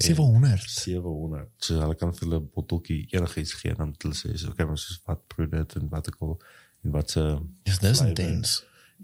700. 0.01 0.69
700 0.69 1.49
so 1.67 1.79
hulle 1.81 1.95
kan 1.99 2.13
vir 2.13 2.27
hulle 2.27 2.39
botteltjie 2.55 3.07
enigiets 3.11 3.53
gee 3.61 3.73
dan 3.77 3.91
het 3.95 4.03
hulle 4.07 4.15
sê 4.19 4.35
so 4.37 4.49
okay 4.53 4.65
ons 4.65 4.85
wat 5.07 5.21
proe 5.27 5.47
dit 5.51 5.75
en 5.79 5.89
wat 5.89 6.07
ek 6.11 6.17
al 6.21 6.37
en 6.83 6.91
wat 6.95 7.11
se 7.11 7.23
Dis 7.69 7.79
dis 7.79 8.01
intens. 8.01 8.55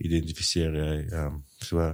identifiseer 0.02 0.74
jy 0.82 0.96
ehm 1.12 1.26
um, 1.36 1.44
so 1.62 1.94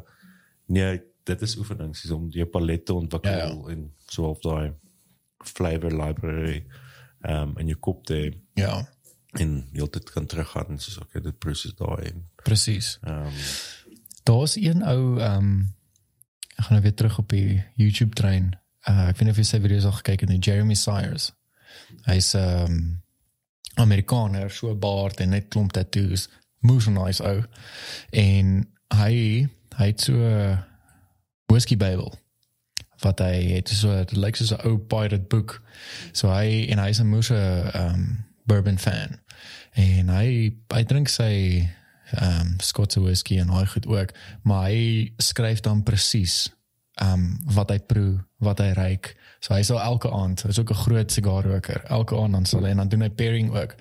nee 0.67 1.01
dit 1.23 1.41
is 1.41 1.57
oefening 1.57 1.93
soos 1.95 2.11
om 2.11 2.29
jou 2.35 2.45
palet 2.51 2.85
te 2.85 2.93
ontwikkel 2.93 3.31
Ja, 3.31 3.45
ja. 3.47 3.69
en 3.75 3.85
so 4.11 4.25
op 4.31 4.41
daai 4.43 4.73
flavor 5.43 5.91
library 5.91 6.65
ehm 7.23 7.49
um, 7.53 7.57
in 7.57 7.67
jou 7.71 7.79
kop 7.79 8.05
te 8.05 8.17
Ja, 8.59 8.73
en 9.39 9.53
jy 9.73 9.87
dit 9.89 10.09
kan 10.13 10.25
teruggaan 10.29 10.67
en 10.75 10.79
soos 10.79 10.97
okay 11.01 11.21
dit 11.21 11.39
proses 11.39 11.73
daai 11.79 12.09
en 12.11 12.25
presies. 12.43 12.97
ehm 13.03 13.25
um, 13.27 13.39
Daar's 14.23 14.55
een 14.55 14.83
ou 14.83 15.19
ehm 15.19 15.37
um, 15.37 15.73
ek 16.57 16.65
gaan 16.67 16.75
nou 16.77 16.81
weer 16.83 16.93
terug 16.95 17.17
op 17.19 17.29
die 17.29 17.63
YouTube 17.75 18.13
trein. 18.15 18.51
Uh, 18.87 19.07
ek 19.07 19.17
weet 19.17 19.27
nie 19.27 19.31
of 19.31 19.37
jy 19.37 19.47
sy 19.47 19.59
video's 19.63 19.85
al 19.85 19.97
gekyk 20.01 20.25
het 20.25 20.29
nie. 20.29 20.41
Jeremy 20.43 20.75
Sires. 20.75 21.31
Hy's 22.05 22.33
ehm 22.33 22.65
um, 22.71 22.83
Amerikaner, 23.75 24.51
so 24.53 24.69
'n 24.69 24.79
baard 24.79 25.19
en 25.19 25.29
net 25.29 25.47
klomp 25.49 25.71
tattoos. 25.71 26.27
Moes 26.59 26.85
nice 26.85 27.23
ou. 27.23 27.43
En 28.11 28.67
hy 28.93 29.47
hy 29.77 29.85
het 29.85 30.01
so 30.01 30.13
'n 30.13 30.59
whisky 31.47 31.77
Bible 31.77 32.11
wat 33.03 33.19
hy 33.19 33.57
het 33.57 33.69
so 33.69 33.91
dit 33.95 34.15
lyk 34.15 34.35
soos 34.35 34.53
'n 34.53 34.67
ou 34.67 34.77
pirate 34.77 35.27
boek. 35.27 35.61
So 36.11 36.29
hy 36.29 36.67
en 36.69 36.79
hy's 36.79 36.99
'n 36.99 37.09
moose 37.09 37.35
ehm 37.73 37.93
um, 37.93 38.25
bourbon 38.45 38.79
fan. 38.79 39.19
En 39.73 40.09
hy 40.09 40.53
hy 40.73 40.83
drink 40.83 41.09
sy 41.09 41.69
ehm 42.11 42.41
um, 42.41 42.59
Scotse 42.59 43.01
whisky 43.01 43.39
en 43.39 43.49
hy 43.49 43.65
goed 43.65 43.87
ook, 43.87 44.13
maar 44.43 44.69
hy 44.69 45.13
skryf 45.17 45.59
dan 45.59 45.83
presies 45.83 46.51
ehm 47.01 47.13
um, 47.13 47.39
wat 47.53 47.69
hy 47.69 47.79
proe, 47.79 48.19
wat 48.43 48.59
hy 48.59 48.71
ruik. 48.77 49.15
So 49.39 49.53
hy 49.53 49.63
sal 49.67 49.81
elke 49.81 50.11
aand, 50.11 50.43
hy's 50.47 50.59
ook 50.59 50.71
'n 50.71 50.83
groot 50.85 51.11
sigaarroker. 51.11 51.83
Elke 51.83 52.15
aand 52.15 52.33
dan 52.33 52.45
sal 52.45 52.63
hy 52.63 52.69
en 52.69 52.77
dan 52.77 52.89
doen 52.89 53.01
hy 53.01 53.09
pairing 53.09 53.51
ook. 53.55 53.75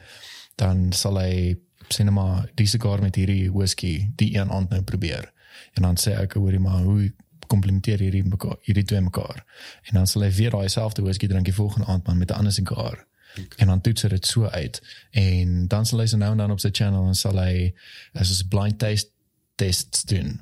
Dan 0.56 0.92
sal 0.92 1.18
hy 1.18 1.56
sê 1.88 2.04
net 2.04 2.14
maar 2.14 2.48
die 2.54 2.66
sigaar 2.66 3.00
met 3.00 3.14
hierdie 3.14 3.50
whisky 3.52 4.08
die 4.16 4.36
een 4.36 4.50
aand 4.50 4.70
nou 4.70 4.82
probeer. 4.82 5.32
En 5.74 5.82
dan 5.82 5.96
sê 5.96 6.16
ek 6.18 6.34
hoorie 6.34 6.60
maar 6.60 6.82
hoe 6.82 7.12
komplementeer 7.46 7.98
hierdie 7.98 8.24
mekaar, 8.24 8.56
hierdie 8.62 8.84
twee 8.84 9.00
mekaar. 9.00 9.44
En 9.90 9.94
dan 9.94 10.06
sal 10.06 10.22
hy 10.22 10.30
weer 10.30 10.50
daai 10.50 10.68
selfde 10.68 11.02
whisky 11.02 11.26
drink 11.26 11.44
die 11.44 11.54
volgende 11.54 11.86
aand 11.86 12.06
maar 12.06 12.16
met 12.16 12.30
'n 12.30 12.34
ander 12.34 12.52
sigaar. 12.52 13.06
En 13.56 13.66
dan 13.66 13.80
toets 13.80 14.02
hy 14.02 14.08
dit 14.08 14.26
so 14.26 14.46
uit 14.46 14.82
en 15.10 15.68
dan 15.68 15.86
sal 15.86 15.98
hy 15.98 16.06
se 16.06 16.16
nou 16.16 16.30
en 16.32 16.36
dan 16.36 16.50
op 16.50 16.60
sy 16.60 16.68
channel 16.72 17.06
en 17.06 17.14
sal 17.14 17.38
hy 17.38 17.74
as 18.12 18.42
'n 18.42 18.48
blind 18.48 18.78
taste 18.78 19.10
tests 19.54 20.02
doen. 20.02 20.40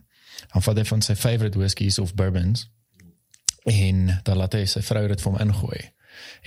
Dan 0.53 0.63
vat 0.63 0.77
hy 0.77 0.85
van 0.85 1.03
sy 1.03 1.15
favorite 1.15 1.59
whiskies 1.59 1.99
of 1.99 2.15
bourbons 2.15 2.69
en 3.65 4.21
dan 4.23 4.37
laat 4.37 4.55
hy 4.57 4.65
sy 4.65 4.83
vrou 4.83 5.09
dit 5.09 5.21
vir 5.21 5.33
hom 5.33 5.41
ingooi. 5.41 5.81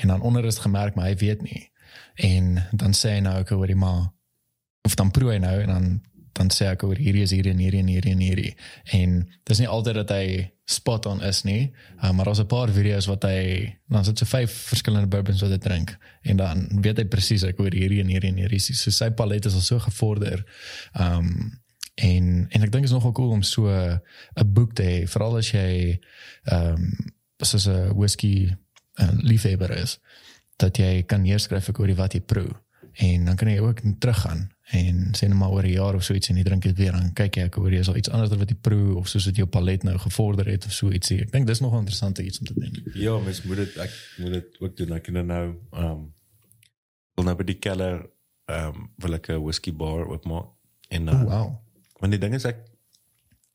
En 0.01 0.07
dan 0.07 0.21
onder 0.21 0.45
is 0.45 0.57
gemerk 0.63 0.95
maar 0.95 1.11
hy 1.11 1.15
weet 1.15 1.41
nie. 1.41 1.69
En 2.15 2.63
dan 2.71 2.93
sê 2.93 3.17
hy 3.17 3.21
nou 3.25 3.39
ek 3.41 3.53
hoor 3.53 3.67
die 3.67 3.79
ma 3.79 4.13
of 4.83 4.95
dan 4.99 5.11
proe 5.11 5.31
hy 5.31 5.39
nou 5.43 5.59
en 5.61 5.71
dan 5.71 6.01
dan 6.33 6.49
sê 6.49 6.65
ek 6.71 6.81
oor 6.87 6.97
hierdie 6.97 7.21
is 7.27 7.31
hierdie 7.33 7.53
en 7.53 7.61
hierdie 7.61 7.83
en 7.83 7.89
hierdie 7.93 8.13
en 8.15 8.21
hierdie. 8.25 8.51
En 8.97 9.11
dis 9.49 9.59
nie 9.61 9.69
altyd 9.69 9.99
dat 10.01 10.13
hy 10.15 10.25
spot 10.65 11.05
on 11.11 11.21
is 11.27 11.43
nie, 11.45 11.67
uh, 11.99 12.09
maar 12.09 12.25
daar's 12.25 12.41
'n 12.41 12.49
paar 12.49 12.71
video's 12.73 13.05
wat 13.05 13.27
hy 13.27 13.69
dan 13.87 14.05
sit 14.05 14.17
so 14.17 14.25
vyf 14.25 14.51
verskillende 14.73 15.07
bourbons 15.07 15.41
wat 15.41 15.51
hy 15.51 15.57
drink 15.57 15.97
en 16.23 16.37
dan 16.37 16.67
weet 16.81 16.97
hy 16.97 17.05
presies 17.05 17.43
ek 17.43 17.59
oor 17.59 17.71
hierdie 17.71 18.01
en 18.01 18.09
hierdie 18.09 18.31
en 18.31 18.37
hierdie. 18.41 18.59
So 18.59 18.91
sy 18.91 19.11
palet 19.11 19.45
is 19.45 19.53
al 19.53 19.61
so 19.61 19.79
gevorder. 19.79 20.45
Um 20.93 21.61
en 21.95 22.47
en 22.49 22.63
ek 22.63 22.71
dink 22.71 22.83
is 22.83 22.91
nogal 22.91 23.11
cool 23.11 23.31
om 23.31 23.43
so 23.43 23.67
'n 23.69 24.53
boek 24.53 24.73
te 24.73 24.83
hê, 24.83 25.07
veral 25.07 25.37
as 25.37 25.51
jy 25.51 25.99
ehm 26.43 26.73
um, 26.73 27.13
soos 27.43 27.67
'n 27.67 27.93
whisky 27.95 28.55
uh, 29.01 29.11
liefhebber 29.21 29.71
is 29.77 29.99
dat 30.57 30.77
jy 30.77 31.03
kan 31.03 31.21
neerskryf 31.21 31.69
oor 31.79 31.87
die 31.87 31.95
wat 31.95 32.13
jy 32.13 32.21
proe 32.21 32.49
en 32.93 33.25
dan 33.25 33.35
kan 33.35 33.49
jy 33.49 33.59
ook 33.59 33.81
teruggaan 33.99 34.51
en 34.71 35.11
sê 35.17 35.27
net 35.27 35.37
maar 35.37 35.49
oor 35.49 35.63
'n 35.63 35.71
jaar 35.71 35.95
of 35.95 36.03
so 36.03 36.13
iets 36.13 36.29
en 36.29 36.37
jy 36.37 36.43
drink 36.43 36.63
dit 36.63 36.77
weer 36.77 36.91
dan 36.91 37.13
kyk 37.13 37.35
jy 37.35 37.43
ek 37.43 37.55
hoor 37.55 37.71
jy 37.71 37.79
is 37.79 37.87
al 37.87 37.97
iets 37.97 38.09
anders 38.09 38.31
wat 38.37 38.49
jy 38.49 38.55
proe 38.61 38.95
of 38.95 39.07
soos 39.07 39.23
dit 39.23 39.35
jou 39.35 39.47
palet 39.47 39.83
nou 39.83 39.97
gevorder 39.97 40.45
het 40.45 40.65
of 40.65 40.71
so 40.71 40.91
ietsie. 40.91 41.21
Ek 41.21 41.31
dink 41.31 41.47
dis 41.47 41.59
nog 41.59 41.73
'n 41.73 41.77
interessante 41.77 42.23
iets 42.23 42.39
om 42.39 42.45
te 42.45 42.53
doen. 42.53 42.91
Ja, 42.93 43.19
mens 43.19 43.43
moet 43.43 43.57
dit 43.57 43.77
ek 43.77 43.91
moet 44.17 44.31
dit 44.31 44.59
ook 44.59 44.77
doen. 44.77 44.93
Ek 44.93 45.03
kan 45.03 45.25
nou 45.25 45.55
ehm 45.71 45.85
um, 45.85 46.13
wil 47.15 47.25
nou 47.25 47.35
by 47.35 47.43
die 47.43 47.59
keller 47.59 48.09
ehm 48.45 48.67
um, 48.67 48.91
wil 48.97 49.13
ek 49.13 49.29
'n 49.29 49.43
whisky 49.43 49.73
bar 49.73 50.07
oopmaak 50.07 50.47
en 50.89 51.05
dan 51.05 51.15
Oh, 51.15 51.29
wow. 51.29 51.62
Want 52.03 52.11
die 52.11 52.19
ding 52.19 52.35
is 52.35 52.45
ek 52.49 52.59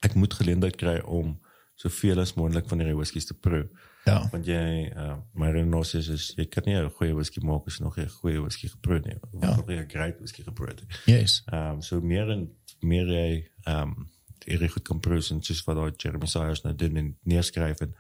ek 0.07 0.15
moet 0.17 0.33
geleentheid 0.39 0.77
kry 0.81 0.99
om 1.05 1.37
soveel 1.79 2.19
as 2.23 2.33
moontlik 2.39 2.67
van 2.71 2.81
hierdie 2.81 2.97
whiskies 2.99 3.27
te 3.29 3.35
proe. 3.35 3.67
Ja. 4.07 4.19
Want 4.33 4.47
jy 4.49 4.89
uh, 4.97 5.17
my 5.39 5.51
renosis 5.55 6.09
is 6.15 6.29
jy 6.39 6.47
kan 6.51 6.65
nie 6.67 6.75
'n 6.79 6.89
goeie 6.97 7.15
whisky 7.15 7.41
maak 7.45 7.67
as 7.69 7.79
nog 7.81 7.99
'n 7.99 8.09
goeie 8.09 8.41
whisky 8.43 8.69
geproe 8.69 9.01
nie. 9.05 9.17
Of 9.23 9.43
Ja. 9.43 9.57
nie 9.67 9.77
'n 9.79 9.89
great 9.91 10.19
whisky 10.19 10.43
geproe 10.43 10.69
het. 10.69 10.83
Yes. 11.07 11.43
Ehm 11.53 11.75
um, 11.77 11.83
so 11.83 12.01
meer 12.01 12.31
en 12.31 12.49
meer 12.81 13.07
jy 13.07 13.49
ehm 13.67 13.83
um, 13.83 14.09
hierdie 14.47 14.69
goed 14.71 14.83
kan 14.89 15.01
proe 15.01 15.21
en 15.31 15.43
soos 15.43 15.65
wat 15.67 15.77
daai 15.77 15.93
Jeremy 15.97 16.27
Sayers 16.27 16.63
nou 16.65 16.75
doen 16.75 16.97
en 16.97 17.17
neerskryf 17.23 17.81
en 17.81 17.95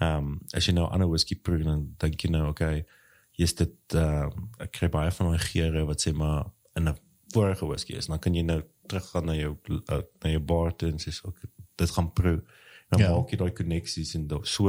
ehm 0.00 0.16
um, 0.18 0.40
as 0.52 0.66
jy 0.66 0.72
nou 0.74 0.86
ander 0.90 1.08
whisky 1.08 1.34
proe 1.34 1.62
dan 1.64 1.94
dink 1.98 2.20
jy 2.22 2.30
nou 2.30 2.48
okay, 2.48 2.84
hier's 3.32 3.54
dit 3.54 3.74
ehm 3.94 4.30
um, 4.30 4.50
ek 4.58 4.70
kry 4.72 4.88
baie 4.88 5.10
van 5.10 5.26
daai 5.30 5.38
geure 5.38 5.86
wat 5.86 6.00
sê 6.02 6.12
maar 6.12 6.44
in 6.76 6.88
'n 6.88 6.94
vorige 7.32 7.66
whisky 7.66 7.92
is. 7.94 8.06
Dan 8.06 8.18
kan 8.18 8.34
jy 8.34 8.42
nou 8.42 8.62
teruggaan 8.88 9.26
na 9.30 9.34
jou 9.38 9.52
uh, 9.70 10.00
na 10.24 10.30
jou 10.32 10.40
bar 10.52 10.72
toe 10.76 10.88
en 10.90 10.98
sê 11.02 11.12
so 11.12 11.28
okay, 11.28 11.50
dit 11.76 11.90
gaan 11.90 12.12
proe. 12.12 12.40
Dan 12.90 13.00
Ja. 13.00 13.10
maak 13.14 13.30
jy 13.30 13.36
daai 13.36 13.52
koneksies 13.52 14.14
en 14.16 14.26
da- 14.26 14.44
so 14.44 14.68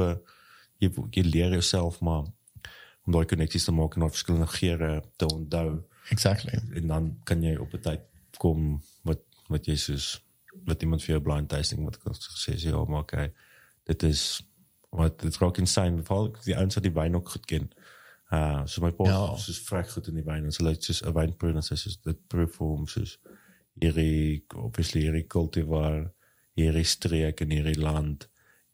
jy 0.80 0.90
jy 1.16 1.24
leer 1.24 1.52
jouself 1.58 2.02
maar 2.02 2.26
om 3.08 3.14
daai 3.16 3.26
koneksies 3.26 3.66
te 3.66 3.72
maak 3.72 3.96
en 3.96 4.02
daai 4.06 4.12
verskillende 4.16 4.48
geure 4.48 5.04
te 5.18 5.26
onthou 5.26 5.84
Exactly. 6.12 6.60
en 6.76 6.88
dan 6.88 7.18
kan 7.24 7.42
jy 7.44 7.56
op 7.58 7.74
'n 7.74 7.82
tyd 7.82 8.02
kom 8.38 8.82
wat 9.04 9.22
wat 9.50 9.66
jy 9.66 9.76
soos 9.76 10.20
wat 10.66 10.82
iemand 10.84 11.02
vir 11.04 11.16
jou 11.16 11.22
blind 11.24 11.50
tasting 11.50 11.84
wat 11.86 11.98
kan 12.04 12.14
sê 12.14 12.54
sê 12.56 12.70
ja 12.70 12.84
maar 12.86 13.02
okay 13.02 13.32
dit 13.86 14.04
is 14.04 14.42
wat 14.92 15.20
dit 15.22 15.38
raak 15.38 15.58
insane 15.58 16.04
veral 16.04 16.32
die 16.46 16.56
ouens 16.58 16.76
wat 16.76 16.84
die 16.84 16.94
wyn 16.94 17.16
ook 17.16 17.30
goed 17.30 17.46
ken 17.46 17.70
uh 18.32 18.66
so 18.66 18.82
my 18.82 18.92
pa 18.92 19.04
Ja. 19.06 19.36
soos 19.38 19.60
vrek 19.70 19.90
goed 19.90 20.08
in 20.08 20.16
die 20.16 20.24
wyn 20.26 20.46
en 20.46 20.52
so 20.52 20.64
like 20.64 20.84
soos 20.84 21.02
'n 21.04 21.14
wynproe 21.14 21.54
en 21.56 21.62
sy 21.64 21.76
soos 21.76 21.98
dit 22.02 22.28
proe 22.28 22.48
vir 22.48 22.68
hom 22.68 22.88
soos 22.88 23.18
hierdie 23.82 24.44
obviously 24.56 25.02
hierdie 25.06 25.28
cultivar 25.28 26.12
hierdie 26.60 26.84
streek 26.86 27.42
in 27.46 27.52
hierdie 27.56 27.80
land 27.80 28.28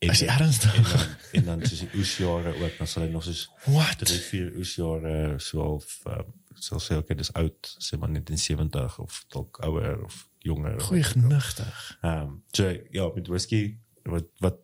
en 0.03 0.09
Is 0.11 0.19
jy 0.21 0.27
ernstig? 0.27 0.75
en 0.75 0.83
dan, 0.83 1.13
en 1.33 1.45
dan 1.45 1.67
soos 1.69 1.79
die 1.85 1.91
oesjare 1.99 2.51
ook 2.61 2.77
dan 2.77 2.87
sal 2.87 3.03
hy 3.05 3.09
nog 3.13 3.23
soos 3.23 3.45
What? 3.65 3.97
drie 4.03 4.19
vier 4.29 4.49
oesjare 4.59 5.39
so 5.39 5.61
of 5.77 5.99
um, 6.07 6.33
sal 6.55 6.79
sê 6.83 6.97
okay 6.99 7.15
dis 7.19 7.31
oud 7.33 7.71
sê 7.79 7.97
maar 7.99 8.09
net 8.11 8.29
in 8.29 8.37
70 8.41 8.99
of 8.99 9.21
dalk 9.33 9.59
ouer 9.65 10.03
of 10.05 10.27
jonger 10.45 10.79
Goeie 10.81 11.03
genigtig. 11.03 11.97
ehm 12.01 12.21
um, 12.27 12.43
so 12.51 12.69
ja 12.91 13.09
met 13.15 13.27
whisky 13.27 13.77
wat 14.03 14.27
wat 14.39 14.59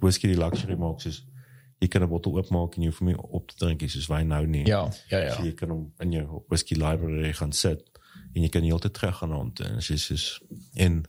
whisky 0.00 0.28
die 0.32 0.38
luxury 0.40 0.76
maak 0.76 1.00
soos 1.00 1.22
jy 1.80 1.88
kan 1.88 2.02
'n 2.02 2.08
bottel 2.08 2.36
oopmaak 2.38 2.76
en 2.76 2.82
jy 2.82 2.88
hoef 2.90 2.98
hom 3.02 3.08
nie 3.08 3.18
op 3.18 3.48
te 3.50 3.56
drink 3.60 3.82
soos 3.90 4.06
wyn 4.08 4.28
nou 4.28 4.44
nie 4.46 4.66
Ja, 4.66 4.88
ja, 5.10 5.18
ja. 5.18 5.34
so 5.36 5.42
jy 5.44 5.52
kan 5.54 5.70
hom 5.70 5.92
in 6.00 6.12
jou 6.12 6.42
whisky 6.48 6.74
library 6.74 7.32
gaan 7.32 7.52
sit 7.52 7.82
en 8.34 8.42
jy 8.42 8.48
kan 8.48 8.62
heeltyd 8.66 8.94
terug 8.94 9.16
gaan 9.18 9.32
rond 9.32 9.60
en 9.60 9.76
as 9.76 9.88
jy 9.88 9.96
soos 9.96 10.40
en 10.74 11.02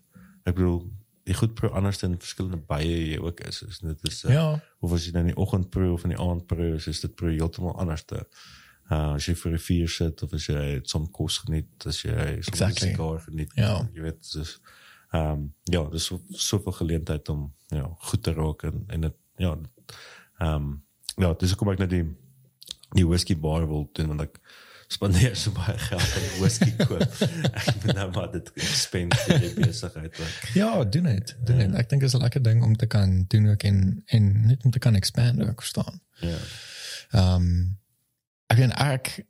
ek 0.45 0.56
bedoel 0.56 0.84
die 1.26 1.34
goed 1.34 1.56
pro 1.58 1.70
anders 1.74 2.03
in 2.06 2.20
verskillende 2.22 2.58
baie 2.70 2.97
jy 3.12 3.18
ook 3.20 3.39
is 3.47 3.64
is 3.64 3.80
dit 3.80 4.03
is 4.08 4.24
uh, 4.26 4.32
Ja. 4.34 4.62
of 4.80 4.93
as 4.93 5.06
jy 5.08 5.12
dan 5.12 5.22
in 5.28 5.34
die 5.34 5.41
oggend 5.41 5.70
proe 5.74 5.93
of 5.93 6.03
in 6.03 6.10
die 6.14 6.20
aand 6.22 6.45
proe 6.47 6.76
is, 6.76 6.88
is 6.88 6.99
dit 7.01 7.16
proe 7.16 7.32
heeltemal 7.34 7.74
anders 7.82 8.03
te 8.06 8.20
uh, 8.91 9.14
as 9.16 9.26
jy 9.26 9.34
vir 9.36 9.51
'n 9.53 9.58
vuur 9.68 9.89
sit 9.89 10.24
of 10.24 10.34
as 10.34 10.45
jy 10.47 10.82
som 10.84 11.08
kos 11.12 11.38
geniet 11.45 11.86
as 11.88 12.03
jy 12.03 12.41
som 12.41 12.53
Exactly. 12.53 12.89
sigaar 12.91 13.20
geniet 13.26 13.51
Ja. 13.58 13.88
jy 13.93 14.01
weet 14.01 14.22
dis 14.34 14.60
ehm 15.14 15.32
um, 15.32 15.53
ja 15.72 15.84
dis 15.89 16.03
so 16.06 16.22
soveel 16.30 16.74
geleentheid 16.74 17.30
om 17.30 17.53
ja 17.72 17.88
goed 18.10 18.24
te 18.24 18.34
raak 18.34 18.64
en 18.64 18.84
en 18.89 19.01
dit 19.01 19.16
ja 19.38 19.56
ehm 20.39 20.56
um, 20.56 20.84
ja 21.18 21.34
dis 21.34 21.49
hoekom 21.56 21.70
ek 21.74 21.80
net 21.80 21.89
die 21.89 22.06
die 22.95 23.06
whisky 23.08 23.36
bar 23.36 23.66
wil 23.68 23.89
doen 23.93 24.08
want 24.08 24.22
ek 24.22 24.39
spandeer 24.88 25.36
so 25.36 25.51
baie 25.51 25.77
geld 25.77 26.01
aan 26.01 26.27
whisky 26.39 26.71
koop 26.81 27.01
ek 27.59 27.71
moet 27.81 27.93
nou 27.97 28.09
maar 28.11 28.31
dit 28.31 28.51
spend 28.55 29.15
vir 29.25 29.39
die 29.39 29.53
besigheid. 29.57 30.19
Ja, 30.53 30.83
doen 30.83 31.09
dit. 31.09 31.36
Doen 31.45 31.57
dit. 31.63 31.73
Ek 31.79 31.89
dink 31.89 32.05
is 32.05 32.13
'n 32.13 32.21
lekker 32.21 32.43
ding 32.43 32.63
om 32.63 32.75
te 32.75 32.86
kan 32.86 33.25
doen 33.27 33.49
ook 33.49 33.63
en 33.63 34.03
en 34.05 34.29
net 34.47 34.63
om 34.63 34.71
te 34.71 34.79
kan 34.79 34.95
expand 34.95 35.41
ook 35.41 35.61
verstaan. 35.61 36.01
ja 36.21 36.38
Ehm 37.11 37.36
um, 37.36 37.77
ek 38.47 38.57
weet 38.57 38.73
ek 38.73 39.25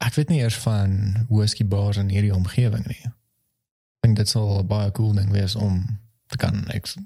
ek 0.00 0.14
weet 0.14 0.28
nie 0.28 0.40
eers 0.40 0.56
van 0.64 0.92
whisky 1.28 1.66
bars 1.66 1.96
in 1.96 2.08
hierdie 2.08 2.34
omgewing 2.34 2.86
nie. 2.86 3.02
Ek 3.04 4.06
dink 4.06 4.16
dit 4.16 4.28
sal 4.28 4.64
baie 4.64 4.92
cool 4.96 5.12
ding 5.16 5.32
wees 5.32 5.54
om 5.54 5.82
te 6.32 6.36
kan 6.40 6.64
ex, 6.72 6.96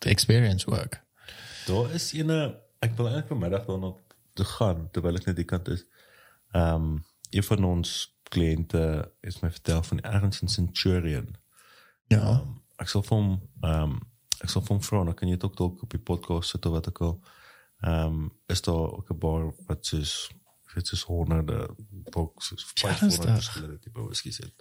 experience 0.00 0.66
work. 0.66 1.00
Daar 1.66 1.92
is 1.94 2.12
ene 2.12 2.56
ek 2.84 2.96
wil 2.96 3.08
eintlik 3.08 3.30
vanmiddag 3.30 3.68
daarna 3.68 3.92
toe 4.34 4.46
gaan 4.56 4.88
terwyl 4.92 5.20
ek 5.20 5.28
net 5.30 5.38
die 5.38 5.48
kant 5.48 5.68
is. 5.68 5.84
Ehm 6.54 6.74
um, 6.74 7.04
een 7.34 7.42
van 7.42 7.64
ons 7.64 7.94
kliënte 8.30 8.82
is 9.26 9.40
my 9.42 9.50
vertel 9.50 9.82
van 9.82 10.00
ergens 10.00 10.40
in 10.42 10.48
Centurion. 10.48 11.36
Ja. 12.06 12.40
Um, 12.40 12.60
ek 12.82 12.88
sal 12.92 13.02
vir 13.02 13.16
hom 13.18 13.32
ehm 13.60 13.82
um, 13.82 13.96
ek 14.44 14.50
sal 14.52 14.62
vir 14.62 14.74
hom 14.76 14.82
vra, 14.82 15.04
dan 15.08 15.14
kan 15.18 15.28
jy 15.30 15.34
dit 15.34 15.44
ook 15.48 15.56
dalk 15.56 15.82
op 15.82 15.90
die 15.94 16.00
podcast 16.10 16.50
sit 16.54 16.66
of 16.66 16.72
wat 16.76 16.88
ook 16.88 17.00
al. 17.08 17.16
Ehm 17.80 18.06
um, 18.06 18.30
is 18.46 18.62
daar 18.62 18.90
ook 18.98 19.10
'n 19.10 19.18
bar 19.18 19.52
wat 19.66 19.86
soos 19.86 20.30
dit 20.74 20.92
is 20.92 21.02
honderde 21.02 21.68
dalk 22.10 22.42
soos 22.42 22.64
500 22.74 23.02
Ernstig? 23.02 23.34
verskillende 23.34 23.78
tipe 23.78 24.08
sit. 24.32 24.52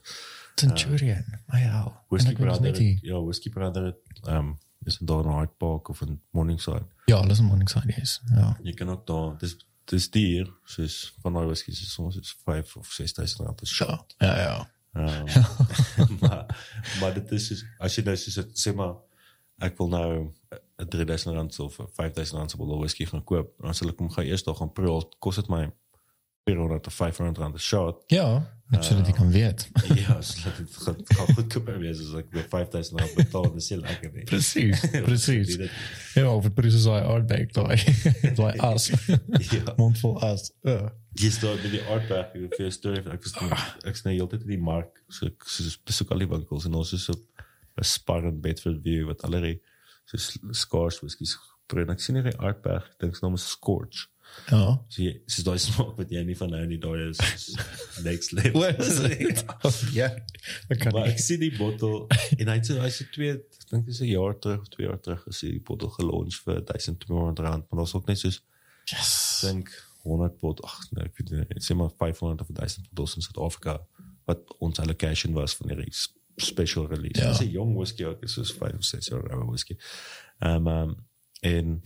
Centurion. 0.56 1.26
Maar 1.48 1.60
ja. 1.60 1.84
En 1.86 2.02
Whisky 2.10 2.32
ek 2.32 2.38
weet 2.38 2.48
ons 2.48 2.58
Brother, 2.58 2.62
net 2.72 2.76
die- 2.76 2.94
het- 2.94 3.02
ja, 3.02 3.22
Whisky 3.22 3.50
Brother 3.50 3.84
het, 3.86 4.20
ehm 4.24 4.38
um, 4.38 4.58
is 4.86 5.00
in 5.00 5.06
daar 5.06 5.24
in 5.26 5.32
Hyde 5.32 5.54
Park 5.58 5.88
of 5.90 6.02
in 6.02 6.22
Morningside. 6.32 6.86
Ja, 7.06 7.16
alles 7.16 7.40
in 7.40 7.46
Morningside 7.46 7.94
is. 8.02 8.22
Ja. 8.26 8.58
Jy 8.64 8.74
kan 8.74 8.90
ook 8.90 9.08
daar 9.08 9.38
dis 9.38 9.58
dis 9.92 10.10
duur 10.10 10.52
soos 10.66 11.14
van 11.22 11.34
daai 11.34 11.46
whiskies 11.46 11.82
is 11.82 11.94
soms 11.94 12.18
is 12.20 12.36
5 12.46 12.76
of 12.80 12.92
6000 12.92 13.46
rand 13.46 13.56
per 13.56 13.68
shot. 13.68 14.16
Ja, 14.18 14.38
ja. 14.40 14.70
Um, 14.94 15.26
maar 16.22 16.46
maar 17.00 17.14
dit 17.14 17.32
is 17.32 17.48
soos, 17.48 17.64
as 17.80 17.96
jy 17.98 18.04
nou 18.06 18.16
soos 18.18 18.40
sê 18.64 18.74
maar 18.78 18.96
ek 19.64 19.78
wil 19.78 19.90
nou 19.90 20.10
'n 20.82 20.90
3000 20.90 21.36
rand 21.36 21.60
of 21.60 21.80
'n 21.80 21.88
5000 21.98 22.38
rand 22.38 22.52
se 22.52 22.58
bottel 22.58 22.80
whisky 22.80 23.06
gaan 23.06 23.24
koop, 23.24 23.54
dan 23.62 23.74
sal 23.74 23.90
ek 23.90 24.00
hom 24.00 24.12
gaan 24.12 24.26
eers 24.26 24.44
daar 24.44 24.56
gaan 24.56 24.74
proe. 24.74 25.02
Kos 25.20 25.36
dit 25.42 25.50
my 25.50 25.72
400 26.48 26.88
of 26.88 26.94
500 26.94 27.38
rand 27.38 27.54
per 27.56 27.62
shot. 27.64 28.04
Ja, 28.12 28.44
net 28.74 28.84
sodat 28.84 29.08
jy 29.08 29.14
kan 29.16 29.30
weet. 29.32 29.64
ja, 30.02 30.16
so 30.26 30.50
dit 30.58 30.76
gaan, 30.84 30.98
gaan 31.08 31.30
goedkoper 31.38 31.78
wees 31.80 32.02
as 32.04 32.14
ek 32.20 32.32
weer 32.36 32.48
5000 32.52 33.00
rand 33.00 33.14
betaal, 33.20 33.48
dis 33.56 33.70
heel 33.72 33.84
lekker 33.86 34.12
nie. 34.16 34.26
Die 35.54 35.58
dit- 35.62 35.78
Ja, 36.20 36.28
of 36.36 36.44
het 36.50 36.56
precies 36.58 36.84
daai 36.90 37.02
aardbek 37.14 37.54
daai 37.56 37.78
daai 38.40 38.58
as. 38.74 38.90
Ja. 39.54 39.76
Mondvol 39.80 40.18
as. 40.26 40.50
Jy 41.22 41.30
staan 41.36 41.62
by 41.64 41.70
die 41.78 41.84
vir 42.34 42.50
vir 42.58 42.66
'n 42.68 42.72
storie 42.76 43.04
ek 43.14 43.24
was 43.24 43.36
nie- 43.40 43.90
ek 43.92 43.96
sny 44.02 44.16
heeltyd 44.18 44.42
in 44.48 44.56
die 44.56 44.64
mark 44.72 45.00
so 45.10 45.28
ek 45.30 45.44
so 45.48 45.64
besoek 45.86 46.12
al 46.12 46.24
die 46.26 46.32
winkels 46.32 46.66
en 46.66 46.76
ons 46.76 46.94
is 46.94 47.08
op 47.10 47.22
'n 47.80 47.84
spar 47.88 48.26
in 48.28 48.42
Bedford 48.42 48.82
View 48.84 49.08
wat 49.08 49.24
allerlei 49.24 49.60
so 50.06 50.18
skaars 50.52 51.00
whiskies 51.02 51.38
probeer 51.68 51.92
ek 51.94 52.02
sien 52.02 52.16
hierdie 52.20 52.36
aardberg 52.40 52.84
ek 52.92 53.00
dink 53.00 53.16
se 53.16 53.24
naam 53.26 53.36
is 53.40 53.48
Scorch 53.48 54.10
Ja. 54.52 54.78
so 54.90 55.02
jy 55.04 55.14
so 55.28 55.44
daai 55.48 55.58
smaak 55.62 55.98
wat 55.98 56.10
jy 56.12 56.24
nie 56.28 56.36
van 56.38 56.50
nou 56.52 56.66
nie 56.68 56.78
daai 56.82 57.10
is, 57.10 57.20
is 57.34 57.46
next 58.04 58.32
level 58.32 58.64
is? 58.70 59.00
Ja. 60.00 60.10
Ek 60.70 60.80
kan 60.84 60.92
maar 60.96 61.08
ek 61.12 61.20
sien 61.20 61.40
die 61.40 61.52
bottel 61.58 62.08
en 62.38 62.48
hy 62.52 62.58
sê 62.68 62.80
hy 62.82 62.90
sê 62.92 63.08
twee 63.14 63.36
ek 63.38 63.70
dink 63.72 63.86
dis 63.88 64.02
'n 64.02 64.10
jaar 64.12 64.36
terug 64.40 64.62
of 64.66 64.70
twee 64.74 64.88
jaar 64.88 65.00
terug 65.00 65.24
gesê 65.30 65.52
die 65.54 65.62
bottel 65.64 65.90
gelons 66.00 66.40
vir 66.46 66.62
1200 66.66 67.40
rand 67.46 67.70
maar 67.70 67.84
daar's 67.84 67.96
ook 67.96 68.08
net 68.08 68.20
soos 68.20 68.42
Yes. 68.92 69.40
dink 69.46 69.70
100 70.04 70.40
pot 70.42 70.60
ag 70.68 70.80
nee 70.92 71.06
ek 71.06 71.16
weet 71.18 71.32
nie 71.32 71.46
ek 71.56 71.64
sê 71.64 71.76
maar 71.76 71.94
500 71.96 72.42
of 72.42 72.50
1000 72.52 72.90
bottels 72.90 73.16
in 73.16 73.22
Suid-Afrika 73.22 73.78
wat 74.28 74.44
ons 74.60 74.80
allocation 74.80 75.34
was 75.34 75.56
van 75.56 75.70
hierdie 75.72 75.92
special 76.38 76.88
release. 76.88 77.22
Ja. 77.22 77.30
Dis 77.32 77.42
'n 77.46 77.52
jong 77.52 77.76
whisky 77.78 78.04
ook, 78.06 78.22
dis 78.22 78.34
soos 78.34 78.52
5 78.54 78.74
of 78.80 78.84
6 78.84 79.08
jaar 79.12 79.26
ou 79.38 79.46
whisky. 79.52 79.76
Ehm 80.40 80.68
um, 80.68 80.96
en 81.42 81.82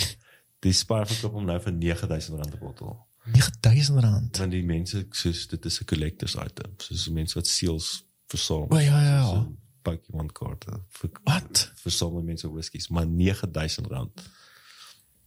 die 0.60 0.74
Spar 0.74 1.08
verkoop 1.08 1.34
hom 1.34 1.46
nou 1.46 1.60
vir 1.62 1.74
9000 1.74 2.40
rand 2.40 2.54
'n 2.54 2.60
bottel. 2.60 3.08
9000 3.34 4.00
rand. 4.00 4.38
Want 4.38 4.52
die 4.52 4.64
mense 4.64 5.06
soos 5.12 5.48
dit 5.48 5.66
is 5.66 5.80
'n 5.82 5.86
collectors 5.86 6.36
item. 6.36 6.74
Soos 6.78 7.08
mense 7.10 7.34
wat 7.34 7.48
seels 7.48 8.06
versamel. 8.28 8.68
O, 8.70 8.80
ja, 8.80 9.02
ja. 9.04 9.24
Soos 9.26 9.46
'n 9.46 9.58
Pokémon 9.82 10.32
kaarte. 10.32 10.82
Wat? 11.24 11.72
Versamel 11.76 12.22
mense 12.22 12.52
whiskies, 12.52 12.88
maar 12.88 13.08
9000 13.08 13.88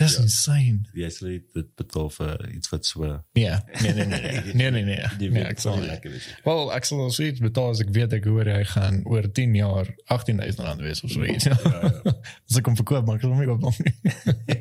Dis 0.00 0.16
insane. 0.18 0.80
Jy 0.96 1.10
sê 1.14 1.32
dit 1.54 1.68
betaal 1.78 2.08
vir 2.14 2.44
iets 2.50 2.70
wat 2.72 2.86
so 2.88 3.06
Ja. 3.38 3.60
Nee, 3.82 3.92
nee, 3.94 4.06
nee. 4.06 4.20
Nee, 4.54 4.54
nee, 4.54 4.70
nee. 4.70 4.84
nee. 4.84 5.10
die 5.20 5.30
nee 5.30 5.44
ek 5.46 5.60
sal 5.62 5.78
lekker 5.82 6.10
wees. 6.14 6.26
Wel, 6.44 6.72
ek 6.74 6.88
sal 6.88 7.04
so 7.10 7.26
iets 7.26 7.42
betaal 7.44 7.74
as 7.74 7.82
ek 7.84 7.92
weet 7.94 8.16
ek 8.18 8.26
hoor 8.30 8.50
hy 8.50 8.62
gaan 8.72 9.02
oor 9.10 9.28
10 9.40 9.54
jaar 9.58 9.92
18000 10.10 10.64
rand 10.66 10.84
wees 10.86 11.04
of 11.06 11.14
so 11.14 11.26
iets. 11.26 11.46
Ja, 11.50 11.58
ja. 11.64 11.92
As 12.50 12.58
ek 12.58 12.66
hom 12.70 12.78
verkoop, 12.80 13.06
maar 13.06 13.20
ek 13.20 13.26
sal 13.26 13.36
nie 13.36 13.48
koop 13.50 13.62
nie. 13.84 13.94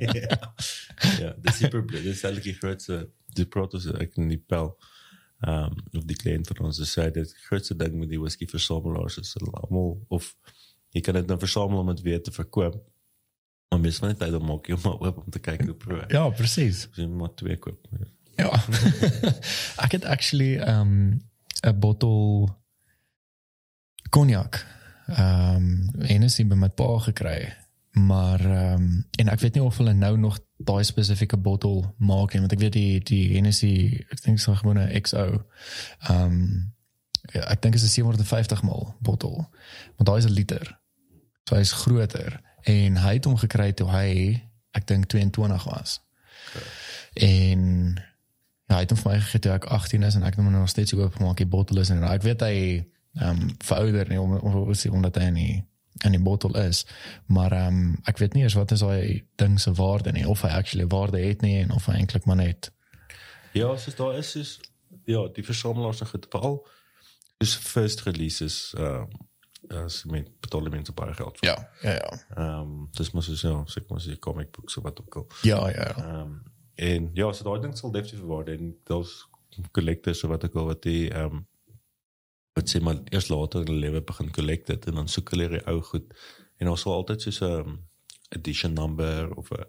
ja, 1.23 1.33
dis 1.45 1.59
super 1.63 1.83
bly. 1.85 2.03
Dis 2.05 2.23
eintlik 2.27 2.51
die 2.51 2.57
grootste 2.59 3.01
die 3.37 3.47
protos 3.49 3.87
ek 3.95 4.17
in 4.19 4.31
die 4.31 4.41
pel. 4.41 4.73
Ehm 5.47 5.71
um, 5.71 5.83
of 5.95 6.07
die 6.07 6.17
kliënt 6.19 6.49
van 6.51 6.65
ons 6.67 6.79
sê 6.91 7.07
dit 7.15 7.35
grootste 7.47 7.77
ding 7.79 7.95
met 7.95 8.09
die 8.11 8.19
whisky 8.19 8.47
versamelaars 8.49 9.21
is 9.21 9.35
hulle 9.37 9.53
almal 9.61 9.93
of 10.11 10.33
jy 10.91 11.03
kan 11.05 11.15
dit 11.15 11.29
nou 11.29 11.37
versamel 11.39 11.79
om 11.79 11.91
dit 11.93 12.01
weer 12.03 12.19
te 12.23 12.33
verkoop. 12.35 12.75
Maar 13.69 13.79
mens 13.79 13.99
moet 13.99 14.09
net 14.09 14.19
tyd 14.19 14.33
om 14.33 14.45
maak 14.45 14.67
jy 14.67 14.77
maar 14.83 14.97
oop 14.99 15.17
om 15.17 15.29
te 15.29 15.39
kyk 15.39 15.61
hoe 15.61 15.73
proe. 15.77 16.03
Ja, 16.09 16.23
presies. 16.33 16.87
As 16.89 16.97
jy 16.97 17.05
maar 17.05 17.33
twee 17.37 17.57
koop. 17.61 17.85
Ja. 18.39 18.49
ek 19.85 19.91
het 19.91 20.05
actually 20.05 20.57
um 20.57 21.21
'n 21.61 21.79
bottel 21.79 22.49
cognac 24.09 24.65
um 25.17 25.89
Hennessy 26.01 26.47
by 26.47 26.55
my 26.55 26.69
pa 26.69 26.97
gekry. 26.97 27.53
Maar 27.91 28.41
um 28.73 29.05
en 29.11 29.29
ek 29.29 29.39
weet 29.39 29.53
nie 29.53 29.63
of 29.63 29.77
hulle 29.77 29.93
nou 29.93 30.17
nog 30.17 30.39
daai 30.57 30.83
spesifieke 30.83 31.37
bottel 31.37 31.93
maak 31.97 32.33
nie, 32.33 32.39
want 32.41 32.51
ek 32.51 32.59
weet 32.59 32.73
die 32.73 32.99
die 32.99 33.35
Hennessy, 33.35 34.05
ek 34.09 34.21
dink 34.23 34.39
so 34.39 34.55
gewone 34.55 34.89
XO. 35.01 35.45
Um 36.09 36.73
ja, 37.33 37.45
ek 37.45 37.61
dink 37.61 37.77
dit 37.77 37.83
is 37.83 37.89
'n 37.89 38.01
750 38.01 38.63
ml 38.63 38.95
bottel. 38.99 39.49
Want 39.95 40.09
daai 40.09 40.17
is 40.17 40.25
'n 40.25 40.33
liter. 40.33 40.79
So 41.45 41.55
hy's 41.55 41.71
groter 41.71 42.41
en 42.63 42.97
hy 42.97 43.13
het 43.13 43.25
hom 43.25 43.37
gekry 43.37 43.71
toe 43.73 43.87
hy 43.91 44.09
ek 44.71 44.87
dink 44.87 45.09
22 45.11 45.63
was. 45.63 45.99
En 47.13 47.63
ja, 48.69 48.75
hy 48.75 48.83
het 48.83 48.93
hom 48.93 48.99
vir 49.01 49.11
my 49.11 49.19
gegee 49.19 49.43
toe 49.43 49.55
ek 49.55 49.65
18 49.65 50.03
is 50.03 50.15
en 50.15 50.23
ek 50.27 50.35
het 50.35 50.43
hom 50.43 50.51
nog 50.53 50.69
steeds 50.69 50.93
oop 50.93 51.15
gemaak 51.15 51.41
die 51.41 51.49
bottel 51.49 51.81
is 51.81 51.89
en 51.89 52.03
ek 52.03 52.25
weet 52.27 52.45
hy 52.45 52.55
ehm 53.19 53.41
um, 53.41 53.55
verouder 53.65 54.09
nie 54.09 54.19
om 54.21 54.37
om 54.37 54.55
om 54.61 54.73
omdat 54.93 55.17
hy 55.17 55.29
nie 55.33 55.53
in 56.05 56.11
die 56.11 56.21
bottel 56.21 56.55
is. 56.57 56.85
Maar 57.25 57.51
ehm 57.51 57.79
um, 57.79 57.95
ek 58.03 58.17
weet 58.17 58.33
nie 58.33 58.43
eens 58.43 58.53
wat 58.53 58.71
is 58.71 58.85
daai 58.85 59.25
ding 59.35 59.59
se 59.59 59.73
waarde 59.73 60.11
nie 60.11 60.27
of 60.27 60.41
hy 60.41 60.49
actually 60.49 60.87
waarde 60.87 61.19
het 61.19 61.41
nie 61.41 61.57
en 61.63 61.71
of 61.71 61.85
hy 61.85 61.93
eintlik 61.93 62.25
maar 62.25 62.39
net 62.39 62.71
Ja, 63.51 63.77
soos 63.77 63.95
daar 63.95 64.17
is 64.17 64.35
is 64.35 64.59
ja, 65.05 65.27
die 65.33 65.43
versamelaars 65.43 66.01
en 66.01 66.07
goed 66.07 66.27
veral 66.29 66.67
dis 67.37 67.55
first 67.55 68.05
releases 68.05 68.73
ehm 68.77 69.09
as 69.73 70.03
met 70.09 70.29
betaal 70.41 70.69
mense 70.69 70.93
baie 70.93 71.13
geld 71.13 71.37
vir. 71.37 71.49
Ja, 71.49 71.57
ja, 71.81 71.95
ja. 71.97 72.13
Ehm 72.35 72.61
um, 72.61 72.87
dis 72.97 73.11
mos 73.11 73.29
so 73.29 73.47
ja, 73.47 73.63
sê 73.67 73.83
kom 73.85 73.97
as 73.97 74.05
jy 74.05 74.17
comic 74.19 74.51
books 74.51 74.77
of 74.77 74.83
wat 74.83 74.99
ook 75.01 75.15
al. 75.15 75.27
Ja, 75.41 75.59
ja. 75.69 75.89
ja. 75.89 76.05
Ehm 76.05 76.21
um, 76.21 76.39
en 76.75 77.09
ja, 77.13 77.31
so 77.33 77.43
daai 77.43 77.61
ding 77.61 77.77
sal 77.77 77.91
definitief 77.91 78.23
waarde 78.23 78.55
en 78.55 78.75
daar's 78.87 79.27
collectors 79.75 80.23
of 80.23 80.29
wat 80.29 80.45
ook 80.45 80.55
al 80.55 80.65
wat 80.73 80.83
die 80.83 81.09
ehm 81.11 81.39
um, 81.39 81.47
wat 82.57 82.69
sê 82.69 82.81
maar 82.83 82.99
eers 83.13 83.29
later 83.29 83.61
in 83.61 83.67
hulle 83.71 83.85
lewe 83.85 84.01
begin 84.01 84.31
collect 84.31 84.67
dit 84.67 84.85
en 84.85 84.99
dan 85.01 85.07
soek 85.07 85.29
hulle 85.35 85.49
die 85.49 85.65
ou 85.71 85.79
goed 85.91 86.13
en 86.57 86.67
daar 86.67 86.77
sal 86.77 86.93
altyd 86.93 87.21
so 87.21 87.47
'n 87.47 87.59
um, 87.59 87.79
edition 88.29 88.73
number 88.73 89.35
of 89.37 89.51
'n 89.51 89.65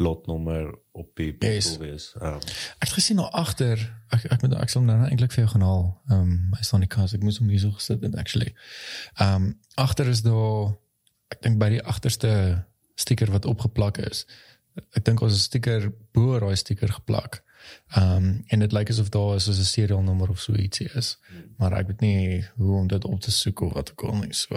lotnommer 0.00 0.70
op 0.96 1.10
die 1.16 1.36
Yes. 1.38 1.76
wees. 1.78 2.12
Ehm 2.20 2.34
um, 2.34 2.40
Ek 2.80 2.88
het 2.88 2.92
gesien 2.96 3.16
daar 3.20 3.30
agter. 3.36 3.82
Ek 4.10 4.24
ek 4.32 4.42
moet 4.42 4.54
ek 4.56 4.68
sal 4.72 4.82
nou 4.82 4.96
eintlik 5.08 5.32
vir 5.32 5.44
jou 5.44 5.52
gaan 5.52 5.66
haal. 5.66 5.84
Ehm 6.08 6.20
um, 6.20 6.54
hy 6.56 6.62
staan 6.64 6.80
in 6.82 6.88
die 6.88 6.94
kas. 6.96 7.14
Ek 7.14 7.22
moes 7.22 7.38
hom 7.38 7.48
hier 7.52 7.60
so 7.60 7.70
gesit 7.76 8.02
het 8.02 8.16
actually. 8.16 8.54
Ehm 9.18 9.34
um, 9.44 9.58
agter 9.76 10.08
is 10.08 10.22
daar 10.22 10.72
ek 11.30 11.42
dink 11.42 11.58
by 11.60 11.68
die 11.76 11.82
agterste 11.84 12.64
stiker 12.96 13.30
wat 13.30 13.44
opgeplak 13.46 13.98
is. 13.98 14.26
Ek 14.96 15.04
dink 15.04 15.20
ons 15.22 15.32
'n 15.34 15.38
stiker 15.48 15.92
bo 16.12 16.38
daai 16.40 16.56
stiker 16.56 16.88
geplak. 16.92 17.42
Ehm 17.96 18.16
um, 18.16 18.44
en 18.48 18.58
dit 18.64 18.72
lyk 18.72 18.88
asof 18.90 19.08
daar 19.08 19.36
is 19.36 19.44
soos 19.44 19.58
'n 19.60 19.64
serial 19.64 20.02
nommer 20.02 20.30
of 20.30 20.40
so 20.40 20.52
ietsie 20.54 20.88
is. 20.96 21.18
Maar 21.58 21.72
ek 21.80 21.86
weet 21.86 22.00
nie 22.00 22.44
hoe 22.56 22.76
om 22.78 22.86
dit 22.88 23.04
op 23.04 23.20
te 23.20 23.30
soek 23.30 23.60
of 23.60 23.72
wat 23.72 23.90
ook 23.92 24.02
al 24.04 24.16
nie. 24.16 24.32
So 24.34 24.56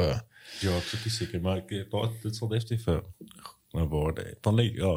Ja, 0.61 0.75
ek 0.77 1.05
is 1.05 1.15
seker, 1.17 1.41
maar 1.41 1.57
ek 1.57 1.67
dit 2.23 2.35
sal 2.35 2.47
definitief 2.47 2.87
'n 2.87 3.01
waarde. 3.89 4.37
Van 4.41 4.55
ja, 4.73 4.93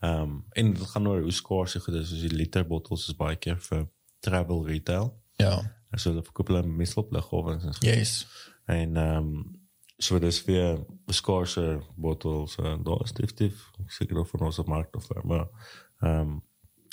ehm 0.00 0.22
um, 0.22 0.44
en 0.52 0.72
dit 0.74 0.82
gaan 0.92 1.08
oor 1.08 1.20
hoe 1.22 1.32
skaars 1.32 1.72
jy 1.74 1.80
goed 1.80 1.94
is, 1.94 2.08
soos 2.08 2.20
die 2.20 2.30
liter 2.36 2.66
bottels 2.66 3.08
is 3.08 3.16
baie 3.16 3.36
keer 3.36 3.56
vir 3.68 3.86
travel 4.20 4.66
retail. 4.66 5.14
ja. 5.38 5.56
So 5.96 6.10
hulle 6.10 6.22
verkoop 6.22 6.48
hulle 6.50 6.62
liggowens 7.12 7.64
en 7.64 7.72
so. 7.72 7.86
Yes. 7.86 8.26
En 8.66 8.96
ehm 8.96 9.16
um, 9.16 9.60
so 9.98 10.18
dis 10.20 10.44
weer 10.44 10.78
skaarse 11.08 11.80
bottels 11.96 12.56
en 12.60 12.82
daar 12.84 13.00
is 13.04 13.12
definitief 13.16 13.70
seker 13.86 14.18
of 14.20 14.34
ons 14.34 14.58
op 14.58 14.66
mark 14.68 14.96
of 14.96 15.06
maar 15.24 15.46
ehm 16.00 16.20
um, 16.20 16.42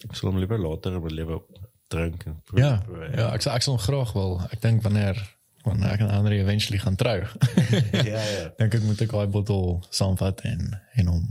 ek 0.07 0.15
sal 0.15 0.30
hom 0.30 0.39
liewer 0.39 0.59
later 0.59 0.93
in 0.95 1.01
my 1.03 1.09
lewe 1.11 1.41
drink 1.88 2.24
en 2.26 2.39
proe- 2.43 2.59
Ja. 2.61 2.78
proe, 2.86 3.09
Ja, 3.17 3.34
ek 3.34 3.41
sal 3.41 3.53
ek 3.55 3.61
sal 3.61 3.74
hom 3.76 3.84
graag 3.84 4.13
wil. 4.13 4.39
Ek 4.51 4.61
dink 4.61 4.82
wanneer 4.84 5.19
wanneer 5.64 5.95
ek 5.95 6.03
en 6.05 6.11
Andre 6.14 6.39
eventually 6.41 6.80
gaan 6.82 6.95
trou. 6.99 7.20
ja, 8.14 8.20
ja. 8.20 8.49
dink 8.59 8.80
ek 8.80 8.84
moet 8.88 9.05
ek 9.05 9.16
daai 9.16 9.30
bottel 9.32 9.80
saamvat 9.89 10.43
en 10.49 10.74
en 10.99 11.14
hom 11.14 11.26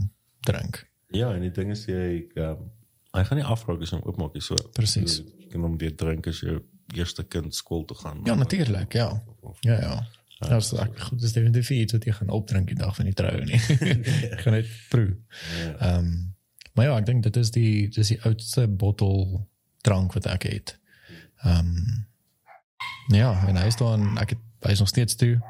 drink. 0.47 0.83
Ja, 1.13 1.33
en 1.33 1.45
die 1.45 1.53
ding 1.53 1.71
is 1.73 1.85
jy 1.89 2.25
um, 2.41 2.67
hy 3.13 3.23
gaan 3.27 3.39
nie 3.41 3.47
afraak 3.47 3.81
as 3.81 3.93
jy 3.93 3.99
hom 3.99 4.07
oopmaak 4.09 4.35
nie 4.37 4.43
so. 4.45 4.57
Presies. 4.77 5.21
Jy 5.43 5.53
kan 5.53 5.67
hom 5.67 5.77
weer 5.81 5.93
drink 5.97 6.27
as 6.31 6.41
jou 6.43 6.59
eerste 6.93 7.23
kind 7.23 7.55
skool 7.55 7.85
toe 7.89 7.97
gaan. 7.97 8.21
Ja, 8.27 8.35
natuurlik, 8.35 8.93
ja. 8.97 9.09
Ja, 9.61 9.79
ja. 9.79 9.95
Ja, 10.43 10.59
so 10.59 10.77
ek 10.81 10.97
goed, 10.99 11.21
dis 11.21 11.33
definitief 11.35 11.69
iets 11.71 11.95
wat 11.95 12.05
jy 12.07 12.13
gaan 12.17 12.31
opdrink 12.35 12.67
die 12.67 12.77
dag 12.79 12.95
van 12.97 13.07
die 13.07 13.15
troue 13.15 13.45
nie. 13.47 13.59
Ek 14.33 14.41
gaan 14.43 14.57
net 14.57 14.71
proe. 14.91 15.13
Ehm 15.79 16.13
maar 16.73 16.87
ja, 16.87 16.93
ek 16.97 17.05
dink 17.05 17.21
dit 17.21 17.35
is 17.37 17.51
die 17.53 17.85
dis 17.93 18.09
die 18.09 18.17
oudste 18.25 18.63
bottel 18.65 19.43
drank 19.85 20.15
wat 20.17 20.25
ek 20.25 20.47
het. 20.49 20.73
Ehm 21.45 22.09
ja, 23.07 23.47
en 23.47 23.55
hy 23.55 23.65
is 23.67 23.75
dan 23.75 24.17
ek 24.17 24.29
het 24.29 24.39
hy 24.63 24.71
is 24.71 24.79
nog 24.79 24.87
steeds 24.87 25.15
toe. 25.15 25.41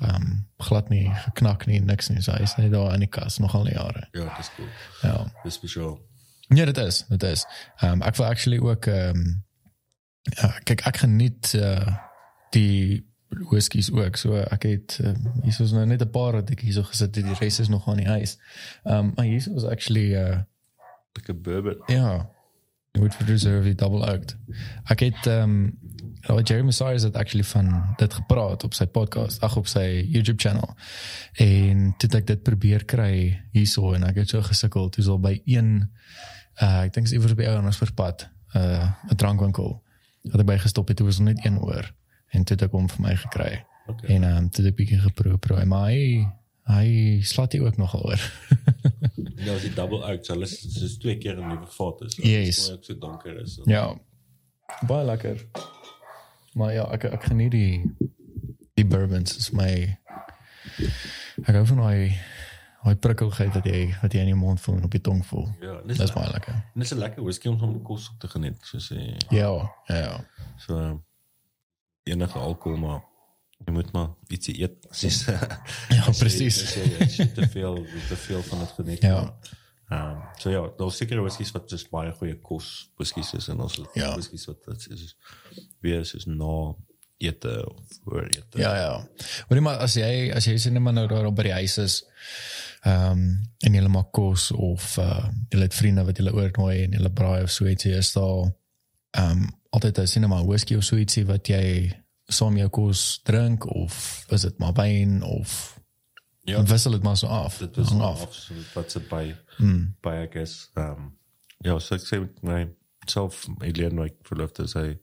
Ehm 0.00 0.42
glad 0.58 0.88
nie 0.88 1.10
geknak 1.14 1.66
nie, 1.66 1.80
niks 1.80 2.08
nie. 2.08 2.22
So 2.22 2.32
hy 2.32 2.42
is 2.42 2.56
net 2.56 2.72
daar 2.72 2.94
in 2.94 3.00
die 3.04 3.08
kas 3.08 3.38
nog 3.38 3.54
al 3.54 3.68
jare. 3.68 4.08
Ja, 4.12 4.36
dis 4.36 4.50
cool. 4.56 4.68
Ja. 5.02 5.32
Dis 5.44 5.54
spesiaal. 5.54 5.98
Ja, 6.48 6.64
dit 6.64 6.76
is, 6.76 7.04
dit 7.08 7.22
is. 7.22 7.46
Ehm 7.76 7.92
um, 7.92 8.02
ek 8.02 8.16
wil 8.16 8.26
actually 8.26 8.58
ook 8.58 8.86
ehm 8.86 9.16
um, 9.16 9.44
ja, 10.22 10.48
kyk 10.64 10.80
ek 10.86 10.96
geniet 10.96 11.52
uh, 11.54 11.96
die 12.50 13.04
whiskies 13.50 13.90
ook. 13.92 14.16
So 14.16 14.34
ek 14.34 14.62
het 14.62 14.98
um, 15.04 15.32
hier 15.42 15.60
is 15.60 15.72
nou 15.72 15.86
net 15.86 16.02
'n 16.02 16.10
paar 16.10 16.32
wat 16.32 16.50
ek 16.50 16.60
hier 16.60 16.72
so 16.72 16.82
gesit 16.82 17.14
het. 17.14 17.24
Die 17.24 17.34
res 17.40 17.58
is 17.60 17.68
nog 17.68 17.88
aan 17.88 17.96
die 17.96 18.08
huis. 18.08 18.38
Ehm 18.84 18.96
um, 18.96 19.12
maar 19.16 19.24
hier 19.24 19.36
is 19.56 19.64
actually 19.64 20.14
uh 20.14 20.38
Like 21.12 21.32
'n 21.32 21.40
bourbon. 21.42 21.82
ja, 21.86 22.30
Woodford 22.92 23.28
Reserve 23.28 23.64
die 23.64 23.74
double 23.74 24.02
oaked. 24.12 24.36
Ek 24.84 25.00
het 25.00 25.26
ehm 25.26 25.42
um, 25.42 25.78
oh, 26.28 26.40
Jeremy 26.42 26.70
Sires 26.70 27.02
het 27.02 27.16
actually 27.16 27.44
van 27.44 27.94
dit 27.96 28.14
gepraat 28.14 28.64
op 28.64 28.74
sy 28.74 28.86
podcast, 28.86 29.40
ag 29.40 29.56
op 29.56 29.66
sy 29.66 30.04
YouTube 30.08 30.40
channel. 30.40 30.76
En 31.32 31.94
toe 31.98 32.10
ek 32.18 32.26
dit 32.26 32.42
probeer 32.42 32.84
kry 32.84 33.40
hierso 33.52 33.92
en 33.96 34.06
ek 34.08 34.22
het 34.22 34.34
so 34.34 34.42
gesukkel. 34.42 34.88
Toe 34.88 35.02
is 35.04 35.10
al 35.10 35.20
by 35.20 35.40
een 35.44 35.90
uh 36.62 36.84
ek 36.84 36.94
dink 36.94 37.06
is 37.06 37.12
iewers 37.16 37.34
by 37.34 37.50
ons 37.58 37.80
verpad, 37.82 38.28
uh 38.54 38.92
'n 39.10 39.16
drankwinkel. 39.16 39.82
Wat 40.30 40.40
ek 40.40 40.46
by 40.46 40.58
gestop 40.58 40.88
het, 40.88 40.96
toe 40.96 41.06
was 41.06 41.18
net 41.18 41.44
een 41.44 41.58
oor 41.58 41.92
en 42.34 42.44
toe 42.44 42.56
het 42.56 42.66
ek 42.66 42.72
hom 42.72 42.88
vir 42.88 43.00
my 43.00 43.16
gekry. 43.16 43.52
Okay. 43.86 44.14
En 44.16 44.22
ehm 44.22 44.36
um, 44.36 44.50
toe 44.50 44.64
het 44.64 44.72
ek 44.72 44.78
bietjie 44.80 45.00
geproe, 45.00 45.36
proe, 45.38 45.64
maar 45.64 45.90
hy 45.90 46.26
hy 46.64 47.20
slaat 47.20 47.52
hy 47.52 47.60
ook 47.60 47.76
nogal 47.76 48.04
oor. 48.12 48.22
Ja, 49.44 49.52
as 49.54 49.64
die 49.66 49.74
double 49.74 50.00
out, 50.06 50.24
so 50.24 50.38
dis 50.40 50.54
dis 50.78 50.96
twee 51.02 51.18
keer 51.20 51.36
'n 51.36 51.48
nuwe 51.48 51.66
vat 51.76 52.02
is. 52.06 52.16
Yes. 52.16 52.70
Ook 52.70 52.84
so 52.84 52.98
donker 52.98 53.40
is. 53.42 53.58
Ja. 53.68 53.92
Baie 54.88 55.04
lekker. 55.04 55.42
Maar 56.54 56.72
ja, 56.74 56.84
ek 56.94 57.04
ek 57.04 57.24
geniet 57.30 57.50
die 57.54 57.82
die 58.74 58.86
bourbons 58.86 59.36
is 59.38 59.50
my 59.54 59.70
ek 61.44 61.54
hou 61.54 61.64
van 61.70 61.80
daai 61.82 62.14
daai 62.84 62.96
prikkeligheid 63.00 63.54
wat 63.56 63.64
jy 63.70 63.80
wat 64.02 64.12
jy 64.14 64.20
in 64.24 64.32
jou 64.34 64.38
mond 64.38 64.60
voel 64.60 64.76
en 64.78 64.84
op 64.88 64.92
jou 64.92 65.02
tong 65.02 65.22
voel. 65.26 65.48
Ja, 65.62 65.78
dis 65.88 65.98
Dis 66.02 66.12
baie 66.14 66.30
lekker. 66.32 66.54
En 66.74 66.80
dis 66.84 66.92
'n 66.94 66.98
lekker 66.98 67.22
whisky 67.24 67.48
om 67.48 67.62
om 67.62 67.82
kos 67.82 68.10
op 68.12 68.20
te 68.20 68.28
geniet, 68.28 68.58
soos 68.62 68.88
jy 68.88 69.16
Ja, 69.30 69.50
ja, 69.88 69.96
ja. 69.96 70.24
so 70.58 71.00
enige 72.04 72.38
alkohol 72.38 72.78
maar 72.78 73.00
jy 73.66 73.72
moet 73.72 73.92
maar 73.92 74.08
ietsie 74.28 74.60
eet. 74.60 74.86
Sis. 74.90 75.24
Ja, 75.96 76.04
presies. 76.18 76.74
Jy 77.16 77.26
te 77.34 77.48
veel 77.48 77.84
te 78.08 78.16
veel 78.16 78.42
van 78.42 78.58
dit 78.58 78.70
geniet. 78.76 79.02
Ja. 79.02 79.38
Ehm 79.90 80.10
um, 80.10 80.22
so 80.38 80.50
ja, 80.50 80.62
daar's 80.78 80.96
seker 80.96 81.20
whiskies 81.22 81.52
wat 81.52 81.70
just 81.70 81.90
baie 81.90 82.12
goeie 82.12 82.38
kos 82.40 82.90
whiskies 82.96 83.34
is 83.34 83.48
en 83.48 83.60
ons 83.60 83.80
Ja. 83.94 84.14
whiskies 84.14 84.46
wat 84.46 84.64
dit 84.64 84.86
is 84.90 85.02
is 85.02 85.16
weer 85.80 86.04
soos 86.04 86.26
na 86.26 86.74
ete 87.18 87.66
of 87.70 87.82
voor 88.04 88.22
ete. 88.26 88.58
Ja, 88.58 88.74
ja. 88.76 89.08
Hoorie 89.48 89.62
maar 89.62 89.76
as 89.76 89.94
jy 89.94 90.32
as 90.34 90.44
jy 90.44 90.56
sien 90.58 90.82
maar 90.82 90.92
nou 90.92 91.06
daar 91.08 91.26
op 91.26 91.36
by 91.36 91.42
die 91.42 91.52
huis 91.52 91.78
is, 91.78 92.04
Ehm 92.84 93.10
um, 93.10 93.52
en 93.64 93.72
julle 93.74 93.88
maak 93.88 94.10
kos 94.12 94.50
of 94.52 94.96
uh 95.00 95.28
julle 95.48 95.62
het 95.64 95.74
vriende 95.74 96.04
wat 96.04 96.16
julle 96.20 96.34
oornooi 96.36 96.82
en 96.82 96.90
julle 96.92 97.10
braai 97.12 97.42
of 97.42 97.50
so 97.50 97.64
ietsie 97.64 97.94
is 97.96 98.12
daar 98.12 98.50
ehm 99.16 99.30
um, 99.30 99.46
altyd 99.70 99.98
'n 99.98 100.06
sinema 100.06 100.42
whisky 100.44 100.76
of 100.76 100.84
so 100.84 100.96
ietsie 100.96 101.24
wat 101.26 101.48
jy 101.48 101.92
saam 102.28 102.56
jou 102.56 102.68
kos 102.68 103.20
drink 103.24 103.64
of 103.66 104.24
is 104.28 104.42
dit 104.42 104.58
maar 104.58 104.72
wyn 104.72 105.22
of 105.22 105.78
Ja. 106.44 106.62
wissel 106.64 106.90
dit 106.90 107.02
maar 107.02 107.16
so 107.16 107.26
af. 107.26 107.58
dit 107.58 107.76
Hang 107.76 108.02
af, 108.02 108.22
af 108.22 108.34
so 108.34 108.54
wat 108.74 108.90
se 108.90 109.00
by 109.00 109.34
Mm. 109.58 109.94
by 110.02 110.22
I 110.24 110.26
guess 110.32 110.70
um 110.76 111.16
ja 111.64 111.78
so 111.78 111.94
ek 111.94 112.00
sê 112.02 112.18
met 112.20 112.42
my 112.42 112.68
self 113.06 113.46
Eileen 113.60 113.94
my 113.94 114.10
verloofde 114.22 114.64
sê 114.68 114.98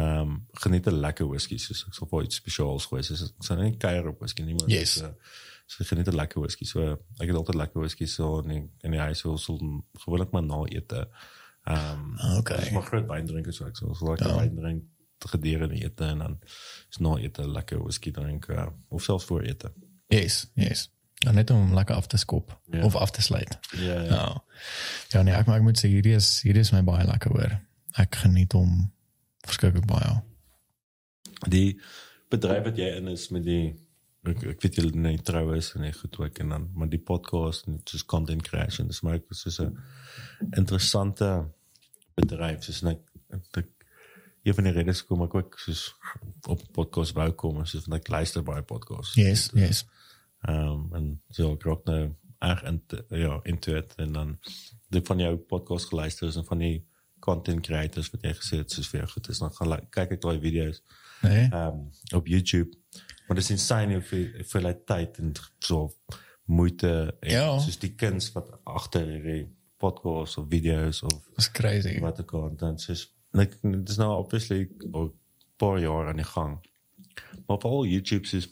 um 0.00 0.46
geniet 0.52 0.86
'n 0.86 1.00
lekker 1.00 1.26
whisky 1.28 1.58
soos 1.58 1.84
ek 1.88 1.94
sal 1.94 2.08
vir 2.10 2.22
iets 2.24 2.36
spesiaals 2.36 2.86
gooi 2.86 3.02
soos 3.02 3.22
ek 3.22 3.42
sal 3.44 3.56
nie 3.62 3.76
kuier 3.76 4.08
op 4.08 4.18
whisky 4.20 4.42
nie 4.42 4.54
maar 4.54 4.68
Yes. 4.68 4.92
so, 4.92 5.14
so 5.66 5.84
geniet 5.84 6.08
'n 6.08 6.14
lekker 6.16 6.40
whisky 6.40 6.64
so 6.64 6.92
ek 7.20 7.26
het 7.28 7.36
altyd 7.36 7.54
lekker 7.54 7.80
whisky 7.80 8.06
so 8.06 8.38
in 8.40 8.70
in 8.84 8.90
die 8.90 9.00
huis 9.00 9.18
so 9.18 9.36
so 9.36 9.58
gewoonlik 10.04 10.30
maar 10.32 10.42
na 10.42 10.64
ete 10.68 11.08
um 11.66 12.16
Okay. 12.38 12.60
dis 12.60 12.70
maar 12.70 12.82
groot 12.82 13.06
wyn 13.08 13.26
drinker 13.26 13.52
so 13.52 13.66
ek 13.66 13.76
sal 13.76 13.94
so 13.94 14.06
lekker 14.06 14.28
Ja. 14.28 14.36
wyn 14.36 14.56
drink 14.56 14.82
gedurende 15.28 15.74
ete 15.84 16.04
en 16.04 16.18
dan 16.18 16.38
is 16.90 16.98
na 16.98 17.16
ete 17.16 17.48
lekker 17.48 17.82
whisky 17.82 18.10
drink 18.10 18.48
uh, 18.48 18.66
of 18.88 19.02
selfs 19.02 19.24
voor 19.24 19.42
ete 19.42 19.72
Yes, 20.10 20.46
yes. 20.58 20.88
Ja, 21.24 21.30
net 21.36 21.50
om 21.50 21.74
lekker 21.76 21.94
af 21.94 22.06
te 22.06 22.16
skop 22.16 22.54
Ja. 22.72 22.84
of 22.84 22.94
af 22.96 23.10
te 23.10 23.22
sluit. 23.22 23.58
ja 23.76 23.82
ja 24.02 24.04
Ja. 24.04 24.44
Ja, 25.12 25.22
nee, 25.22 25.34
ek 25.34 25.46
maar 25.46 25.56
ek 25.56 25.62
moet 25.62 25.78
sê 25.78 25.88
hierdie 25.88 26.14
is 26.16 26.40
hierdie 26.42 26.60
is 26.64 26.72
my 26.72 26.82
baie 26.82 27.06
lekker 27.06 27.30
hoor. 27.30 27.58
Ek 27.98 28.14
geniet 28.24 28.52
hom 28.52 28.92
verskriklik 29.46 29.86
baie. 29.86 30.22
die 31.48 31.80
bedryf 32.30 32.64
wat 32.64 32.76
jy 32.76 32.96
in 32.96 33.08
is 33.08 33.28
met 33.32 33.44
die 33.44 33.74
ek, 34.28 34.42
ek 34.44 34.60
weet 34.62 34.74
julle 34.76 34.90
net 34.94 35.22
trou 35.24 35.54
is 35.56 35.70
en 35.74 35.82
jy 35.86 35.92
goed 35.92 36.18
ook 36.20 36.38
en 36.42 36.48
dan 36.48 36.66
maar 36.74 36.88
die 36.88 36.98
podcast 37.00 37.66
en 37.66 37.80
soos 37.88 38.04
content 38.04 38.42
creation 38.42 38.86
dis 38.86 39.00
maar 39.02 39.14
ook 39.14 39.24
soos 39.34 39.58
'n 39.60 39.78
interessante 40.56 41.30
bedryf 42.16 42.62
soos 42.64 42.82
net 42.82 42.98
ek 43.56 43.66
een 44.44 44.54
van 44.54 44.64
die 44.64 44.72
redes 44.72 45.02
kom 45.04 45.22
ek 45.22 45.34
ook 45.34 45.58
soos 45.58 45.94
op 46.48 46.60
podcast 46.72 47.12
wou 47.16 47.30
kom 47.32 47.64
soos 47.66 47.84
van 47.84 47.96
ek 47.98 48.08
luister 48.08 48.42
baie 48.42 48.62
podcasts 48.62 49.14
Yes, 49.16 49.50
yes. 49.54 49.84
Ehm 50.48 50.68
um, 50.68 50.94
en 50.94 51.20
so 51.30 51.52
ek 51.52 51.62
raak 51.68 51.84
nou 51.84 52.14
erg 52.40 52.62
in 52.64 52.82
ja 53.08 53.40
into 53.44 53.74
it 53.76 53.94
en 54.00 54.12
dan 54.12 54.38
die 54.88 55.02
van 55.04 55.18
jou 55.18 55.36
podcast 55.36 55.88
geluister 55.92 56.28
is 56.28 56.36
en 56.36 56.44
van 56.44 56.58
die 56.58 56.86
content 57.20 57.60
creators 57.66 58.10
wat 58.10 58.22
jy 58.22 58.32
gesê 58.38 58.56
het 58.62 58.70
soos 58.72 58.88
vir 58.88 59.00
jou 59.02 59.10
goed 59.12 59.28
is 59.28 59.38
dan 59.38 59.52
gaan 59.52 59.68
like, 59.68 59.86
kyk 59.90 60.10
ek 60.16 60.20
daai 60.24 60.38
video's 60.40 60.82
Nee. 61.22 61.50
um, 61.52 61.90
op 62.16 62.26
YouTube. 62.26 62.70
Maar 63.28 63.36
dit 63.36 63.44
is 63.44 63.50
insane 63.50 63.92
hoeveel, 63.92 64.30
hoeveel 64.36 64.84
tyd 64.84 65.18
en 65.18 65.32
so 65.58 65.90
moeite 66.44 67.16
en 67.20 67.30
Ja. 67.30 67.58
soos 67.58 67.78
die 67.78 67.94
kuns 67.94 68.32
wat 68.32 68.48
agter 68.64 69.04
hierdie 69.06 69.48
podcasts 69.76 70.36
of 70.36 70.46
video's 70.48 71.02
of 71.02 71.28
Dis 71.36 71.50
crazy. 71.50 72.00
wat 72.00 72.20
ook 72.20 72.32
al 72.32 72.48
en 72.48 72.56
dan 72.56 72.78
soos 72.78 73.04
like 73.32 73.58
dit 73.62 73.88
is 73.88 73.96
nou 73.96 74.16
obviously 74.16 74.70
al 74.92 75.04
'n 75.04 75.12
paar 75.56 75.78
jaar 75.80 76.08
aan 76.08 76.16
die 76.16 76.24
gang. 76.24 76.58
Maar 77.46 77.56
op 77.56 77.64
al 77.64 77.84
YouTube 77.86 78.24
is 78.36 78.48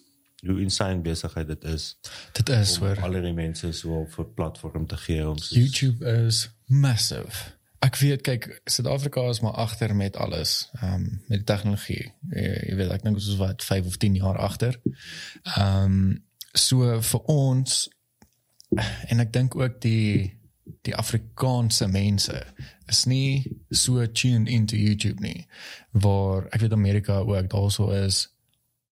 hoe 0.47 0.61
insane 0.61 1.01
besigheid 1.01 1.47
dit 1.47 1.65
is 1.65 1.99
Dit 2.33 2.49
is 2.49 2.77
hoor. 2.77 3.01
al 3.03 3.21
die 3.23 3.33
mense 3.33 3.73
so 3.73 4.01
op 4.01 4.19
'n 4.19 4.35
platform 4.35 4.87
te 4.87 4.97
gee 4.97 5.29
om 5.29 5.39
soos, 5.39 5.59
YouTube 5.59 6.05
is 6.27 6.51
massive. 6.67 7.57
Ek 7.79 7.97
weet 7.97 8.23
kyk 8.23 8.61
Suid-Afrika 8.65 9.29
is 9.29 9.41
maar 9.41 9.53
agter 9.53 9.97
met 9.97 10.17
alles, 10.17 10.71
ehm 10.81 10.95
um, 10.95 11.23
met 11.27 11.39
die 11.39 11.45
tegnologie. 11.45 12.13
Jy, 12.31 12.65
jy 12.69 12.75
weet 12.77 12.91
ek 12.91 13.03
dink 13.03 13.17
ons 13.17 13.29
is 13.29 13.37
wat 13.37 13.65
5 13.65 13.87
of 13.87 13.97
10 13.97 14.15
jaar 14.15 14.39
agter. 14.39 14.81
Ehm 15.57 15.85
um, 15.85 16.25
so 16.53 17.01
vir 17.01 17.21
ons 17.21 17.89
en 19.09 19.21
ek 19.21 19.33
dink 19.33 19.55
ook 19.57 19.81
die 19.81 20.39
die 20.83 20.97
Afrikaanse 20.97 21.87
mense 21.89 22.43
is 22.87 23.05
nie 23.05 23.57
so 23.71 24.07
tuned 24.07 24.49
into 24.49 24.77
YouTube 24.77 25.21
nie. 25.21 25.47
Waar 25.91 26.47
ek 26.51 26.61
weet 26.61 26.73
Amerika 26.73 27.19
ook 27.19 27.51
daarso 27.51 27.91
is 27.91 28.29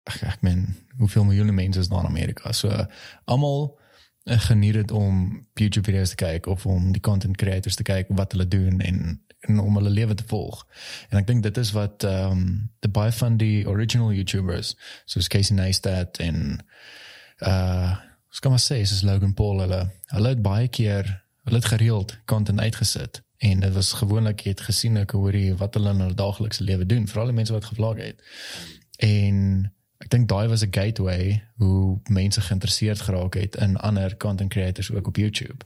ek, 0.03 0.21
ek 0.21 0.41
meen 0.41 0.65
hoeveel 0.97 1.25
miljoene 1.27 1.55
mense 1.55 1.79
is 1.79 1.89
daar 1.91 2.05
in 2.05 2.09
Amerika. 2.09 2.51
So 2.51 2.85
almal 3.25 3.79
eh, 4.23 4.39
geniet 4.39 4.73
dit 4.73 4.91
om 4.91 5.47
YouTube 5.53 5.85
video's 5.85 6.09
te 6.09 6.15
kyk 6.15 6.45
of 6.45 6.65
om 6.65 6.91
die 6.91 7.01
content 7.01 7.37
creators 7.37 7.75
te 7.75 7.83
kyk 7.87 8.11
wat 8.17 8.31
hulle 8.31 8.47
doen 8.47 8.81
en, 8.81 9.21
en 9.39 9.59
om 9.59 9.75
hulle 9.75 9.89
lewe 9.89 10.13
te 10.13 10.27
volg. 10.27 10.65
En 11.09 11.21
ek 11.21 11.27
dink 11.27 11.43
dit 11.43 11.57
is 11.57 11.73
wat 11.77 12.05
ehm 12.07 12.37
um, 12.37 12.45
die 12.81 12.91
baie 12.91 13.11
van 13.11 13.37
die 13.37 13.67
original 13.67 14.13
YouTubers 14.13 14.75
soos 15.05 15.27
Casey 15.27 15.55
Neistat 15.55 16.21
en 16.23 16.61
uh 17.39 17.97
skam 18.31 18.53
maar 18.55 18.61
sê 18.63 18.77
soos 18.87 19.01
Logan 19.03 19.33
Paul 19.35 19.59
hulle 19.59 19.81
hulle 20.13 20.29
het 20.31 20.41
baie 20.41 20.67
keer 20.71 21.03
hulle 21.43 21.59
het 21.59 21.67
gereeld 21.67 22.13
content 22.31 22.61
uitgesit 22.63 23.19
en 23.43 23.59
dit 23.59 23.73
was 23.75 23.89
gewoonlik 23.99 24.45
jy 24.45 24.53
het 24.53 24.63
gesien 24.69 24.99
ek 25.01 25.11
hoor 25.17 25.35
jy 25.35 25.55
wat 25.59 25.75
hulle 25.75 25.91
in 25.91 26.03
hulle 26.05 26.15
daaglikse 26.15 26.63
lewe 26.63 26.85
doen 26.87 27.09
veral 27.11 27.31
die 27.31 27.35
mense 27.35 27.53
wat 27.53 27.67
gevlog 27.67 27.99
het. 27.99 28.21
En 29.03 29.67
ek 30.01 30.09
dink 30.09 30.27
daai 30.29 30.47
was 30.49 30.63
'n 30.65 30.73
gateway 30.73 31.43
hoe 31.57 31.99
mense 32.09 32.41
geïnteresseerd 32.41 33.01
geraak 33.01 33.33
het 33.33 33.55
in 33.55 33.77
ander 33.77 34.17
content 34.17 34.49
creators 34.49 34.91
ook 34.91 35.07
op 35.07 35.17
YouTube. 35.17 35.65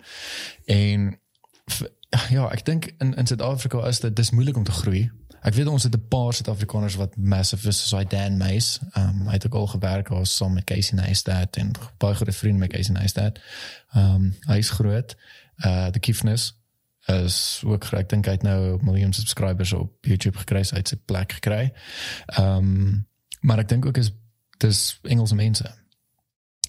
En 0.65 1.19
ja, 2.29 2.49
ek 2.51 2.65
dink 2.65 2.93
in 2.97 3.15
in 3.15 3.27
Suid-Afrika 3.27 3.87
is 3.87 3.99
dit 3.99 4.15
dis 4.15 4.31
moeilik 4.31 4.57
om 4.57 4.63
te 4.63 4.71
groei. 4.71 5.11
Ek 5.45 5.53
weet 5.53 5.67
ons 5.67 5.83
het 5.83 5.95
'n 5.95 6.07
paar 6.07 6.33
Suid-Afrikaners 6.33 6.95
wat 6.95 7.17
massive 7.17 7.67
is 7.67 7.79
soos 7.79 7.99
hy 7.99 8.05
Dan 8.07 8.37
Meis. 8.37 8.79
Um 8.97 9.27
hy 9.27 9.33
het 9.33 9.45
ook 9.45 9.53
al 9.53 9.67
gewerk 9.67 10.09
as 10.09 10.35
saam 10.35 10.53
met 10.53 10.63
Casey 10.63 10.97
Neistat 10.97 11.57
en 11.57 11.71
baie 11.97 12.15
goeie 12.15 12.33
vriende 12.33 12.59
met 12.59 12.71
Casey 12.71 12.93
Neistat. 12.93 13.39
Um 13.95 14.35
hy 14.47 14.57
is 14.57 14.69
groot. 14.69 15.15
Uh 15.65 15.91
die 15.91 15.99
Kiefness 15.99 16.57
is 17.05 17.61
ook. 17.65 17.85
Ek 17.93 18.09
dink 18.09 18.25
hy 18.25 18.31
het 18.31 18.43
nou 18.43 18.83
miljoen 18.83 19.13
subscribers 19.13 19.73
op 19.73 20.05
YouTube 20.05 20.37
gekry, 20.37 20.63
so 20.63 20.75
hy 20.75 20.81
het 20.81 20.87
sy 20.87 20.97
plek 21.05 21.31
gekry. 21.31 21.73
Um 22.39 23.07
maar 23.41 23.59
ek 23.59 23.69
dink 23.69 23.85
ook 23.85 23.97
is 23.97 24.11
dis 24.57 24.99
Engelse 25.03 25.35
mense. 25.35 25.75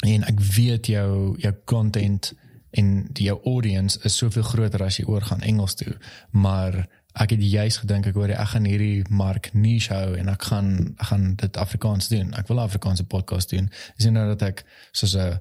En 0.05 0.27
ek 0.29 0.41
weet 0.41 0.87
jou 0.87 1.37
jou 1.41 1.55
content 1.65 2.33
en 2.77 3.09
jou 3.15 3.41
audience 3.45 3.99
is 4.05 4.17
soveel 4.17 4.43
groter 4.43 4.83
as 4.85 4.99
jy 5.01 5.07
oorgaan 5.09 5.41
Engels 5.41 5.75
toe, 5.75 5.97
maar 6.31 6.85
ek 7.17 7.33
het 7.33 7.43
juis 7.43 7.79
gedink 7.81 8.11
ek 8.11 8.19
hoor 8.19 8.35
ek 8.35 8.51
gaan 8.53 8.67
hierdie 8.69 9.05
mark 9.09 9.49
niche 9.57 9.95
hou 9.95 10.17
en 10.21 10.29
ek 10.29 10.49
gaan 10.51 10.73
ek 10.99 11.11
gaan 11.11 11.29
dit 11.41 11.57
Afrikaans 11.57 12.11
doen. 12.13 12.35
Ek 12.37 12.51
wil 12.53 12.61
Afrikaanse 12.61 13.07
podcast 13.09 13.55
doen. 13.55 13.71
Dis 13.97 14.09
nie 14.09 14.17
nou 14.19 14.27
dat 14.35 14.43
ek 14.51 14.65
soos 14.93 15.17
'n 15.17 15.41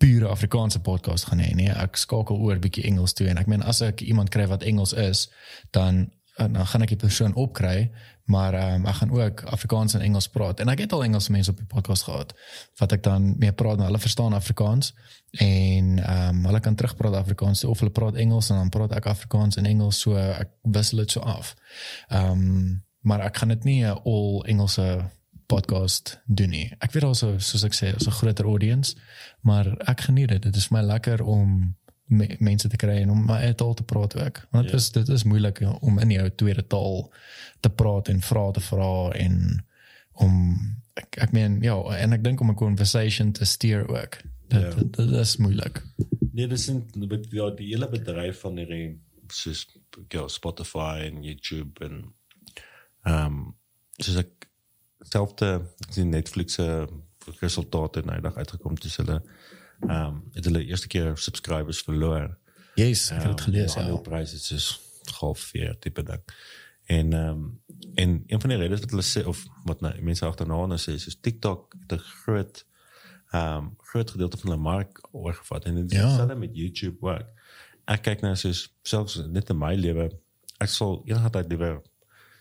pure 0.00 0.28
Afrikaanse 0.28 0.80
podcast 0.80 1.28
gaan 1.28 1.38
hê 1.38 1.54
nie. 1.54 1.68
Ek 1.70 1.96
skakel 1.96 2.36
oor 2.36 2.58
bietjie 2.58 2.84
Engels 2.88 3.12
toe 3.12 3.28
en 3.28 3.38
ek 3.38 3.46
meen 3.46 3.62
as 3.62 3.82
ek 3.82 4.00
iemand 4.00 4.30
kry 4.30 4.46
wat 4.46 4.62
Engels 4.62 4.92
is, 4.92 5.28
dan 5.70 6.10
dan 6.36 6.66
gaan 6.66 6.82
ek 6.82 6.94
die 6.94 6.96
persoon 6.96 7.34
opkry, 7.34 7.90
maar 8.30 8.54
um, 8.54 8.86
ek 8.86 9.00
gaan 9.00 9.10
ook 9.10 9.42
Afrikaans 9.50 9.94
en 9.94 10.00
Engels 10.06 10.28
praat. 10.30 10.60
En 10.60 10.68
ek 10.70 10.84
het 10.84 10.92
al 10.92 11.04
Engelse 11.04 11.32
mense 11.34 11.50
op 11.50 11.58
die 11.58 11.66
podcast 11.66 12.06
gehad 12.06 12.34
wat 12.78 12.92
ek 12.94 13.02
dan 13.02 13.32
mee 13.38 13.52
praat, 13.52 13.76
maar 13.76 13.90
hulle 13.90 14.02
verstaan 14.02 14.36
Afrikaans 14.36 14.92
en 15.42 15.98
ehm 15.98 16.28
um, 16.28 16.44
hulle 16.46 16.60
kan 16.60 16.74
terugpraat 16.74 17.14
Afrikaans 17.14 17.64
of 17.64 17.82
hulle 17.82 17.94
praat 17.94 18.14
Engels 18.14 18.50
en 18.50 18.62
dan 18.62 18.70
praat 18.70 18.94
ek 18.98 19.10
Afrikaans 19.10 19.58
en 19.58 19.66
Engels 19.66 20.00
so 20.00 20.14
ek 20.16 20.54
wissel 20.62 21.02
dit 21.02 21.16
so 21.16 21.20
af. 21.20 21.54
Ehm 22.08 22.30
um, 22.30 22.84
maar 23.00 23.24
ek 23.24 23.36
gaan 23.40 23.48
dit 23.48 23.64
nie 23.64 23.80
'n 23.84 23.98
all 24.04 24.42
Engelse 24.46 25.10
podcast 25.50 26.20
doen 26.26 26.52
nie. 26.54 26.66
Ek 26.78 26.92
weet 26.92 27.04
also 27.04 27.38
soos 27.38 27.64
ek 27.66 27.74
sê, 27.74 27.94
is 27.96 28.06
'n 28.06 28.18
groter 28.20 28.46
audience, 28.46 28.96
maar 29.40 29.66
ek 29.88 30.00
geniet 30.00 30.28
dit. 30.28 30.42
Dit 30.42 30.56
is 30.56 30.66
vir 30.66 30.78
my 30.78 30.84
lekker 30.86 31.22
om 31.22 31.76
me, 32.10 32.26
mense 32.38 32.68
te 32.68 32.76
kry 32.76 33.00
en 33.02 33.10
om 33.10 33.24
my 33.26 33.38
eie 33.44 33.54
taal 33.54 33.74
te 33.74 33.82
praat 33.86 34.16
ook. 34.16 34.42
Want 34.50 34.64
dit 34.64 34.72
Ja. 34.72 34.78
is 34.78 34.90
dit 34.90 35.08
is 35.08 35.24
moeilik 35.24 35.62
om 35.80 35.98
in 35.98 36.10
jou 36.10 36.30
tweede 36.34 36.66
taal 36.66 37.10
te 37.60 37.70
praat 37.70 38.08
en 38.08 38.20
vrae 38.20 38.52
te 38.52 38.60
vra 38.60 39.10
en 39.12 39.64
om 40.12 40.34
ek 40.94 41.16
ek 41.26 41.32
meen 41.32 41.62
ja, 41.62 41.76
en 41.96 42.12
ek 42.12 42.24
dink 42.24 42.40
om 42.40 42.50
'n 42.50 42.54
conversation 42.54 43.32
te 43.32 43.44
steer 43.44 43.88
ook. 43.88 44.18
Dit, 44.48 44.62
Ja. 44.62 44.70
dit, 44.74 44.96
dit 44.96 45.10
is 45.10 45.36
moeilik. 45.36 45.82
Nee, 46.32 46.46
dis 46.46 46.68
in 46.68 46.84
ja, 47.30 47.50
die 47.50 47.66
hele 47.68 47.88
bedryf 47.88 48.40
van 48.40 48.56
hierdie 48.56 48.98
soos 49.28 49.66
ja, 50.08 50.28
Spotify 50.28 51.10
en 51.10 51.22
YouTube 51.22 51.84
en 51.84 52.12
ehm 53.04 53.26
um, 53.26 53.54
soos 53.98 54.16
ek 54.16 54.48
selfde 55.00 55.62
ek 55.86 55.92
sien 55.92 56.10
Netflix 56.10 56.54
se 56.54 56.86
resultate 57.40 58.02
nou 58.04 58.20
dag 58.20 58.36
uitgekom 58.36 58.74
dis 58.80 58.96
hulle 58.96 59.22
um, 59.88 60.22
het 60.32 60.44
hulle 60.44 60.64
eerste 60.64 60.86
keer 60.88 61.16
subscribers 61.16 61.80
verloor. 61.82 62.38
Yes, 62.74 63.10
ek 63.10 63.22
het 63.22 63.40
gelees 63.40 63.74
ja. 63.74 63.86
ja. 63.86 63.96
Pryse 63.96 64.34
is 64.34 64.46
soos 64.46 64.80
halveer 65.20 65.78
tipe 65.78 66.02
ding. 66.02 66.22
En 66.86 67.12
ehm 67.12 67.28
um, 67.28 67.60
en 67.94 68.22
een 68.26 68.40
van 68.40 68.50
die 68.50 68.58
redes 68.58 68.80
wat 68.80 68.90
hulle 68.90 69.02
sê 69.06 69.22
of 69.26 69.44
wat 69.64 69.80
nou 69.80 69.92
mense 70.02 70.24
agterna 70.26 70.66
nou 70.66 70.78
sê 70.78 70.92
is 70.98 71.02
soos 71.06 71.16
TikTok 71.20 71.74
het 71.80 71.92
'n 71.92 71.98
groot 72.24 72.64
ehm 73.32 73.56
um, 73.56 73.76
groot 73.78 74.10
gedeelte 74.10 74.36
van 74.36 74.50
hulle 74.50 74.62
mark 74.62 75.00
oorgevat 75.12 75.64
en 75.64 75.74
dit 75.74 75.92
is 75.92 75.98
Ja. 75.98 76.06
dieselfde 76.06 76.34
met 76.34 76.50
YouTube 76.56 76.98
ook. 77.06 77.26
Ek 77.86 78.02
kyk 78.02 78.20
nou 78.20 78.34
soos 78.36 78.74
selfs 78.82 79.16
net 79.28 79.48
in 79.50 79.58
my 79.58 79.74
lewe 79.74 80.10
ek 80.58 80.68
sal 80.68 81.02
enige 81.06 81.30
tyd 81.30 81.48
liewer 81.48 81.80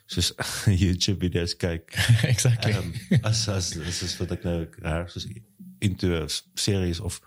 soos 0.06 0.34
YouTube 0.84 1.20
video's 1.20 1.56
kyk 1.56 1.94
exactly. 2.34 2.74
um, 2.74 2.94
as 3.24 3.48
as 3.48 3.78
as 3.78 4.02
is 4.03 4.18
wat 4.18 4.32
ek 4.32 4.44
nou 4.44 4.68
reg 4.82 5.10
soos 5.11 5.28
into 5.82 6.16
a 6.18 6.28
series 6.60 7.00
of 7.00 7.20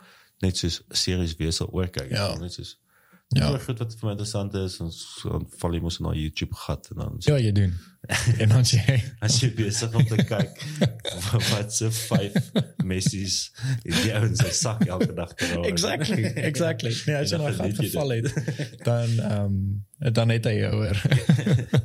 net 0.42 0.58
soos 0.58 0.82
series 0.92 1.36
wees 1.38 1.60
sal 1.60 1.70
oor 1.72 1.90
kyk. 1.92 2.10
Ja. 2.12 2.32
Net 2.40 2.54
soos 2.56 2.76
Ja. 3.32 3.48
Ja, 3.50 3.58
goed 3.64 3.78
wat 3.80 3.94
vir 3.96 4.06
my 4.06 4.12
interessant 4.12 4.54
is 4.60 4.74
en 4.84 4.90
so 4.92 5.30
dan 5.32 5.46
val 5.60 5.72
jy 5.76 5.80
mos 5.80 5.96
na 6.04 6.10
YouTube 6.12 6.54
gat 6.66 6.88
en 6.92 6.98
dan 7.00 7.14
Ja, 7.24 7.36
jy 7.40 7.52
doen. 7.56 7.72
en 8.42 8.48
dan 8.50 8.64
sê 8.66 8.80
jy 8.86 8.96
as 9.24 9.36
jy 9.40 9.48
besig 9.56 9.94
om 9.94 10.04
te 10.10 10.18
kyk 10.26 10.64
wat 11.52 11.72
se 11.72 11.88
vyf 11.94 12.34
messies 12.84 13.36
in 13.86 13.94
die 14.02 14.10
ouens 14.18 14.42
se 14.42 14.50
sak 14.58 14.82
elke 14.88 15.12
dag 15.16 15.32
te 15.38 15.46
raak. 15.52 15.64
Exactly, 15.70 16.24
exactly. 16.50 16.92
Nee, 17.06 17.16
as 17.22 17.30
jy 17.32 17.38
nou 17.40 17.52
gat 17.56 17.78
geval 17.78 18.08
dit. 18.16 18.28
het, 18.34 18.74
dan 18.84 19.14
ehm 19.20 19.56
um, 20.02 20.12
dan 20.18 20.32
het 20.34 20.44
hy 20.50 20.56
jou 20.58 20.72
oor. 20.82 20.98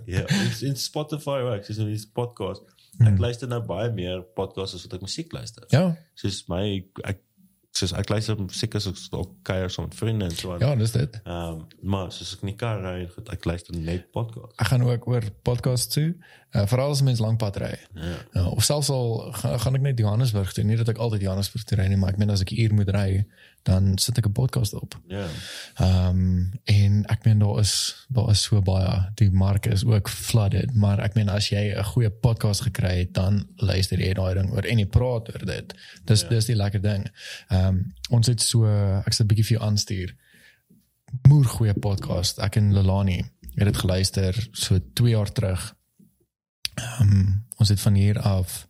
Ja, 0.10 0.24
in- 0.26 0.72
in 0.72 0.76
Spotify 0.82 1.38
ook, 1.46 1.64
soos 1.68 1.78
in 1.84 1.92
die 1.94 2.02
podcast. 2.18 2.64
Hmm. 2.98 3.12
Ek 3.12 3.20
luister 3.22 3.48
nou 3.52 3.60
baie 3.62 3.92
meer 3.94 4.24
podcasts 4.36 4.74
as 4.80 4.88
wat 4.88 4.96
ek 4.98 5.04
musiek 5.06 5.32
luister. 5.38 5.64
ja, 5.70 5.92
Soos 6.18 6.44
my 6.50 6.64
ek 7.06 7.22
soos 7.78 7.94
ek 7.98 8.10
luister 8.12 8.40
as 8.48 8.64
ek 8.66 8.76
ook 9.16 9.36
kuier 9.48 9.72
saam 9.74 9.88
met 9.88 9.96
vriende 9.98 10.28
en 10.28 10.36
so 10.36 10.54
aan. 10.54 10.64
ja, 10.64 10.74
dis 10.80 10.92
dit. 10.96 11.20
Ehm 11.24 11.60
um, 11.60 11.62
maar 11.94 12.12
soos 12.16 12.34
ek 12.36 12.44
in 12.46 12.52
die 12.52 12.58
kar 12.60 12.82
ry, 12.84 12.96
en 13.06 13.10
goed, 13.14 13.32
ek 13.34 13.46
luister 13.46 13.78
net 13.78 14.10
podcasts. 14.16 14.58
Ek 14.58 14.72
gaan 14.72 14.86
ook 14.88 15.08
oor 15.08 15.30
podcast 15.48 15.94
toe. 15.96 16.10
Uh, 16.56 16.64
veral 16.72 16.94
as 16.96 17.04
mens 17.04 17.20
lank 17.20 17.38
pad 17.42 17.58
ry. 17.62 17.74
Ja. 17.94 18.16
Ja, 18.34 18.46
of 18.48 18.64
selfs 18.64 18.90
al 18.94 19.32
gaan, 19.42 19.60
gaan 19.60 19.80
ek 19.80 19.84
net 19.90 20.00
Johannesburg 20.00 20.54
toe, 20.56 20.64
nie 20.64 20.78
dat 20.80 20.90
ek 20.94 21.02
altyd 21.04 21.26
Johannesburg 21.28 21.66
toe 21.68 21.78
ry 21.82 21.88
nie, 21.92 22.00
maar 22.00 22.16
ek 22.16 22.22
meen 22.22 22.32
as 22.34 22.44
ek 22.46 22.54
hier 22.56 22.74
moet 22.74 22.90
ry, 22.96 23.26
dan 23.68 23.98
sit 23.98 24.18
ek 24.18 24.28
'n 24.28 24.32
podcast 24.32 24.74
op. 24.74 25.00
Ja. 25.08 25.28
Ehm 25.76 26.08
um, 26.08 26.52
en 26.64 27.06
ek 27.06 27.24
meen 27.24 27.40
daar 27.40 27.60
is 27.60 28.06
daar 28.08 28.30
is 28.30 28.42
so 28.42 28.62
baie 28.62 29.12
die 29.16 29.32
mark 29.32 29.66
is 29.66 29.86
ook 29.86 30.10
flooded, 30.10 30.74
maar 30.74 31.00
ek 31.00 31.16
meen 31.16 31.30
as 31.30 31.50
jy 31.50 31.74
'n 31.76 31.84
goeie 31.84 32.10
podcast 32.10 32.62
gekry 32.62 32.98
het, 32.98 33.14
dan 33.14 33.48
luister 33.56 34.00
jy 34.00 34.14
daai 34.14 34.34
ding 34.34 34.52
oor 34.52 34.64
en 34.64 34.80
jy 34.80 34.86
praat 34.86 35.34
oor 35.34 35.46
dit. 35.46 35.74
Dis 36.06 36.22
ja. 36.22 36.30
dis 36.30 36.46
die 36.46 36.56
lekker 36.56 36.82
ding. 36.82 37.08
Ehm 37.50 37.68
um, 37.68 37.94
ons 38.10 38.28
het 38.28 38.42
so 38.42 38.66
ek 39.06 39.14
sal 39.14 39.26
'n 39.26 39.28
bietjie 39.28 39.46
vir 39.46 39.58
jou 39.58 39.66
aanstuur. 39.70 40.16
Moer 41.28 41.46
goeie 41.46 41.74
podcast. 41.74 42.40
Ek 42.40 42.56
en 42.56 42.74
Lelani 42.74 43.20
het 43.56 43.66
dit 43.66 43.78
geluister 43.78 44.48
so 44.52 44.80
2 44.94 45.10
jaar 45.10 45.32
terug. 45.32 45.76
Ehm 46.76 47.02
um, 47.02 47.46
ons 47.58 47.70
het 47.70 47.80
van 47.80 47.94
hier 47.94 48.20
af 48.20 48.68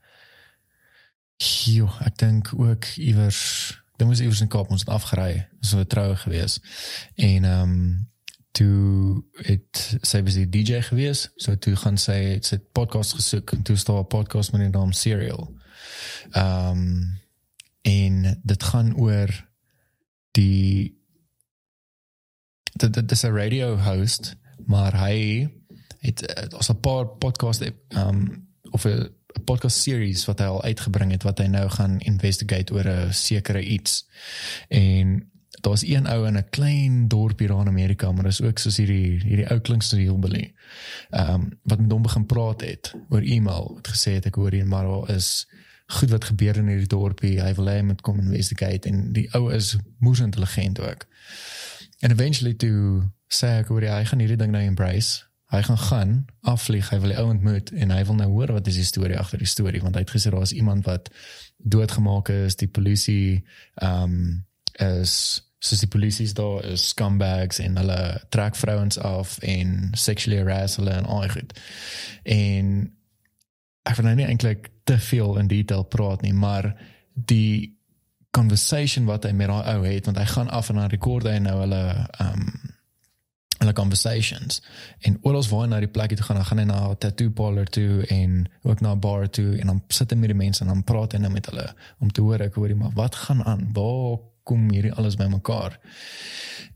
Jo, 1.37 1.85
ek 2.01 2.17
dink 2.17 2.49
ook 2.57 2.85
iewers 2.97 3.77
dan 3.97 4.07
was 4.07 4.19
iewers 4.19 4.41
in 4.41 4.47
Kaap 4.47 4.69
ons 4.69 4.79
het 4.85 4.89
afgery. 4.89 5.47
So 5.59 5.79
'n 5.79 5.87
troue 5.87 6.15
gewees. 6.15 6.59
En 7.15 7.43
ehm 7.43 7.61
um, 7.61 8.09
toe 8.51 9.23
het 9.31 9.97
sy 10.01 10.23
was 10.23 10.33
die 10.33 10.49
DJ 10.49 10.81
gewees. 10.81 11.29
So 11.35 11.57
toe 11.57 11.75
gaan 11.75 11.97
sy 11.97 12.37
sy 12.41 12.57
podcast 12.71 13.13
gesoek 13.13 13.51
en 13.51 13.61
toe 13.61 13.75
staan 13.75 13.99
'n 13.99 14.07
podcast 14.07 14.51
met 14.51 14.61
die 14.61 14.69
naam 14.69 14.91
Serial. 14.91 15.53
Ehm 16.31 16.69
um, 16.69 17.19
en 17.81 18.41
dit 18.43 18.63
gaan 18.63 18.95
oor 18.95 19.47
die 20.31 20.97
dit 22.73 22.93
dit 22.93 23.11
is 23.11 23.23
'n 23.23 23.33
radio 23.33 23.77
host, 23.77 24.35
maar 24.65 24.93
hy 25.05 25.49
het 25.99 26.25
eh, 26.25 26.57
ons 26.57 26.69
'n 26.69 26.79
paar 26.79 27.07
podcast 27.07 27.61
ehm 27.61 28.07
um, 28.07 28.47
of 28.71 28.85
'n 28.85 29.16
podcast 29.39 29.77
series 29.77 30.25
wat 30.25 30.39
hy 30.39 30.45
al 30.45 30.63
uitgebring 30.63 31.11
het 31.11 31.23
wat 31.23 31.39
hy 31.39 31.47
nou 31.51 31.69
gaan 31.69 31.99
investigate 31.99 32.73
oor 32.73 32.87
'n 32.87 33.13
sekere 33.13 33.61
iets. 33.61 34.07
En 34.67 35.31
daar's 35.61 35.85
een 35.85 36.07
ou 36.07 36.27
in 36.27 36.37
'n 36.37 36.49
klein 36.49 37.07
dorpie 37.07 37.47
daar 37.47 37.61
in 37.61 37.67
Amerika, 37.67 38.11
maar 38.11 38.23
dis 38.23 38.41
ook 38.41 38.57
soos 38.57 38.77
hierdie 38.77 39.19
hierdie 39.23 39.49
ou 39.49 39.59
klink 39.59 39.81
so 39.81 39.97
hillbilly. 39.97 40.53
Ehm 41.09 41.33
um, 41.33 41.59
wat 41.63 41.79
met 41.79 41.91
hom 41.91 42.01
begin 42.01 42.25
praat 42.25 42.61
het 42.61 42.93
oor 43.09 43.21
e-mail. 43.21 43.73
Het 43.77 43.87
gesê 43.87 44.11
het 44.13 44.25
ek 44.25 44.35
hoor 44.35 44.51
hier 44.51 44.67
maar 44.67 44.83
daar 44.83 45.15
is 45.15 45.47
goed 45.87 46.09
wat 46.09 46.25
gebeur 46.25 46.57
in 46.57 46.67
hierdie 46.67 46.87
dorpie. 46.87 47.41
Hy 47.41 47.53
wil 47.53 47.67
hê 47.67 47.81
moet 47.83 48.01
kom 48.01 48.19
investigate 48.19 48.89
en 48.89 49.13
die 49.13 49.27
ou 49.33 49.53
is 49.53 49.77
moes 49.99 50.19
intelligent 50.19 50.79
ook. 50.79 51.07
En 51.99 52.11
eventually 52.11 52.53
toe 52.53 53.03
sê 53.27 53.47
ek 53.61 53.67
hoor 53.67 53.83
jy, 53.83 53.91
hy 53.91 54.05
gaan 54.05 54.19
hierdie 54.19 54.37
ding 54.37 54.51
nou 54.51 54.63
embrace. 54.63 55.26
Hy 55.47 55.61
gaan 55.63 55.77
gaan 55.79 56.13
afvlieg, 56.41 56.89
hy 56.91 56.99
wil 56.99 57.13
die 57.13 57.19
ou 57.21 57.29
ontmoet 57.31 57.71
en 57.71 57.91
hy 57.95 58.01
wil 58.09 58.17
nou 58.19 58.27
hoor 58.33 58.51
wat 58.57 58.67
is 58.67 58.79
die 58.81 58.87
storie 58.87 59.17
agter 59.19 59.39
die 59.39 59.47
storie. 59.47 59.81
Want 59.81 59.95
hy 59.95 60.03
het 60.03 60.11
gesê 60.11 60.31
daar 60.33 60.43
is 60.43 60.55
iemand 60.55 60.85
wat 60.85 61.07
doodgemaak 61.57 62.29
is, 62.33 62.59
die 62.59 62.71
polisie 62.71 63.43
ehm 63.75 64.03
um, 64.03 64.45
is 64.77 65.13
soos 65.59 65.79
die 65.81 65.89
polisie 65.89 66.27
daar 66.37 66.65
is 66.69 66.83
scumbags 66.91 67.57
en 67.59 67.79
hulle 67.79 68.01
trek 68.29 68.55
vrouens 68.55 68.99
af 68.99 69.37
en 69.41 69.89
sexually 69.97 70.37
harass 70.43 70.77
hulle 70.77 70.93
en 70.93 71.05
al 71.05 71.29
goed. 71.33 71.55
En 72.23 72.75
ek 73.87 73.97
wil 73.97 74.05
nou 74.05 74.15
nie 74.19 74.27
eintlik 74.27 74.69
te 74.83 74.99
veel 75.01 75.39
in 75.41 75.49
detail 75.49 75.83
praat 75.83 76.21
nie, 76.21 76.33
maar 76.33 76.75
die 77.13 77.73
conversation 78.35 79.07
wat 79.09 79.25
hy 79.25 79.33
met 79.33 79.49
daai 79.49 79.73
ou 79.73 79.83
het 79.87 80.05
want 80.05 80.19
hy 80.21 80.27
gaan 80.29 80.51
af 80.53 80.69
en 80.69 80.81
dan 80.81 80.91
rekord 80.93 81.25
hy 81.25 81.39
nou 81.41 81.59
hulle 81.63 81.83
ehm 81.95 82.33
um, 82.33 82.66
hulle 83.67 83.75
conversations 83.77 84.61
en 85.07 85.19
oral 85.21 85.45
waar 85.51 85.65
hy 85.65 85.71
na 85.73 85.81
die 85.83 85.91
plek 85.97 86.15
toe 86.15 86.25
gaan 86.29 86.39
dan 86.41 86.49
gaan 86.51 86.63
hy 86.63 86.67
na 86.69 86.79
'n 86.89 86.97
tattoo 87.03 87.33
parlor 87.41 87.67
toe 87.79 88.05
en 88.07 88.47
ook 88.63 88.81
na 88.81 88.95
'n 88.95 89.03
bar 89.03 89.29
toe 89.29 89.57
en 89.59 89.67
dan 89.73 89.83
sit 89.87 90.11
hy 90.11 90.17
met 90.17 90.33
die 90.33 90.41
mense 90.45 90.63
en 90.63 90.73
dan 90.73 90.83
praat 90.83 91.13
hy 91.13 91.19
nou 91.19 91.31
met 91.31 91.45
hulle 91.51 91.67
om 91.99 92.11
te 92.11 92.21
hoor 92.21 92.41
ek 92.41 92.55
hoor 92.55 92.75
maar 92.75 92.95
wat 92.95 93.15
gaan 93.15 93.43
aan 93.43 93.69
waar 93.73 94.17
kom 94.43 94.71
hierdie 94.71 94.93
alles 94.93 95.15
bymekaar 95.19 95.79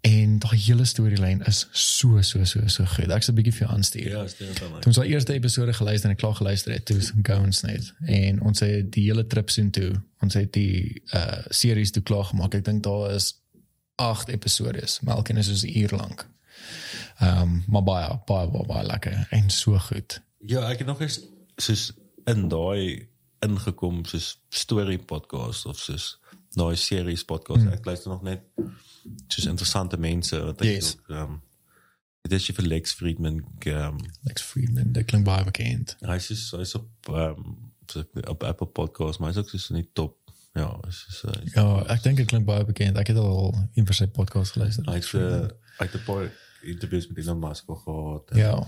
en 0.02 0.40
daai 0.40 0.58
hele 0.58 0.86
storielyn 0.86 1.44
is 1.48 1.68
so 1.72 2.22
so 2.22 2.44
so 2.46 2.68
so 2.68 2.86
goed 2.86 3.12
ek's 3.16 3.30
'n 3.30 3.36
bietjie 3.38 3.54
vir 3.54 3.68
jou 3.68 3.72
aanstuur 3.76 4.10
Ja, 4.10 4.28
stel 4.28 4.48
dit 4.48 4.62
aan 4.62 4.72
my. 4.72 4.80
Toe 4.80 4.92
ons 4.92 4.98
al 4.98 5.12
eerste 5.14 5.34
episode 5.34 5.74
geluister 5.74 6.10
en 6.10 6.16
ek 6.16 6.22
klaar 6.24 6.36
geluister 6.36 6.74
het, 6.74 6.86
toe 6.86 6.98
is 6.98 7.12
Gowns 7.24 7.62
net. 7.62 7.94
En 8.06 8.42
ons 8.42 8.60
het 8.60 8.92
die 8.92 9.04
hele 9.04 9.28
trip 9.28 9.50
soen 9.50 9.70
toe. 9.72 9.92
Ons 10.22 10.34
het 10.34 10.54
die 10.54 11.02
uh 11.14 11.46
series 11.50 11.92
toe 11.92 12.04
klaar 12.04 12.26
gemaak. 12.26 12.56
Ek 12.56 12.66
dink 12.66 12.84
daar 12.84 13.14
is 13.16 13.42
8 14.02 14.30
episodes. 14.30 15.00
maar 15.00 15.16
elkeen 15.16 15.38
is 15.38 15.46
soos 15.46 15.64
'n 15.64 15.78
uur 15.78 15.94
lank. 15.98 16.28
Ehm 17.20 17.42
um, 17.42 17.64
maar 17.68 17.84
baie 17.84 18.20
baie 18.26 18.50
baie, 18.50 18.66
baie 18.66 18.86
lekker 18.86 19.28
en 19.30 19.50
so 19.50 19.78
goed. 19.80 20.22
Ja, 20.46 20.70
ek 20.70 20.78
het 20.78 20.88
nog 20.88 21.02
eens 21.02 21.20
soos 21.56 21.92
in 22.26 22.48
daai 22.50 23.08
ingekom 23.40 24.06
soos 24.06 24.38
story 24.50 24.98
podcast 24.98 25.66
of 25.66 25.80
soos 25.80 26.20
daai 26.54 26.76
series 26.76 27.24
podcast. 27.26 27.62
Hmm. 27.64 27.72
Ek 27.74 27.86
luister 27.86 28.12
nog 28.12 28.22
net 28.22 28.42
soos 29.28 29.46
interessante 29.46 29.98
mense 29.98 30.40
wat 30.44 30.62
ek 30.62 30.68
Yes. 30.68 30.96
ook 30.98 31.10
ehm 31.10 31.34
dit 32.22 32.32
is 32.38 32.46
vir 32.54 32.66
Lex 32.68 32.94
Friedman 32.94 33.44
ehm 33.60 33.98
Lex 34.24 34.42
Friedman, 34.42 34.92
dit 34.92 35.06
klink 35.06 35.26
baie 35.26 35.44
bekend. 35.44 35.96
hy 36.06 36.16
is 36.16 36.26
soos, 36.28 36.52
hy 36.52 36.60
is 36.62 36.76
op 36.76 36.90
ehm 37.10 37.42
so 37.92 38.04
op 38.28 38.44
Apple 38.44 38.68
Podcast, 38.68 39.20
maar 39.20 39.32
hy 39.32 39.36
is 39.38 39.42
ook 39.44 39.50
soos 39.50 39.70
in 39.70 39.76
die 39.82 39.90
top. 39.94 40.18
Ja, 40.54 40.80
is 40.88 41.24
uh, 41.26 41.32
Ja, 41.56 41.84
ek 41.88 42.04
dink 42.04 42.18
dit 42.18 42.28
klink 42.28 42.46
baie 42.46 42.66
bekend. 42.66 42.98
Ek 42.98 43.08
het 43.08 43.18
al 43.18 43.54
van 43.76 43.94
sy 43.94 44.08
podcasts 44.08 44.52
geluister. 44.52 44.86
hy 44.88 44.96
het 45.00 45.14
uh, 45.14 45.48
hy 45.80 45.86
het 45.88 45.96
'n 45.96 46.04
paar 46.06 46.32
interviews 46.64 47.08
met 47.08 47.18
Elon 47.18 47.40
Musk 47.40 47.66
gehad. 47.68 48.32
en, 48.32 48.38
Ja. 48.38 48.64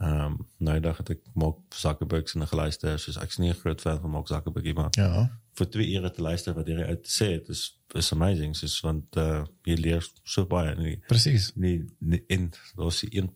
Ehm 0.00 0.24
um, 0.24 0.46
nou 0.58 0.80
dag 0.80 0.96
het 0.96 1.10
ek 1.10 1.20
Mark 1.34 1.56
Zuckerberg 1.68 2.28
se 2.28 2.46
geluister, 2.46 2.98
soos 2.98 3.16
ek's 3.20 3.36
nie 3.38 3.50
'n 3.50 3.54
groot 3.54 3.80
fan 3.80 4.00
van 4.00 4.10
Mark 4.10 4.26
Zuckerberg 4.28 4.64
nie, 4.64 4.74
maar 4.74 4.88
Ja. 4.90 5.28
vir 5.54 5.68
twee 5.68 5.92
ure 5.96 6.10
te 6.10 6.22
luister 6.22 6.54
wat 6.54 6.66
hy 6.66 6.74
uit 6.82 7.06
sê, 7.08 7.26
dit 7.36 7.48
is 7.48 7.78
is 7.94 8.12
amazing, 8.12 8.56
soos 8.56 8.80
want 8.80 9.16
uh, 9.16 9.44
jy 9.64 9.74
leer 9.74 10.08
so 10.24 10.46
baie 10.46 10.74
nie, 10.76 10.96
Presies. 11.08 11.52
nie, 11.54 11.84
nie 11.98 12.24
en 12.28 12.50
daar's 12.76 13.02
een 13.10 13.30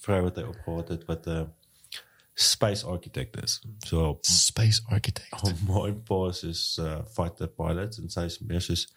vrou 0.00 0.22
wat 0.22 0.36
hy 0.36 0.42
opgehad 0.42 0.88
het 0.88 1.04
wat 1.06 1.26
'n 1.26 1.30
uh, 1.30 1.46
space 2.34 2.84
architect 2.86 3.36
is. 3.44 3.60
So 3.86 4.18
Space 4.22 4.82
Architect. 4.88 5.32
oh, 5.42 5.52
my 5.84 5.92
boss 5.92 6.42
is 6.42 6.78
uh, 6.80 7.04
fighter 7.12 7.46
pilot 7.48 7.98
en 7.98 8.10
sy 8.10 8.24
is 8.26 8.38
meer 8.40 8.60
soos 8.60 8.88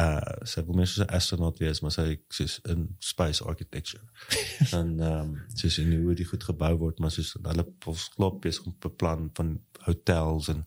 uh 0.00 0.46
sy 0.48 0.62
wil 0.66 0.78
meer 0.78 0.88
soos 0.90 1.04
'n 1.04 1.14
astronaut 1.16 1.58
wees, 1.58 1.80
maar 1.80 1.92
sy 1.92 2.20
soos 2.28 2.58
in 2.72 2.86
space 2.98 3.44
architecture. 3.44 4.04
en 4.78 5.00
ehm 5.00 5.20
um, 5.20 5.34
soos 5.54 5.78
in 5.82 5.92
hoe 6.02 6.14
die 6.14 6.28
goed 6.32 6.44
gebou 6.44 6.72
word, 6.84 6.98
maar 6.98 7.10
soos 7.14 7.34
hulle 7.42 7.66
klop 8.14 8.40
besig 8.46 8.66
om 8.66 8.76
beplan 8.78 9.30
van 9.34 9.60
hotels 9.86 10.48
en 10.48 10.66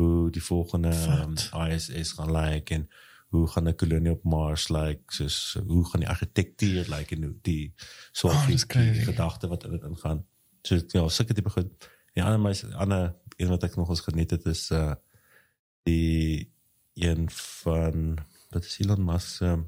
hoe 0.00 0.30
die 0.30 0.42
volgende 0.42 0.94
um, 1.18 1.34
ISS 1.68 2.12
gaan 2.18 2.32
lyk 2.32 2.52
like, 2.52 2.74
en 2.74 2.88
hoe 3.30 3.46
gaan 3.48 3.68
'n 3.68 3.76
kolonie 3.76 4.12
op 4.12 4.24
Mars 4.24 4.68
lyk, 4.68 4.86
like, 4.86 5.14
soos 5.14 5.56
hoe 5.66 5.84
gaan 5.90 6.00
die 6.00 6.08
argitektuur 6.08 6.88
lyk 6.88 6.88
like, 6.96 7.16
en 7.16 7.22
hoe 7.22 7.36
die 7.42 7.74
soort 8.12 8.34
Oh, 8.34 9.04
gedagte 9.04 9.48
wat 9.48 9.64
in 9.64 9.70
dit 9.70 9.82
ingaan. 9.82 10.26
So 10.62 10.80
ja, 10.86 11.08
sulke 11.08 11.34
tipe 11.34 11.50
goed. 11.50 11.90
Die 12.14 12.22
ander 12.22 12.40
my 12.40 12.54
ander 12.74 13.14
een 13.36 13.48
wat 13.48 13.62
ek 13.62 13.76
nog 13.76 13.88
eens 13.88 14.00
geniet 14.00 14.30
het 14.30 14.46
is 14.46 14.70
uh 14.70 14.94
die 15.82 16.52
een 16.94 17.30
van 17.30 18.18
wat 18.50 18.64
is 18.64 18.78
Elon 18.80 19.04
Musk 19.04 19.36
se 19.36 19.58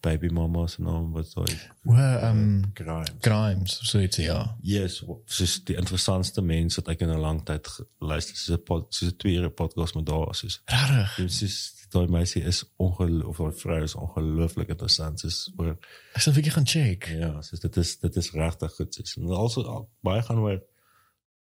baby 0.00 0.28
mama 0.32 0.66
se 0.66 0.82
naam 0.82 1.10
wat 1.12 1.26
so 1.28 1.42
O, 1.84 1.92
ehm 1.94 2.62
Grimes. 2.74 3.10
Grimes, 3.20 3.74
so 3.90 3.98
iets 4.00 4.16
ja. 4.16 4.56
Yes, 4.62 5.02
soos 5.26 5.58
die 5.64 5.76
interessantste 5.76 6.40
mens 6.42 6.76
wat 6.80 6.88
ek 6.88 7.00
in 7.04 7.10
'n 7.10 7.20
lang 7.20 7.42
tyd 7.44 7.66
geluister 7.68 8.36
soos 8.36 8.56
'n 8.58 8.86
soos 8.88 9.10
'n 9.12 9.16
twee 9.16 9.36
ure 9.36 9.50
podcast 9.50 9.94
met 9.94 10.06
daar 10.06 10.34
soos 10.34 10.60
Regtig. 10.64 11.16
Dit 11.16 11.32
soos 11.32 11.58
daai 11.90 12.06
meisie 12.08 12.42
is 12.42 12.64
ongelooflik 12.78 13.26
of 13.28 13.36
daai 13.36 13.52
vrou 13.60 13.82
is 13.82 13.94
ongelooflik 13.94 14.68
interessant 14.68 15.20
soos 15.20 15.50
oor 15.58 15.76
Ek 16.14 16.20
sal 16.22 16.32
bietjie 16.32 16.52
gaan 16.52 16.66
check. 16.66 17.06
ja, 17.08 17.42
soos 17.42 17.60
dit 17.60 17.76
is 17.76 17.98
dit 17.98 18.16
is 18.16 18.30
regtig 18.32 18.72
goed 18.76 18.94
soos 18.94 19.16
en 19.16 19.26
also 19.26 19.62
al- 19.62 19.90
baie 20.02 20.22
gaan 20.22 20.38
oor 20.38 20.62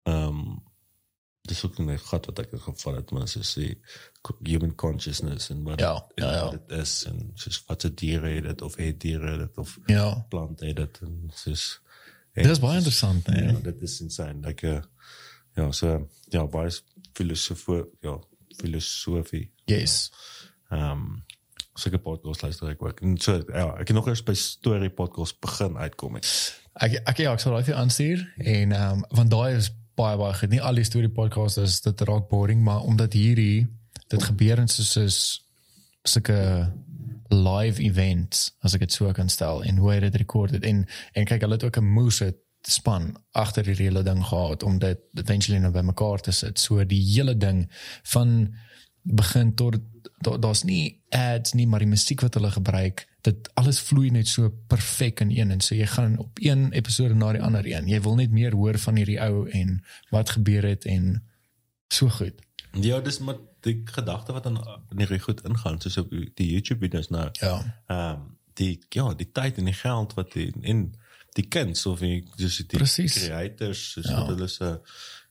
ehm 0.05 0.28
um, 0.28 0.62
dis 1.48 1.64
ook 1.66 1.78
net 1.82 2.01
gat 2.06 2.27
wat 2.27 2.39
ek 2.39 2.51
het 2.55 2.60
geval 2.62 2.94
het 3.01 3.10
maar 3.10 3.28
soos 3.28 3.55
die 3.59 3.73
co- 4.23 4.36
human 4.47 4.74
consciousness 4.78 5.51
en 5.51 5.62
wat 5.66 5.81
Ja, 5.81 6.06
ja, 6.14 6.31
ja. 6.32 6.51
dit 6.51 6.70
is 6.78 6.93
en 7.10 7.31
soos 7.35 7.62
wat 7.66 7.82
se 7.82 7.90
diere 7.94 8.28
het 8.36 8.44
dit 8.44 8.62
of 8.62 8.77
het 8.78 9.01
diere 9.01 9.39
dit 9.39 9.59
of 9.59 9.78
Ja. 9.86 10.14
plante 10.28 10.66
het 10.66 10.77
dit 10.77 11.01
en 11.02 11.31
soos 11.35 11.81
Dit 12.35 12.47
is 12.47 12.60
baie 12.60 12.77
interessant, 12.78 13.27
nee. 13.27 13.43
ja, 13.44 13.52
dit 13.60 13.82
is 13.82 14.01
insane 14.01 14.40
like 14.47 14.66
uh, 14.66 14.81
ja 15.56 15.70
so 15.73 16.09
ja 16.32 16.47
baie 16.47 16.70
filosofie 17.14 17.85
ja 18.01 18.19
filosofie 18.56 19.51
Yes. 19.64 20.12
ehm 20.70 20.90
um, 20.90 21.23
sulke 21.74 21.98
podcast 21.98 22.43
luister 22.43 22.69
ek 22.69 22.82
ook 22.85 23.01
en 23.01 23.19
so 23.20 23.35
ja 23.48 23.66
ek 23.81 23.89
het 23.89 23.97
nog 23.97 24.06
eers 24.09 24.23
by 24.23 24.35
story 24.36 24.90
podcast 24.90 25.40
begin 25.40 25.77
uitkom 25.77 26.14
het 26.14 26.60
Ek 26.74 26.94
ek 27.05 27.19
ja, 27.20 27.32
ek 27.32 27.40
sal 27.40 27.52
daai 27.52 27.64
vir 27.69 27.74
aanstuur 27.77 28.23
en 28.39 28.73
ehm 28.73 28.93
um, 29.02 29.05
want 29.10 29.31
daai 29.31 29.56
is 29.56 29.70
baie 29.98 30.16
baie 30.16 30.35
goed. 30.35 30.51
Nie 30.51 30.62
al 30.62 30.81
die 30.81 30.85
storie 30.85 31.10
podcasts 31.12 31.60
is 31.60 31.81
dit 31.85 32.01
raak 32.09 32.28
boring, 32.28 32.62
maar 32.62 32.82
omdat 32.89 33.12
hierdie 33.12 33.66
dit 34.09 34.23
gebeur 34.23 34.59
in 34.59 34.69
soos 34.69 34.97
is 34.97 35.19
sulke 36.02 36.39
live 37.32 37.81
events 37.82 38.51
as 38.60 38.74
ek 38.77 38.85
dit 38.85 38.93
so 38.93 39.12
kan 39.16 39.31
stel 39.32 39.62
en 39.64 39.78
hoe 39.81 40.01
dit 40.05 40.16
rekord 40.20 40.52
het 40.56 40.64
en 40.69 40.82
en 41.16 41.28
kyk 41.28 41.44
hulle 41.47 41.56
het 41.56 41.64
ook 41.64 41.78
'n 41.81 41.94
moose 41.94 42.32
span 42.62 43.16
agter 43.32 43.64
die 43.64 43.74
hele 43.74 44.02
ding 44.02 44.24
gehad 44.24 44.62
om 44.62 44.78
dit 44.78 45.01
eventually 45.14 45.59
nou 45.59 45.73
bymekaar 45.73 46.20
te 46.20 46.32
sit. 46.32 46.59
So 46.59 46.85
die 46.85 47.02
hele 47.14 47.36
ding 47.36 47.66
van 48.02 48.55
begin 49.02 49.55
tot 49.55 49.81
daar 50.23 50.40
daar's 50.40 50.62
nie 50.62 51.02
ads 51.10 51.52
nie 51.52 51.66
maar 51.66 51.82
die 51.82 51.89
musiek 51.89 52.20
wat 52.20 52.35
hulle 52.35 52.51
gebruik 52.51 53.06
dit 53.22 53.50
alles 53.54 53.78
vloei 53.80 54.10
net 54.10 54.28
so 54.28 54.48
perfek 54.68 55.20
in 55.20 55.30
een 55.30 55.50
en 55.54 55.60
so 55.60 55.74
jy 55.78 55.86
gaan 55.86 56.16
op 56.18 56.38
een 56.42 56.72
episode 56.72 57.14
na 57.14 57.32
die 57.32 57.42
ander 57.42 57.66
een 57.66 57.88
jy 57.88 58.00
wil 58.02 58.14
net 58.18 58.30
meer 58.34 58.52
hoor 58.58 58.78
van 58.78 58.96
hierdie 58.96 59.20
ou 59.22 59.48
en 59.50 59.78
wat 60.10 60.30
gebeur 60.38 60.66
het 60.66 60.84
en 60.90 61.22
so 61.92 62.08
goed 62.08 62.40
ja 62.82 63.00
dis 63.00 63.18
maar 63.18 63.38
die 63.62 63.82
gedagte 63.84 64.32
wat 64.32 64.42
dan 64.48 64.58
in 64.90 64.98
hierdie 65.04 65.20
goed 65.22 65.44
ingaan 65.48 65.80
soos 65.80 65.96
op 66.02 66.10
die 66.10 66.48
YouTube 66.50 66.80
video's 66.86 67.08
nou 67.14 67.28
ja 67.40 67.56
ehm 67.86 68.20
um, 68.20 68.30
die 68.54 68.78
ja 68.92 69.14
die 69.16 69.30
tyd 69.32 69.56
en 69.58 69.64
die 69.64 69.74
geld 69.78 70.10
wat 70.14 70.32
die 70.32 70.50
en 70.60 70.80
die 71.32 71.46
kuns 71.48 71.86
of 71.86 71.98
die 72.04 72.18
dus 72.36 72.56
die 72.56 72.66
Precies. 72.78 73.14
creators 73.14 73.90
soos 73.92 74.08
Ja. 74.10 74.18
wat 74.18 74.28
hulle 74.34 74.48
se 74.48 74.80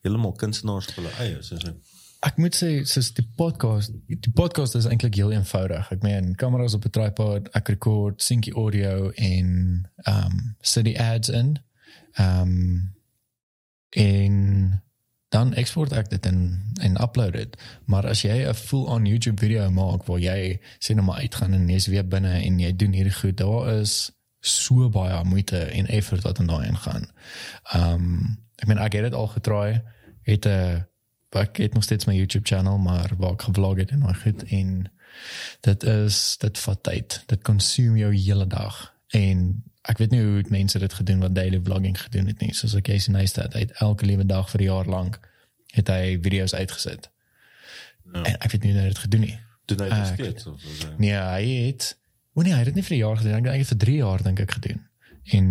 heeltemal 0.02 0.32
kunstenaars 0.34 0.88
op 0.90 0.96
hulle 0.96 1.12
eie 1.20 1.44
soos 1.46 1.62
ek 2.22 2.38
moet 2.38 2.56
sê 2.56 2.70
soos 2.86 3.10
die 3.18 3.26
podcast 3.38 3.94
die 4.06 4.34
podcast 4.38 4.76
is 4.78 4.86
eintlik 4.86 5.18
heel 5.18 5.34
eenvoudig. 5.34 5.90
Ek 5.94 6.04
meen 6.06 6.36
kameras 6.38 6.78
op 6.78 6.86
'n 6.86 6.94
tripod 6.94 7.50
ek 7.58 7.74
rekord 7.74 8.22
sync 8.22 8.50
audio 8.54 9.10
en 9.16 9.90
ehm 10.06 10.26
um, 10.26 10.56
sit 10.62 10.86
die 10.86 11.00
ads 11.02 11.30
in. 11.30 11.58
Ehm 12.14 12.42
um, 12.42 12.96
en 13.90 14.82
dan 15.32 15.54
export 15.54 15.92
ek 15.92 16.10
dit 16.10 16.26
en 16.26 16.62
en 16.82 17.02
upload 17.02 17.34
dit. 17.34 17.58
Maar 17.86 18.08
as 18.08 18.22
jy 18.22 18.46
'n 18.48 18.54
full 18.54 18.86
on 18.86 19.06
YouTube 19.06 19.40
video 19.40 19.70
maak 19.72 20.06
waar 20.06 20.20
jy 20.20 20.60
sê 20.80 20.94
nou 20.94 21.06
maar 21.06 21.20
uitgaan 21.20 21.54
en 21.54 21.70
jy's 21.70 21.88
weer 21.88 22.08
binne 22.08 22.42
en 22.42 22.60
jy 22.60 22.76
doen 22.76 22.94
hierdie 22.94 23.20
goed 23.20 23.38
daar 23.38 23.80
is 23.80 24.12
so 24.40 24.90
baie 24.90 25.24
moeite 25.24 25.58
en 25.58 25.88
effort 25.88 26.22
wat 26.22 26.40
in 26.40 26.48
daai 26.48 26.68
ingaan. 26.68 27.10
Ehm 27.74 27.94
um, 27.94 28.38
ek 28.56 28.68
meen 28.68 28.78
ek 28.78 28.94
het 28.94 29.04
dit 29.04 29.14
al 29.14 29.28
getraai 29.28 29.82
het 30.22 30.46
'n 30.46 30.91
ek 31.36 31.58
het 31.58 31.74
nog 31.74 31.84
steeds 31.84 32.06
my 32.06 32.16
YouTube 32.16 32.48
channel 32.48 32.78
maar 32.78 33.12
waar 33.18 33.34
ek 33.34 33.42
gevlog 33.42 33.78
het 33.78 33.92
en 33.92 34.00
daai 34.00 34.16
goed 34.16 34.44
en 34.44 34.92
dit 35.62 35.84
is 35.84 36.38
dit 36.38 36.60
vat 36.60 36.84
tyd. 36.84 37.24
Dit 37.28 37.42
consume 37.42 37.98
jou 37.98 38.14
hele 38.16 38.48
dag 38.48 38.94
en 39.08 39.64
ek 39.82 39.98
weet 39.98 40.12
nie 40.12 40.22
hoe 40.22 40.44
mense 40.50 40.80
dit 40.80 40.94
gedoen 40.94 41.20
wat 41.20 41.36
daily 41.36 41.60
vlogging 41.64 42.02
gedoen 42.02 42.28
het 42.28 42.40
nie. 42.40 42.54
Soos 42.54 42.76
ek 42.76 42.84
Casey 42.84 43.14
Neistat 43.14 43.56
uit 43.56 43.72
elke 43.72 44.06
liewe 44.06 44.26
dag 44.26 44.50
vir 44.50 44.62
'n 44.62 44.64
jaar 44.64 44.86
lank 44.86 45.20
het 45.72 45.88
hy 45.88 46.20
video's 46.22 46.54
uitgesit. 46.54 47.10
Ja. 48.14 48.24
En 48.24 48.38
ek 48.40 48.52
weet 48.52 48.64
nie 48.64 48.72
hoe 48.72 48.82
hy 48.82 48.88
dit 48.88 48.98
gedoen 48.98 49.22
nie. 49.22 49.40
doen 49.66 49.80
hy 49.80 49.90
dit 49.90 50.08
steeds 50.08 50.46
of 50.46 50.62
so 50.62 50.94
Nee, 50.98 51.16
hy 51.16 51.66
het 51.66 51.98
O 52.34 52.42
nee, 52.42 52.54
hy 52.54 52.60
het 52.64 52.70
dit 52.72 52.76
nie 52.76 52.84
vir 52.84 52.96
'n 52.96 53.00
jaar 53.00 53.18
gedoen. 53.18 53.34
Ek 53.34 53.44
dink 53.44 53.54
hy 53.54 53.58
het 53.60 53.68
vir 53.68 53.78
3 53.78 53.96
jaar 53.96 54.24
dink 54.24 54.40
ek 54.40 54.52
gedoen. 54.52 54.88
En 55.24 55.48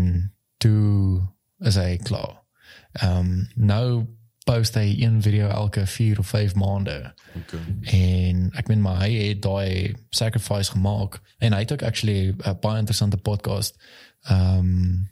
toe 0.57 1.28
is 1.59 1.74
hy 1.74 1.97
klaar. 1.97 2.40
Ehm 2.93 3.19
um, 3.19 3.48
nou 3.55 4.07
post 4.51 4.74
hy 4.78 4.97
een 4.98 5.22
video 5.22 5.48
elke 5.48 5.86
4 5.86 6.18
of 6.18 6.27
5 6.27 6.55
maande. 6.59 7.14
okay 7.39 7.60
En 8.01 8.48
ek 8.59 8.68
meen 8.68 8.82
maar 8.82 8.98
hy 9.05 9.10
het 9.14 9.43
daai 9.47 9.94
sacrifice 10.10 10.74
gemaak 10.74 11.20
en 11.39 11.55
hy 11.55 11.62
het 11.64 11.72
ook 11.72 11.86
actually 11.86 12.35
'n 12.35 12.59
baie 12.60 12.78
interessante 12.82 13.16
podcast 13.16 13.78
ehm 14.22 14.59
um, 14.59 15.10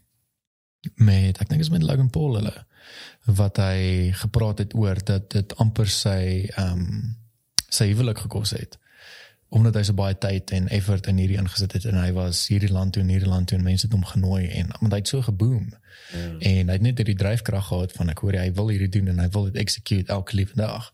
met 0.95 1.39
ek 1.39 1.49
dink 1.49 1.61
is 1.61 1.71
met 1.71 1.83
Logan 1.83 2.11
Paul 2.11 2.35
hulle 2.35 2.67
wat 3.25 3.57
hy 3.57 4.11
gepraat 4.13 4.59
het 4.59 4.75
oor 4.75 4.99
dat 5.05 5.31
dit 5.31 5.57
amper 5.57 5.89
sy 5.89 6.49
ehm 6.55 6.73
um, 6.73 7.17
sy 7.69 7.91
huwelik 7.93 8.19
gekos 8.19 8.51
het 8.51 8.79
omdat 9.49 9.75
hy 9.75 9.83
so 9.83 9.95
baie 9.97 10.15
tyd 10.21 10.51
en 10.53 10.69
effort 10.69 11.07
in 11.07 11.17
hierdie 11.17 11.39
ingesit 11.41 11.73
het 11.73 11.85
en 11.89 11.97
hy 11.97 12.11
was 12.13 12.43
hierdie 12.51 12.69
land 12.73 12.93
toe 12.93 13.03
en 13.03 13.09
hierdie 13.09 13.29
land 13.29 13.49
toe 13.49 13.57
en 13.59 13.65
mense 13.65 13.87
het 13.87 13.95
hom 13.97 14.05
genooi 14.05 14.47
en 14.61 14.69
want 14.81 14.93
hy 14.93 14.99
het 14.99 15.09
so 15.09 15.23
geboom 15.25 15.71
ja. 16.13 16.27
en 16.51 16.69
hy 16.69 16.77
het 16.77 16.85
net 16.85 16.99
hierdie 17.01 17.17
dryfkrag 17.17 17.67
gehad 17.71 17.93
van 17.97 18.13
ek 18.13 18.19
hoor 18.25 18.37
hy 18.37 18.53
wil 18.53 18.69
hierdie 18.69 18.91
doen 18.99 19.09
en 19.15 19.19
hy 19.25 19.29
wil 19.33 19.49
dit 19.49 19.57
execute 19.65 20.13
elke 20.13 20.37
liewe 20.37 20.55
dag 20.55 20.93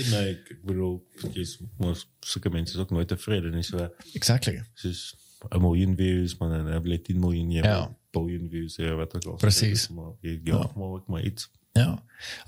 en 0.00 0.10
nee, 0.10 0.34
ek, 0.34 0.50
ek 0.56 0.60
bedoel 0.66 0.94
jy's 1.36 1.56
mos 1.78 2.06
sulke 2.20 2.50
mense 2.50 2.74
is 2.74 2.80
ook 2.82 2.90
nooit 2.90 3.08
tevrede 3.08 3.50
nie 3.54 3.62
so 3.66 3.86
exactly 4.18 4.58
soos 4.74 5.14
'n 5.50 5.60
miljoen 5.62 5.96
views 5.96 6.36
maar 6.38 6.48
dan 6.56 6.66
heb 6.74 6.84
jy 6.86 6.98
10 6.98 7.18
miljoen 7.20 7.50
jy 7.50 7.62
Ja. 7.62 7.90
biljoen 8.12 8.48
views 8.50 8.76
ja 8.76 8.94
wat 8.94 9.14
ook 9.14 9.24
al 9.26 9.36
Precies. 9.36 9.88
maar 9.88 10.12
jy 10.22 10.40
ja, 10.44 10.58
Ja. 10.58 10.70
maar 10.76 10.88
ook 10.98 11.06
maar 11.08 11.22
iets 11.22 11.50
Ja. 11.74 12.02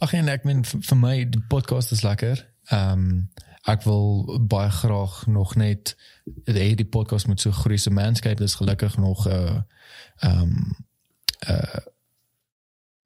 Ag 0.04 0.12
en 0.12 0.28
ek 0.28 0.44
meen 0.44 0.64
vir 0.64 0.96
my 1.00 1.24
die 1.24 1.40
podcast 1.48 1.92
is 1.92 2.02
lekker. 2.04 2.42
Ehm 2.68 2.98
um, 2.98 3.28
ek 3.64 3.82
wil 3.82 4.38
baie 4.48 4.70
graag 4.70 5.26
nog 5.26 5.54
net 5.56 5.94
hê 6.44 6.74
die 6.76 6.88
podcast 6.88 7.26
moet 7.26 7.40
so 7.40 7.50
groei. 7.50 7.78
So 7.78 7.90
Manscaped 7.90 8.44
is 8.44 8.54
gelukkig 8.60 8.96
nog 8.96 9.26
'n 9.26 9.30
uh, 9.30 9.60
ehm 10.20 10.40
um, 10.40 10.76
'n 11.48 11.52
uh, 11.52 11.80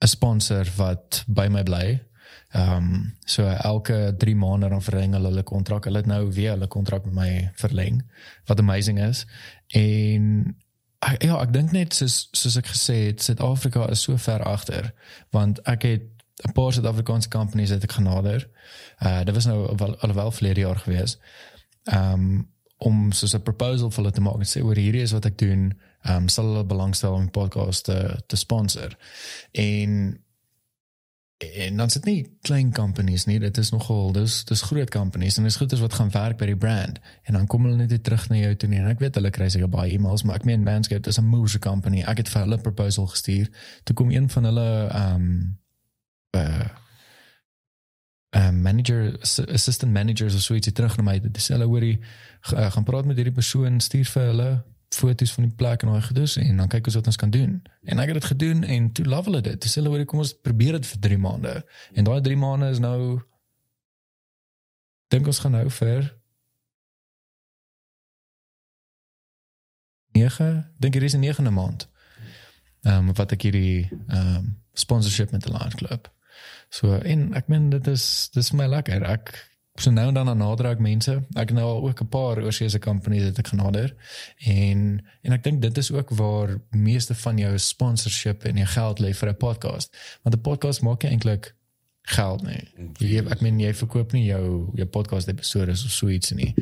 'n 0.03 0.07
sponsor 0.07 0.73
wat 0.77 1.25
by 1.27 1.47
my 1.51 1.63
bly. 1.63 2.03
Ehm 2.51 2.77
um, 2.77 3.17
so 3.25 3.47
elke 3.47 4.15
3 4.19 4.37
maande 4.37 4.69
dan 4.69 4.83
verleng 4.83 5.13
hulle 5.13 5.29
hulle 5.29 5.43
kontrak. 5.43 5.85
Hulle 5.85 5.97
het 5.97 6.07
nou 6.07 6.33
weer 6.33 6.51
hulle 6.51 6.67
kontrak 6.67 7.05
met 7.05 7.15
my 7.15 7.51
verleng 7.55 8.11
wat 8.45 8.59
amazing 8.59 9.01
is. 9.01 9.27
En 9.69 10.57
ja, 11.19 11.41
ek 11.41 11.53
dink 11.53 11.71
net 11.71 11.95
soos 11.95 12.29
soos 12.33 12.57
ek 12.57 12.67
gesê 12.67 12.95
het, 13.07 13.23
Suid-Afrika 13.23 13.89
is 13.91 14.03
so 14.03 14.17
ver 14.17 14.43
agter 14.43 14.93
want 15.31 15.61
ek 15.63 15.83
het 15.83 16.18
'n 16.43 16.53
paar 16.53 16.73
Suid-Afrikaanse 16.73 17.29
companies 17.29 17.71
het 17.71 17.83
ek 17.83 17.93
genader. 17.93 18.49
Uh 19.03 19.25
dit 19.25 19.35
was 19.35 19.47
nou 19.47 19.77
wel 19.77 19.99
alhoewel 19.99 20.31
verlede 20.31 20.61
jaar 20.61 20.77
gewees. 20.77 21.19
Um 21.85 22.49
om 22.79 23.13
soos 23.13 23.35
'n 23.35 23.43
proposal 23.43 23.91
vir 23.91 24.03
hulle 24.03 24.15
te 24.15 24.21
maak 24.21 24.39
en 24.39 24.47
sê 24.47 24.63
oor 24.63 24.77
hierdie 24.77 25.03
is 25.03 25.13
wat 25.13 25.25
ek 25.25 25.39
doen, 25.39 25.81
um 26.09 26.29
sal 26.29 26.45
hulle 26.45 26.65
belangstel 26.65 27.13
om 27.13 27.23
die 27.23 27.31
podcast 27.31 27.85
te 27.85 28.23
te 28.27 28.37
sponsor. 28.37 28.97
En 29.53 30.23
en 31.39 31.77
dan 31.77 31.91
sit 31.91 32.05
nie 32.05 32.37
klein 32.41 32.73
companies 32.73 33.25
nie, 33.25 33.39
dit 33.39 33.59
is 33.59 33.71
nogal 33.71 34.13
dis 34.13 34.45
dis 34.45 34.63
groot 34.63 34.91
companies 34.91 35.39
en 35.39 35.45
dis 35.45 35.57
goeders 35.57 35.81
wat 35.81 35.95
gaan 35.95 36.11
werk 36.11 36.39
by 36.39 36.47
die 36.47 36.57
brand 36.57 36.99
en 37.23 37.35
dan 37.35 37.47
kom 37.47 37.65
hulle 37.65 37.77
net 37.77 38.03
terug 38.03 38.29
na 38.29 38.37
jou 38.37 38.57
toe 38.57 38.69
nie. 38.69 38.79
en 38.79 38.87
ek 38.87 38.99
weet 38.99 39.15
hulle 39.15 39.31
kry 39.31 39.49
seker 39.49 39.69
baie 39.69 39.93
e-mails 39.93 40.25
maar 40.25 40.37
ek 40.37 40.45
meen 40.45 40.63
Manscaped 40.63 41.07
is 41.07 41.19
'n 41.19 41.31
moeë 41.31 41.59
company. 41.59 42.03
Ek 42.03 42.17
het 42.17 42.29
vir 42.29 42.43
hulle 42.43 42.57
'n 42.57 42.63
proposal 42.63 43.07
gestuur. 43.07 43.51
Toe 43.85 43.95
kom 43.95 44.11
een 44.11 44.29
van 44.29 44.45
hulle 44.45 44.91
um 44.95 45.59
uh 46.37 46.69
manager 48.53 49.17
ass- 49.21 49.49
assistant 49.49 49.93
managers 49.93 50.35
of 50.35 50.43
so 50.43 50.55
ietsie 50.55 50.73
terug 50.73 50.97
na 50.97 51.03
my. 51.03 51.21
Dis 51.21 51.49
hulle 51.49 51.65
hoorie 51.65 51.99
uh, 52.53 52.71
gaan 52.71 52.85
praat 52.85 53.09
met 53.09 53.17
hierdie 53.17 53.35
persoon 53.35 53.81
stuur 53.81 54.05
vir 54.05 54.27
hulle 54.33 54.51
foto's 54.95 55.33
van 55.37 55.45
die 55.45 55.55
plek 55.55 55.83
en 55.83 55.93
daai 55.93 56.03
gedoes 56.03 56.37
en 56.41 56.57
dan 56.57 56.69
kyk 56.73 56.89
ons 56.89 56.99
wat 57.01 57.07
ons 57.07 57.21
kan 57.21 57.31
doen. 57.31 57.59
En 57.85 57.99
ek 57.99 58.13
het 58.13 58.21
dit 58.21 58.31
gedoen 58.33 58.63
en 58.65 58.93
toe 58.93 59.05
love 59.05 59.31
hulle 59.31 59.43
dit. 59.45 59.61
Dis 59.61 59.75
hulle 59.81 59.93
hoorie 59.93 60.09
kom 60.09 60.23
ons 60.25 60.35
probeer 60.45 60.79
dit 60.79 60.93
vir 60.93 61.01
3 61.09 61.19
maande. 61.25 61.55
En 61.93 62.09
daai 62.09 62.21
3 62.21 62.37
maande 62.37 62.71
is 62.73 62.81
nou 62.85 63.21
dink 65.09 65.27
ons 65.27 65.45
gaan 65.45 65.57
nou 65.57 65.67
vir 65.81 66.13
9 70.19 70.75
dink 70.79 70.95
hier 70.95 71.03
is 71.03 71.17
'n 71.17 71.25
9de 71.25 71.51
maand 71.51 71.89
ehm 72.83 73.09
um, 73.09 73.15
wat 73.15 73.33
ek 73.33 73.43
hierdie 73.43 73.89
ehm 74.07 74.37
um, 74.37 74.57
sponsorship 74.73 75.31
met 75.31 75.43
die 75.43 75.53
Lions 75.53 75.75
Club 75.75 76.13
So 76.69 76.95
en 76.97 77.35
ek 77.35 77.49
meen 77.49 77.71
dit 77.71 77.87
is 77.87 78.29
dis 78.35 78.53
my 78.53 78.67
lekker. 78.67 79.05
Ek 79.09 79.33
so 79.79 79.91
nou 79.95 80.09
en 80.11 80.15
dan 80.15 80.29
aan 80.29 80.41
nader 80.43 80.71
ek 80.73 80.83
mense. 80.83 81.15
Ek 81.39 81.53
nou 81.55 81.65
al 81.65 81.83
ook 81.89 82.03
'n 82.03 82.09
paar 82.09 82.43
oorseese 82.43 82.79
companies 82.79 83.23
het 83.23 83.39
ek 83.39 83.53
genader. 83.55 83.95
En 84.39 85.05
en 85.23 85.33
ek 85.33 85.43
dink 85.43 85.63
dit 85.63 85.79
is 85.79 85.93
ook 85.93 86.11
waar 86.11 86.61
meeste 86.71 87.15
van 87.15 87.39
jou 87.39 87.59
sponsorship 87.59 88.45
en 88.45 88.57
jou 88.57 88.67
geld 88.67 89.01
lê 89.01 89.15
vir 89.15 89.29
'n 89.29 89.37
podcast. 89.37 89.97
Want 90.23 90.37
'n 90.37 90.41
podcast 90.41 90.83
maak 90.83 91.03
jy 91.03 91.11
eintlik 91.11 91.55
geld 92.09 92.43
nie. 92.43 92.63
Jy 92.99 93.23
ek 93.29 93.41
meen 93.41 93.61
jy 93.61 93.75
verkoop 93.75 94.13
nie 94.13 94.25
jou 94.25 94.71
jou 94.75 94.87
podcast 94.87 95.29
episode 95.29 95.71
of 95.71 95.93
so 95.93 96.09
iets 96.09 96.33
nie. 96.33 96.55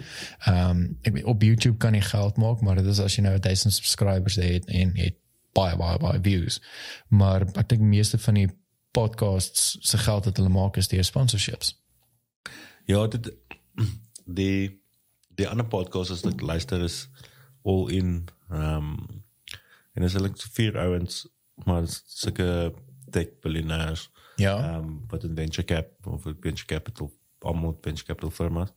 Ehm 0.47 0.71
um, 0.71 0.99
ek 1.03 1.13
weet 1.13 1.25
op 1.25 1.43
YouTube 1.43 1.79
kan 1.79 1.95
jy 1.95 2.01
geld 2.01 2.37
maak, 2.37 2.61
maar 2.61 2.77
dit 2.77 2.87
is 2.87 3.01
as 3.01 3.17
jy 3.17 3.23
nou 3.23 3.39
1000 3.39 3.75
subscribers 3.75 4.39
het 4.43 4.67
en 4.67 4.97
het 4.97 5.15
baie 5.53 5.77
baie 5.77 5.99
baie 5.99 6.21
views. 6.23 6.61
Maar 7.09 7.47
ek 7.55 7.69
dink 7.69 7.81
meeste 7.83 8.19
van 8.19 8.35
die 8.35 8.49
podcasts 8.97 9.77
se 9.91 9.99
geld 9.99 10.25
wat 10.29 10.37
hulle 10.41 10.53
maak 10.53 10.77
is 10.81 10.89
deur 10.93 11.05
sponsorships. 11.05 11.75
Ja, 12.89 13.07
dit 13.13 13.31
die 14.25 14.81
die 15.37 15.49
ander 15.49 15.67
podcast 15.69 16.11
as 16.15 16.25
ek 16.25 16.41
luister 16.41 16.83
is 16.87 17.07
all 17.65 17.89
in 17.93 18.29
ehm 18.51 18.91
um, 18.91 19.23
en 19.97 20.05
is 20.05 20.13
hulle 20.17 20.31
vier 20.57 20.77
ouens 20.81 21.23
maar 21.65 21.87
sulke 21.89 22.47
tech 23.15 23.31
billionaires 23.45 24.09
Ja. 24.37 24.55
ehm 24.61 24.85
um, 24.85 24.97
wat 25.13 25.25
in 25.25 25.37
venture 25.37 25.65
cap 25.65 26.07
of 26.07 26.23
venture 26.41 26.67
capital 26.67 27.11
almost 27.41 27.79
venture 27.85 28.07
capital 28.09 28.31
firmas. 28.31 28.73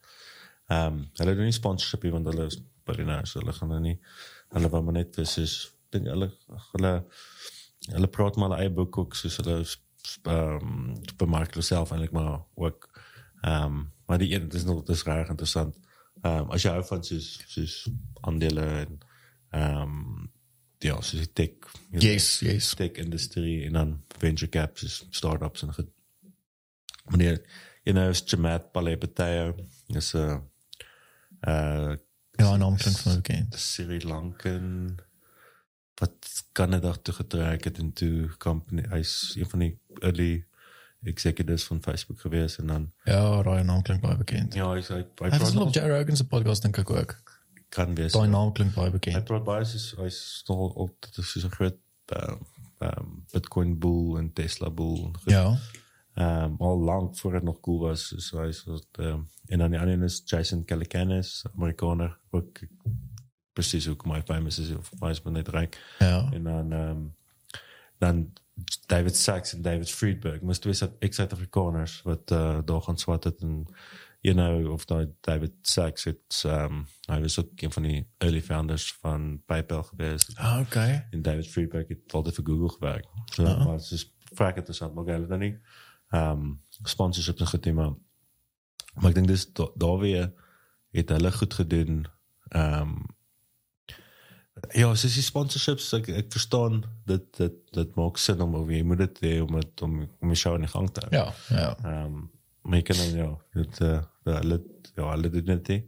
Ehm 0.67 0.85
um, 0.99 1.09
hulle 1.19 1.35
doen 1.35 1.47
nie 1.49 1.55
sponsorship 1.55 2.03
nie, 2.03 2.11
want 2.15 2.27
hulle 2.31 2.45
is 2.51 2.59
billionaires, 2.87 3.33
hulle 3.39 3.53
gaan 3.53 3.69
nou 3.73 3.79
nie 3.83 3.97
hulle 4.55 4.69
wou 4.73 4.81
maar 4.83 4.97
net 4.99 5.15
dis 5.15 5.37
is 5.37 5.53
dink 5.93 6.07
hulle 6.09 6.31
hulle 6.73 6.93
hulle 7.93 8.07
praat 8.15 8.35
maar 8.37 8.49
hulle 8.51 8.63
eie 8.65 8.73
boek 8.79 8.97
ook 9.03 9.15
soos 9.17 9.37
hulle 9.41 9.59
ehm 10.23 10.65
um, 10.67 10.95
bemark 11.17 11.53
hulle 11.53 11.65
self 11.65 11.91
eintlik 11.91 12.11
maar 12.11 12.41
ook 12.55 12.89
ehm 13.41 13.63
um, 13.63 13.91
maar 14.05 14.17
die 14.17 14.33
een 14.33 14.49
dis 14.49 14.63
nog 14.65 14.83
dis 14.83 15.03
reg 15.03 15.27
interessant. 15.29 15.77
Ehm 16.21 16.37
um, 16.43 16.49
as 16.51 16.61
jy 16.65 16.71
hou 16.71 16.83
van 16.83 17.03
soos 17.03 17.29
soos 17.47 17.75
aandele 18.21 18.65
en 18.83 18.99
ehm 19.49 19.81
um, 19.81 20.31
ja, 20.79 20.95
soos 21.01 21.19
die 21.25 21.33
tech 21.33 21.51
jy 21.91 21.99
weet, 21.99 22.03
Yes, 22.03 22.39
yes. 22.39 22.73
tech 22.75 22.91
industrie 22.91 23.65
en 23.65 23.73
dan 23.73 24.03
venture 24.17 24.49
caps 24.51 24.83
is 24.83 25.05
startups 25.09 25.61
en 25.63 25.73
goed. 25.73 25.89
Meneer, 27.09 27.41
you 27.83 27.93
know, 27.95 28.09
is 28.09 28.21
Jamat 28.25 28.71
Balebeteo 28.71 29.55
is 29.87 30.13
'n 30.15 30.41
uh 31.47 31.95
Ja, 32.39 32.55
naam 32.57 32.77
klink 32.77 32.97
vir 32.97 33.11
my 33.11 33.15
bekend. 33.19 33.55
Sri 33.59 33.97
Lankan 34.07 34.99
wat 35.99 36.43
Canada 36.51 36.93
toe 37.01 37.13
getrek 37.13 37.63
het 37.63 37.77
en 37.79 37.91
toe 37.93 38.29
company 38.37 38.85
hy's 38.91 39.35
een 39.37 39.49
van 39.49 39.59
die 39.59 39.73
early 40.01 40.45
executives 41.03 41.63
van 41.69 41.81
Facebook 41.81 42.19
gewees 42.19 42.57
en 42.59 42.67
dan 42.67 42.91
Ja, 43.05 43.41
daai 43.43 43.63
naam 43.63 43.81
klink 43.81 44.01
baie 44.01 44.17
bekend. 44.17 44.53
ja, 44.53 44.71
hy's 44.73 44.87
hy, 44.91 44.95
hy 44.95 45.29
Hy 45.29 45.29
was 45.29 45.37
praat 45.39 45.55
op 45.55 45.63
nog 45.63 45.73
Joe 45.73 45.87
Rogan 45.97 46.15
se 46.17 46.27
podcast 46.27 46.61
dink 46.61 46.77
ek 46.77 46.89
ook. 46.89 47.15
kan 47.69 47.95
wees. 47.95 48.11
Daai 48.11 48.27
naam 48.29 48.51
klink 48.53 48.73
baie 48.73 48.87
Hy 48.89 48.91
bekend. 48.97 49.23
praat 49.25 49.43
baie 49.45 49.65
soos 49.65 49.91
hy's 49.97 50.43
nog 50.47 50.75
altyd 50.75 51.13
soos 51.25 51.43
'n 51.45 51.49
groot 51.55 51.77
um, 52.15 52.39
um, 52.81 53.25
Bitcoin 53.31 53.77
bull 53.79 54.17
en 54.17 54.33
Tesla 54.33 54.69
bull. 54.69 55.05
en 55.05 55.13
goed. 55.17 55.31
Ja. 55.31 55.57
um, 56.15 56.55
al 56.59 56.79
lank 56.79 57.17
voor 57.17 57.33
het 57.33 57.43
nog 57.43 57.59
cool 57.61 57.79
was. 57.79 58.13
So 58.17 58.41
hy 58.41 58.51
so 58.51 58.79
um, 58.99 59.27
en 59.47 59.59
dan 59.59 59.71
die 59.71 59.79
ander 59.79 60.03
is 60.03 60.21
Jason 60.25 60.65
Calacanis, 60.65 61.45
Amerikaner, 61.55 62.17
ook 62.31 62.59
presies 63.59 63.87
ook 63.91 64.05
my 64.05 64.21
famous 64.25 64.59
is 64.59 64.71
of 64.75 64.91
my 64.99 65.09
is 65.11 65.21
maar 65.23 65.33
net 65.35 65.47
reg. 65.47 65.69
Ja. 65.99 66.29
En 66.31 66.43
dan 66.43 66.71
um, 66.71 67.15
dan 67.99 68.33
David 68.87 69.15
Sachs 69.15 69.53
en 69.53 69.61
David 69.61 69.89
Friedberg, 69.91 70.41
moes 70.41 70.59
twee 70.59 70.73
Suid- 70.73 70.95
ex-Suid-Afrikaners 70.99 72.01
wat 72.03 72.31
uh, 72.31 72.59
daar 72.65 72.81
gaan 72.81 72.97
swat 72.97 73.23
het 73.23 73.41
en 73.41 73.65
you 74.21 74.35
know 74.35 74.71
of 74.71 74.85
daai 74.85 75.07
David 75.21 75.51
Sachs 75.61 76.03
het 76.03 76.43
um, 76.45 76.85
hy 77.07 77.19
was 77.23 77.39
ook 77.39 77.61
een 77.61 77.71
van 77.71 77.83
die 77.87 77.99
early 78.17 78.41
founders 78.41 78.93
van 79.01 79.41
PayPal 79.45 79.83
geweest 79.83 80.33
Ah, 80.37 80.59
okay. 80.59 81.07
en 81.11 81.21
David 81.21 81.47
Friedberg 81.51 81.87
het 81.87 82.13
altyd 82.13 82.35
vir 82.35 82.45
Google 82.45 82.69
gewerk. 82.69 83.05
So 83.31 83.45
Ah. 83.45 83.65
maar 83.65 83.77
dit 83.77 83.91
is 83.91 84.05
vrek 84.33 84.55
interessant 84.55 84.93
maar 84.93 85.05
hulle 85.05 85.27
dan 85.27 85.39
nie 85.39 85.55
ehm 86.09 86.31
um, 86.39 86.61
sponsorships 86.83 87.41
en 87.41 87.47
goed 87.47 87.65
nie, 87.65 87.73
maar 87.73 87.93
maar 88.95 89.09
ek 89.09 89.15
dink 89.15 89.27
dis 89.27 89.47
da- 89.53 89.71
daar 89.75 89.97
weer 89.99 90.31
het 90.91 91.09
hulle 91.09 91.31
goed 91.31 91.53
gedoen. 91.53 92.05
Ehm 92.49 92.81
um, 92.81 93.05
ja, 94.73 94.89
soos 94.95 95.15
die 95.15 95.25
sponsorships 95.25 95.91
ek 95.97 96.09
ek 96.21 96.31
verstaan 96.33 96.83
dit 97.09 97.25
dit 97.37 97.57
dit 97.77 97.95
maak 97.99 98.17
sin 98.21 98.41
om 98.41 98.55
of 98.59 98.69
jy 98.73 98.81
moet 98.87 99.03
dit 99.05 99.21
hê 99.25 99.33
om 99.43 99.55
het, 99.59 99.81
om 99.85 100.01
om 100.05 100.33
die 100.33 100.39
show 100.39 100.55
in 100.57 100.65
die 100.65 100.71
gang 100.71 100.89
te 100.93 101.05
hou. 101.05 101.13
Ja, 101.15 101.25
ja. 101.53 101.71
Ehm 101.83 102.05
um, 102.05 102.27
maar 102.69 102.81
jy 102.81 102.85
kan 102.89 102.97
dan 102.99 103.15
ja, 103.17 103.29
dit 103.55 103.79
uh, 103.81 103.99
hulle 104.27 104.57
ja, 104.95 105.05
hulle 105.09 105.29
doen 105.33 105.51
dit 105.53 105.71
nie. 105.73 105.79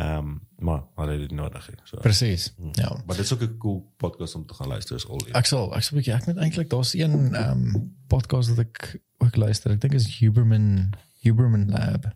Ehm 0.00 0.18
um, 0.18 0.32
maar 0.58 0.82
hulle 1.00 1.12
het 1.16 1.28
dit 1.28 1.36
nodig. 1.36 1.68
So 1.84 2.00
Presies. 2.04 2.54
Ja. 2.72 2.90
maar 3.06 3.16
dit 3.16 3.24
is 3.24 3.32
ook 3.32 3.42
'n 3.42 3.56
cool 3.58 3.92
podcast 3.96 4.34
om 4.34 4.46
te 4.46 4.54
gaan 4.54 4.68
luister 4.68 4.96
is 4.96 5.08
al. 5.08 5.20
Ek 5.32 5.46
sal 5.46 5.74
ek 5.74 5.82
sal 5.82 5.96
bietjie 5.96 6.14
ek 6.14 6.26
moet 6.26 6.36
eintlik 6.36 6.70
daar's 6.70 6.94
een 6.94 7.34
ehm 7.34 7.74
um, 7.74 7.94
podcast 8.06 8.48
wat 8.48 8.58
ek 8.58 9.00
ook 9.18 9.36
luister. 9.36 9.70
Ek 9.70 9.80
dink 9.80 9.94
is 9.94 10.18
Huberman 10.18 10.90
Huberman 11.20 11.70
Lab. 11.70 12.10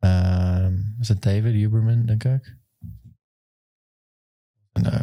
Ehm 0.00 0.64
um, 0.64 0.96
is 1.00 1.08
dit 1.08 1.22
David 1.22 1.54
Huberman 1.54 2.06
dink 2.06 2.24
ek? 2.24 2.56
Nou. 4.74 5.02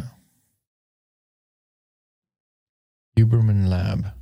Huberman 3.14 3.68
Lab. 3.68 4.14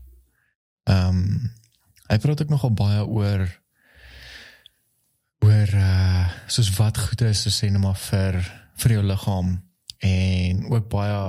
Ehm 0.85 1.09
um, 1.09 1.51
hy 2.11 2.19
praat 2.19 2.41
ook 2.43 2.49
nogal 2.51 2.73
baie 2.75 3.03
oor 3.07 3.43
oor 5.47 5.75
uh 5.75 6.29
soos 6.47 6.71
wat 6.77 6.99
goed 6.99 7.21
is 7.21 7.43
so 7.43 7.51
sê 7.55 7.71
net 7.71 7.83
maar 7.83 7.99
vir 8.11 8.41
vir 8.83 8.97
jou 8.97 9.03
liggaam 9.07 9.53
en 9.99 10.65
ook 10.73 10.89
baie 10.91 11.21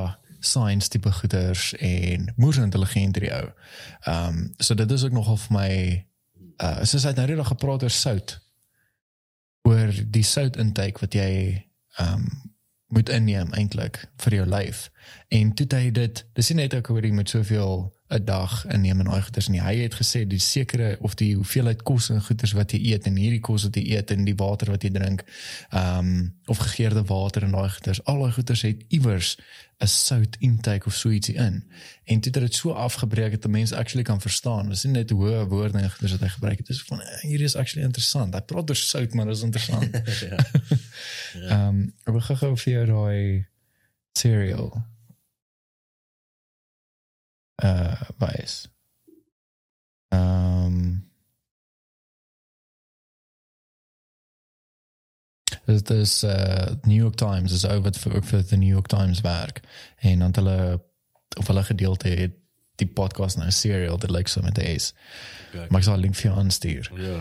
science 0.42 0.90
tipe 0.90 1.12
goeders 1.12 1.74
en 1.78 2.34
moers 2.36 2.58
intelligent 2.58 3.16
hierdie 3.16 3.34
ou. 3.36 3.50
Ehm 4.06 4.38
um, 4.38 4.54
so 4.58 4.74
dit 4.74 4.92
is 4.92 5.04
ook 5.04 5.18
nogal 5.18 5.38
vir 5.38 5.58
my 5.58 5.74
uh 6.66 6.86
soos 6.86 7.06
hy 7.06 7.14
nou 7.18 7.28
net 7.28 7.52
gepraat 7.54 7.84
oor 7.84 7.98
sout. 7.98 8.40
Oor 9.70 9.94
die 10.18 10.26
sout 10.26 10.58
intake 10.58 11.06
wat 11.06 11.14
jy 11.14 11.32
ehm 11.98 12.26
um, 12.26 12.51
moet 12.92 13.10
inneem 13.10 13.54
eintlik 13.56 14.04
vir 14.24 14.36
jou 14.42 14.48
lyf. 14.52 14.90
En 15.28 15.54
toe 15.54 15.68
hy 15.78 15.92
dit, 15.92 16.26
dis 16.34 16.50
nie 16.50 16.64
net 16.64 16.74
ek 16.74 16.88
hoor 16.92 17.06
jy 17.06 17.12
moet 17.16 17.30
soveel 17.30 17.92
'n 18.12 18.26
dag 18.26 18.66
inneem 18.68 19.00
en 19.00 19.08
daai 19.08 19.22
goeders 19.22 19.48
nie. 19.48 19.62
Hy 19.62 19.76
het 19.86 19.96
gesê 19.96 20.26
die 20.28 20.40
sekere 20.40 20.98
of 21.00 21.16
die 21.16 21.36
hoeveelheid 21.36 21.84
kos 21.88 22.10
en 22.12 22.22
goeders 22.22 22.52
wat 22.58 22.74
jy 22.76 22.80
eet 22.92 23.08
en 23.08 23.16
hierdie 23.16 23.40
kos 23.40 23.64
wat 23.64 23.76
jy 23.80 23.96
eet 23.96 24.12
en 24.12 24.26
die 24.28 24.36
water 24.36 24.72
wat 24.74 24.84
jy 24.84 24.92
drink, 24.92 25.24
ehm 25.72 26.00
um, 26.00 26.34
of 26.52 26.60
gegeurde 26.60 27.04
water 27.08 27.46
en 27.48 27.56
daai 27.56 27.70
goeders, 27.70 28.04
al 28.06 28.20
daai 28.26 28.34
goeders 28.36 28.66
het 28.68 28.84
iewers 28.90 29.38
'n 29.80 29.88
sout 29.88 30.36
intake 30.40 30.86
of 30.86 30.96
so 30.96 31.10
ietsie 31.10 31.36
in. 31.36 31.64
En 32.04 32.20
toe 32.20 32.32
het 32.32 32.42
dit 32.42 32.56
so 32.56 32.72
afgebreek 32.72 33.32
dat 33.32 33.46
'n 33.46 33.52
mens 33.52 33.74
actually 33.74 34.04
kan 34.04 34.22
verstaan. 34.22 34.70
Dis 34.70 34.84
nie 34.84 34.94
net 34.94 35.10
hoe 35.10 35.48
woorde 35.48 35.78
en 35.78 35.92
goeders 35.92 36.12
wat 36.12 36.22
hy 36.22 36.28
gebruik 36.28 36.58
het. 36.58 36.68
Dit 36.68 36.76
is 36.76 36.84
van 36.84 37.02
eh, 37.02 37.22
hierdie 37.22 37.48
is 37.48 37.56
actually 37.56 37.86
interessant. 37.86 38.34
Hy 38.34 38.42
praat 38.42 38.70
oor 38.70 38.76
sout, 38.76 39.14
maar 39.14 39.26
dit 39.26 39.36
is 39.36 39.42
interessant. 39.42 39.90
Ehm 41.48 41.68
um, 41.68 41.94
ek 42.04 42.14
wil 42.14 42.22
gou 42.22 42.58
vir 42.58 42.74
jou 42.74 42.86
daai 42.86 43.48
cereal 44.12 44.91
wys. 48.18 48.68
Ehm 50.10 50.66
um, 50.66 51.10
Dit 55.66 55.90
is 55.90 56.24
uh 56.24 56.74
New 56.84 56.98
York 56.98 57.16
Times 57.16 57.52
is 57.52 57.66
oor 57.66 57.92
vir 57.94 58.16
ook 58.16 58.26
vir 58.26 58.58
New 58.58 58.70
York 58.70 58.88
Times 58.88 59.22
werk 59.22 59.60
en 60.00 60.20
dan 60.20 60.28
het 60.28 60.36
hulle 60.36 60.82
of 61.38 61.48
hulle 61.48 61.64
gedeelte 61.64 62.08
het 62.08 62.32
die 62.76 62.88
podcast 62.88 63.38
nou 63.38 63.52
serial 63.52 63.98
dit 63.98 64.10
lyk 64.10 64.28
so 64.28 64.42
met 64.42 64.58
is. 64.58 64.94
Maar 65.54 65.80
ek 65.80 65.84
sal 65.84 65.96
'n 65.96 66.00
link 66.00 66.16
vir 66.16 66.32
jou 66.32 66.38
aanstuur. 66.40 66.92
Ja. 66.96 67.20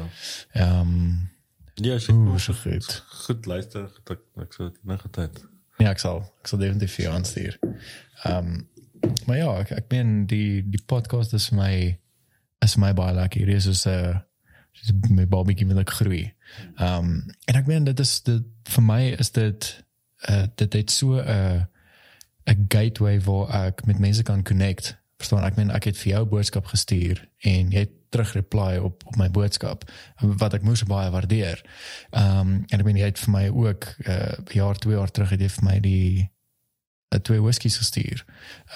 Ehm 0.53 0.81
um, 0.81 1.31
Ja, 1.75 1.99
Oeh, 2.13 2.39
so 2.39 2.53
goed. 2.53 3.05
Goed 3.09 3.47
luister, 3.47 3.89
ek 4.11 4.19
ek 4.37 4.53
sou 4.53 4.69
dit 4.69 4.85
nog 4.85 5.05
tyd. 5.11 5.45
Ja, 5.79 5.91
ek 5.95 5.99
sal 5.99 6.21
ek 6.43 6.51
sal 6.51 6.59
definitief 6.59 6.95
vir 6.95 7.05
jou 7.05 7.15
aanstuur. 7.15 7.59
Ehm 8.25 8.37
um, 8.37 8.69
maar 9.27 9.37
ja, 9.37 9.59
ek 9.61 9.71
ek 9.71 9.91
meen 9.93 10.27
die 10.27 10.63
die 10.67 10.83
podcast 10.87 11.33
is 11.33 11.49
vir 11.49 11.59
my 11.59 11.75
is 12.65 12.77
my 12.77 12.93
baie 12.97 13.15
lekker. 13.15 13.47
Hier 13.47 13.57
is 13.57 13.69
so 13.83 13.91
'n 13.91 14.23
dis 14.81 15.11
my 15.11 15.27
barbecue 15.29 15.67
met 15.67 15.79
ek 15.79 15.91
groei. 16.01 16.33
Ehm 16.77 17.05
um, 17.05 17.35
en 17.45 17.55
ek 17.55 17.67
meen 17.67 17.85
dit 17.85 18.01
is 18.01 18.21
dit 18.23 18.43
vir 18.75 18.83
my 18.83 19.03
is 19.19 19.31
dit 19.31 19.71
uh 20.29 20.47
dit 20.55 20.73
het 20.73 20.91
so 20.91 21.21
'n 21.21 21.29
uh, 21.29 21.63
'n 22.47 22.65
gateway 22.69 23.21
waar 23.21 23.67
ek 23.67 23.87
met 23.87 23.99
mense 23.99 24.23
kan 24.23 24.43
connect. 24.43 24.99
Verstaan? 25.17 25.45
Ek 25.45 25.57
meen 25.57 25.71
ek 25.71 25.85
het 25.85 25.99
vir 25.99 26.13
jou 26.13 26.25
boodskap 26.27 26.67
gestuur 26.67 27.29
en 27.39 27.71
jy 27.71 27.79
het 27.79 27.97
terug 28.11 28.33
reply 28.33 28.77
op 28.77 29.03
op 29.07 29.17
my 29.17 29.31
boodskap 29.31 29.85
wat 30.21 30.55
ek 30.55 30.63
moes 30.63 30.83
baie 30.83 31.11
waardeer. 31.11 31.63
Ehm 32.11 32.39
um, 32.39 32.65
en 32.69 32.79
ek 32.79 32.85
meen 32.85 32.97
jy 32.97 33.11
het 33.13 33.19
vir 33.19 33.33
my 33.33 33.49
ook 33.49 33.85
'n 33.99 34.11
uh, 34.11 34.55
jaar, 34.55 34.77
twee 34.79 34.95
jaar 34.95 35.11
terug 35.11 35.31
het 35.31 35.41
jy 35.41 35.49
vir 35.49 35.65
my 35.65 35.81
die 35.81 36.31
twee 37.19 37.41
whiskies 37.43 37.77
gestuur. 37.77 38.25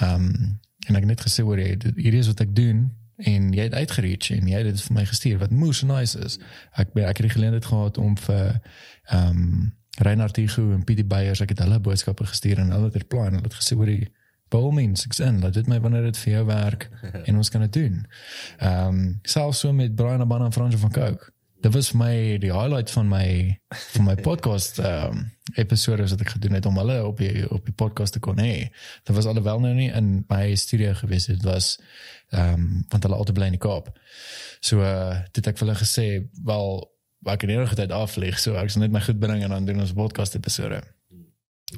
Ehm 0.01 0.15
um, 0.15 0.59
en 0.87 0.95
ek 0.99 1.01
het 1.07 1.09
net 1.09 1.21
gesê 1.25 1.43
hoor 1.43 1.59
jy 1.59 1.77
dit- 1.77 1.97
hierdie 1.97 2.21
is 2.21 2.27
wat 2.27 2.41
ek 2.41 2.55
doen 2.57 2.93
en 3.17 3.53
jy 3.53 3.63
het 3.63 3.75
uitgereach 3.75 4.31
en 4.31 4.49
jy 4.49 4.57
het 4.59 4.67
dit 4.67 4.81
vir 4.83 4.95
my 4.95 5.05
gestuur 5.07 5.39
wat 5.39 5.51
moes 5.51 5.83
nice 5.83 6.19
is. 6.19 6.39
Ek 6.77 6.93
ben- 6.93 7.05
ek 7.09 7.17
het 7.17 7.27
die 7.27 7.35
geleentheid 7.37 7.65
gehad 7.65 7.99
om 7.99 8.17
vir 8.19 8.61
ehm 9.11 9.29
um, 9.31 9.73
Reinhard 9.99 10.35
Tigo 10.35 10.73
en 10.73 10.85
Pietie 10.85 11.05
Beyers 11.07 11.41
ek 11.41 11.49
het 11.55 11.59
hulle 11.63 11.79
boodskappe 11.81 12.27
gestuur 12.27 12.59
en 12.59 12.71
hulle 12.75 12.85
het 12.91 12.97
reply 12.97 13.27
en 13.29 13.35
hulle 13.39 13.43
het 13.47 13.55
gesê 13.55 13.77
hoor 13.79 13.89
jy 13.89 14.09
by 14.51 14.59
all 14.59 14.73
means 14.75 15.07
ek's 15.07 15.21
in 15.21 15.41
laat 15.41 15.55
dit 15.55 15.67
my 15.67 15.81
wanneer 15.81 16.03
dit 16.03 16.19
vir 16.19 16.33
jou 16.33 16.45
werk 16.47 16.89
en 17.27 17.37
ons 17.37 17.49
kan 17.51 17.61
dit 17.61 17.73
doen. 17.73 18.07
Ehm 18.59 18.89
um, 18.89 19.21
selfs 19.23 19.59
so 19.65 19.73
met 19.73 19.95
Brian 19.95 20.21
Abana 20.21 20.45
en 20.45 20.53
Frans 20.53 20.75
van 20.75 20.91
Coke. 20.93 21.31
Dit 21.65 21.73
was 21.73 21.87
vir 21.95 21.97
my 21.97 22.17
die 22.43 22.53
highlight 22.53 22.91
van 22.93 23.07
my 23.09 23.29
van 23.73 24.05
my 24.05 24.15
podcast 24.21 24.79
ehm 24.83 25.15
um, 25.17 25.31
episode 25.61 26.05
wat 26.09 26.21
ek 26.25 26.35
gedoen 26.35 26.57
het 26.57 26.67
om 26.69 26.77
hulle 26.81 26.97
op 27.05 27.19
die 27.21 27.45
op 27.49 27.65
die 27.65 27.75
podcast 27.77 28.17
te 28.17 28.21
kon 28.21 28.41
hê. 28.41 28.69
Dit 29.05 29.17
was 29.17 29.25
alhoewel 29.29 29.61
nou 29.61 29.73
nie 29.77 29.89
in 29.93 30.11
my 30.29 30.55
studio 30.61 30.93
gewees 30.99 31.29
het, 31.31 31.41
dit 31.41 31.49
was 31.49 31.79
ehm 32.37 32.53
um, 32.53 32.85
want 32.93 33.09
hulle 33.09 33.17
altyd 33.17 33.39
bly 33.39 33.49
in 33.53 33.57
die 33.57 33.63
Kaap. 33.65 33.89
So 34.61 34.85
uh 34.85 35.23
dit 35.31 35.41
het 35.41 35.55
ek 35.55 35.61
vir 35.61 35.67
hulle 35.67 35.79
gesê 35.81 36.07
wel 36.51 36.69
ek 37.33 37.41
kan 37.41 37.55
enige 37.57 37.81
tyd 37.81 37.97
afvlieg, 37.97 38.37
so 38.39 38.61
ek 38.61 38.69
sal 38.69 38.85
net 38.85 38.93
my 38.93 39.01
goed 39.01 39.21
bring 39.25 39.41
en 39.41 39.57
dan 39.57 39.65
doen 39.65 39.81
ons 39.87 39.97
podcast 39.97 40.37
episode. 40.37 40.83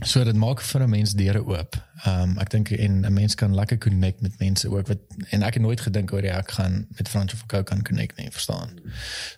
So 0.05 0.25
dit 0.25 0.35
maak 0.37 0.61
vir 0.61 0.83
'n 0.83 0.91
mens 0.91 1.13
deure 1.15 1.45
oop. 1.47 1.77
Ehm 2.05 2.23
um, 2.31 2.39
ek 2.39 2.51
dink 2.51 2.71
en 2.71 3.01
'n 3.07 3.13
mens 3.13 3.35
kan 3.35 3.55
lekker 3.55 3.79
connect 3.79 4.21
met 4.21 4.39
mense 4.39 4.69
ook 4.71 4.87
wat 4.87 4.99
en 5.31 5.43
ek 5.43 5.55
het 5.55 5.63
nooit 5.63 5.81
gedink 5.81 6.13
oor 6.13 6.23
ek 6.23 6.51
gaan 6.51 6.87
met 6.89 7.09
Fransjo 7.09 7.37
van 7.37 7.47
Kou 7.47 7.63
kan 7.63 7.83
connect 7.83 8.17
nie, 8.17 8.31
verstaan. 8.31 8.71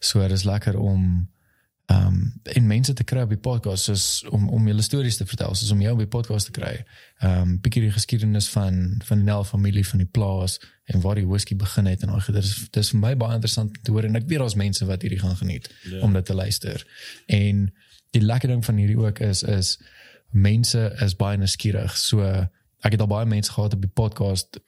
So 0.00 0.20
dit 0.20 0.30
is 0.30 0.42
lekker 0.44 0.78
om 0.78 1.28
ehm 1.86 2.06
um, 2.06 2.40
en 2.42 2.66
mense 2.66 2.92
te 2.92 3.04
kry 3.04 3.20
op 3.20 3.28
die 3.28 3.38
podcast 3.38 3.84
soos 3.84 4.24
om 4.30 4.48
om 4.48 4.66
julle 4.66 4.82
stories 4.82 5.16
te 5.16 5.26
vertel, 5.26 5.54
soos 5.54 5.70
om 5.70 5.80
jou 5.80 5.92
op 5.92 5.98
die 5.98 6.06
podcast 6.06 6.44
te 6.52 6.60
kry. 6.60 6.84
Ehm 7.20 7.40
um, 7.40 7.60
bietjie 7.60 7.82
die 7.82 7.92
geskiedenis 7.92 8.48
van 8.48 9.00
van 9.04 9.16
die 9.16 9.24
Nel 9.24 9.44
familie 9.44 9.86
van 9.86 9.98
die 9.98 10.06
plaas 10.10 10.60
en 10.84 11.00
waar 11.00 11.14
die 11.14 11.26
whisky 11.26 11.56
begin 11.56 11.86
het 11.86 12.02
en 12.02 12.08
al 12.08 12.22
dit 12.26 12.36
is 12.36 12.54
dit 12.70 12.76
is 12.76 12.90
vir 12.90 13.00
my 13.00 13.16
baie 13.16 13.34
interessant 13.34 13.78
te 13.84 13.90
hoor 13.90 14.04
en 14.04 14.16
ek 14.16 14.26
weet 14.28 14.38
daar's 14.38 14.54
mense 14.54 14.84
wat 14.86 15.02
hierdie 15.02 15.18
gaan 15.20 15.36
geniet 15.36 15.70
Ja. 15.84 16.00
om 16.00 16.12
dit 16.12 16.24
te 16.24 16.34
luister. 16.34 16.86
En 17.26 17.72
die 18.10 18.22
lekker 18.22 18.48
ding 18.48 18.64
van 18.64 18.76
hierdie 18.76 18.98
ook 18.98 19.18
is 19.20 19.42
is 19.42 19.78
mense 20.30 20.92
is 21.00 21.16
baie 21.16 21.36
nuuskierig. 21.36 21.96
So 21.96 22.20
ek 22.84 22.94
het 22.94 23.00
al 23.00 23.06
baie 23.10 23.26
mense 23.26 23.52
gehad 23.52 23.74
op 23.74 23.80
die 23.82 23.90
podcast 23.90 24.60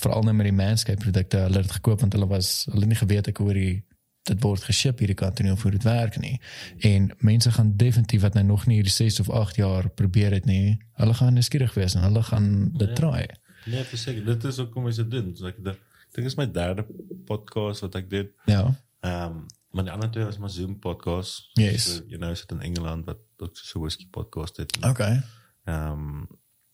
veral 0.00 0.22
nou 0.26 0.34
met 0.34 0.46
die 0.50 0.56
Manscaped 0.56 1.02
produkte. 1.04 1.36
Hulle 1.46 1.60
het 1.62 1.68
dit 1.68 1.76
gekoop 1.78 2.00
want 2.00 2.12
hulle 2.12 2.26
was 2.26 2.64
hulle 2.72 2.86
nie 2.90 2.98
geweet 2.98 3.28
ek 3.30 3.38
hoor 3.38 3.54
die 3.54 3.84
dit 4.24 4.40
word 4.40 4.62
geship 4.64 4.98
hierdie 4.98 5.14
kant 5.20 5.38
en 5.38 5.44
nie 5.44 5.52
of 5.52 5.62
hoe 5.62 5.70
dit 5.74 5.82
werk 5.84 6.16
nie. 6.20 6.38
En 6.80 7.10
mense 7.20 7.50
gaan 7.52 7.74
definitief 7.76 8.22
wat 8.24 8.34
nou 8.34 8.44
nog 8.44 8.66
nie 8.66 8.78
hierdie 8.80 8.92
6 8.92 9.20
of 9.20 9.30
8 9.30 9.56
jaar 9.60 9.88
probeer 9.92 10.32
het 10.32 10.46
nie. 10.48 10.78
Hulle 10.96 11.14
gaan 11.14 11.34
nuuskierig 11.36 11.74
wees 11.76 11.94
en 11.94 12.02
hulle 12.06 12.22
gaan 12.22 12.70
dit 12.72 12.88
Ja. 12.88 12.94
try. 12.94 13.26
Nee, 13.66 13.84
verseker, 13.84 14.24
dit 14.24 14.44
is 14.44 14.58
ook 14.58 14.74
hoe 14.74 14.82
mense 14.82 15.02
dit 15.08 15.10
doen. 15.10 15.36
So 15.36 15.46
ek 15.46 15.60
dink 15.64 15.78
dit 16.14 16.24
is 16.24 16.36
my 16.36 16.46
derde 16.50 16.86
podcast 17.26 17.80
wat 17.80 17.94
ek 17.94 18.10
doen. 18.10 18.30
Ja. 18.46 18.74
Ehm 19.00 19.36
um, 19.36 19.46
maar 19.74 19.84
die 19.84 19.92
ander 19.92 20.10
twee 20.10 20.24
was 20.24 20.38
maar 20.38 20.50
Zoom 20.50 20.78
podcast. 20.78 21.50
Yes. 21.58 21.84
So, 21.96 22.02
you 22.06 22.18
know, 22.18 22.34
sit 22.34 22.52
in 22.52 22.60
Engeland 22.60 23.04
wat 23.04 23.18
ook 23.42 23.56
so 23.56 23.78
'n 23.78 23.82
whisky 23.82 24.06
podcast 24.10 24.56
het. 24.56 24.76
Okay. 24.84 25.22
Ehm 25.64 25.90
um, 25.92 26.28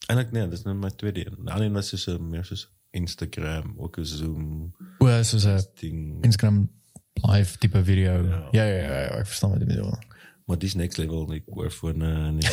en 0.07 0.19
ek 0.19 0.33
nee, 0.33 0.49
dis 0.49 0.63
net 0.63 0.77
my 0.77 0.91
tweede 0.91 1.27
een. 1.27 1.37
Die 1.45 1.53
ander 1.53 1.67
een 1.67 1.73
was 1.73 2.03
so 2.03 2.19
meer 2.19 2.45
soos 2.45 2.69
Instagram, 2.91 3.75
ook 3.77 3.99
'n 3.99 4.05
Zoom 4.05 4.75
Well, 4.99 5.25
soos 5.25 5.45
'n. 5.45 6.19
Instagram 6.21 6.71
live 7.15 7.59
tipe 7.59 7.85
video. 7.85 8.23
Ja. 8.23 8.49
Ja, 8.51 8.65
ja, 8.65 8.83
ja, 8.83 9.01
ja 9.01 9.09
ek 9.09 9.27
verstaan 9.27 9.51
wat 9.51 9.61
jy 9.61 9.67
bedoel. 9.67 9.99
Maar 10.45 10.59
dis 10.59 10.75
next 10.75 10.99
level 10.99 11.27
nie 11.27 11.43
oorfone 11.47 12.33
nie. 12.33 12.49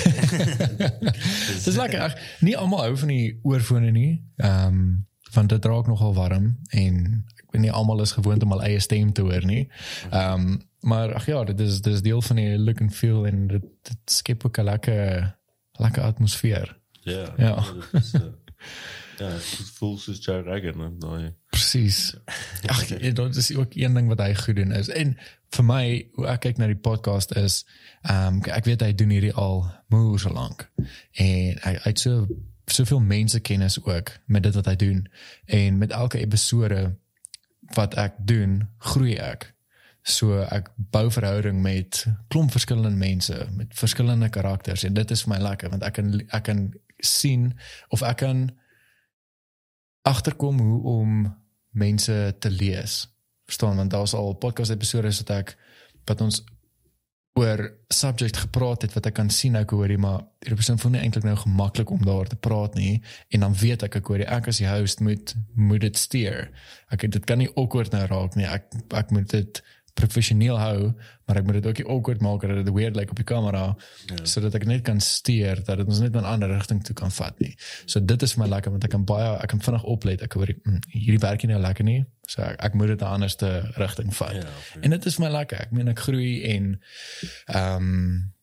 Dis 1.66 1.76
lekker. 1.76 2.00
Ag, 2.00 2.18
nie 2.40 2.58
almal 2.58 2.84
hou 2.86 2.98
van 2.98 3.08
die 3.08 3.40
oorfone 3.44 3.92
nie. 3.92 4.24
Ehm 4.36 4.68
um, 4.68 5.06
want 5.34 5.50
dit 5.50 5.66
raak 5.66 5.88
nogal 5.88 6.14
warm 6.14 6.46
en 6.70 7.26
ek 7.36 7.52
weet 7.52 7.62
nie 7.62 7.72
almal 7.72 8.02
is 8.02 8.12
gewoond 8.16 8.44
om 8.44 8.54
al 8.56 8.64
eie 8.64 8.80
stem 8.80 9.12
te 9.14 9.22
hoor 9.22 9.46
nie. 9.46 9.68
Ehm 10.10 10.48
um, 10.48 10.62
maar 10.80 11.14
ag 11.14 11.26
ja, 11.26 11.44
dit 11.44 11.60
is 11.60 11.82
dit 11.82 11.94
is 11.94 12.02
deel 12.02 12.22
van 12.22 12.36
die 12.36 12.58
look 12.60 12.82
and 12.82 12.96
feel 12.96 13.28
en 13.28 13.48
dit, 13.48 13.64
dit 13.82 13.98
skep 14.06 14.46
ook 14.46 14.58
'n 14.58 14.64
lekker 14.64 15.36
lekker 15.72 16.04
atmosfeer. 16.04 16.78
Ja. 17.02 17.34
Ja. 17.38 17.56
dit 17.92 18.04
is, 18.04 18.14
uh, 18.14 18.22
ja, 19.18 19.30
dit 19.30 19.72
voel 19.74 19.98
soos 19.98 20.26
Joe 20.26 20.42
Rogan 20.42 20.84
en 20.84 21.00
daai 21.00 21.34
Presies. 21.50 22.16
Ag, 22.66 22.86
ja, 22.88 22.98
dit 22.98 23.36
is 23.36 23.56
ook 23.56 23.76
een 23.76 23.94
ding 23.94 24.08
wat 24.08 24.20
hy 24.20 24.36
goed 24.36 24.56
doen 24.56 24.72
is. 24.72 24.90
En 24.90 25.18
vir 25.50 25.66
my, 25.66 25.84
hoe 26.14 26.28
ek 26.28 26.44
kyk 26.46 26.58
na 26.58 26.68
die 26.68 26.80
podcast 26.90 27.34
is, 27.36 27.64
ehm 28.02 28.38
um, 28.38 28.44
ek 28.52 28.66
weet 28.66 28.84
hy 28.86 28.94
doen 28.96 29.14
hierdie 29.16 29.34
al 29.34 29.66
moer 29.94 30.20
so 30.20 30.34
lank. 30.34 30.68
En 31.14 31.58
hy 31.64 31.74
hy 31.74 31.90
het 31.90 32.00
so 32.00 32.28
soveel 32.68 33.00
mense 33.00 33.40
kennis 33.40 33.80
ook 33.84 34.12
met 34.26 34.44
dit 34.44 34.54
wat 34.54 34.66
hy 34.66 34.76
doen. 34.76 35.06
En 35.46 35.78
met 35.78 35.92
elke 35.92 36.20
episode 36.20 36.98
wat 37.76 37.96
ek 37.96 38.20
doen, 38.20 38.68
groei 38.78 39.16
ek. 39.16 39.54
So 40.08 40.40
ek 40.40 40.70
bou 40.94 41.10
verhouding 41.12 41.60
met 41.62 42.06
klomp 42.32 42.54
verskillende 42.56 42.96
mense 42.96 43.36
met 43.52 43.74
verskillende 43.76 44.30
karakters 44.32 44.86
en 44.88 44.96
dit 44.96 45.12
is 45.12 45.26
vir 45.26 45.34
my 45.34 45.40
lekker 45.44 45.74
want 45.74 45.84
ek 45.84 45.98
kan 46.00 46.14
ek 46.32 46.46
kan 46.48 46.62
sien 47.04 47.50
of 47.92 48.06
ek 48.08 48.22
kan 48.24 48.46
agterkom 50.08 50.62
hoe 50.64 50.80
om 50.88 51.18
mense 51.76 52.36
te 52.40 52.50
lees. 52.50 53.02
Verstaan 53.52 53.76
want 53.84 53.92
daar's 53.92 54.16
al 54.16 54.38
podcast 54.40 54.72
episode 54.72 55.12
wat 55.20 55.34
ek 55.42 55.58
wat 56.08 56.24
ons 56.24 56.40
oor 57.38 57.62
subject 57.94 58.38
gepraat 58.38 58.82
het 58.82 58.96
wat 58.98 59.12
ek 59.12 59.18
kan 59.20 59.30
sien 59.30 59.56
ek 59.60 59.76
hoor 59.76 59.92
jy 59.92 60.00
maar 60.02 60.24
die 60.48 60.56
persoon 60.58 60.80
voel 60.82 60.96
nie 60.96 61.04
eintlik 61.04 61.28
nou 61.28 61.36
gemaklik 61.38 61.92
om 61.94 62.02
daar 62.08 62.30
te 62.32 62.40
praat 62.48 62.80
nie 62.80 63.02
en 63.36 63.44
dan 63.46 63.58
weet 63.62 63.84
ek 63.86 64.00
ek 64.00 64.10
hoor 64.10 64.24
jy 64.24 64.30
ek 64.38 64.50
as 64.52 64.62
die 64.64 64.70
host 64.70 65.04
moet 65.04 65.36
moet 65.54 65.84
dit 65.84 66.00
steer. 66.00 66.48
Ek 66.94 67.06
dit 67.06 67.26
kan 67.28 67.44
nie 67.44 67.52
awkward 67.56 67.94
nou 67.94 68.06
raak 68.10 68.40
nie. 68.40 68.48
Ek 68.48 68.72
ek 68.96 69.12
moet 69.14 69.30
dit 69.36 69.62
professioneel 69.98 70.58
hou, 70.60 70.92
maar 71.28 71.40
ek 71.40 71.48
moet 71.48 71.58
dit 71.60 71.68
ook 71.70 71.82
nie 71.82 71.88
awkward 71.94 72.22
maak 72.24 72.46
dat 72.46 72.60
dit 72.62 72.70
weird 72.76 72.96
lyk 72.96 73.08
like 73.08 73.16
op 73.16 73.22
die 73.22 73.28
kamera 73.28 73.64
ja. 73.72 74.20
sodat 74.30 74.56
ek 74.60 74.68
net 74.70 74.84
kan 74.88 75.02
stuur 75.04 75.64
dat 75.66 75.82
dit 75.82 75.88
ons 75.88 76.02
net 76.04 76.14
in 76.14 76.22
'n 76.22 76.32
ander 76.34 76.54
rigting 76.54 76.84
toe 76.84 76.96
kan 76.96 77.12
vat 77.12 77.40
nie. 77.44 77.56
So 77.86 78.00
dit 78.00 78.22
is 78.22 78.38
my 78.38 78.48
lekker 78.48 78.72
want 78.72 78.86
ek 78.86 78.94
kan 78.94 79.06
baie 79.06 79.34
ek 79.42 79.50
kan 79.54 79.62
vinnig 79.62 79.84
oplet. 79.84 80.22
Ek 80.22 80.38
hoor 80.38 80.54
mm, 80.54 80.80
hierdie 80.94 81.24
werk 81.26 81.44
nie 81.44 81.54
nou 81.54 81.62
lekker 81.62 81.84
nie. 81.84 82.06
So 82.28 82.42
ek, 82.42 82.62
ek 82.62 82.74
moet 82.74 82.94
dit 82.94 83.02
'n 83.02 83.14
anderste 83.18 83.72
rigting 83.76 84.14
vat. 84.16 84.36
Ja, 84.36 84.48
En 84.82 84.90
dit 84.90 85.06
is 85.06 85.18
my 85.18 85.30
lekker. 85.30 85.60
Ek 85.60 85.72
meen 85.72 85.88
ek 85.88 86.00
groei 86.00 86.44
en 86.44 86.80
ehm 87.46 87.76
um, 87.76 88.34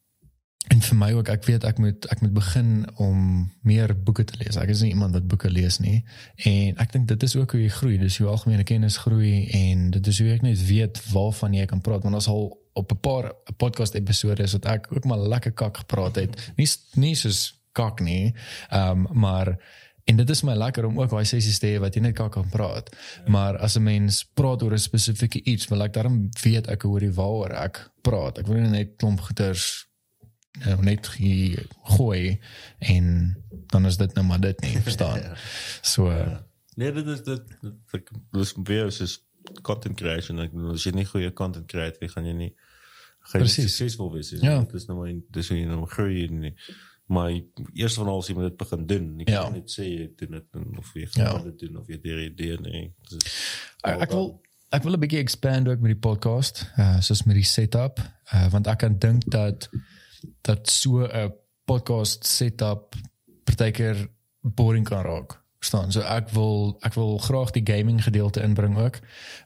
en 0.73 0.81
vir 0.81 0.97
my 0.97 1.11
ook 1.13 1.29
ek 1.29 1.45
weet 1.45 1.65
ek 1.69 1.79
moet 1.79 2.07
ek 2.13 2.21
moet 2.25 2.33
begin 2.33 2.71
om 3.03 3.19
meer 3.63 3.93
boeke 4.05 4.25
te 4.25 4.39
lees. 4.41 4.57
Ek 4.57 4.73
is 4.73 4.83
nie 4.85 4.95
iemand 4.95 5.13
wat 5.17 5.29
boeke 5.29 5.51
lees 5.51 5.79
nie. 5.79 6.05
En 6.49 6.81
ek 6.81 6.93
dink 6.93 7.09
dit 7.09 7.23
is 7.23 7.37
ook 7.37 7.53
hoe 7.53 7.61
jy 7.61 7.69
groei. 7.69 7.99
Dis 8.01 8.19
hoe 8.19 8.31
algemene 8.33 8.65
kennis 8.65 8.97
groei 9.05 9.49
en 9.53 9.91
dit 9.91 10.07
is 10.07 10.21
hoe 10.23 10.33
ek 10.35 10.43
net 10.47 10.67
weet 10.67 11.01
waarvan 11.13 11.55
jy 11.55 11.67
kan 11.71 11.85
praat 11.85 12.07
want 12.07 12.21
ons 12.21 12.31
al 12.33 12.51
op 12.75 12.93
'n 12.93 13.01
paar 13.01 13.33
podcast 13.57 13.95
episode 13.95 14.47
wat 14.53 14.67
ek 14.67 14.89
ook 14.91 15.05
maar 15.05 15.19
lekker 15.19 15.53
kak 15.53 15.77
gepraat 15.77 16.17
het. 16.17 16.53
Nie 16.57 16.69
nie 16.95 17.15
soos 17.15 17.61
kak 17.73 18.01
nie. 18.01 18.35
Ehm 18.71 19.07
um, 19.07 19.09
maar 19.13 19.59
En 20.05 20.17
dit 20.17 20.31
is 20.31 20.43
my 20.43 20.53
lekker 20.53 20.85
om 20.85 21.01
ook 21.01 21.11
daai 21.11 21.25
sessies 21.25 21.59
te 21.59 21.67
hê 21.67 21.79
wat 21.81 21.95
jy 21.97 22.03
net 22.05 22.15
kan 22.19 22.29
kan 22.31 22.49
praat. 22.53 22.91
Maar 23.27 23.57
as 23.59 23.77
'n 23.77 23.83
mens 23.83 24.25
praat 24.35 24.63
oor 24.63 24.73
'n 24.73 24.79
spesifieke 24.79 25.43
iets, 25.43 25.69
wil 25.69 25.83
ek 25.83 25.93
daarom 25.93 26.29
weet 26.43 26.67
ek 26.67 26.85
oor 26.85 27.01
die 27.01 27.13
waaroor 27.13 27.53
ek 27.53 27.91
praat. 28.03 28.39
Ek 28.39 28.47
wil 28.47 28.61
nie 28.61 28.69
net 28.69 28.97
klomp 28.97 29.21
goeters 29.21 29.87
nou 30.63 30.83
net 30.83 31.07
hier 31.19 31.67
gooi 31.97 32.39
en 32.79 33.37
dan 33.73 33.87
is 33.87 33.97
dit 33.97 34.15
nou 34.15 34.27
maar 34.27 34.41
dit 34.41 34.61
nie, 34.61 34.77
verstaan? 34.83 35.19
Ja. 35.27 35.35
So 35.83 36.11
uh, 36.11 36.37
Nee, 36.77 36.93
dit 36.93 37.07
is 37.07 37.21
dit 37.23 37.43
ek 37.95 38.09
dis 38.35 38.53
weer 38.67 38.89
soos 38.91 39.21
content 39.63 39.97
creation. 39.97 40.41
Ek 40.43 40.51
as 40.73 40.83
jy 40.85 40.91
nie 40.97 41.05
goeie 41.07 41.31
content 41.33 41.69
create, 41.71 41.99
wie 42.01 42.09
gaan 42.11 42.25
jy 42.27 42.33
nie 42.35 42.55
gaan 43.31 43.41
jy 43.41 43.47
nie 43.47 43.53
suksesvol 43.69 44.11
wees. 44.13 44.33
nie. 44.33 44.41
Ja. 44.43 44.59
Dit 44.65 44.75
is 44.75 44.87
nou 44.89 44.99
maar 44.99 45.13
dis 45.31 45.49
hoe 45.49 45.59
jy 45.59 45.67
nou 45.71 45.87
groei 45.87 46.27
nie. 46.29 46.55
Maar 47.07 47.31
eers 47.77 47.95
van 48.01 48.09
alles 48.09 48.27
jy 48.29 48.35
moet 48.35 48.49
dit 48.49 48.57
begin 48.57 48.87
doen. 48.87 49.07
Jy 49.19 49.25
kan 49.25 49.35
Ja. 49.35 49.49
net 49.51 49.71
sê 49.71 49.85
jy 49.87 50.09
doen 50.17 50.31
dit 50.31 50.45
en 50.55 50.79
of 50.79 50.91
jy 50.95 51.07
gaan 51.07 51.25
Ja. 51.25 51.39
dit 51.45 51.59
doen 51.59 51.77
of 51.77 51.87
jy 51.89 51.99
hierdie 52.03 52.31
idee 52.33 52.59
nie. 52.61 52.93
Dis 53.11 53.23
ek, 53.85 54.01
ek 54.03 54.11
wil 54.11 54.41
ek 54.73 54.83
wil 54.83 54.93
'n 54.97 55.01
bietjie 55.01 55.21
expand 55.23 55.69
ook 55.69 55.79
met 55.81 55.93
die 55.95 56.01
podcast, 56.11 56.65
uh 56.79 57.01
soos 57.01 57.23
met 57.25 57.37
die 57.37 57.45
setup, 57.47 58.01
uh 58.35 58.49
want 58.51 58.67
ek 58.67 58.79
kan 58.79 58.99
dink 58.99 59.23
dat 59.31 59.69
dat 60.41 60.71
so 60.71 61.07
'n 61.07 61.33
podcast 61.65 62.27
setup 62.27 62.95
partykeer 63.45 64.09
boring 64.41 64.85
kan 64.85 65.03
raak. 65.03 65.43
Verstaan? 65.59 65.93
So 65.93 66.01
ek 66.01 66.29
wil 66.29 66.77
ek 66.81 66.95
wil 66.95 67.19
graag 67.19 67.51
die 67.51 67.67
gaming 67.75 68.03
gedeelte 68.05 68.43
inbring 68.43 68.79
ook. 68.79 69.01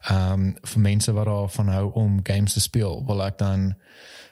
Ehm 0.09 0.32
um, 0.32 0.56
vir 0.62 0.80
mense 0.80 1.12
wat 1.12 1.26
daarvan 1.26 1.68
hou 1.68 1.92
om 1.92 2.20
games 2.22 2.52
te 2.52 2.60
speel, 2.60 3.05
wil 3.06 3.22
ek 3.22 3.38
dan 3.38 3.74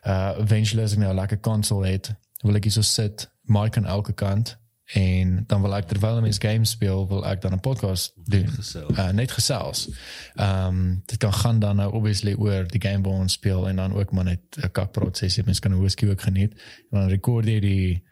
uh 0.02 0.35
eventually 0.39 0.85
as 0.85 0.93
ek 0.93 0.98
nou 0.98 1.10
'n 1.10 1.20
lekker 1.20 1.40
console 1.40 1.86
het, 1.86 2.14
wil 2.43 2.55
ek 2.55 2.64
hier 2.64 2.73
so 2.73 2.82
sit, 2.82 3.31
mic 3.43 3.77
aan 3.77 3.86
elke 3.86 4.12
kant 4.12 4.59
en 4.94 5.44
dan 5.46 5.62
wil 5.62 5.74
ek 5.74 5.88
terwyl 5.90 6.20
mense 6.20 6.40
games 6.40 6.70
speel, 6.70 7.08
wil 7.08 7.26
ek 7.26 7.40
dan 7.40 7.52
'n 7.52 7.60
podcast 7.60 8.12
doen. 8.24 8.48
Gesels. 8.48 8.98
Uh, 8.98 9.08
net 9.10 9.30
gesels. 9.30 9.88
Ehm 10.34 10.66
um, 10.66 11.02
dit 11.06 11.18
kan 11.18 11.32
gaan 11.32 11.58
dan 11.58 11.76
nou 11.76 11.92
obviously 11.92 12.34
oor 12.34 12.68
die 12.68 12.80
game 12.80 13.02
waar 13.02 13.18
ons 13.18 13.32
speel 13.32 13.68
en 13.68 13.76
dan 13.76 13.94
ook 13.94 14.12
maar 14.12 14.24
net 14.24 14.40
'n 14.56 14.70
kakpraat 14.70 15.16
sessie. 15.16 15.44
Mense 15.44 15.60
kan 15.60 15.72
'n 15.72 15.80
whisky 15.80 16.06
ook 16.06 16.20
geniet. 16.20 16.52
En 16.90 17.00
dan 17.00 17.08
rekord 17.08 17.46
jy 17.46 17.60
die 17.60 18.04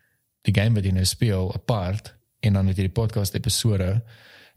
die 0.42 0.55
game 0.55 0.74
wat 0.74 0.84
jy 0.84 0.90
nou 0.90 1.05
speel 1.05 1.55
apart 1.55 2.16
en 2.40 2.52
dan 2.52 2.66
het 2.66 2.76
jy 2.76 2.82
die 2.82 3.01
podcast 3.01 3.34
episode 3.34 4.05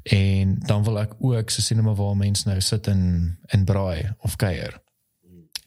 en 0.04 0.60
dan 0.60 0.84
wil 0.84 1.00
ek 1.00 1.14
ook 1.20 1.50
so 1.50 1.62
sien 1.62 1.84
maar 1.84 1.96
waar 1.96 2.18
mense 2.18 2.48
nou 2.48 2.62
sit 2.62 2.88
en 2.88 3.38
en 3.46 3.66
braai 3.66 4.14
of 4.20 4.36
kuier. 4.36 4.82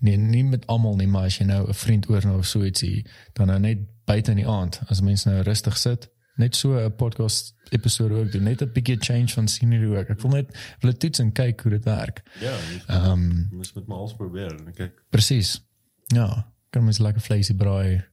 Nee, 0.01 0.16
nie 0.16 0.44
met 0.44 0.66
almal 0.66 0.97
nie, 0.97 1.06
maar 1.06 1.24
as 1.24 1.39
jy 1.39 1.44
nou 1.44 1.68
'n 1.68 1.74
vriend 1.74 2.09
oor 2.09 2.24
nou 2.24 2.39
of 2.39 2.47
so 2.47 2.64
ietsie, 2.64 3.06
dan 3.32 3.47
nou 3.47 3.59
net 3.59 3.78
buite 4.05 4.31
in 4.31 4.36
die 4.36 4.48
aand 4.48 4.81
as 4.89 5.01
mense 5.01 5.28
nou 5.28 5.43
rustig 5.43 5.77
sit, 5.78 6.09
net 6.36 6.57
so 6.57 6.73
'n 6.78 6.94
podcast 6.97 7.55
episode 7.70 8.15
ook 8.15 8.32
doen, 8.32 8.43
net 8.43 8.62
'n 8.62 8.73
bietjie 8.73 8.97
change 9.01 9.28
van 9.28 9.48
scenery 9.48 9.97
ook. 9.97 10.09
Ek 10.09 10.20
wil 10.20 10.31
net 10.31 10.48
wil 10.81 10.90
dit 10.90 11.01
toets 11.01 11.19
en 11.19 11.32
kyk 11.32 11.61
hoe 11.61 11.70
dit 11.70 11.85
werk. 11.85 12.23
Ja, 12.40 12.57
Ehm 12.86 13.11
um, 13.11 13.48
moet 13.52 13.74
met 13.74 13.86
my 13.86 13.94
alles 13.94 14.15
probeer 14.15 14.55
en 14.66 14.73
kyk. 14.73 15.02
presies. 15.11 15.65
Ja, 16.07 16.52
kan 16.70 16.85
mens 16.85 16.98
lekker 16.98 17.23
vleisie 17.23 17.55
braai. 17.55 18.05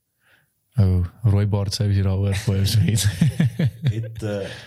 Oh, 0.79 1.05
rooibaard 1.23 1.73
sou 1.73 1.89
jy 1.91 2.01
daaroor 2.01 2.35
voor 2.35 2.65
so 2.67 2.79
iets. 2.79 3.05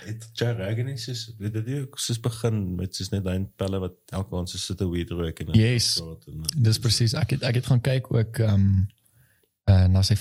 het 0.07 0.31
Joe 0.33 0.53
Rogan 0.53 0.89
is 0.89 1.35
weet 1.39 1.55
jy 1.67 1.81
ook 1.81 1.99
soos 1.99 2.21
begin 2.21 2.75
met 2.75 2.95
soos 2.97 3.09
net 3.13 3.25
daai 3.25 3.47
pelle 3.57 3.79
wat 3.79 3.95
elke 4.07 4.37
aand 4.37 4.51
so 4.51 4.59
sit 4.59 4.81
'n 4.81 4.91
weed 4.91 5.11
rook 5.11 5.39
en 5.41 5.53
Yes. 5.55 6.01
praat 6.01 6.25
en 6.27 6.43
Dis 6.63 6.79
presies. 6.79 7.15
Ek 7.15 7.31
het 7.31 7.43
ek 7.43 7.55
het 7.55 7.67
gaan 7.67 7.81
kyk 7.81 8.13
ook 8.15 8.39
ehm 8.39 8.55
um, 8.55 8.89
uh, 9.69 9.87
na 9.87 10.03
sy 10.03 10.17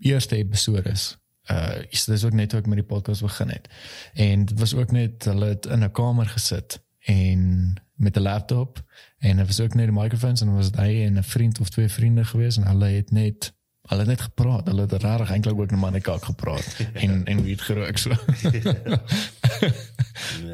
eerste 0.00 0.36
episode 0.36 0.90
is. 0.90 1.16
Uh 1.50 1.82
is 1.88 2.04
dis 2.04 2.24
ook 2.24 2.32
net 2.32 2.52
hoe 2.52 2.60
ek 2.60 2.66
met 2.66 2.78
die 2.78 2.86
podcast 2.86 3.22
begin 3.22 3.48
het. 3.48 3.68
En 4.14 4.44
dit 4.44 4.58
was 4.58 4.74
ook 4.74 4.92
net 4.92 5.24
hulle 5.24 5.54
het 5.54 5.66
in 5.66 5.84
'n 5.84 5.90
kamer 5.90 6.26
gesit 6.26 6.82
en 7.00 7.74
met 7.94 8.16
'n 8.16 8.20
laptop 8.20 8.84
en 9.18 9.36
dit 9.36 9.46
was 9.46 9.60
ook 9.60 9.74
net 9.74 9.86
die 9.86 10.00
microphones 10.00 10.40
en 10.40 10.54
was 10.54 10.70
dit 10.70 10.80
hy 10.80 11.04
en 11.04 11.18
'n 11.18 11.22
vriend 11.22 11.60
of 11.60 11.68
twee 11.68 11.88
vriende 11.88 12.24
gewees 12.24 12.56
en 12.56 12.66
hulle 12.66 12.86
het 12.86 13.10
net 13.10 13.52
hulle 13.82 14.00
het 14.00 14.08
net 14.08 14.20
gepraat. 14.20 14.66
Hulle 14.66 14.80
het 14.80 14.92
regtig 14.92 15.30
eintlik 15.30 15.58
ook 15.58 15.70
net 15.70 15.80
maar 15.80 15.92
net 15.92 16.02
kaak 16.02 16.24
gepraat 16.24 16.76
en 17.02 17.24
en 17.24 17.42
wie 17.42 17.52
het 17.52 17.60
gerook 17.60 17.96
so. 17.96 18.10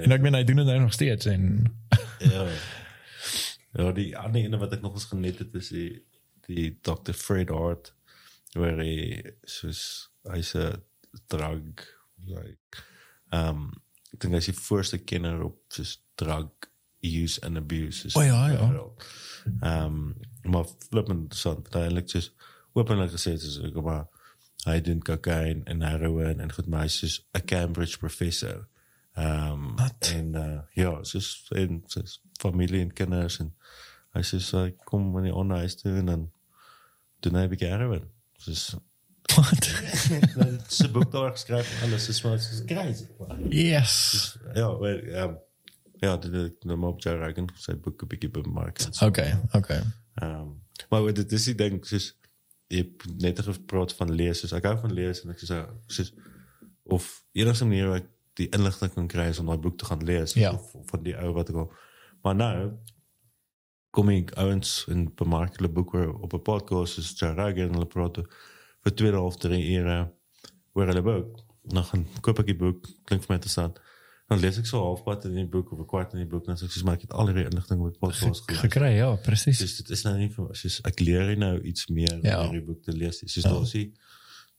en 0.02 0.12
ek 0.12 0.20
meen 0.20 0.34
hy 0.34 0.44
doen 0.44 0.56
dit 0.56 0.66
nou 0.66 0.80
nog 0.80 0.92
steeds 0.92 1.26
en 1.26 1.72
ja. 2.18 2.46
Ja, 3.76 3.92
die 3.92 4.16
ander 4.16 4.40
ene 4.40 4.56
wat 4.56 4.72
ek 4.72 4.80
nog 4.80 4.94
eens 4.94 5.04
genet 5.04 5.38
het 5.38 5.54
is 5.54 5.68
die 5.68 6.04
die 6.46 6.78
Dr. 6.80 7.12
Fred 7.12 7.48
Hart 7.48 7.94
waar 8.56 8.78
hy 8.80 9.22
soos 9.42 10.10
hy's 10.32 10.54
'n 10.54 10.82
drug 11.32 11.84
like 12.26 12.82
um 13.32 13.70
ek 14.12 14.20
dink 14.20 14.34
hy's 14.34 14.50
die 14.50 14.58
voorste 14.58 14.98
kenner 14.98 15.42
op 15.44 15.58
soos 15.68 15.98
drug 16.14 16.50
use 17.06 17.40
and 17.42 17.56
abuse. 17.56 18.08
O 18.14 18.22
ja, 18.22 18.48
ja. 18.48 18.58
wêreld. 18.58 19.06
Um 19.60 20.16
maar 20.42 20.66
flippend 20.88 21.34
so 21.34 21.62
eintlik 21.70 22.08
soos 22.10 22.30
openlik 22.72 23.10
gesê 23.10 23.34
het 23.34 23.42
is 23.42 23.58
ek 23.66 23.78
maar 23.82 24.06
hy 24.66 24.80
doen 24.80 25.02
cocaine 25.02 25.62
en 25.70 25.82
heroin 25.82 26.40
en 26.40 26.52
goed 26.52 26.66
maar 26.70 26.86
hy's 26.86 26.98
soos 27.02 27.20
'n 27.34 27.44
Cambridge 27.44 27.98
professor. 27.98 28.66
Um 29.16 29.76
Wat? 29.76 30.10
en 30.12 30.34
uh, 30.34 30.60
ja, 30.74 30.98
soos 31.02 31.48
en 31.54 31.82
soos 31.86 32.20
familie 32.40 32.80
en 32.80 32.92
kinders 32.92 33.40
en 33.40 33.54
hy 34.16 34.22
sê 34.22 34.40
so 34.40 34.64
kom 34.84 35.12
wanneer 35.12 35.34
on 35.34 35.50
huis 35.50 35.76
toe 35.76 35.96
en 35.98 36.06
dan 36.06 36.26
doen 37.20 37.34
hy 37.34 37.44
'n 37.44 37.52
bietjie 37.52 37.70
heroin. 37.72 38.10
Soos 38.38 38.76
wat? 39.34 39.64
se 40.68 40.88
boek 40.90 41.10
daar 41.12 41.30
geskryf 41.30 41.70
en 41.82 41.88
alles 41.88 42.08
is 42.08 42.22
maar 42.22 42.38
soos 42.40 42.62
crazy. 42.64 43.06
Yes. 43.48 44.36
Ja, 44.54 44.78
wel 44.78 44.98
um, 45.22 45.38
ja, 46.00 46.16
dit 46.16 46.32
het 46.32 46.64
nou 46.64 46.78
maar 46.78 46.90
op 46.90 47.00
Joe 47.02 47.16
Rogan 47.16 47.48
sy 47.56 47.74
boek 47.74 48.02
'n 48.02 48.06
bietjie 48.06 48.30
bemark. 48.30 48.78
en 48.80 48.92
so. 48.92 49.06
Okay, 49.06 49.38
okay. 49.52 49.82
Ehm 50.14 50.48
maar 50.90 51.02
wat 51.02 51.14
dit 51.16 51.32
is 51.32 51.44
die 51.44 51.54
ding 51.54 51.84
soos 51.86 52.14
jy 52.68 52.76
het 52.82 53.20
net 53.20 53.38
gepraat 53.40 53.92
van 53.94 54.10
lees, 54.14 54.40
soos 54.40 54.52
ek 54.52 54.64
hou 54.64 54.76
van 54.78 54.92
lees 54.92 55.22
en 55.24 55.30
ek 55.30 55.38
sê 55.40 55.62
soos 55.86 56.12
of 56.84 57.24
enigste 57.32 57.64
manier 57.64 57.88
wat 57.88 58.02
ek 58.02 58.10
die 58.36 58.48
inligting 58.52 58.92
kan 58.94 59.06
kry 59.08 59.28
is 59.30 59.38
om 59.38 59.46
daai 59.46 59.58
boek 59.58 59.78
te 59.78 59.84
gaan 59.84 60.04
lees 60.04 60.34
Ja. 60.34 60.52
of, 60.52 60.74
of 60.74 60.86
van 60.90 61.02
die 61.02 61.16
ou 61.16 61.32
wat 61.32 61.48
ek 61.48 61.56
al 61.56 61.72
maar 62.22 62.34
nou 62.34 62.72
kom 63.90 64.10
ek 64.12 64.34
ouens 64.36 64.84
in 64.92 65.06
bemark 65.16 65.56
hulle 65.56 65.72
boeke 65.72 66.02
op 66.20 66.34
'n 66.34 66.42
podcast 66.42 66.94
soos 66.94 67.14
Joe 67.18 67.32
Rogan 67.34 67.68
en 67.68 67.72
hulle 67.78 67.86
praat 67.86 68.18
2.5 68.90 69.36
3 69.38 69.76
ure 69.78 70.12
oor 70.74 70.86
hulle 70.86 71.02
boek. 71.02 71.42
Dan 71.66 71.84
gaan 71.84 72.06
koop 72.20 72.38
ek 72.38 72.46
die 72.46 72.54
boek, 72.56 72.86
klink 73.04 73.22
vir 73.24 73.32
my 73.32 73.36
interessant. 73.40 73.78
Dan 74.28 74.40
lees 74.40 74.58
ek 74.58 74.66
so 74.66 74.80
halfpad 74.82 75.24
in 75.26 75.34
die 75.34 75.44
boek 75.46 75.72
of 75.72 75.78
'n 75.78 75.86
kwart 75.86 76.12
in 76.14 76.18
die 76.18 76.26
boek 76.30 76.46
en 76.46 76.54
dan 76.54 76.56
sê 76.56 76.64
ek 76.66 76.72
soos 76.72 76.82
maar 76.84 76.94
ek 76.94 77.02
het 77.02 77.12
al 77.12 77.26
hierdie 77.28 77.44
inligting 77.50 77.80
op 77.80 77.92
die 77.92 77.98
podcast 77.98 78.42
Ge- 78.42 78.54
gelees. 78.54 78.60
gekry 78.62 78.90
ja 78.96 79.14
presies 79.16 79.58
Dus 79.58 79.76
dit 79.76 79.90
is 79.90 80.02
nou 80.04 80.16
nie 80.18 80.28
vir 80.28 80.48
soos 80.54 80.80
ek 80.84 81.00
leer 81.00 81.26
hier 81.28 81.38
nou 81.38 81.60
iets 81.62 81.86
meer 81.88 82.18
Ja. 82.22 82.44
oor 82.44 82.52
die 82.52 82.60
boek 82.60 82.82
te 82.82 82.92
lees. 82.92 83.18
Soos 83.18 83.34
Ja. 83.44 83.50
ja. 83.50 83.54
daar 83.56 83.66
sien 83.66 83.94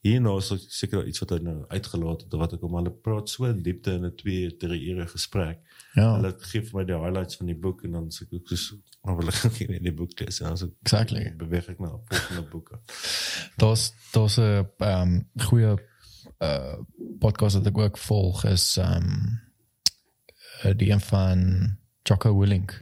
hier 0.03 0.21
nou 0.21 0.37
ek 0.39 0.59
seker 0.69 1.05
iets 1.07 1.19
wat 1.19 1.29
hy 1.31 1.39
nou 1.39 1.65
uitgelaat 1.67 2.21
het 2.21 2.33
wat 2.33 2.53
ek 2.53 2.61
hom 2.61 2.75
hulle 2.75 2.91
praat 2.91 3.29
so 3.29 3.45
in 3.45 3.61
diepte 3.63 3.91
in 3.91 4.05
'n 4.05 4.15
2 4.15 4.51
3 4.57 4.89
ure 4.91 5.05
gesprek. 5.07 5.59
ja 5.95 6.15
Hulle 6.15 6.35
gee 6.39 6.61
vir 6.61 6.71
my 6.79 6.83
die 6.85 6.93
highlights 6.95 7.35
van 7.35 7.47
die 7.47 7.55
boek 7.55 7.83
en 7.83 7.91
dan 7.91 8.07
sê 8.09 8.21
ek 8.23 8.47
soos 8.47 8.73
maar 9.07 9.15
wil 9.21 9.29
ek 9.31 9.59
nie 9.71 9.79
die 9.85 9.93
boek 9.95 10.19
lees 10.19 10.41
en 10.41 10.49
dan 10.51 10.57
so 10.59 10.67
Exactly. 10.83 11.23
beweeg 11.39 11.69
ek 11.71 11.79
na 11.79 11.93
volgende 12.11 12.43
boeke. 12.51 12.79
daar's 13.61 13.93
daar's 14.11 14.37
'n 14.37 14.67
ehm 14.83 15.13
goeie 15.47 15.75
uh 16.43 16.75
podcast 17.23 17.55
wat 17.57 17.67
ek 17.71 17.77
ook 17.77 17.97
volg 17.97 18.43
is 18.45 18.65
ehm 18.77 19.39
uh, 20.65 20.73
die 20.75 20.91
een 20.91 21.01
van 21.01 21.39
Jocko 22.03 22.35
Willink 22.37 22.75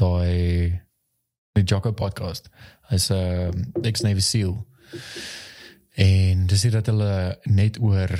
daai 0.00 0.80
die 1.52 1.64
Jocko 1.64 1.92
podcast 1.92 2.48
hy's 2.90 3.10
'n 3.10 3.14
uh, 3.14 3.86
ex-Navy 3.90 4.20
SEAL 4.24 4.56
en 5.94 6.46
dis 6.46 6.62
nie 6.64 6.72
dat 6.72 6.86
hulle 6.86 7.38
net 7.44 7.78
oor 7.80 8.10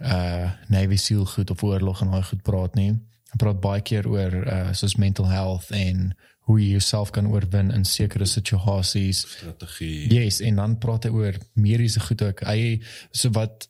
uh 0.00 0.50
Navy 0.68 0.96
SEAL 0.96 1.24
goed 1.24 1.50
of 1.50 1.62
oorlog 1.62 2.00
en 2.02 2.10
daai 2.10 2.22
goed 2.22 2.42
praat 2.42 2.74
nie 2.74 2.92
Hy 3.28 3.36
praat 3.36 3.58
baie 3.60 3.82
keer 3.84 4.06
oor 4.08 4.34
uh 4.48 4.72
soos 4.72 4.96
mental 4.96 5.26
health 5.28 5.70
en 5.70 6.14
hoe 6.48 6.58
jy 6.60 6.70
jouself 6.78 7.10
kan 7.12 7.28
oorwin 7.28 7.70
in 7.76 7.84
sekere 7.84 8.26
situasies 8.26 9.20
Strategie. 9.28 10.08
Yes, 10.08 10.40
en 10.40 10.56
dan 10.56 10.78
praat 10.80 11.04
hy 11.04 11.12
oor 11.12 11.36
mediese 11.60 12.00
goed 12.00 12.22
ook. 12.24 12.44
Hy 12.48 12.78
so 13.12 13.32
wat 13.36 13.68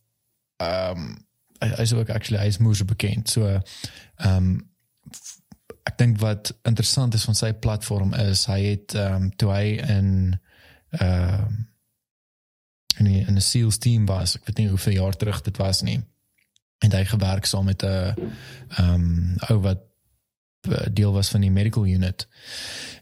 ehm 0.63 1.09
um, 1.09 1.17
hy 1.59 1.83
is 1.83 1.93
ook 1.93 2.11
actually 2.15 2.39
hy 2.39 2.53
is 2.53 2.61
moeë 2.63 2.87
bekend. 2.87 3.31
So 3.31 3.49
ehm 3.51 4.35
um, 4.37 4.53
ek 5.89 5.97
dink 5.99 6.21
wat 6.21 6.53
interessant 6.69 7.17
is 7.17 7.25
van 7.25 7.35
sy 7.35 7.51
platform 7.57 8.13
is 8.15 8.45
hy 8.47 8.61
het 8.63 8.95
ehm 8.95 9.25
um, 9.25 9.33
toe 9.41 9.51
hy 9.55 9.65
in 9.83 10.13
ehm 11.01 11.49
um, 11.49 11.59
in 12.99 13.07
'n 13.07 13.27
in 13.27 13.35
'n 13.37 13.41
SEALs 13.41 13.79
team 13.79 14.07
was, 14.07 14.37
ek 14.37 14.47
weet 14.47 14.59
nie 14.59 14.69
hoeveel 14.69 14.93
jaar 14.93 15.17
terug 15.17 15.43
dit 15.43 15.57
was 15.57 15.83
nie. 15.83 16.01
En 16.79 16.93
hy 16.93 17.05
gewerk 17.05 17.45
saam 17.45 17.65
met 17.65 17.83
'n 17.83 17.87
ehm 17.89 18.95
um, 18.95 19.37
ou 19.51 19.59
wat 19.67 19.83
deel 20.93 21.13
was 21.13 21.29
van 21.29 21.41
die 21.41 21.51
medical 21.51 21.87
unit 21.87 22.29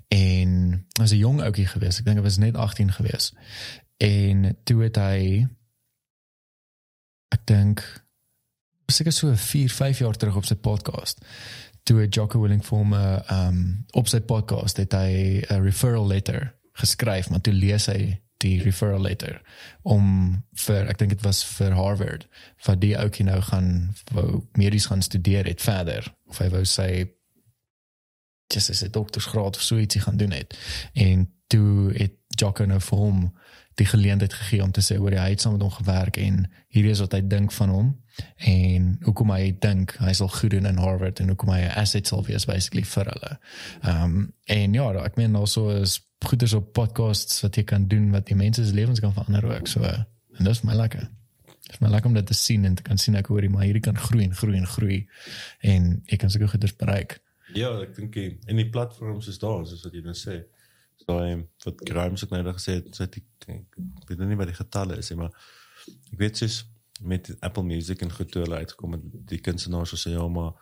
en 0.09 0.86
was 0.93 1.10
'n 1.10 1.16
jong 1.16 1.43
ouetjie 1.43 1.66
gewees. 1.66 1.98
Ek 1.98 2.05
dink 2.05 2.16
hy 2.16 2.22
was 2.22 2.36
net 2.36 2.56
18 2.56 2.93
gewees. 2.93 3.32
En 3.97 4.56
toe 4.64 4.82
het 4.82 4.97
hy 4.97 5.47
ek 7.28 7.40
dink 7.44 8.05
seker 8.86 9.12
so 9.12 9.34
4, 9.34 9.70
5 9.70 9.98
jaar 9.98 10.16
terug 10.16 10.36
op 10.36 10.44
sy 10.44 10.55
podcast. 10.55 11.24
Toe 11.82 12.06
Jocko 12.09 12.40
Willing 12.40 12.64
vir 12.64 12.78
hom 12.78 12.94
'n 12.94 13.22
um 13.30 13.84
op 13.90 14.09
sy 14.09 14.20
podcast 14.20 14.76
het 14.76 14.93
hy 14.93 15.43
'n 15.48 15.62
referral 15.62 16.06
letter 16.06 16.55
geskryf, 16.72 17.30
maar 17.30 17.40
toe 17.40 17.52
lees 17.52 17.86
hy 17.86 18.20
die 18.44 18.62
referral 18.62 19.01
letter 19.01 19.38
om 19.82 20.09
vir 20.66 20.90
ek 20.90 20.98
dink 21.01 21.14
dit 21.14 21.24
was 21.24 21.43
vir 21.56 21.76
Harvard 21.76 22.26
vir 22.66 22.80
die 22.82 22.93
ouetjie 22.98 23.24
nou 23.28 23.38
gaan 23.48 23.70
wou 24.12 24.43
medies 24.60 24.88
gaan 24.90 25.05
studeer 25.05 25.48
het 25.48 25.64
verder 25.64 26.09
of 26.28 26.40
hy 26.43 26.51
wou 26.52 26.64
sy 26.68 26.90
just 28.48 28.70
as 28.70 28.82
'n 28.82 28.90
doktorsgraad 28.90 29.56
of 29.56 29.62
so 29.62 29.77
ietsie 29.77 30.01
gaan 30.01 30.16
doen 30.16 30.31
het. 30.31 30.59
En 30.93 31.31
toe 31.47 31.93
het 31.93 32.12
Jocko 32.28 32.64
nou 32.64 32.81
vir 32.81 32.98
hom 32.98 33.32
die 33.74 33.86
geleentheid 33.86 34.32
gegee 34.32 34.62
om 34.62 34.73
te 34.73 34.81
sê 34.81 34.97
oor 35.01 35.12
hy 35.12 35.31
het 35.35 35.40
saam 35.40 35.52
met 35.52 35.62
hom 35.62 35.70
gewerk 35.70 36.16
en 36.16 36.47
hierdie 36.73 36.93
is 36.94 37.02
wat 37.05 37.12
hy 37.12 37.20
dink 37.28 37.52
van 37.52 37.73
hom 37.73 37.90
en 38.48 38.86
hoekom 39.05 39.32
hy 39.35 39.51
dink 39.60 39.93
hy 40.01 40.14
sal 40.16 40.31
goed 40.32 40.55
doen 40.55 40.68
in 40.68 40.81
Harvard 40.81 41.20
en 41.20 41.28
hoekom 41.32 41.52
hy 41.52 41.60
'n 41.66 41.74
asset 41.82 42.09
sal 42.09 42.24
wees 42.24 42.48
basically 42.48 42.85
vir 42.85 43.12
hulle. 43.12 43.32
Ehm 43.82 44.05
um, 44.05 44.32
en 44.44 44.74
ja, 44.74 44.89
ek 45.05 45.16
meen 45.16 45.36
also 45.36 45.68
is 45.82 46.01
goeders 46.24 46.55
op 46.56 46.73
podcasts 46.73 47.43
wat 47.43 47.56
jy 47.56 47.62
kan 47.62 47.89
doen 47.89 48.10
wat 48.10 48.27
die 48.27 48.36
mense 48.36 48.64
se 48.64 48.73
lewens 48.73 49.01
kan 49.01 49.12
verander 49.12 49.44
ook. 49.44 49.68
So 49.68 49.82
en 49.82 50.44
dit 50.44 50.48
is 50.48 50.62
my 50.62 50.74
lekker. 50.74 51.10
Dit 51.66 51.74
is 51.74 51.81
my 51.81 51.89
lekker 51.89 52.09
om 52.09 52.14
dit 52.14 52.27
te 52.27 52.35
sien 52.35 52.64
en 52.64 52.74
te 52.74 52.82
kan 52.82 52.98
sien 52.98 53.14
ek 53.14 53.27
hoor 53.27 53.43
jy 53.43 53.51
maar 53.51 53.64
hierdie 53.64 53.82
kan 53.82 53.98
groei 53.98 54.24
en 54.24 54.35
groei 54.35 54.56
en 54.56 54.66
groei 54.66 55.09
en 55.60 56.02
ek 56.06 56.18
kan 56.18 56.31
seker 56.31 56.48
goeders 56.48 56.77
bereik. 56.77 57.20
Ja, 57.56 57.70
ek 57.82 57.94
dink 57.96 58.12
die- 58.12 58.38
en 58.46 58.56
die 58.56 58.68
platforms 58.70 59.28
is 59.28 59.38
daar 59.38 59.66
soos 59.66 59.82
wat 59.84 59.92
jy 59.96 60.00
nou 60.04 60.14
sê. 60.14 60.42
So 61.06 61.18
ehm 61.20 61.42
wat 61.64 61.80
Grimes 61.88 62.24
ook 62.24 62.30
nou 62.30 62.42
net 62.42 62.54
gesê 62.56 62.74
het, 62.80 62.94
so 62.96 63.02
het 63.04 63.12
die, 63.18 63.24
ek 63.48 64.08
weet 64.08 64.18
nou 64.18 64.28
nie 64.28 64.36
wat 64.40 64.46
die 64.50 64.56
getalle 64.56 64.96
is 64.98 65.10
nie, 65.10 65.18
maar 65.18 65.32
ek 66.12 66.18
weet 66.18 66.36
soos 66.36 66.64
met 67.02 67.28
Apple 67.44 67.62
Music 67.62 68.00
en 68.02 68.12
goed 68.12 68.30
toe 68.32 68.42
hulle 68.42 68.56
uitgekom 68.62 68.92
het, 68.96 69.02
die 69.28 69.38
kunstenaars 69.40 69.92
sê 70.06 70.10
ja, 70.14 70.26
maar 70.28 70.52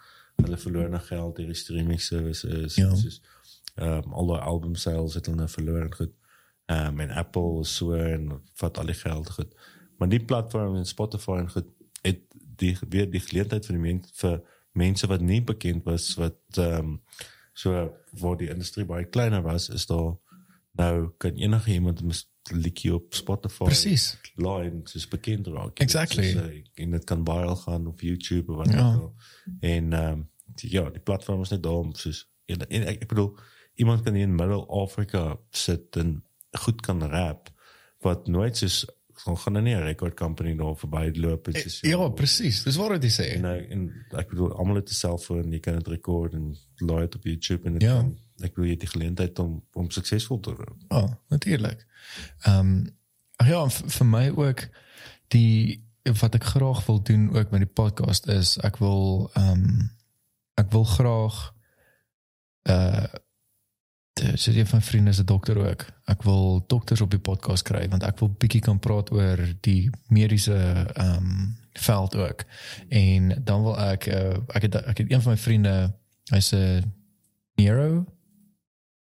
hulle 0.43 0.57
verloor 0.59 0.89
nou 0.91 1.01
geld 1.03 1.37
deur 1.37 1.47
die 1.47 1.55
streaming 1.55 2.01
services 2.01 2.75
Ja. 2.77 2.91
soos 2.95 3.21
ehm 3.77 4.13
al 4.13 4.27
die 4.27 4.41
album 4.43 4.75
sales 4.75 5.15
het 5.15 5.27
hulle 5.27 5.37
nou 5.39 5.49
verloor 5.49 5.83
en 5.83 5.95
goed. 5.95 6.13
Ehm 6.69 7.01
en 7.01 7.11
Apple 7.11 7.65
so 7.65 7.93
en 7.95 8.41
vat 8.55 8.79
al 8.79 8.87
die 8.87 8.95
geld 8.95 9.31
goed. 9.31 9.55
Maar 9.99 10.09
die 10.09 10.25
platform 10.25 10.77
en 10.77 10.87
Spotify 10.87 11.39
en 11.39 11.51
goed 11.51 11.67
het 12.03 12.21
die 12.57 12.77
weer 12.89 13.11
die 13.11 13.21
geleentheid 13.21 13.67
vir 13.67 13.75
die 13.77 13.83
mense 13.93 14.11
vir 14.15 14.43
mense 14.75 15.07
wat 15.07 15.21
nie 15.23 15.41
bekend 15.43 15.85
was 15.87 16.15
wat 16.21 16.39
ehm 16.59 16.79
um, 16.79 17.01
so 17.55 17.71
waar 18.21 18.37
die 18.37 18.49
industrie 18.51 18.85
baie 18.85 19.05
kleiner 19.07 19.43
was 19.43 19.69
is 19.71 19.87
daar 19.87 20.17
nou 20.75 21.11
kan 21.23 21.35
enige 21.39 21.71
iemand 21.73 22.03
'n 22.03 22.11
liedjie 22.53 22.95
op 22.95 23.15
Spotify 23.15 23.65
Presies. 23.65 24.19
line 24.37 24.81
soos 24.85 25.09
bekend 25.09 25.47
raak. 25.47 25.79
Exactly. 25.79 26.31
Soos, 26.31 26.43
uh, 26.43 26.65
en 26.75 26.91
dit 26.91 27.05
kan 27.05 27.25
viral 27.25 27.57
gaan 27.57 27.87
op 27.87 28.01
YouTube 28.01 28.53
of 28.53 28.57
wat 28.59 28.73
Ja. 28.73 28.95
ook 28.95 29.01
al. 29.01 29.15
En 29.61 29.93
ehm 29.93 30.13
um, 30.13 30.31
die, 30.55 30.71
ja, 30.73 30.91
die 30.91 31.01
platform 31.03 31.41
is 31.41 31.49
net 31.49 31.63
daar 31.63 31.73
om 31.79 31.95
soos 31.95 32.29
en, 32.47 32.69
en 32.69 32.83
ek, 32.87 33.03
ek 33.03 33.09
bedoel 33.09 33.37
iemand 33.75 34.03
kan 34.03 34.15
in 34.15 34.35
Middle-Afrika 34.35 35.39
sit 35.51 35.97
en 35.97 36.25
goed 36.51 36.81
kan 36.81 37.03
rap 37.03 37.51
wat 37.99 38.27
nooit 38.27 38.57
soos 38.57 38.87
gaan 39.17 39.57
er 39.57 39.63
nie 39.63 39.75
'n 39.75 39.83
record 39.83 40.15
company 40.17 40.57
daar 40.57 40.77
verby 40.77 41.13
loop 41.19 41.47
en 41.49 41.55
sê 41.55 41.81
Ja, 41.89 42.09
presies. 42.09 42.63
Dis 42.65 42.77
wat 42.77 43.03
jy 43.03 43.11
sê. 43.11 43.35
en, 43.35 43.41
nou, 43.43 43.67
en 43.71 44.05
ek 44.19 44.29
bedoel 44.29 44.53
almal 44.57 44.77
het 44.77 44.89
'n 44.91 44.95
selfoon, 44.95 45.53
jy 45.53 45.61
kan 45.61 45.75
dit 45.75 45.89
rekord 45.89 46.33
en 46.35 46.57
laai 46.77 47.01
dit 47.01 47.15
op 47.15 47.25
YouTube 47.25 47.67
en 47.67 47.73
dit 47.73 47.83
Ja. 47.83 47.95
kan- 48.01 48.19
ek 48.43 48.57
wil 48.57 48.65
jy 48.67 48.77
die 48.77 48.89
geleentheid 48.89 49.39
om 49.39 49.63
om 49.75 49.91
suksesvol 49.91 50.41
te 50.41 50.51
word. 50.55 50.73
Ja, 50.89 50.97
oh, 51.03 51.11
natuurlik. 51.29 51.87
Ehm 52.47 52.59
um, 52.59 52.97
ja, 53.47 53.69
vir 53.69 54.07
my 54.07 54.29
ook 54.37 54.69
die 55.29 55.85
wat 56.21 56.35
ek 56.35 56.45
graag 56.45 56.87
wil 56.87 57.03
doen 57.03 57.37
ook 57.37 57.51
met 57.51 57.61
die 57.61 57.73
podcast 57.85 58.29
is 58.29 58.59
ek 58.59 58.77
wil 58.79 59.31
ehm 59.35 59.51
um, 59.53 59.91
ek 60.57 60.71
wil 60.71 60.85
graag 60.85 61.53
uh 62.69 63.05
dis 64.15 64.47
een 64.47 64.67
van 64.67 64.83
vriende 64.83 65.11
is 65.11 65.19
'n 65.19 65.25
dokter 65.25 65.57
ook. 65.57 65.87
Ek 66.05 66.23
wil 66.23 66.65
dokters 66.67 67.01
op 67.01 67.11
die 67.11 67.19
podcast 67.19 67.63
kry 67.63 67.89
want 67.89 68.03
ek 68.03 68.19
wil 68.19 68.31
bietjie 68.39 68.61
kan 68.61 68.79
praat 68.79 69.11
oor 69.11 69.39
die 69.61 69.91
mediese 70.09 70.87
ehm 70.95 71.17
um, 71.17 71.57
veld 71.73 72.17
ook. 72.17 72.45
En 72.89 73.43
dan 73.45 73.63
wil 73.63 73.81
ek 73.81 74.07
uh, 74.07 74.37
ek 74.47 74.63
het 74.63 74.75
ek 74.75 74.99
het 74.99 75.13
een 75.13 75.23
van 75.23 75.33
my 75.33 75.39
vriende 75.39 75.95
hy's 76.31 76.53
'n 76.53 76.93
neuro 77.55 78.07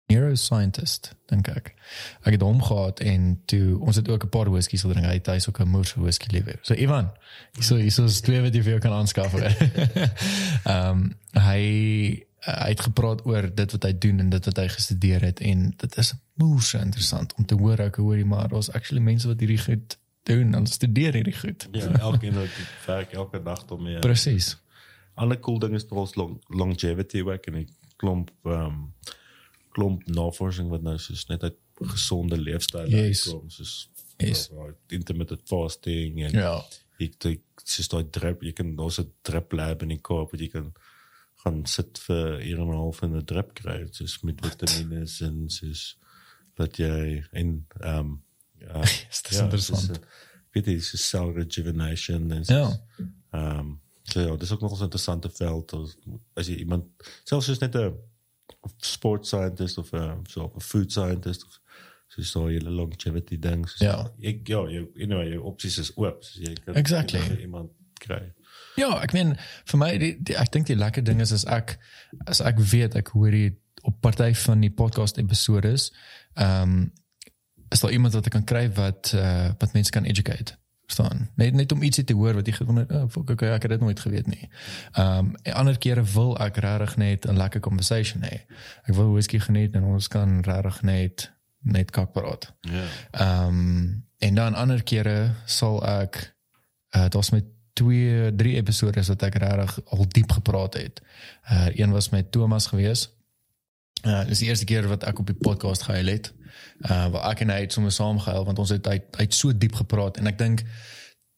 neuroscientist 0.06 1.14
dink 1.26 1.48
ek. 1.48 1.72
Ek 2.22 2.36
het 2.36 2.42
hom 2.42 2.62
gehad 2.62 3.00
en 3.00 3.42
toe 3.50 3.78
ons 3.82 3.96
het 3.96 4.08
ook 4.08 4.24
'n 4.24 4.28
paar 4.28 4.50
whiskies 4.50 4.80
gedrink. 4.80 5.06
Hy 5.06 5.18
het 5.18 5.26
hy's 5.26 5.48
ook 5.48 5.60
'n 5.60 5.68
moer 5.68 5.92
whisky 5.96 6.26
liefhebber. 6.30 6.64
So 6.64 6.74
Ivan, 6.74 7.10
so 7.60 7.76
hierso 7.76 8.04
is 8.04 8.20
twee 8.20 8.40
wat 8.40 8.54
jy 8.54 8.62
vir 8.62 8.70
jou 8.70 8.80
kan 8.80 8.92
aanskaf. 8.92 9.34
Ehm 10.64 10.88
um, 10.88 11.18
hy 11.32 12.25
hy 12.46 12.68
het 12.70 12.80
gepraat 12.86 13.24
oor 13.26 13.48
dit 13.54 13.72
wat 13.74 13.82
hy 13.88 13.92
doen 13.98 14.20
en 14.22 14.28
dit 14.30 14.44
wat 14.44 14.56
hy 14.56 14.66
gestudeer 14.68 15.20
het 15.26 15.40
en 15.40 15.74
dit 15.76 15.96
is 15.98 16.12
moer 16.38 16.62
so 16.62 16.78
interessant 16.78 17.34
om 17.38 17.44
te 17.44 17.54
hoor 17.58 17.80
ek 17.80 17.96
hoor 18.02 18.16
jy 18.20 18.24
maar 18.24 18.48
daar's 18.52 18.70
actually 18.70 19.02
mense 19.02 19.26
wat 19.28 19.40
hierdie 19.42 19.58
goed 19.58 19.96
doen 20.26 20.54
en 20.54 20.66
studeer 20.66 21.14
hierdie 21.14 21.34
goed. 21.38 21.68
Ja, 21.72 21.86
elkeen 22.00 22.34
wat 22.34 22.54
werk 22.86 23.12
elke 23.12 23.42
dag 23.42 23.64
daarmee. 23.66 23.98
Presies. 23.98 24.56
Ander 25.14 25.38
cool 25.40 25.58
ding 25.58 25.74
is 25.74 25.86
trouwens 25.86 26.14
long, 26.14 26.40
longevity 26.48 27.22
werk 27.24 27.46
en 27.46 27.54
'n 27.60 27.68
klomp 27.96 28.30
ehm 28.44 28.52
um, 28.66 28.92
klomp 29.72 30.06
navorsing 30.06 30.68
wat 30.68 30.82
nou 30.82 30.98
soos 30.98 31.26
net 31.28 31.42
uit 31.42 31.54
gesonde 31.80 32.38
leefstyl 32.38 32.88
Yes. 32.88 33.22
kom 33.28 33.50
soos 33.50 33.90
Yes. 34.18 34.50
uh, 34.52 34.72
intermittent 34.88 35.40
fasting 35.44 36.22
en 36.24 36.32
Ja. 36.32 36.62
ek 36.98 37.18
dink 37.20 37.40
soos 37.64 37.88
daai 37.88 38.04
drip 38.10 38.42
jy 38.42 38.52
kan 38.52 38.76
daar's 38.76 38.98
'n 38.98 39.10
drip 39.22 39.52
lab 39.52 39.82
in 39.82 39.88
die 39.88 40.00
Kaap 40.00 40.30
wat 40.32 40.40
jy 40.40 40.48
kan 40.48 40.72
gaan 41.46 41.62
sit 41.66 41.98
vir 42.08 42.40
1 42.42 42.58
en 42.58 42.66
'n 42.68 42.74
half 42.74 43.02
in 43.02 43.14
'n 43.16 43.24
drip 43.24 43.54
kry 43.54 43.86
soos 43.90 44.18
met 44.22 44.40
vitamiene 44.42 45.04
en 45.22 45.48
soos 45.50 45.96
dat 46.58 46.76
jy 46.76 47.22
en 47.32 47.66
ehm 47.80 47.98
um, 47.98 48.22
ja, 48.66 48.80
Yes, 48.82 49.22
dis 49.22 49.38
interessant. 49.40 50.00
weet 50.54 50.66
jy 50.66 50.78
so 50.80 50.96
cell 50.96 51.32
rejuvenation 51.36 52.30
en 52.32 52.44
Ja. 52.48 52.64
soos, 52.66 52.80
ehm 53.32 53.58
um, 53.58 53.80
so 54.02 54.20
ja, 54.20 54.36
dis 54.36 54.52
ook 54.52 54.60
nog 54.60 54.78
'n 54.78 54.82
interessante 54.82 55.28
veld 55.30 55.72
as, 55.74 55.96
as 56.34 56.46
jy 56.46 56.56
iemand 56.56 56.84
selfs 57.24 57.46
soos 57.46 57.58
net 57.60 57.74
'n 57.76 57.94
sport 58.80 59.26
scientist 59.26 59.78
of 59.78 59.92
'n 59.92 60.24
so 60.28 60.50
'n 60.54 60.60
food 60.60 60.92
scientist 60.92 61.44
of 61.44 61.60
so 62.08 62.22
so 62.22 62.48
jy 62.50 62.60
longevity 62.60 63.38
ding 63.38 63.68
soos 63.68 63.80
Ja. 63.80 64.10
ek 64.22 64.48
ja 64.48 64.64
jy 64.68 64.86
anyway 65.02 65.28
jou 65.30 65.42
opsies 65.44 65.78
is 65.78 65.92
oop 65.96 66.24
so 66.24 66.40
jy 66.40 66.54
kan 66.64 66.74
Exactly. 66.74 67.40
iemand 67.40 67.70
kry 67.98 68.32
Ja, 68.76 68.90
ek 69.02 69.12
meen 69.16 69.36
vir 69.70 69.80
my 69.80 69.90
die, 70.00 70.12
die 70.20 70.36
ek 70.36 70.52
dink 70.52 70.68
die 70.68 70.76
lekker 70.76 71.04
ding 71.04 71.22
is 71.24 71.32
as 71.32 71.46
ek 71.48 71.78
as 72.26 72.42
ek 72.44 72.60
weet 72.72 72.96
ek 72.98 73.14
hoor 73.16 73.32
die 73.32 73.50
op 73.86 74.00
party 74.00 74.32
van 74.34 74.60
die 74.64 74.72
podcast 74.72 75.18
episodes 75.22 75.92
ehm 76.34 76.62
um, 76.62 76.92
is 77.74 77.80
daar 77.82 77.90
iemand 77.90 78.14
wat 78.14 78.28
ek 78.28 78.32
kan 78.36 78.44
kry 78.46 78.68
wat 78.76 79.10
uh, 79.18 79.50
wat 79.58 79.72
mense 79.74 79.90
kan 79.90 80.04
educate 80.06 80.54
staan 80.86 81.24
net 81.34 81.54
net 81.58 81.72
om 81.72 81.82
ietsie 81.82 82.04
te 82.04 82.14
hoor 82.14 82.36
wat 82.38 82.46
jy 82.46 82.52
gewonder 82.60 82.86
oh, 82.94 83.08
fuck, 83.10 83.30
okay, 83.34 83.48
ek 83.54 83.66
het 83.66 83.74
dit 83.74 83.82
nooit 83.82 84.00
geweet 84.00 84.28
nie. 84.30 84.50
Ehm 84.92 85.18
um, 85.18 85.32
en 85.42 85.58
ander 85.62 85.78
kere 85.78 86.04
wil 86.14 86.36
ek 86.42 86.60
regtig 86.62 86.96
net 86.96 87.26
'n 87.26 87.36
lekker 87.36 87.60
conversation 87.60 88.22
hê. 88.22 88.44
Ek 88.84 88.94
wil 88.94 89.12
whisky 89.12 89.40
geniet 89.42 89.74
en 89.74 89.82
ons 89.82 90.08
kan 90.08 90.40
regtig 90.46 90.82
net 90.82 91.32
net 91.60 91.90
kak 91.90 92.12
praat. 92.12 92.52
ja 92.60 92.86
Ehm 93.10 93.48
um, 93.48 94.04
en 94.18 94.34
dan 94.34 94.54
ander 94.54 94.82
kere 94.82 95.34
sal 95.44 95.82
ek 95.84 96.34
uh, 96.96 97.08
daar's 97.08 97.30
met 97.30 97.44
twee 97.76 98.34
drie 98.34 98.54
episodes 98.56 99.10
wat 99.12 99.22
ek 99.28 99.38
regtig 99.42 99.76
al 99.92 100.08
diep 100.08 100.32
gepraat 100.38 100.78
het. 100.80 101.02
Uh 101.50 101.68
een 101.76 101.92
was 101.92 102.08
met 102.14 102.32
Thomas 102.32 102.66
gewees. 102.72 103.08
Uh 104.02 104.24
dis 104.28 104.40
die 104.42 104.48
eerste 104.48 104.64
keer 104.64 104.88
wat 104.88 105.04
ek 105.04 105.18
op 105.18 105.28
die 105.28 105.36
podcast 105.36 105.88
gehuil 105.88 106.08
het. 106.14 106.32
Uh 106.80 107.06
waar 107.12 107.30
ek 107.32 107.44
en 107.44 107.52
hy 107.52 107.60
het 107.66 107.76
sommer 107.76 107.92
saam 107.92 108.20
gehuil 108.22 108.44
want 108.48 108.58
ons 108.58 108.72
het 108.72 108.86
uit 108.86 109.20
uit 109.20 109.34
so 109.34 109.52
diep 109.52 109.76
gepraat 109.82 110.16
en 110.16 110.32
ek 110.32 110.38
dink 110.38 110.64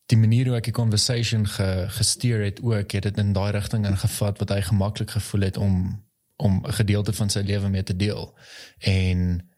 die 0.08 0.18
manier 0.18 0.48
hoe 0.48 0.56
ek 0.56 0.70
die 0.70 0.76
conversation 0.76 1.44
ge, 1.46 1.68
gestuur 1.98 2.44
het 2.44 2.62
ook 2.64 2.94
het 2.96 3.02
dit 3.10 3.18
in 3.20 3.34
daai 3.36 3.50
rigting 3.52 3.84
ingevat 3.86 4.38
wat 4.40 4.54
hy 4.54 4.62
gemaklik 4.70 5.10
gevoel 5.18 5.48
het 5.50 5.56
om 5.56 6.06
om 6.38 6.62
'n 6.64 6.72
gedeelte 6.72 7.12
van 7.12 7.30
sy 7.30 7.40
lewe 7.40 7.68
mee 7.68 7.82
te 7.82 7.96
deel. 7.96 8.34
En 8.78 9.48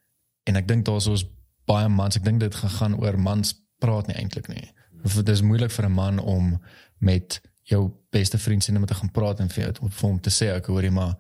en 0.45 0.57
ek 0.57 0.69
dink 0.69 0.85
daar's 0.85 1.07
ons 1.07 1.27
baie 1.65 1.89
mans, 1.89 2.17
ek 2.17 2.25
dink 2.25 2.41
dit 2.41 2.55
gegaan 2.55 2.97
oor 2.97 3.19
mans 3.19 3.55
praat 3.79 4.07
nie 4.07 4.17
eintlik 4.17 4.49
nie. 4.49 4.73
Dit 5.03 5.29
is 5.29 5.43
moeilik 5.43 5.71
vir 5.71 5.85
'n 5.87 5.93
man 5.93 6.19
om 6.19 6.61
met 6.99 7.41
jou 7.63 7.91
beste 8.11 8.39
vriend 8.39 8.65
sien 8.65 8.77
om 8.77 8.87
te 8.87 8.95
gaan 8.95 9.11
praat 9.11 9.41
en 9.41 9.49
vir 9.49 9.65
jou 9.65 9.89
vir 9.91 10.09
hom 10.09 10.21
te 10.21 10.31
sê 10.31 10.55
ek 10.57 10.67
hoor 10.67 10.83
jy 10.83 10.91
maar 10.91 11.15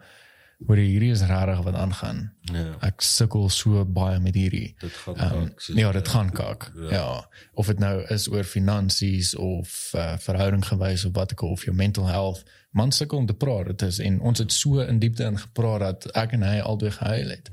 hoor 0.67 0.77
jy 0.77 0.87
hierdie 0.91 1.11
is 1.13 1.23
regtig 1.23 1.63
wat 1.65 1.75
aangaan. 1.75 2.33
ja 2.53 2.77
Ek 2.83 3.01
sukkel 3.01 3.49
so 3.49 3.85
baie 3.85 4.19
met 4.21 4.35
hierdie. 4.35 4.75
dit 4.81 4.93
gaan 4.93 5.15
Um, 5.15 5.29
dalk 5.47 5.61
soos- 5.61 5.77
ja, 5.77 5.93
dit 5.93 6.09
gaan 6.09 6.31
kak. 6.33 6.73
Ja. 6.77 6.91
ja. 6.91 7.29
Of 7.55 7.67
dit 7.67 7.79
nou 7.79 8.05
is 8.09 8.29
oor 8.29 8.45
finansies 8.45 9.35
of 9.37 9.93
uh, 9.95 10.17
verhouding 10.19 10.65
gewys 10.67 11.05
of 11.05 11.13
wat 11.15 11.33
ek 11.33 11.43
of 11.43 11.65
jou 11.65 11.77
mental 11.77 12.07
health. 12.07 12.45
Man 12.73 12.93
sukkel 12.93 13.19
om 13.19 13.27
te 13.27 13.35
praat. 13.35 13.67
Dit 13.67 13.83
is 13.83 13.99
en 13.99 14.21
ons 14.21 14.39
het 14.39 14.53
so 14.53 14.79
in 14.81 14.99
diepte 14.99 15.25
ingepraat 15.25 15.81
dat 15.81 16.07
ek 16.17 16.33
en 16.33 16.43
hy 16.43 16.59
albei 16.61 16.91
gehuil 16.91 17.29
het. 17.31 17.51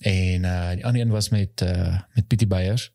En 0.00 0.44
uh 0.44 0.70
die 0.74 0.86
ander 0.86 1.00
een 1.02 1.10
was 1.10 1.28
met 1.28 1.60
uh 1.62 2.00
met 2.14 2.26
Pietie 2.26 2.46
Beyers. 2.46 2.90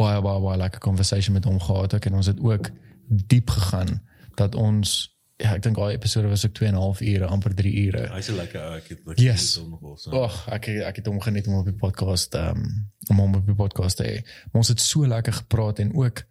Baie 0.00 0.20
baie 0.24 0.40
baie 0.40 0.58
lekker 0.58 0.80
conversation 0.80 1.36
met 1.36 1.44
hom 1.44 1.60
gehad 1.60 1.94
ook 1.94 2.04
en 2.10 2.14
ons 2.20 2.26
het 2.30 2.40
ook 2.40 2.70
diep 3.06 3.50
gegaan 3.50 4.00
dat 4.38 4.54
ons 4.54 4.98
ja, 5.40 5.54
ek 5.56 5.62
dink 5.64 5.76
daai 5.76 5.94
episode 5.96 6.28
was 6.28 6.44
ook 6.46 6.54
2 6.56 6.68
en 6.68 6.74
'n 6.74 6.80
half 6.80 7.00
ure, 7.00 7.26
amper 7.26 7.54
3 7.54 7.72
ure. 7.86 8.02
hy's 8.12 8.28
'n 8.28 8.36
lekker 8.36 8.60
ou 8.60 8.76
ek 8.76 8.88
het 8.88 8.98
ek 9.08 9.18
Yes. 9.18 9.56
hom 9.56 9.70
nogal 9.70 9.96
so 9.96 10.22
Ag, 10.22 10.48
ek 10.48 10.68
ek 10.68 10.96
het 10.96 11.06
hom 11.06 11.20
geniet 11.20 11.46
om 11.46 11.54
op 11.54 11.64
die 11.64 11.74
podcast 11.74 12.34
um, 12.34 12.90
om 13.08 13.18
hom 13.18 13.34
op 13.34 13.46
die 13.46 13.54
podcast 13.54 13.96
te 13.96 14.04
hê. 14.04 14.16
Maar 14.52 14.60
ons 14.64 14.68
het 14.68 14.80
so 14.80 15.06
lekker 15.06 15.32
gepraat 15.32 15.78
en 15.78 15.94
ook 15.94 16.24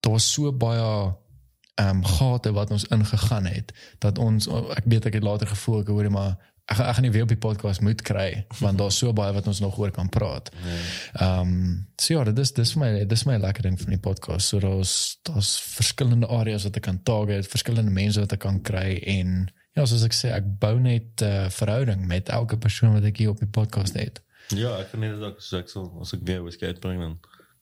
daar 0.00 0.12
was 0.12 0.32
so 0.32 0.52
baie 0.52 1.14
ehm 1.78 1.96
um, 1.96 2.04
gate 2.04 2.52
wat 2.52 2.70
ons 2.70 2.84
ingegaan 2.84 3.46
het 3.46 3.72
dat 3.98 4.18
ons 4.18 4.48
ek 4.48 4.84
weet 4.84 5.06
ek 5.06 5.14
het 5.14 5.22
later 5.22 5.46
gevoel 5.46 5.80
ek 5.80 5.88
hoor 5.88 6.10
maar 6.10 6.36
ek, 6.68 6.76
gaan- 6.76 6.88
ek 6.88 6.94
gaan 6.98 7.02
nie 7.06 7.10
weer 7.14 7.22
op 7.26 7.28
die 7.32 7.40
podcast 7.40 7.80
moet 7.80 8.02
kry 8.02 8.44
want 8.60 8.78
daar's 8.78 8.98
so 9.00 9.12
baie 9.12 9.32
wat 9.32 9.46
ons 9.46 9.60
nog 9.60 9.78
oor 9.78 9.90
kan 9.90 10.08
praat. 10.08 10.50
Ehm 11.20 11.40
um, 11.40 11.86
so 11.98 12.14
ja, 12.14 12.24
dit 12.24 12.38
is 12.38 12.52
dis 12.52 12.72
vir 12.72 12.80
my 12.82 13.04
dis 13.08 13.24
my 13.26 13.36
lekker 13.40 13.62
ding 13.62 13.78
van 13.80 13.90
die 13.94 13.98
podcast. 14.08 14.48
So 14.48 14.58
daar's 14.60 15.18
daar's 15.22 15.54
verskillende 15.78 16.26
areas 16.28 16.64
wat 16.68 16.76
ek 16.76 16.82
kan 16.82 17.02
target, 17.02 17.48
verskillende 17.48 17.90
mense 17.94 18.20
wat 18.20 18.32
ek 18.32 18.40
kan 18.44 18.60
kry 18.62 18.98
en 19.06 19.48
ja, 19.74 19.84
soos 19.86 20.02
ek 20.04 20.12
sê, 20.16 20.32
ek 20.34 20.44
bou 20.60 20.78
net 20.80 21.22
'n 21.22 21.24
uh, 21.24 21.48
verhouding 21.50 22.06
met 22.06 22.28
elke 22.28 22.56
persoon 22.58 22.92
wat 22.94 23.04
ek 23.04 23.16
hier 23.18 23.30
op 23.30 23.38
die 23.38 23.46
podcast 23.60 23.94
het. 23.94 24.20
ja 24.56 24.78
ek 24.80 24.90
kan 24.90 25.00
net 25.00 25.20
dalk 25.20 25.40
so 25.44 25.58
ek 25.58 25.68
sal 25.68 25.90
as 26.00 26.12
ek 26.14 26.20
weer 26.24 26.42
whisky 26.42 26.66
uitbring 26.66 27.00
dan 27.00 27.18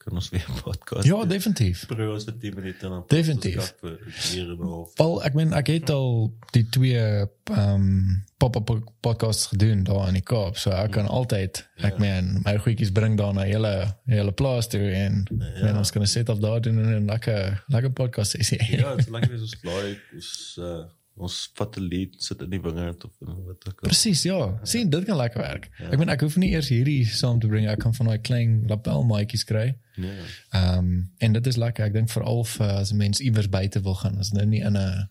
kan 0.06 0.14
ons 0.14 0.28
weer 0.30 0.46
'n 0.48 0.62
podcast 0.62 1.06
Ja, 1.06 1.24
definitief. 1.24 1.86
10 1.86 2.54
minute 2.54 2.88
dan 2.88 3.04
Definitief. 3.06 3.56
ons 3.56 3.74
vir 3.80 3.90
'n 3.90 4.38
uur 4.38 4.50
en 4.50 4.58
'n 4.58 4.68
half 4.68 4.90
Wel, 4.94 5.24
ek 5.24 5.34
meen 5.34 5.52
ek 5.52 5.66
het 5.66 5.90
al 5.90 6.32
die 6.50 6.68
twee 6.68 7.26
um, 7.50 8.24
pop-up 8.36 8.70
podcasts 9.00 9.46
gedoen 9.46 9.82
daar 9.82 10.08
in 10.08 10.14
die 10.14 10.22
Kaap, 10.22 10.56
so 10.56 10.70
ek 10.70 10.90
kan 10.90 11.06
altyd 11.06 11.68
ek 11.76 11.98
meen 11.98 12.40
my 12.44 12.58
goedjies 12.58 12.92
bring 12.92 13.16
daar 13.16 13.34
na 13.34 13.42
hele 13.42 13.96
hele 14.04 14.32
plaas 14.32 14.68
toe 14.68 14.90
en 14.90 15.24
ja. 15.54 15.78
ons 15.78 15.90
kan 15.90 16.06
sit 16.06 16.28
op 16.28 16.40
daar 16.40 16.60
doen 16.60 16.78
en 16.78 17.02
'n 17.02 17.06
lekker 17.06 17.64
lekker 17.66 17.90
podcast 17.90 18.30
sessie. 18.30 18.76
ja 18.76 18.90
dit 18.94 19.06
is 19.06 19.12
lekker 19.16 19.40
ons 19.40 19.56
laai 19.62 19.98
ons 20.14 20.56
uh, 20.60 20.84
ons 21.16 21.50
vat 21.54 21.76
'n 21.76 21.82
lead 21.88 22.14
sit 22.22 22.42
in 22.42 22.50
die 22.50 22.60
wingerd 22.60 23.04
of 23.04 23.10
wat 23.20 23.68
ook 23.68 23.80
al 23.82 23.88
Presies, 23.88 24.22
ja. 24.22 24.58
Sien, 24.62 24.90
dit 24.90 25.04
kan 25.04 25.16
lekker 25.16 25.40
werk. 25.40 25.70
Ek 25.78 25.98
meen 25.98 26.08
ek 26.08 26.20
hoef 26.20 26.36
nie 26.36 26.50
eers 26.50 26.68
hierdie 26.68 27.04
saam 27.06 27.40
te 27.40 27.46
bring, 27.48 27.68
ek 27.68 27.78
kan 27.78 27.94
van 27.94 28.06
daai 28.06 28.18
klein 28.18 28.64
lapel 28.68 29.04
maatjies 29.04 29.44
kry. 29.44 29.76
ja 29.96 30.12
Ehm 30.50 30.78
um, 30.78 31.10
en 31.18 31.32
dit 31.32 31.46
is 31.46 31.56
lekker. 31.56 31.84
Ek 31.84 31.92
dink 31.92 32.10
veral 32.10 32.44
vir 32.44 32.66
as 32.66 32.92
'n 32.92 32.96
mens 32.96 33.20
iewers 33.20 33.48
buite 33.48 33.80
wil 33.82 33.94
gaan, 33.94 34.18
as 34.18 34.32
nou 34.32 34.46
nie 34.46 34.60
in 34.60 34.76
'n 34.76 35.08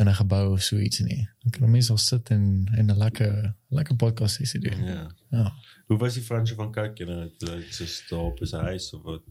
in 0.00 0.08
'n 0.08 0.14
gebou 0.14 0.52
of 0.52 0.62
so 0.62 0.78
iets 0.78 0.98
nie. 0.98 1.28
Dan 1.42 1.50
kan 1.50 1.62
'n 1.64 1.70
mens 1.70 1.90
al 1.90 1.98
sit 1.98 2.30
en 2.30 2.68
en 2.76 2.86
'n 2.90 2.98
lekker 2.98 3.54
lekker 3.68 3.96
podcast 3.96 4.34
sessie 4.34 4.60
doen. 4.60 4.84
ja 4.84 5.10
Ja. 5.30 5.52
hoe 5.86 5.98
was 5.98 6.14
die 6.14 6.22
Fransje 6.22 6.54
van 6.54 6.72
jy 6.74 7.04
nou 7.06 7.20
het 7.20 7.74
so 7.74 7.84
stop 7.84 8.40
op 8.40 8.46
sy 8.46 8.56
huis 8.56 8.92
of 8.94 9.02
wat 9.02 9.22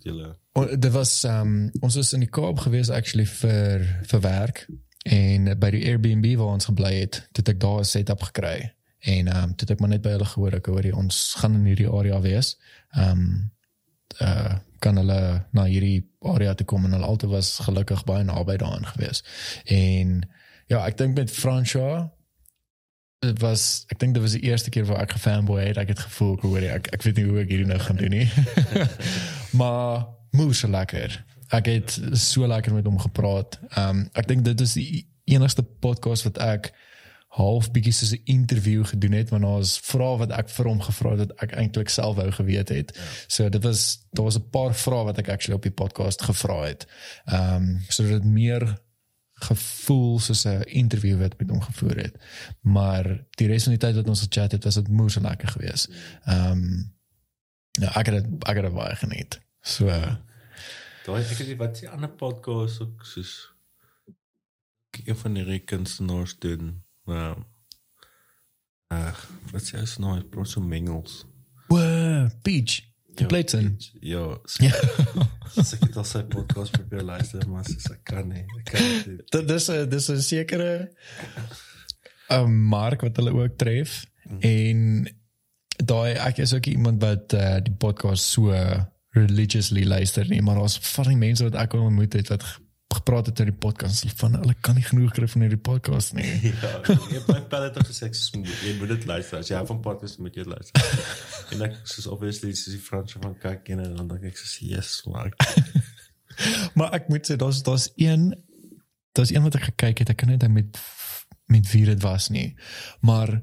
O, 0.54 0.76
Dit 0.78 0.92
was 0.92 1.24
ehm 1.24 1.48
um, 1.48 1.72
ons 1.80 1.96
was 1.96 2.14
in 2.14 2.20
die 2.20 2.30
Kaap 2.30 2.60
gewees 2.60 2.90
actually 2.90 3.26
vir 3.26 3.84
vir 4.04 4.22
werk 4.22 4.68
en 5.04 5.60
by 5.60 5.70
die 5.76 5.86
Airbnb 5.88 6.38
waar 6.38 6.56
ons 6.58 6.66
gebly 6.66 6.94
het, 7.00 7.22
het 7.36 7.50
ek 7.50 7.60
daar 7.60 7.80
'n 7.80 7.86
setup 7.86 8.22
gekry. 8.32 8.74
En 9.00 9.28
ehm 9.28 9.44
um, 9.44 9.56
toe 9.56 9.68
het 9.68 9.72
ek 9.72 9.80
maar 9.80 9.90
net 9.90 10.02
by 10.02 10.10
hulle 10.10 10.26
gehoor 10.26 10.56
ek 10.56 10.66
hoor 10.66 10.86
jy 10.86 10.92
ons 10.92 11.36
gaan 11.40 11.56
in 11.56 11.66
hierdie 11.66 11.90
area 11.90 12.22
wees. 12.22 12.58
Ehm 12.92 13.12
um, 13.12 13.52
uh 14.22 14.58
kan 14.80 14.96
hulle 14.96 15.46
na 15.52 15.64
hierdie 15.68 16.08
area 16.24 16.54
toe 16.54 16.66
kom 16.66 16.86
en 16.86 16.92
hulle 16.96 17.06
altyd 17.06 17.30
was 17.30 17.60
gelukkig 17.60 18.04
baie 18.08 18.24
naby 18.24 18.56
daaraan 18.58 18.86
gewees. 18.86 19.24
En 19.66 20.22
ja, 20.68 20.86
ek 20.86 20.98
dink 20.98 21.18
met 21.18 21.32
Franshaw 21.32 22.08
dit 23.20 23.40
was 23.44 23.84
ek 23.92 24.00
dink 24.00 24.16
dit 24.16 24.24
was 24.24 24.38
die 24.38 24.48
eerste 24.48 24.72
keer 24.72 24.86
waar 24.88 25.04
ek 25.04 25.18
gefanboy 25.18 25.60
het. 25.64 25.78
Ek 25.78 25.92
het 25.92 26.00
gevoel 26.00 26.38
hoor 26.42 26.64
ek 26.64 26.88
ek 26.96 27.04
weet 27.04 27.20
nie 27.20 27.28
hoe 27.28 27.42
ek 27.44 27.52
hierdie 27.52 27.68
nou 27.68 27.80
gaan 27.80 28.00
doen 28.00 28.16
nie. 28.16 28.30
maar 29.60 30.08
moes 30.32 30.64
lekker. 30.64 31.20
Ek 31.50 31.66
het 31.66 32.00
so 32.14 32.48
lekker 32.48 32.74
met 32.74 32.86
hom 32.86 33.00
gepraat. 33.00 33.60
Ehm 33.70 33.90
um, 33.90 34.10
ek 34.14 34.28
dink 34.28 34.46
dit 34.46 34.62
is 34.62 34.74
die 34.74 35.08
enigste 35.30 35.64
podcast 35.64 36.24
wat 36.24 36.38
ek 36.38 36.74
half 37.30 37.70
bietjie 37.72 37.94
soos 37.94 38.12
'n 38.12 38.22
interview 38.26 38.86
gedoen 38.86 39.12
het 39.12 39.30
want 39.30 39.44
daar 39.44 39.62
was 39.62 39.80
vrae 39.80 40.18
wat 40.18 40.32
ek 40.32 40.50
vir 40.50 40.66
hom 40.66 40.82
gevra 40.82 41.10
het 41.10 41.20
wat 41.20 41.34
ek 41.46 41.52
eintlik 41.52 41.90
self 41.90 42.16
wou 42.16 42.32
geweet 42.32 42.70
het. 42.70 42.96
Ja. 42.96 43.02
So 43.28 43.50
dit 43.50 43.64
was 43.64 44.06
daar 44.12 44.26
was 44.26 44.38
'n 44.38 44.50
paar 44.50 44.76
vrae 44.76 45.04
wat 45.04 45.18
ek 45.18 45.30
actually 45.30 45.56
op 45.56 45.64
die 45.64 45.72
podcast 45.84 46.22
gevra 46.22 46.64
het. 46.66 46.88
Ehm 47.26 47.56
um, 47.56 47.82
sodat 47.88 48.12
dit 48.12 48.32
meer 48.32 48.78
gevoel 49.34 50.20
soos 50.20 50.46
'n 50.46 50.62
interview 50.62 51.20
wat 51.20 51.38
met 51.38 51.50
hom 51.50 51.62
gevoer 51.62 51.96
het. 51.96 52.16
Maar 52.62 53.26
die 53.30 53.48
res 53.48 53.64
van 53.64 53.72
die 53.72 53.88
tyd 53.88 53.96
wat 53.96 54.08
ons 54.08 54.22
gechat 54.22 54.52
het, 54.52 54.64
was 54.64 54.76
dit 54.76 54.88
moes 54.88 55.16
lekker 55.16 55.48
geweest. 55.48 55.90
Ehm 56.26 56.52
um, 56.52 56.94
ja, 57.72 57.96
ek 57.96 58.06
het 58.06 58.26
ek 58.40 58.56
het 58.56 58.74
baie 58.74 58.96
geniet. 58.96 59.40
So 59.62 59.86
daai 61.10 61.24
ek 61.24 61.42
het 61.42 61.56
wat 61.58 61.82
die 61.82 61.90
ander 61.90 62.14
podcast 62.22 62.86
ook 62.86 63.06
soos 63.06 63.34
een 65.00 65.18
van 65.18 65.34
die 65.38 65.44
rekensenaars 65.48 66.38
doen 66.44 66.78
Nou. 67.10 67.34
Ag, 68.94 69.22
wat 69.54 69.66
sê 69.66 69.80
jy 69.80 69.88
nou? 70.04 70.16
Praat 70.34 70.52
so 70.52 70.62
mengels. 70.62 71.24
Wow. 71.70 72.30
Die 72.46 73.26
Playton. 73.28 73.76
Ja. 74.06 74.38
Ja. 74.62 74.74
Dis 75.56 75.74
ek 75.76 75.84
het 75.88 75.98
al 76.00 76.06
sy 76.08 76.22
podcast 76.30 76.74
probeer 76.78 77.04
luister, 77.06 77.44
maar 77.50 77.66
sy 77.68 77.98
kan 78.08 78.30
nie. 78.30 78.46
Ek 78.62 78.70
kan 78.70 78.86
nie. 78.86 79.18
Dit 79.34 79.54
is 79.56 79.70
'n 79.74 79.90
dis 79.90 80.10
'n 80.14 80.22
sekere 80.22 80.70
'n 82.30 82.54
mark 82.70 83.02
wat 83.02 83.18
hulle 83.18 83.34
ook 83.34 83.58
tref 83.58 84.06
mm. 84.30 84.40
en 84.40 84.80
daai 85.78 86.14
ek 86.14 86.46
is 86.46 86.54
ook 86.54 86.70
iemand 86.70 87.02
wat 87.02 87.34
uh, 87.34 87.58
die 87.66 87.74
podcast 87.74 88.24
so 88.24 88.54
religiously 89.18 89.86
luister 89.86 90.28
nie, 90.30 90.42
maar 90.42 90.56
daar's 90.56 90.78
van 90.94 91.14
die 91.14 91.18
mense 91.18 91.46
wat 91.48 91.58
ek 91.58 91.74
al 91.74 91.88
ontmoet 91.90 92.14
het 92.14 92.30
wat 92.34 92.46
gepraat 92.90 93.30
het 93.30 93.40
oor 93.40 93.50
die 93.50 93.60
podcast 93.66 94.06
van 94.18 94.36
hulle 94.40 94.56
kan 94.66 94.78
nie 94.78 94.86
genoeg 94.86 95.12
kry 95.14 95.28
van 95.30 95.44
hierdie 95.46 95.62
podcast 95.62 96.16
nie. 96.18 96.26
ja, 96.50 96.72
jy 96.88 97.20
het 97.20 97.50
baie 97.52 97.70
dit 97.70 97.90
gesê 97.90 98.10
ek 98.10 98.18
moet 98.38 98.64
jy 98.66 98.74
moet 98.80 98.94
dit 98.96 99.06
luister. 99.12 99.44
As 99.44 99.52
jy 99.52 99.62
van 99.70 99.82
podcast 99.86 100.22
moet 100.24 100.40
jy 100.40 100.46
luister. 100.50 100.90
en 101.54 101.66
ek 101.70 101.78
soos 101.90 102.10
obviously 102.10 102.54
soos 102.58 102.74
die 102.74 102.82
Franse 102.82 103.22
van 103.22 103.38
kyk 103.42 103.70
en 103.76 103.84
dan 103.86 104.10
dink 104.10 104.32
ek 104.32 104.42
so 104.42 104.66
yes, 104.66 105.04
maar 105.10 105.30
maar 106.78 106.98
ek 106.98 107.12
moet 107.14 107.30
sê 107.30 107.38
daar's 107.38 107.62
daar's 107.68 107.92
een 108.00 108.32
daar's 109.18 109.34
een 109.36 109.46
wat 109.46 109.60
ek 109.60 109.70
gekyk 109.72 110.04
het. 110.04 110.14
Ek 110.16 110.22
kan 110.24 110.34
net 110.34 110.48
met 110.50 110.82
met 111.50 111.72
wie 111.74 111.86
dit 111.86 112.02
was 112.02 112.30
nie. 112.34 112.56
Maar 113.06 113.38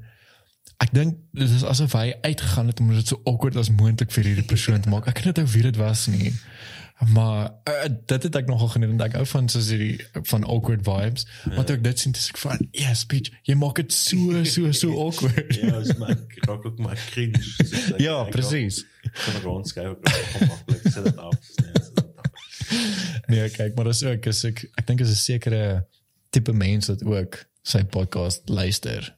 ek 0.84 0.92
dink 0.92 1.18
dit 1.32 1.50
is 1.50 1.64
asof 1.64 1.94
hy 1.96 2.14
uitgegaan 2.22 2.66
het 2.72 2.80
om 2.80 2.92
dit 2.92 3.08
so 3.08 3.20
awkward 3.24 3.56
as 3.56 3.70
moontlik 3.72 4.12
vir 4.12 4.28
hierdie 4.30 4.48
persoon 4.48 4.80
te 4.80 4.92
maak. 4.92 5.08
Ek 5.08 5.20
kan 5.20 5.30
net 5.30 5.40
ou 5.40 5.46
wie 5.54 5.64
dit 5.64 5.78
was 5.80 6.06
nie. 6.12 6.34
Maar 7.12 7.50
uh, 7.68 7.88
dit 8.08 8.22
het 8.22 8.36
ek 8.40 8.46
nogal 8.48 8.70
geniet 8.72 8.92
en 8.94 9.02
ek 9.04 9.18
hou 9.18 9.24
van 9.28 9.48
soos 9.52 9.68
hierdie 9.72 10.00
van 10.30 10.44
awkward 10.48 10.84
vibes. 10.84 11.26
Ja. 11.44 11.54
Want 11.58 11.72
ek 11.74 11.82
dit 11.84 12.00
sien 12.00 12.14
dis 12.16 12.28
ek 12.32 12.40
van 12.40 12.62
ja, 12.70 12.88
yes, 12.88 13.04
speech. 13.04 13.32
Jy 13.48 13.56
maak 13.60 13.80
dit 13.80 13.92
so 13.92 14.44
so 14.48 14.72
so 14.72 14.92
awkward. 15.04 15.56
ja, 15.60 15.80
is 15.80 15.96
maar 16.00 16.16
raak 16.48 16.64
ook 16.64 16.78
maar 16.80 17.00
cringe. 17.10 17.42
Like, 17.60 18.00
ja, 18.02 18.22
presies. 18.32 18.84
Van 19.12 19.40
rond 19.44 19.68
skryf 19.68 19.96
ook 19.96 20.08
maklik 20.48 20.88
sit 20.88 21.04
dit 21.04 21.16
af. 21.16 21.36
Nee, 23.26 23.48
kyk, 23.50 23.76
maar 23.76 23.90
dis 23.90 24.02
ook 24.06 24.26
as 24.30 24.44
ek 24.48 24.64
ek 24.74 24.86
dink 24.88 25.04
is 25.04 25.12
'n 25.12 25.20
sekere 25.20 25.62
tipe 26.30 26.52
mens 26.52 26.88
wat 26.92 27.04
ook 27.04 27.44
sy 27.66 27.82
podcast 27.90 28.48
luister 28.48 29.08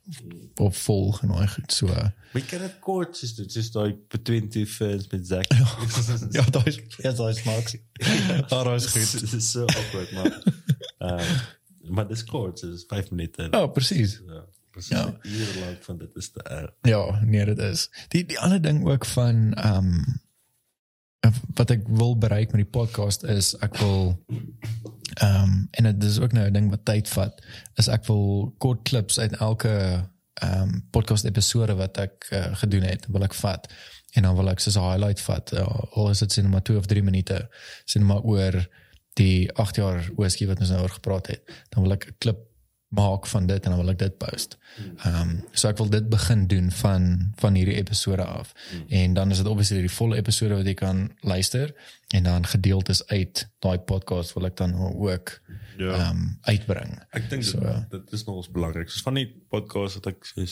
of 0.56 0.76
volg 0.86 1.20
en 1.22 1.34
al 1.36 1.48
goed 1.52 1.72
so. 1.72 1.92
My 2.32 2.40
kan 2.48 2.62
dit 2.64 2.78
kort 2.84 3.20
is 3.22 3.34
dit 3.36 3.56
is 3.60 3.68
daai 3.74 3.92
vir 4.12 4.22
20 4.30 4.70
fans 4.72 5.08
met 5.12 5.26
Zack. 5.28 5.52
ja, 6.32 6.44
daai 6.56 6.68
is 6.70 6.80
ja, 7.04 7.12
daai 7.12 7.30
is 7.34 7.42
Max. 7.44 7.76
Ja, 8.08 8.62
daai 8.64 8.76
is 8.78 8.88
goed. 8.94 9.20
Dit 9.20 9.32
is 9.40 9.50
so 9.50 9.64
awkward 9.64 10.12
maar. 10.16 10.42
Ehm 10.98 11.38
maar 11.88 12.08
dis 12.08 12.24
kort 12.24 12.62
is 12.62 12.84
5 12.88 13.10
minute. 13.10 13.48
Ja, 13.50 13.62
oh, 13.62 13.72
presies. 13.72 14.18
Ja. 14.26 14.44
Presies. 14.70 14.96
Ja. 14.96 15.18
Hier 15.22 15.54
lank 15.60 15.84
van 15.84 15.98
dit 15.98 16.16
is 16.16 16.30
te 16.30 16.42
erg. 16.42 16.72
Ja, 16.82 17.20
nee, 17.24 17.44
dit 17.44 17.58
is. 17.58 17.88
Die 18.08 18.24
die 18.28 18.40
ander 18.40 18.62
ding 18.62 18.84
ook 18.88 19.04
van 19.04 19.54
ehm 19.54 19.92
um, 19.92 20.20
wat 21.54 21.70
ek 21.70 21.82
wil 21.88 22.14
bereik 22.18 22.52
met 22.52 22.62
die 22.62 22.72
podcast 22.78 23.24
is 23.24 23.54
ek 23.64 23.76
wil 23.82 24.14
ehm 25.18 25.42
um, 25.42 25.68
en 25.70 25.84
dit 25.84 26.04
is 26.04 26.20
ook 26.20 26.32
nou 26.32 26.46
'n 26.46 26.52
ding 26.52 26.70
wat 26.70 26.84
tyd 26.84 27.08
vat 27.08 27.42
is 27.74 27.88
ek 27.88 28.06
wil 28.06 28.54
kort 28.58 28.82
clips 28.82 29.18
uit 29.18 29.34
elke 29.36 29.74
ehm 30.42 30.62
um, 30.62 30.82
podcast 30.90 31.24
episode 31.24 31.74
wat 31.74 31.98
ek 31.98 32.28
uh, 32.32 32.54
gedoen 32.62 32.86
het 32.86 33.06
wil 33.10 33.24
ek 33.26 33.34
vat. 33.34 33.66
En 34.16 34.22
dan 34.22 34.36
wil 34.36 34.50
ek 34.50 34.60
soos 34.62 34.76
'n 34.76 34.86
highlight 34.90 35.20
vat 35.20 35.52
uh, 35.52 35.66
al 35.92 36.10
is 36.10 36.18
dit 36.18 36.36
net 36.36 36.50
maar 36.50 36.62
2 36.62 36.78
of 36.78 36.86
3 36.86 37.02
minute 37.02 37.48
sien 37.84 38.06
maar 38.06 38.22
oor 38.22 38.68
die 39.18 39.50
8 39.52 39.76
jaar 39.76 40.10
whisky 40.16 40.46
wat 40.46 40.60
ons 40.60 40.70
nou 40.70 40.82
oor 40.82 40.94
gepraat 40.94 41.26
het. 41.26 41.42
Dan 41.74 41.82
wil 41.82 41.92
ek 41.92 42.06
'n 42.06 42.14
klip 42.18 42.47
maak 42.88 43.26
van 43.26 43.46
dit 43.46 43.64
en 43.64 43.70
dan 43.70 43.80
wil 43.80 43.92
ek 43.92 43.98
dit 43.98 44.16
post. 44.16 44.56
Ehm 45.04 45.20
um, 45.20 45.32
so 45.52 45.68
ek 45.68 45.76
wil 45.80 45.90
dit 45.92 46.08
begin 46.08 46.46
doen 46.48 46.70
van 46.72 47.32
van 47.36 47.54
hierdie 47.58 47.76
episode 47.76 48.24
af. 48.24 48.52
Mm. 48.72 48.84
En 49.00 49.14
dan 49.14 49.30
is 49.30 49.42
dit 49.42 49.46
obviously 49.46 49.80
die 49.84 49.92
volle 49.92 50.16
episode 50.16 50.56
wat 50.56 50.66
jy 50.66 50.74
kan 50.74 51.02
luister 51.20 51.74
en 52.16 52.24
dan 52.24 52.46
gedeeltes 52.46 53.06
uit 53.06 53.44
daai 53.58 53.78
podcast 53.78 54.32
wil 54.32 54.48
ek 54.48 54.56
dan 54.56 54.72
ook 54.78 55.34
ja. 55.76 55.84
ehm 55.84 55.90
ja. 55.90 56.08
um, 56.10 56.38
uitbring. 56.40 56.96
Ek 57.10 57.28
dink 57.30 57.44
so, 57.44 57.60
dit, 57.60 57.90
dit 57.90 58.16
is 58.16 58.24
nog 58.24 58.40
ons 58.40 58.50
belangrik. 58.56 58.90
So 58.90 59.04
van 59.04 59.20
die 59.20 59.28
podcast 59.48 60.00
wat 60.00 60.14
ek 60.14 60.24
sê 60.32 60.48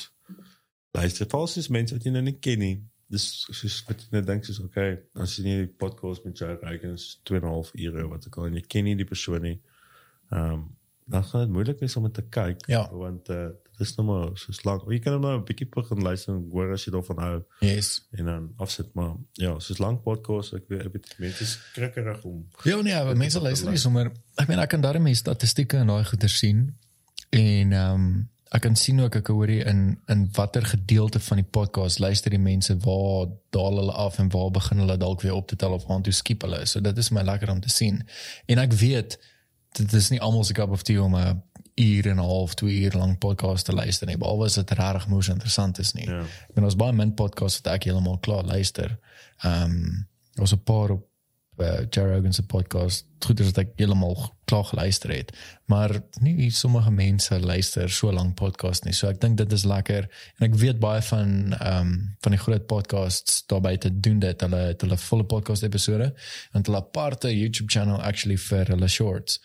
luister, 0.97 1.29
vals 1.33 1.57
is 1.57 1.73
mense 1.73 1.97
wat 1.97 2.05
jy 2.05 2.13
nou 2.13 2.25
nie 2.25 2.39
ken 2.41 2.61
nie. 2.61 2.77
Dis 3.09 3.47
soos 3.49 3.83
wat 3.89 4.03
jy 4.03 4.13
net 4.19 4.29
dink 4.29 4.45
soos 4.45 4.61
okay, 4.61 4.99
as 5.15 5.39
jy 5.39 5.49
nie 5.49 5.61
die 5.65 5.73
podcast 5.73 6.25
met 6.29 6.37
jou 6.37 6.53
ry 6.53 6.77
en 6.83 6.99
is 6.99 7.15
2.5 7.31 7.77
ure 7.87 8.09
wat 8.13 8.29
ek 8.29 8.37
al 8.37 8.51
en 8.51 8.61
jy 8.61 8.67
ken 8.69 8.91
nie 8.91 8.99
die 8.99 9.09
persoon 9.09 9.49
nie. 9.49 9.61
Ehm 10.35 10.59
um, 10.59 10.67
dan 11.07 11.25
gaan 11.25 11.41
dit 11.41 11.51
moeilik 11.55 11.79
wees 11.81 11.97
om 11.97 12.13
te 12.13 12.23
kyk 12.23 12.67
ja. 12.67 12.83
want 12.91 13.29
uh, 13.31 13.47
dit 13.77 13.87
is 13.87 13.95
nog 13.95 14.07
maar 14.07 14.29
so 14.35 14.53
lank. 14.63 14.87
Jy 14.91 14.99
kan 15.05 15.13
hom 15.13 15.23
nou 15.23 15.39
'n 15.39 15.45
bietjie 15.45 15.69
begin 15.71 16.03
luister 16.03 16.35
en 16.35 16.47
hoor 16.51 16.73
as 16.73 16.85
jy 16.85 16.93
daarvan 16.93 17.19
hou. 17.19 17.43
Yes. 17.61 18.09
En 18.11 18.25
dan 18.25 18.53
afsit 18.57 18.95
maar 18.95 19.15
ja, 19.33 19.59
so 19.59 19.75
lank 19.79 20.03
podcast 20.03 20.55
ek 20.55 20.65
weet 20.69 20.93
dit 20.93 21.15
mense 21.19 21.47
skrikkerig 21.47 22.25
om. 22.25 22.47
Ja 22.65 22.81
nee, 22.81 23.05
maar 23.05 23.17
mense 23.17 23.41
luister 23.41 23.71
nie 23.71 23.79
sommer 23.79 24.13
ek 24.35 24.49
meen 24.49 24.59
ek 24.59 24.69
kan 24.69 24.81
daarmee 24.81 25.15
statistieke 25.15 25.77
en 25.77 25.87
daai 25.87 26.05
goeie 26.05 26.29
sien 26.29 26.73
en 27.31 27.73
ehm 27.73 27.95
um, 27.95 28.31
ek 28.55 28.63
kan 28.63 28.77
sien 28.79 29.01
ook 29.03 29.17
ek 29.19 29.29
hoor 29.29 29.51
hier 29.51 29.67
in 29.67 29.99
in 30.09 30.29
watter 30.33 30.65
gedeelte 30.65 31.21
van 31.21 31.37
die 31.43 31.49
podcast 31.59 31.99
luister 31.99 32.31
die 32.31 32.43
mense 32.43 32.77
waar 32.85 33.27
daal 33.51 33.79
hulle 33.81 33.93
af 33.93 34.19
en 34.19 34.31
waar 34.33 34.51
begin 34.51 34.79
hulle 34.79 34.97
dalk 34.97 35.23
weer 35.23 35.35
op 35.35 35.49
te 35.49 35.57
tel 35.57 35.73
of 35.73 35.91
aan 35.91 36.03
toe 36.03 36.13
skiep 36.13 36.43
hulle. 36.43 36.67
So 36.67 36.81
dit 36.81 36.99
is 36.99 37.11
my 37.11 37.23
lekker 37.23 37.51
om 37.51 37.61
te 37.61 37.69
sien. 37.69 38.07
En 38.47 38.59
ek 38.59 38.73
weet 38.73 39.19
dit 39.77 39.93
is 39.93 40.09
nie 40.13 40.21
almal 40.21 40.45
se 40.45 40.55
cup 40.57 40.71
of 40.71 40.83
tea 40.83 41.03
om 41.03 41.17
'n 41.17 41.43
uur 41.77 42.07
en 42.07 42.17
'n 42.17 42.25
half, 42.25 42.55
2 42.55 42.71
uur 42.71 42.93
lank 42.97 43.19
podcast 43.19 43.65
te 43.65 43.73
luister 43.73 44.07
nie. 44.07 44.17
Behalwe 44.17 44.45
as 44.45 44.55
dit 44.55 44.71
regtig 44.71 45.07
moes 45.09 45.29
interessant 45.29 45.79
is 45.79 45.93
nie. 45.93 46.09
Ja. 46.09 46.21
Ek 46.21 46.55
bedoel 46.55 46.65
ons 46.65 46.77
baie 46.77 46.93
min 46.93 47.15
podcasts 47.15 47.61
wat 47.63 47.73
ek 47.73 47.85
heeltemal 47.85 48.19
klaar 48.19 48.45
luister. 48.45 48.99
Ehm 49.43 49.63
um, 49.63 50.09
ons 50.41 50.53
'n 50.53 50.63
paar 50.63 50.91
op 50.91 51.07
uh, 51.59 51.87
Joe 51.91 52.15
Rogan 52.15 52.33
se 52.33 52.43
podcast 52.47 53.05
goed 53.19 53.41
is 53.41 53.53
dat 53.53 53.65
ek 53.65 53.73
heeltemal 53.81 54.17
klaar 54.45 54.65
geluister 54.65 55.11
het. 55.11 55.33
Maar 55.71 55.97
nie 56.21 56.51
sommige 56.55 56.91
mense 56.91 57.39
luister 57.41 57.91
so 57.91 58.13
lank 58.13 58.37
podcast 58.39 58.85
nie. 58.85 58.95
So 58.95 59.09
ek 59.09 59.21
dink 59.21 59.39
dit 59.41 59.53
is 59.53 59.65
lekker. 59.67 60.07
En 60.39 60.47
ek 60.47 60.59
weet 60.61 60.81
baie 60.83 61.03
van 61.09 61.57
ehm 61.57 61.81
um, 61.81 61.95
van 62.23 62.35
die 62.35 62.41
groot 62.43 62.67
podcasts 62.67 63.43
daarbey 63.51 63.77
te 63.83 63.91
doen 63.91 64.19
dit. 64.23 64.41
Hulle 64.41 64.63
het 64.71 64.85
hulle 64.85 64.99
volle 64.99 65.27
podcast 65.27 65.67
episode. 65.67 66.13
En 66.53 66.67
hulle 66.67 66.83
aparte 66.83 67.33
YouTube 67.33 67.73
channel 67.73 68.03
actually 68.03 68.39
vir 68.49 68.75
hulle 68.75 68.89
shorts. 68.89 69.41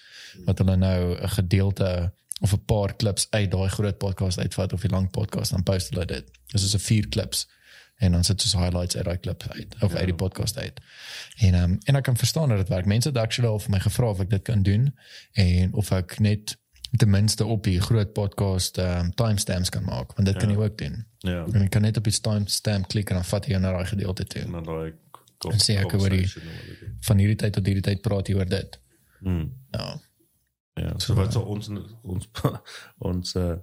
Wat 0.46 0.62
hulle 0.62 0.76
nou 0.78 1.16
'n 1.16 1.36
gedeelte 1.38 2.12
of 2.42 2.54
'n 2.54 2.66
paar 2.66 2.96
klips 2.96 3.28
uit 3.30 3.52
daai 3.52 3.70
groot 3.70 3.98
podcast 3.98 4.40
uitvat 4.40 4.74
of 4.74 4.82
die 4.82 4.92
lang 4.92 5.10
podcast 5.10 5.52
dan 5.52 5.64
post 5.64 5.90
hulle 5.90 6.06
dit. 6.06 6.26
Dis 6.52 6.64
is 6.64 6.76
'n 6.76 6.86
vier 6.90 7.08
klips 7.08 7.48
en 8.02 8.16
dan 8.18 8.24
sit 8.26 8.42
jy 8.42 8.50
so 8.50 8.62
highlights 8.62 8.98
uit 8.98 9.06
daai 9.06 9.18
klip 9.18 9.44
uit 9.50 9.76
of 9.80 9.94
ja. 9.94 9.98
uit 9.98 10.10
die 10.10 10.18
podcast 10.18 10.58
uit. 10.58 10.80
En 11.38 11.58
um, 11.60 11.78
en 11.84 12.00
ek 12.00 12.08
kan 12.08 12.18
verstaan 12.18 12.50
dat 12.50 12.64
dit 12.64 12.74
werk. 12.74 12.90
Mense 12.90 13.12
het 13.12 13.18
actually 13.22 13.50
al 13.50 13.62
vir 13.62 13.76
my 13.76 13.82
gevra 13.84 14.10
of 14.10 14.24
ek 14.26 14.34
dit 14.34 14.44
kan 14.50 14.66
doen 14.66 14.90
en 15.44 15.74
of 15.74 15.92
ek 15.96 16.18
net 16.20 16.58
ten 16.98 17.10
minste 17.10 17.46
op 17.46 17.64
die 17.64 17.78
groot 17.82 18.14
podcast 18.18 18.78
um, 18.82 19.14
timestamps 19.16 19.70
kan 19.70 19.86
maak 19.86 20.16
want 20.18 20.26
dit 20.28 20.34
ja. 20.34 20.42
kan 20.42 20.50
jy 20.50 20.58
ook 20.58 20.78
doen. 20.82 20.98
Ja. 21.18 21.46
En 21.46 21.62
ek 21.62 21.72
kan 21.78 21.86
net 21.86 21.98
op 22.02 22.10
die 22.10 22.18
timestamp 22.20 22.90
klik 22.92 23.14
en 23.14 23.22
dan 23.22 23.30
vat 23.30 23.48
jy 23.48 23.62
na 23.62 23.74
daai 23.78 23.88
gedeelte 23.94 24.26
toe. 24.26 24.46
En 24.48 24.60
dan 24.60 24.70
daai 24.72 24.94
kom 25.42 25.58
sê 25.62 25.78
ek 25.82 25.94
oor 25.98 26.14
die 26.14 26.28
van 27.08 27.22
hierdie 27.22 27.38
tyd 27.46 27.54
tot 27.58 27.70
hierdie 27.70 27.86
tyd 27.86 28.02
praat 28.06 28.30
jy 28.30 28.38
oor 28.42 28.50
dit. 28.50 28.80
Mm. 29.22 29.52
Ja. 29.78 29.92
Ja, 30.80 30.94
so 31.04 31.14
wat 31.14 31.34
so 31.36 31.46
ons 31.52 31.70
ons 32.02 32.30
ons 33.12 33.36
uh, 33.38 33.58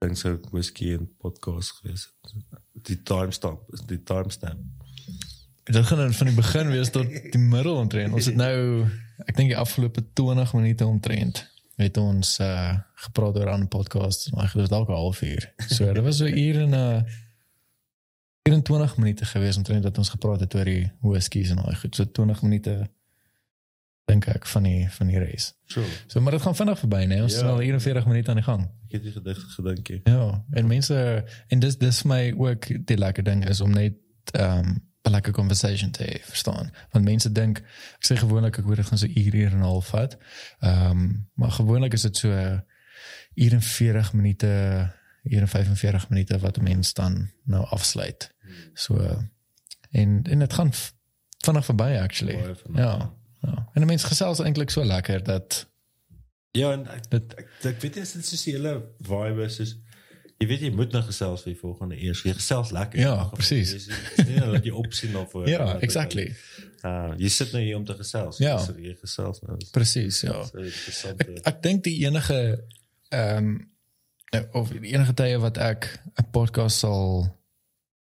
dink 0.00 0.16
so 0.16 0.38
whisky 0.52 0.94
en 0.96 1.10
podcast 1.20 1.78
gewees. 1.80 2.08
Die 2.86 3.02
timestamp 3.02 3.60
is 3.72 3.80
die 3.86 4.02
timestamp. 4.02 4.60
dit 5.66 5.86
gaan 5.86 5.98
dan 5.98 6.12
van 6.14 6.26
die 6.26 6.36
begin 6.36 6.68
wees 6.70 6.90
tot 6.94 7.08
die 7.32 7.40
middel 7.42 7.76
omtrent. 7.76 8.12
Ons 8.14 8.28
het 8.30 8.36
nou 8.38 8.86
ek 9.26 9.36
dink 9.36 9.48
die 9.50 9.56
afgelope 9.58 10.04
20 10.14 10.52
minute 10.54 10.86
omtrent 10.86 11.40
het 11.76 11.96
ons 12.00 12.38
uh 12.40 12.78
gepraat 13.06 13.36
oor 13.36 13.50
'n 13.58 13.68
podcast. 13.68 14.30
Maar 14.32 14.44
dit 14.44 14.54
was 14.54 14.68
dalk 14.68 14.88
'n 14.88 14.92
halfuur. 14.92 15.52
So 15.68 15.92
dit 15.92 16.02
was 16.04 16.16
so 16.16 16.26
uur 16.26 16.60
en 16.62 16.70
'n 16.70 16.74
uh, 16.74 17.02
24 18.48 18.96
minute 18.96 19.24
gewees 19.24 19.56
omtrent 19.56 19.82
dat 19.82 19.98
ons 19.98 20.08
gepraat 20.08 20.40
het 20.40 20.54
oor 20.54 20.64
die 20.64 20.92
whiskies 21.00 21.50
en 21.50 21.58
al 21.58 21.74
goed. 21.74 21.94
So 21.94 22.04
20 22.04 22.42
minute 22.42 22.88
dink 24.04 24.26
ek 24.26 24.46
van 24.46 24.62
die 24.62 24.86
van 24.90 25.06
die 25.06 25.18
race. 25.18 25.52
So, 25.66 25.82
So 26.06 26.20
maar 26.20 26.32
dit 26.32 26.42
gaan 26.42 26.54
vinnig 26.56 26.78
verby, 26.78 27.04
nee. 27.04 27.22
Ons 27.22 27.32
Ja. 27.32 27.38
is 27.38 27.44
al 27.50 27.60
41 27.60 28.06
minute 28.06 28.28
aan 28.30 28.36
die 28.36 28.44
gang. 28.44 28.68
Het 28.96 29.04
nie 29.04 29.12
gedig 29.12 29.40
gedink 29.54 29.88
nie. 29.88 30.00
Ja, 30.04 30.44
en 30.50 30.66
mense 30.66 31.24
en 31.48 31.62
dis 31.62 31.78
dis 31.78 32.02
my 32.02 32.34
ook 32.36 32.68
die 32.86 32.98
lekker 32.98 33.24
ding 33.24 33.46
is 33.48 33.60
om 33.60 33.72
net 33.76 33.94
ehm 34.32 34.58
um, 34.58 34.84
'n 35.06 35.10
lekker 35.10 35.32
conversation 35.32 35.90
te 35.90 36.02
hê, 36.02 36.24
verstaan? 36.24 36.70
Want 36.90 37.04
mense 37.04 37.32
dink 37.32 37.58
ek 37.98 38.06
sê 38.08 38.16
gewoonlik 38.18 38.58
ek 38.58 38.64
hoor 38.64 38.76
dit 38.76 38.86
gaan 38.86 38.98
so 38.98 39.06
uur 39.06 39.34
uur 39.34 39.52
en 39.52 39.58
'n 39.58 39.70
half 39.70 39.86
vat. 39.94 40.18
Ehm 40.60 40.90
um, 40.90 41.28
maar 41.34 41.50
gewoonlik 41.50 41.92
is 41.92 42.02
dit 42.02 42.16
so 42.16 42.28
uur 43.34 43.52
en 43.52 43.62
40 43.62 44.12
minute, 44.12 44.46
uur 45.22 45.40
en 45.40 45.48
45 45.48 46.08
minute 46.08 46.38
wat 46.38 46.58
'n 46.58 46.62
mens 46.62 46.92
dan 46.92 47.30
nou 47.44 47.64
afsluit. 47.64 48.34
So 48.74 48.98
en 49.90 50.22
en 50.22 50.38
dit 50.38 50.52
gaan 50.52 50.72
vinnig 51.38 51.64
verby 51.64 51.98
actually. 52.00 52.36
Baie 52.42 52.54
vinnig. 52.54 52.80
Ja. 52.80 53.14
Ja. 53.40 53.68
En 53.72 53.82
'n 53.82 53.86
mens 53.86 54.04
gesels 54.04 54.38
eintlik 54.38 54.70
so 54.70 54.84
lekker 54.84 55.22
dat 55.22 55.68
Ja, 56.56 56.72
en 56.72 56.86
ek 56.88 57.10
dit 57.12 57.34
ek, 57.38 57.48
ek 57.70 57.80
weet 57.84 57.94
nie 57.98 58.02
as 58.06 58.12
dit 58.16 58.24
soos 58.26 58.44
die 58.46 58.54
hele 58.56 58.72
vibe 59.06 59.44
is 59.46 59.56
soos 59.60 59.74
jy 60.40 60.46
weet 60.50 60.60
jy 60.66 60.70
moet 60.76 60.92
nou 60.92 61.00
gesels 61.06 61.42
vir 61.46 61.52
die 61.54 61.60
volgende 61.60 61.96
eers. 61.96 62.20
Jy 62.26 62.34
gesels 62.36 62.70
lekker. 62.76 63.00
Ja, 63.00 63.12
In 63.12 63.18
elk 63.18 63.28
geval. 63.30 63.38
precies. 63.38 63.70
Jy 63.72 63.76
is- 63.76 63.88
is 64.18 64.26
Nie 64.28 64.40
dat 64.40 64.64
jy 64.68 64.72
opsien 64.76 65.12
daarvoor. 65.16 65.46
ja, 65.56 65.78
exactly. 65.80 66.26
Uh, 66.84 67.14
jy 67.18 67.28
sit 67.32 67.52
nou 67.52 67.62
hier 67.64 67.76
om 67.78 67.84
te 67.88 67.94
gesels. 67.96 68.38
Ja. 68.38 68.58
So 68.62 68.74
jy 68.78 68.92
gesels 69.00 69.40
nou. 69.46 69.56
Dis 69.58 69.70
Presies, 69.72 70.20
ja. 70.26 70.42
so. 70.44 71.14
Ek 71.16 71.40
ek 71.52 71.62
dink 71.62 71.84
die 71.88 71.96
enige 72.04 72.38
ehm 73.10 73.48
um, 73.48 73.56
of 74.52 74.68
die 74.74 74.92
enige 74.92 75.14
tye 75.16 75.38
wat 75.40 75.56
ek 75.58 75.88
'n 76.20 76.30
podcast 76.32 76.78
sal 76.84 77.24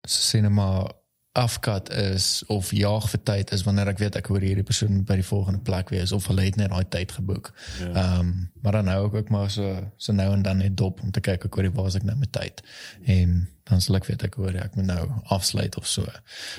sê 0.08 0.40
net 0.42 0.50
maar 0.50 0.90
afkat 1.34 1.90
is 1.98 2.42
of 2.46 2.68
jaag 2.70 3.08
vir 3.10 3.20
tyd 3.26 3.50
is 3.56 3.62
wanneer 3.66 3.88
ek 3.90 3.98
weet 3.98 4.16
ek 4.20 4.28
hoor 4.30 4.44
hierdie 4.44 4.62
persoon 4.66 5.00
by 5.06 5.16
die 5.18 5.26
volgende 5.26 5.58
plek 5.66 5.88
wees 5.90 6.12
of 6.14 6.26
hulle 6.30 6.44
het 6.46 6.56
net 6.60 6.70
daai 6.70 6.84
tyd 6.94 7.12
geboek. 7.16 7.50
Ja. 7.80 7.88
Ehm 7.90 8.20
um, 8.20 8.50
maar 8.62 8.72
dan 8.78 8.86
hou 8.88 9.00
ek 9.08 9.14
ook 9.18 9.28
maar 9.34 9.50
so 9.50 9.72
so 9.96 10.12
nou 10.14 10.28
en 10.32 10.42
dan 10.46 10.56
net 10.62 10.76
dop 10.78 11.02
om 11.02 11.10
te 11.10 11.20
kyk 11.20 11.44
ek 11.44 11.54
hoor 11.58 11.70
waar 11.74 11.86
is 11.90 11.96
ek 11.98 12.06
nou 12.06 12.14
met 12.16 12.32
tyd. 12.32 12.62
En 13.04 13.48
dan 13.64 13.80
sal 13.80 13.96
ek 13.98 14.06
weet 14.06 14.22
ek 14.22 14.34
hoor 14.40 14.54
ek 14.62 14.76
moet 14.78 14.86
nou 14.86 15.08
afsluit 15.34 15.76
of 15.76 15.86
so. 15.86 16.06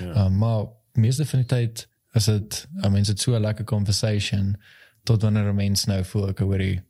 Ja. 0.04 0.26
Um, 0.26 0.36
maar 0.38 0.66
meeste 0.92 1.24
van 1.26 1.40
die 1.40 1.48
tyd 1.48 1.86
is 2.14 2.24
dit 2.24 2.66
I 2.84 2.88
mean 2.88 3.04
it's 3.08 3.22
so 3.22 3.32
'n 3.36 3.40
lekker 3.42 3.64
conversation 3.64 4.56
tot 5.04 5.22
wanneer 5.22 5.48
'n 5.48 5.56
mens 5.56 5.84
nou 5.86 6.04
voel 6.04 6.28
ek 6.28 6.38
hoor 6.38 6.58
die 6.58 6.82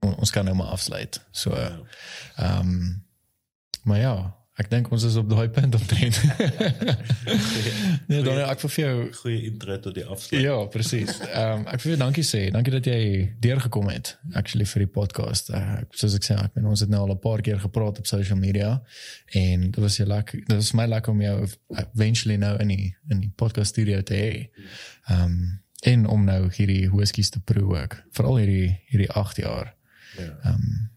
ons 0.00 0.30
kan 0.30 0.44
nou 0.44 0.54
maar 0.56 0.72
afsluit. 0.72 1.20
So 1.30 1.50
ehm 1.52 1.84
Ja. 2.38 2.58
um, 2.60 3.04
maar 3.84 3.98
ja, 3.98 4.34
ek 4.54 4.68
dink 4.70 4.90
ons 4.94 5.02
is 5.02 5.16
op 5.18 5.26
daai 5.30 5.48
punt 5.50 5.74
omtrent. 5.74 6.18
nee, 8.08 8.20
dan 8.22 8.38
ek 8.44 8.60
vir 8.62 8.76
jou 8.78 8.92
Goeie 9.18 9.48
intro 9.48 9.78
tot 9.82 9.96
die 9.96 10.04
afsluit. 10.06 10.42
Ja, 10.44 10.54
presies. 10.70 11.16
Ehm 11.26 11.64
um, 11.64 11.66
ek 11.72 11.82
wil 11.82 11.94
jou 11.94 12.00
dankie 12.04 12.26
sê. 12.26 12.44
Dankie 12.54 12.74
dat 12.76 12.86
jy 12.86 13.00
deurgekom 13.42 13.90
het 13.90 14.12
actually 14.38 14.66
vir 14.70 14.86
die 14.86 14.92
podcast. 14.94 15.50
Uh, 15.50 15.80
soos 15.90 16.14
ek 16.20 16.28
sê, 16.28 16.38
ek 16.38 16.54
bedoel 16.54 16.76
ons 16.76 16.84
het 16.86 16.92
nou 16.92 17.02
al 17.02 17.16
'n 17.16 17.22
paar 17.24 17.42
keer 17.42 17.58
gepraat 17.64 17.98
op 17.98 18.06
social 18.06 18.38
media 18.38 18.76
en 19.34 19.70
dit 19.70 19.82
was 19.82 19.98
jy 19.98 20.06
lekker. 20.06 20.44
Dit 20.46 20.56
was 20.56 20.72
my 20.78 20.86
lekker 20.86 21.12
om 21.12 21.22
jou 21.22 21.36
eventually 21.74 22.38
nou 22.38 22.54
in 22.62 22.68
die 22.68 22.94
in 23.10 23.20
die 23.26 23.32
podcast 23.34 23.74
studio 23.74 24.02
te 24.02 24.14
hê. 24.14 24.32
Ehm 25.10 25.22
um, 25.22 25.60
en 25.84 26.06
om 26.08 26.22
nou 26.24 26.48
hierdie 26.48 26.88
whiskies 26.90 27.28
te 27.30 27.40
proe 27.44 27.76
ook. 27.76 27.98
Veral 28.16 28.38
hierdie 28.40 28.70
hierdie 28.88 29.10
8 29.10 29.36
jaar. 29.36 29.74
Ja. 30.16 30.30
Ehm 30.44 30.54
um, 30.54 30.90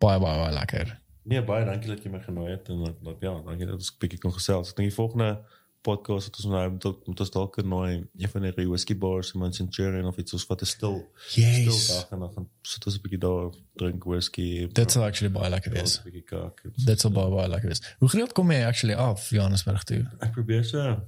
baie 0.00 0.18
baie 0.18 0.38
baie 0.40 0.54
lekker. 0.56 0.99
Nee, 1.22 1.42
baie 1.44 1.64
dankie 1.64 1.88
dat 1.88 2.02
jy 2.02 2.10
my 2.10 2.20
genooi 2.20 2.50
het 2.50 2.68
en 2.68 2.84
dat, 2.84 3.00
dat 3.04 3.16
ja, 3.20 3.32
dankie 3.44 3.66
dat 3.66 3.74
ons 3.74 3.90
'n 3.92 3.98
bietjie 3.98 4.18
kon 4.18 4.32
gesels. 4.32 4.70
Ek 4.70 4.76
dink 4.76 4.88
die 4.88 4.94
volgende 4.96 5.44
podcast 5.82 6.26
wat 6.28 6.36
ons 6.36 6.44
nou 6.52 6.70
moet 6.70 7.06
moet 7.06 7.20
ons 7.20 7.30
dalk 7.30 7.56
nooi 7.64 8.06
een 8.18 8.28
van 8.28 8.42
die 8.42 8.66
whisky 8.68 8.96
bars 8.98 9.32
in 9.34 9.52
Centurion 9.52 10.04
of 10.06 10.16
iets 10.20 10.30
soos 10.30 10.46
wat 10.46 10.62
'n 10.62 10.66
stil 10.66 11.10
Yes. 11.34 11.84
stil 11.86 11.96
dag 11.96 12.10
en 12.10 12.18
dan 12.18 12.32
gaan 12.34 12.48
sit 12.62 12.86
ons 12.86 12.96
'n 12.96 13.00
bietjie 13.02 13.18
daar 13.18 13.50
drink 13.76 14.04
whisky. 14.04 14.66
Dit 14.72 14.90
sal 14.90 15.04
actually 15.04 15.32
baie 15.32 15.50
lekker 15.50 15.72
wees. 15.72 15.82
wees. 15.82 15.98
'n 15.98 16.02
bietjie 16.04 16.24
kak. 16.24 16.62
Dit 16.84 17.00
sal 17.00 17.10
baie 17.10 17.30
baie 17.30 17.48
lekker 17.48 17.68
wees. 17.68 17.94
Hoe 17.98 18.08
gereeld 18.08 18.32
kom 18.32 18.50
jy 18.50 18.64
actually 18.64 18.94
af 18.96 19.30
Johannesburg 19.30 19.84
toe? 19.84 20.06
Ek 20.20 20.32
probeer 20.32 20.64
so 20.64 21.00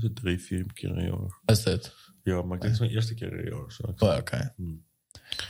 so 0.00 0.08
3, 0.12 0.38
4 0.38 0.64
keer 0.74 0.90
'n 0.90 1.04
jaar. 1.06 1.40
Is 1.46 1.62
dit? 1.62 1.92
Ja, 2.24 2.42
maar 2.42 2.58
dit 2.58 2.70
is 2.70 2.80
my 2.80 2.88
eerste 2.88 3.14
keer 3.14 3.32
'n 3.32 3.48
jaar, 3.48 3.70
so 3.72 3.84
ek 3.88 4.02
Oh, 4.02 4.16
okay. 4.16 4.50
Hmm. 4.56 4.82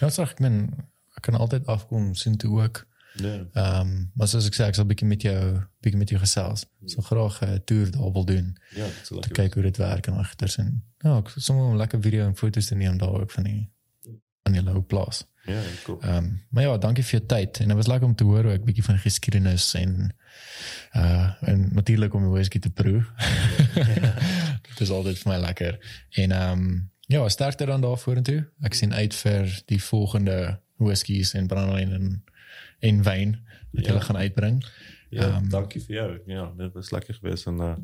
Ja, 0.01 0.09
sag 0.09 0.31
ek 0.31 0.39
men 0.41 0.75
ek 1.17 1.23
kan 1.23 1.35
altyd 1.35 1.67
afkom 1.67 2.15
sien 2.15 2.37
toe 2.37 2.63
ook. 2.63 2.87
Nee. 3.23 3.45
Ehm, 3.53 3.81
um, 3.81 4.11
maar 4.15 4.29
soos 4.29 4.47
ek 4.47 4.55
sê, 4.55 4.67
ek 4.67 4.75
sal 4.75 4.87
bietjie 4.87 5.07
met 5.09 5.23
jou 5.23 5.63
bietjie 5.81 5.99
met 5.99 6.09
jou 6.11 6.21
gesels. 6.21 6.67
So 6.87 7.03
graag 7.03 7.41
'n 7.43 7.63
toer 7.65 7.91
daar 7.91 8.13
wil 8.13 8.25
doen. 8.25 8.57
Ja, 8.75 8.87
Te 9.05 9.15
lekker. 9.15 9.33
kyk 9.33 9.55
hoe 9.55 9.63
dit 9.63 9.77
werk 9.77 10.07
en 10.07 10.15
agters 10.15 10.57
en 10.59 10.83
ja, 11.05 11.19
ek 11.19 11.29
sommer 11.37 11.73
'n 11.73 11.77
lekker 11.77 12.03
video 12.03 12.27
en 12.27 12.37
foto's 12.37 12.67
te 12.67 12.75
neem 12.75 12.99
daar 12.99 13.21
ook 13.21 13.31
van 13.31 13.45
die 13.45 13.71
van 14.43 14.53
die 14.53 14.63
lou 14.63 14.81
plaas. 14.83 15.25
Ja, 15.47 15.61
cool. 15.85 16.01
Ehm, 16.03 16.17
um, 16.17 16.43
maar 16.51 16.63
ja, 16.63 16.79
dankie 16.79 17.05
vir 17.05 17.19
jou 17.19 17.27
tyd 17.27 17.61
en 17.61 17.67
dit 17.69 17.77
was 17.77 17.87
lekker 17.87 18.09
om 18.09 18.15
te 18.15 18.25
hoor 18.25 18.45
ook 18.45 18.65
bietjie 18.65 18.85
van 18.85 18.95
die 18.95 19.03
geskiedenis 19.03 19.75
en 19.75 20.15
uh 20.97 21.33
en 21.41 21.69
natuurlik 21.73 22.15
om 22.15 22.23
die 22.23 22.31
whisky 22.33 22.59
te 22.59 22.71
proe. 22.71 23.05
Dit 24.69 24.81
is 24.81 24.91
altyd 24.91 25.19
vir 25.19 25.33
my 25.33 25.39
lekker. 25.39 25.79
En 26.11 26.31
ehm 26.33 26.53
um, 26.59 26.91
ja, 27.07 27.29
sterkte 27.29 27.67
dan 27.67 27.81
daar 27.81 27.99
vorentoe. 27.99 28.49
Ek 28.67 28.75
sien 28.75 28.95
uit 28.95 29.15
vir 29.15 29.63
die 29.67 29.83
volgende 29.83 30.61
whiskies 30.77 31.33
en 31.35 31.47
brandewyn 31.47 31.93
en 31.93 32.25
en 32.81 33.03
wyn 33.03 33.37
wat 33.73 33.85
Ja. 33.85 33.89
hulle 33.93 34.01
gaan 34.05 34.17
uitbring. 34.17 34.65
Ja, 35.11 35.23
Ehm, 35.37 35.49
dankie 35.49 35.81
vir 35.81 35.95
jou. 35.95 36.21
Ja, 36.27 36.53
dit 36.57 36.73
was 36.73 36.91
lekker 36.91 37.15
geweest 37.15 37.47
en 37.47 37.61
uh 37.61 37.75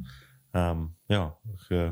ehm 0.53 0.81
ja, 1.09 1.35
ek 1.55 1.71
uh, 1.71 1.91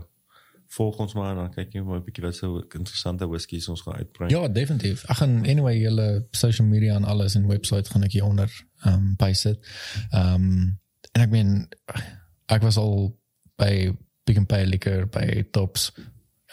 volg 0.68 0.98
ons 0.98 1.14
maar 1.14 1.30
en 1.30 1.36
dan 1.36 1.50
kyk 1.54 1.72
jy 1.72 1.80
maar 1.82 1.98
'n 1.98 2.04
bietjie 2.04 2.24
wat 2.24 2.34
so 2.36 2.58
interessante 2.60 3.26
whiskies 3.28 3.68
ons 3.68 3.80
gaan 3.80 3.94
uitbring. 3.96 4.30
Ja, 4.30 4.48
definitief. 4.48 5.04
Ek 5.08 5.16
gaan 5.16 5.38
anyway 5.46 5.78
julle 5.80 6.26
social 6.30 6.66
media 6.68 6.94
en 6.96 7.04
alles 7.04 7.34
en 7.34 7.46
website 7.46 7.90
gaan 7.90 8.02
ek 8.02 8.12
hier 8.12 8.24
onder 8.24 8.50
ehm 8.84 8.94
um, 8.94 9.14
bysit. 9.16 9.58
Ehm 10.10 10.34
um, 10.34 10.78
en 11.12 11.22
ek 11.22 11.30
meen 11.30 11.68
ek 12.46 12.62
was 12.62 12.76
al 12.76 13.16
by 13.56 13.92
Big 14.24 14.36
and 14.36 14.46
Pay 14.46 14.64
Liquor 14.66 15.06
by 15.08 15.42
Tops 15.50 15.92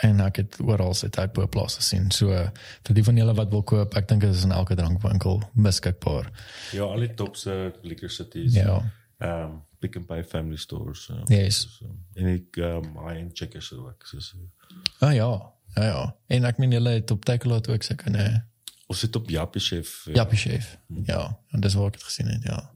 en 0.01 0.19
ek 0.19 0.35
het 0.35 0.57
oral 0.61 0.93
sit 0.93 1.17
ek 1.17 1.33
bo 1.33 1.47
plaas 1.47 1.75
gesien. 1.75 2.11
So 2.11 2.27
vir 2.83 2.93
die 2.95 3.03
van 3.03 3.17
julle 3.17 3.33
wat 3.35 3.49
wil 3.49 3.63
koop, 3.63 3.95
ek 3.97 4.07
dink 4.07 4.21
dit 4.21 4.35
is 4.35 4.43
in 4.43 4.51
elke 4.51 4.75
drankwinkel 4.75 5.41
beskikbaar. 5.53 6.29
Ja, 6.71 6.83
al 6.83 6.99
die 6.99 7.13
topse 7.13 7.73
liquor 7.83 8.09
cities. 8.09 8.53
Ja. 8.53 8.81
Ehm 9.19 9.43
um, 9.43 9.63
Pick 9.79 9.95
and 9.95 10.07
Pay 10.07 10.23
family 10.23 10.57
stores. 10.57 11.07
Uh, 11.09 11.21
Yes. 11.29 11.59
So, 11.77 11.85
en 12.15 12.25
ek 12.33 12.57
ehm 12.57 12.85
um, 12.85 13.07
high-end 13.07 13.37
checkers 13.37 13.73
ook. 13.73 14.05
So, 14.05 14.19
so. 14.19 14.37
Ah 14.99 15.13
ja. 15.13 15.29
Ja 15.75 15.83
ja. 15.83 16.15
En 16.27 16.45
ek 16.45 16.57
meen 16.57 16.71
julle 16.71 16.89
het 16.89 17.11
op 17.11 17.25
Takealot 17.25 17.67
ook 17.69 17.83
seker 17.83 18.09
'n 18.11 18.43
Ons 18.87 18.99
sit 18.99 19.15
op 19.15 19.29
Jappie 19.29 19.61
Chef. 19.61 20.05
uh, 20.07 20.13
Jappie 20.15 20.37
chef. 20.37 20.77
Ja, 21.05 21.37
en 21.51 21.59
dis 21.59 21.73
waar 21.73 21.87
ek 21.87 21.93
dit 21.93 22.03
gesien 22.03 22.27
het, 22.27 22.43
ja. 22.43 22.71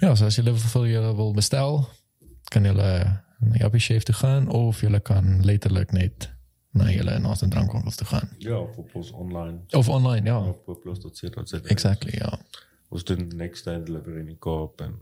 Ja, 0.00 0.14
so 0.14 0.26
as 0.26 0.36
julle 0.36 0.54
vir 0.54 0.86
julle 0.86 1.14
wil 1.16 1.32
bestel, 1.32 1.88
kan 2.50 2.64
julle 2.64 3.22
na 3.42 3.56
Jappie 3.56 3.80
chef 3.80 4.02
toe 4.02 4.14
gaan 4.14 4.48
of 4.48 4.80
julle 4.80 5.00
kan 5.00 5.44
letterlik 5.44 5.92
net 5.92 6.30
na 6.72 6.88
julle 6.90 7.18
naaste 7.18 7.48
drankwinkels 7.48 7.96
toe 7.96 8.06
gaan. 8.06 8.28
Ja, 8.38 8.58
op, 8.58 8.78
op 8.78 8.94
ons 8.94 9.10
online. 9.10 9.58
Of 9.70 9.88
online, 9.88 10.26
ja. 10.26 10.38
Op 10.38 10.64
poplos.co.za. 10.64 11.60
Exactly, 11.64 12.12
ja. 12.18 12.38
Ons 12.88 13.04
doen 13.04 13.30
next 13.36 13.64
day 13.64 13.82
delivery 13.84 14.20
in 14.20 14.32
die 14.32 14.38
Kaap 14.38 14.80
en 14.80 14.96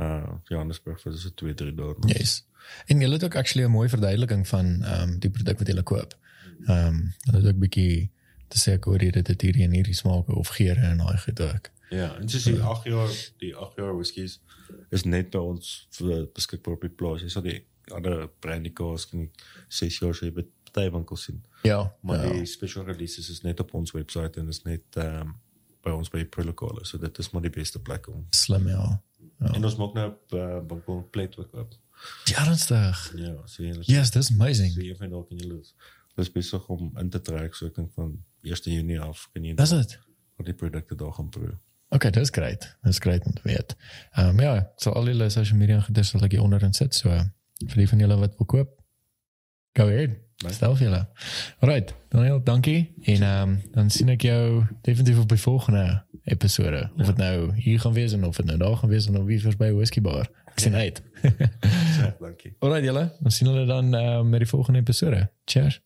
uh 0.00 0.38
Johannesburg 0.48 1.00
vir 1.02 1.18
so 1.18 1.34
2, 1.34 1.54
3 1.54 1.74
dae. 1.74 1.94
Yes. 2.14 2.42
En 2.86 3.00
julle 3.00 3.18
het 3.18 3.24
ook 3.24 3.36
actually 3.36 3.66
'n 3.66 3.70
mooi 3.70 3.88
verduideliking 3.88 4.48
van 4.48 4.82
ehm 4.82 5.08
um, 5.08 5.18
die 5.18 5.30
produk 5.30 5.58
wat 5.58 5.66
julle 5.66 5.82
koop. 5.82 6.18
Ehm 6.66 6.86
um, 6.86 7.14
hulle 7.26 7.38
het 7.38 7.46
ook 7.54 7.58
bietjie 7.58 8.10
te 8.48 8.58
sê 8.58 8.78
hier 8.98 9.12
dit 9.12 9.26
het 9.26 9.40
hierdie 9.40 9.64
en 9.64 9.72
hierdie 9.72 9.94
smake 9.94 10.34
of 10.34 10.48
geure 10.48 10.80
en 10.80 10.96
daai 10.96 11.18
goed 11.18 11.40
ook. 11.40 11.70
Ja, 11.92 12.08
en 12.18 12.28
soos 12.32 12.44
die 12.48 12.56
8 12.60 12.84
jaar 12.88 13.10
die 13.42 13.52
8 13.56 13.76
jaar 13.76 13.94
whiskies 13.98 14.38
is 14.90 15.04
net 15.04 15.30
by 15.34 15.38
ons 15.44 15.72
vir 15.98 16.26
beskikbaar 16.34 16.74
op 16.78 16.86
die 16.86 16.90
plaas. 17.02 17.22
Jy 17.24 17.28
sal 17.34 17.44
die 17.44 17.58
ander 17.92 18.26
brandy 18.40 18.72
cars 18.72 19.04
kan 19.10 19.26
6 19.68 19.98
jaar 20.00 20.14
sê 20.16 20.30
by 20.32 20.44
party 20.72 20.90
winkels 20.94 21.24
sien. 21.28 21.42
Ja, 21.66 21.82
Maar 22.00 22.24
ja. 22.26 22.32
die 22.32 22.46
special 22.48 22.84
releases 22.88 23.28
is 23.30 23.42
net 23.44 23.60
op 23.60 23.74
ons 23.74 23.92
webwerf 23.92 24.36
en 24.40 24.48
is 24.48 24.62
net 24.64 24.96
ehm 24.96 25.20
um, 25.26 25.34
by 25.82 25.90
ons 25.90 26.08
by 26.14 26.20
die 26.22 26.28
protokole. 26.30 26.84
So 26.86 26.98
dit 27.02 27.18
is 27.18 27.30
maar 27.34 27.42
die 27.42 27.50
beste 27.50 27.80
plek 27.82 28.06
om. 28.08 28.26
slim 28.30 28.68
ja. 28.70 29.02
En 29.52 29.64
ons 29.64 29.76
maak 29.76 29.94
nou 29.98 30.12
uh, 30.38 30.60
winkel 30.70 31.00
plate 31.10 31.38
ook 31.42 31.54
op. 31.58 31.72
Ja, 32.30 32.44
ernstig. 32.46 33.00
Ja, 33.18 33.32
so 33.46 33.62
jy 33.64 33.74
Yes, 33.90 34.10
that's 34.10 34.30
amazing. 34.30 34.70
so 34.72 34.80
een 34.80 34.96
van 34.96 35.10
dalk 35.10 35.30
in 35.30 35.36
julle 35.42 35.58
is 35.60 35.74
dis 36.16 36.30
besig 36.32 36.68
om 36.68 36.92
in 36.98 37.10
te 37.10 37.20
trek 37.20 37.54
so 37.54 37.66
ek 37.66 37.74
dink 37.74 37.90
van 37.96 38.14
1 38.42 38.72
Junie 38.72 39.00
af 39.00 39.28
kan 39.32 39.44
jy 39.44 39.54
Dis 39.58 39.70
dit. 39.70 39.98
al 40.38 40.44
die 40.44 40.54
produkte 40.54 40.94
daar 40.94 41.12
gaan 41.12 41.28
proe. 41.30 41.58
Okay, 41.94 42.10
dis 42.10 42.30
great. 42.30 42.76
Dis 42.82 42.98
great 42.98 43.24
om 43.24 43.32
te 43.32 43.40
weet. 43.42 43.76
Ehm 44.12 44.28
um, 44.28 44.40
ja, 44.40 44.72
so 44.76 44.90
al 44.90 45.06
julle 45.06 45.28
social 45.30 45.58
media 45.58 45.80
gedis 45.80 46.08
sal 46.08 46.24
ek 46.24 46.32
hier 46.32 46.42
onder 46.42 46.62
in 46.64 46.72
sit. 46.72 46.94
So 46.94 47.12
vir 47.66 47.82
die 47.82 47.88
van 47.88 48.00
julle 48.00 48.16
wat 48.20 48.38
wil 48.38 48.46
koop. 48.46 48.70
Go 49.76 49.88
ahead. 49.88 50.16
Nice. 50.42 50.54
Stel 50.54 50.76
vir 50.76 50.86
julle. 50.88 51.02
Alright, 51.60 51.92
Daniel, 52.08 52.40
dankie. 52.44 52.94
En 53.02 53.22
ehm 53.22 53.42
um, 53.50 53.60
dan 53.76 53.90
sien 53.90 54.08
ek 54.08 54.24
jou 54.24 54.64
definitief 54.82 55.20
op 55.20 55.28
die 55.28 55.40
volgende 55.44 55.84
episode. 56.24 56.90
Of 56.96 57.06
dit 57.12 57.16
nou 57.16 57.54
hier 57.60 57.80
gaan 57.80 57.92
wees 57.92 58.16
en 58.16 58.24
of 58.24 58.36
dit 58.36 58.46
nou 58.46 58.58
daar 58.58 58.76
gaan 58.76 58.88
wees 58.88 59.06
en 59.06 59.20
of 59.20 59.28
wie 59.28 59.40
vers 59.40 59.56
by 59.56 59.70
whisky 59.76 60.00
bar. 60.00 60.30
Ek 60.54 60.64
sien 60.64 60.74
uit. 60.74 61.02
Ja, 62.02 62.16
dankie. 62.18 62.56
Alright 62.58 62.84
julle, 62.84 63.04
ons 63.22 63.36
sien 63.36 63.46
julle 63.46 63.66
dan 63.68 63.94
uh, 63.94 64.22
met 64.26 64.42
die 64.42 64.48
volgende 64.48 64.80
episode. 64.80 65.28
Cheers. 65.44 65.82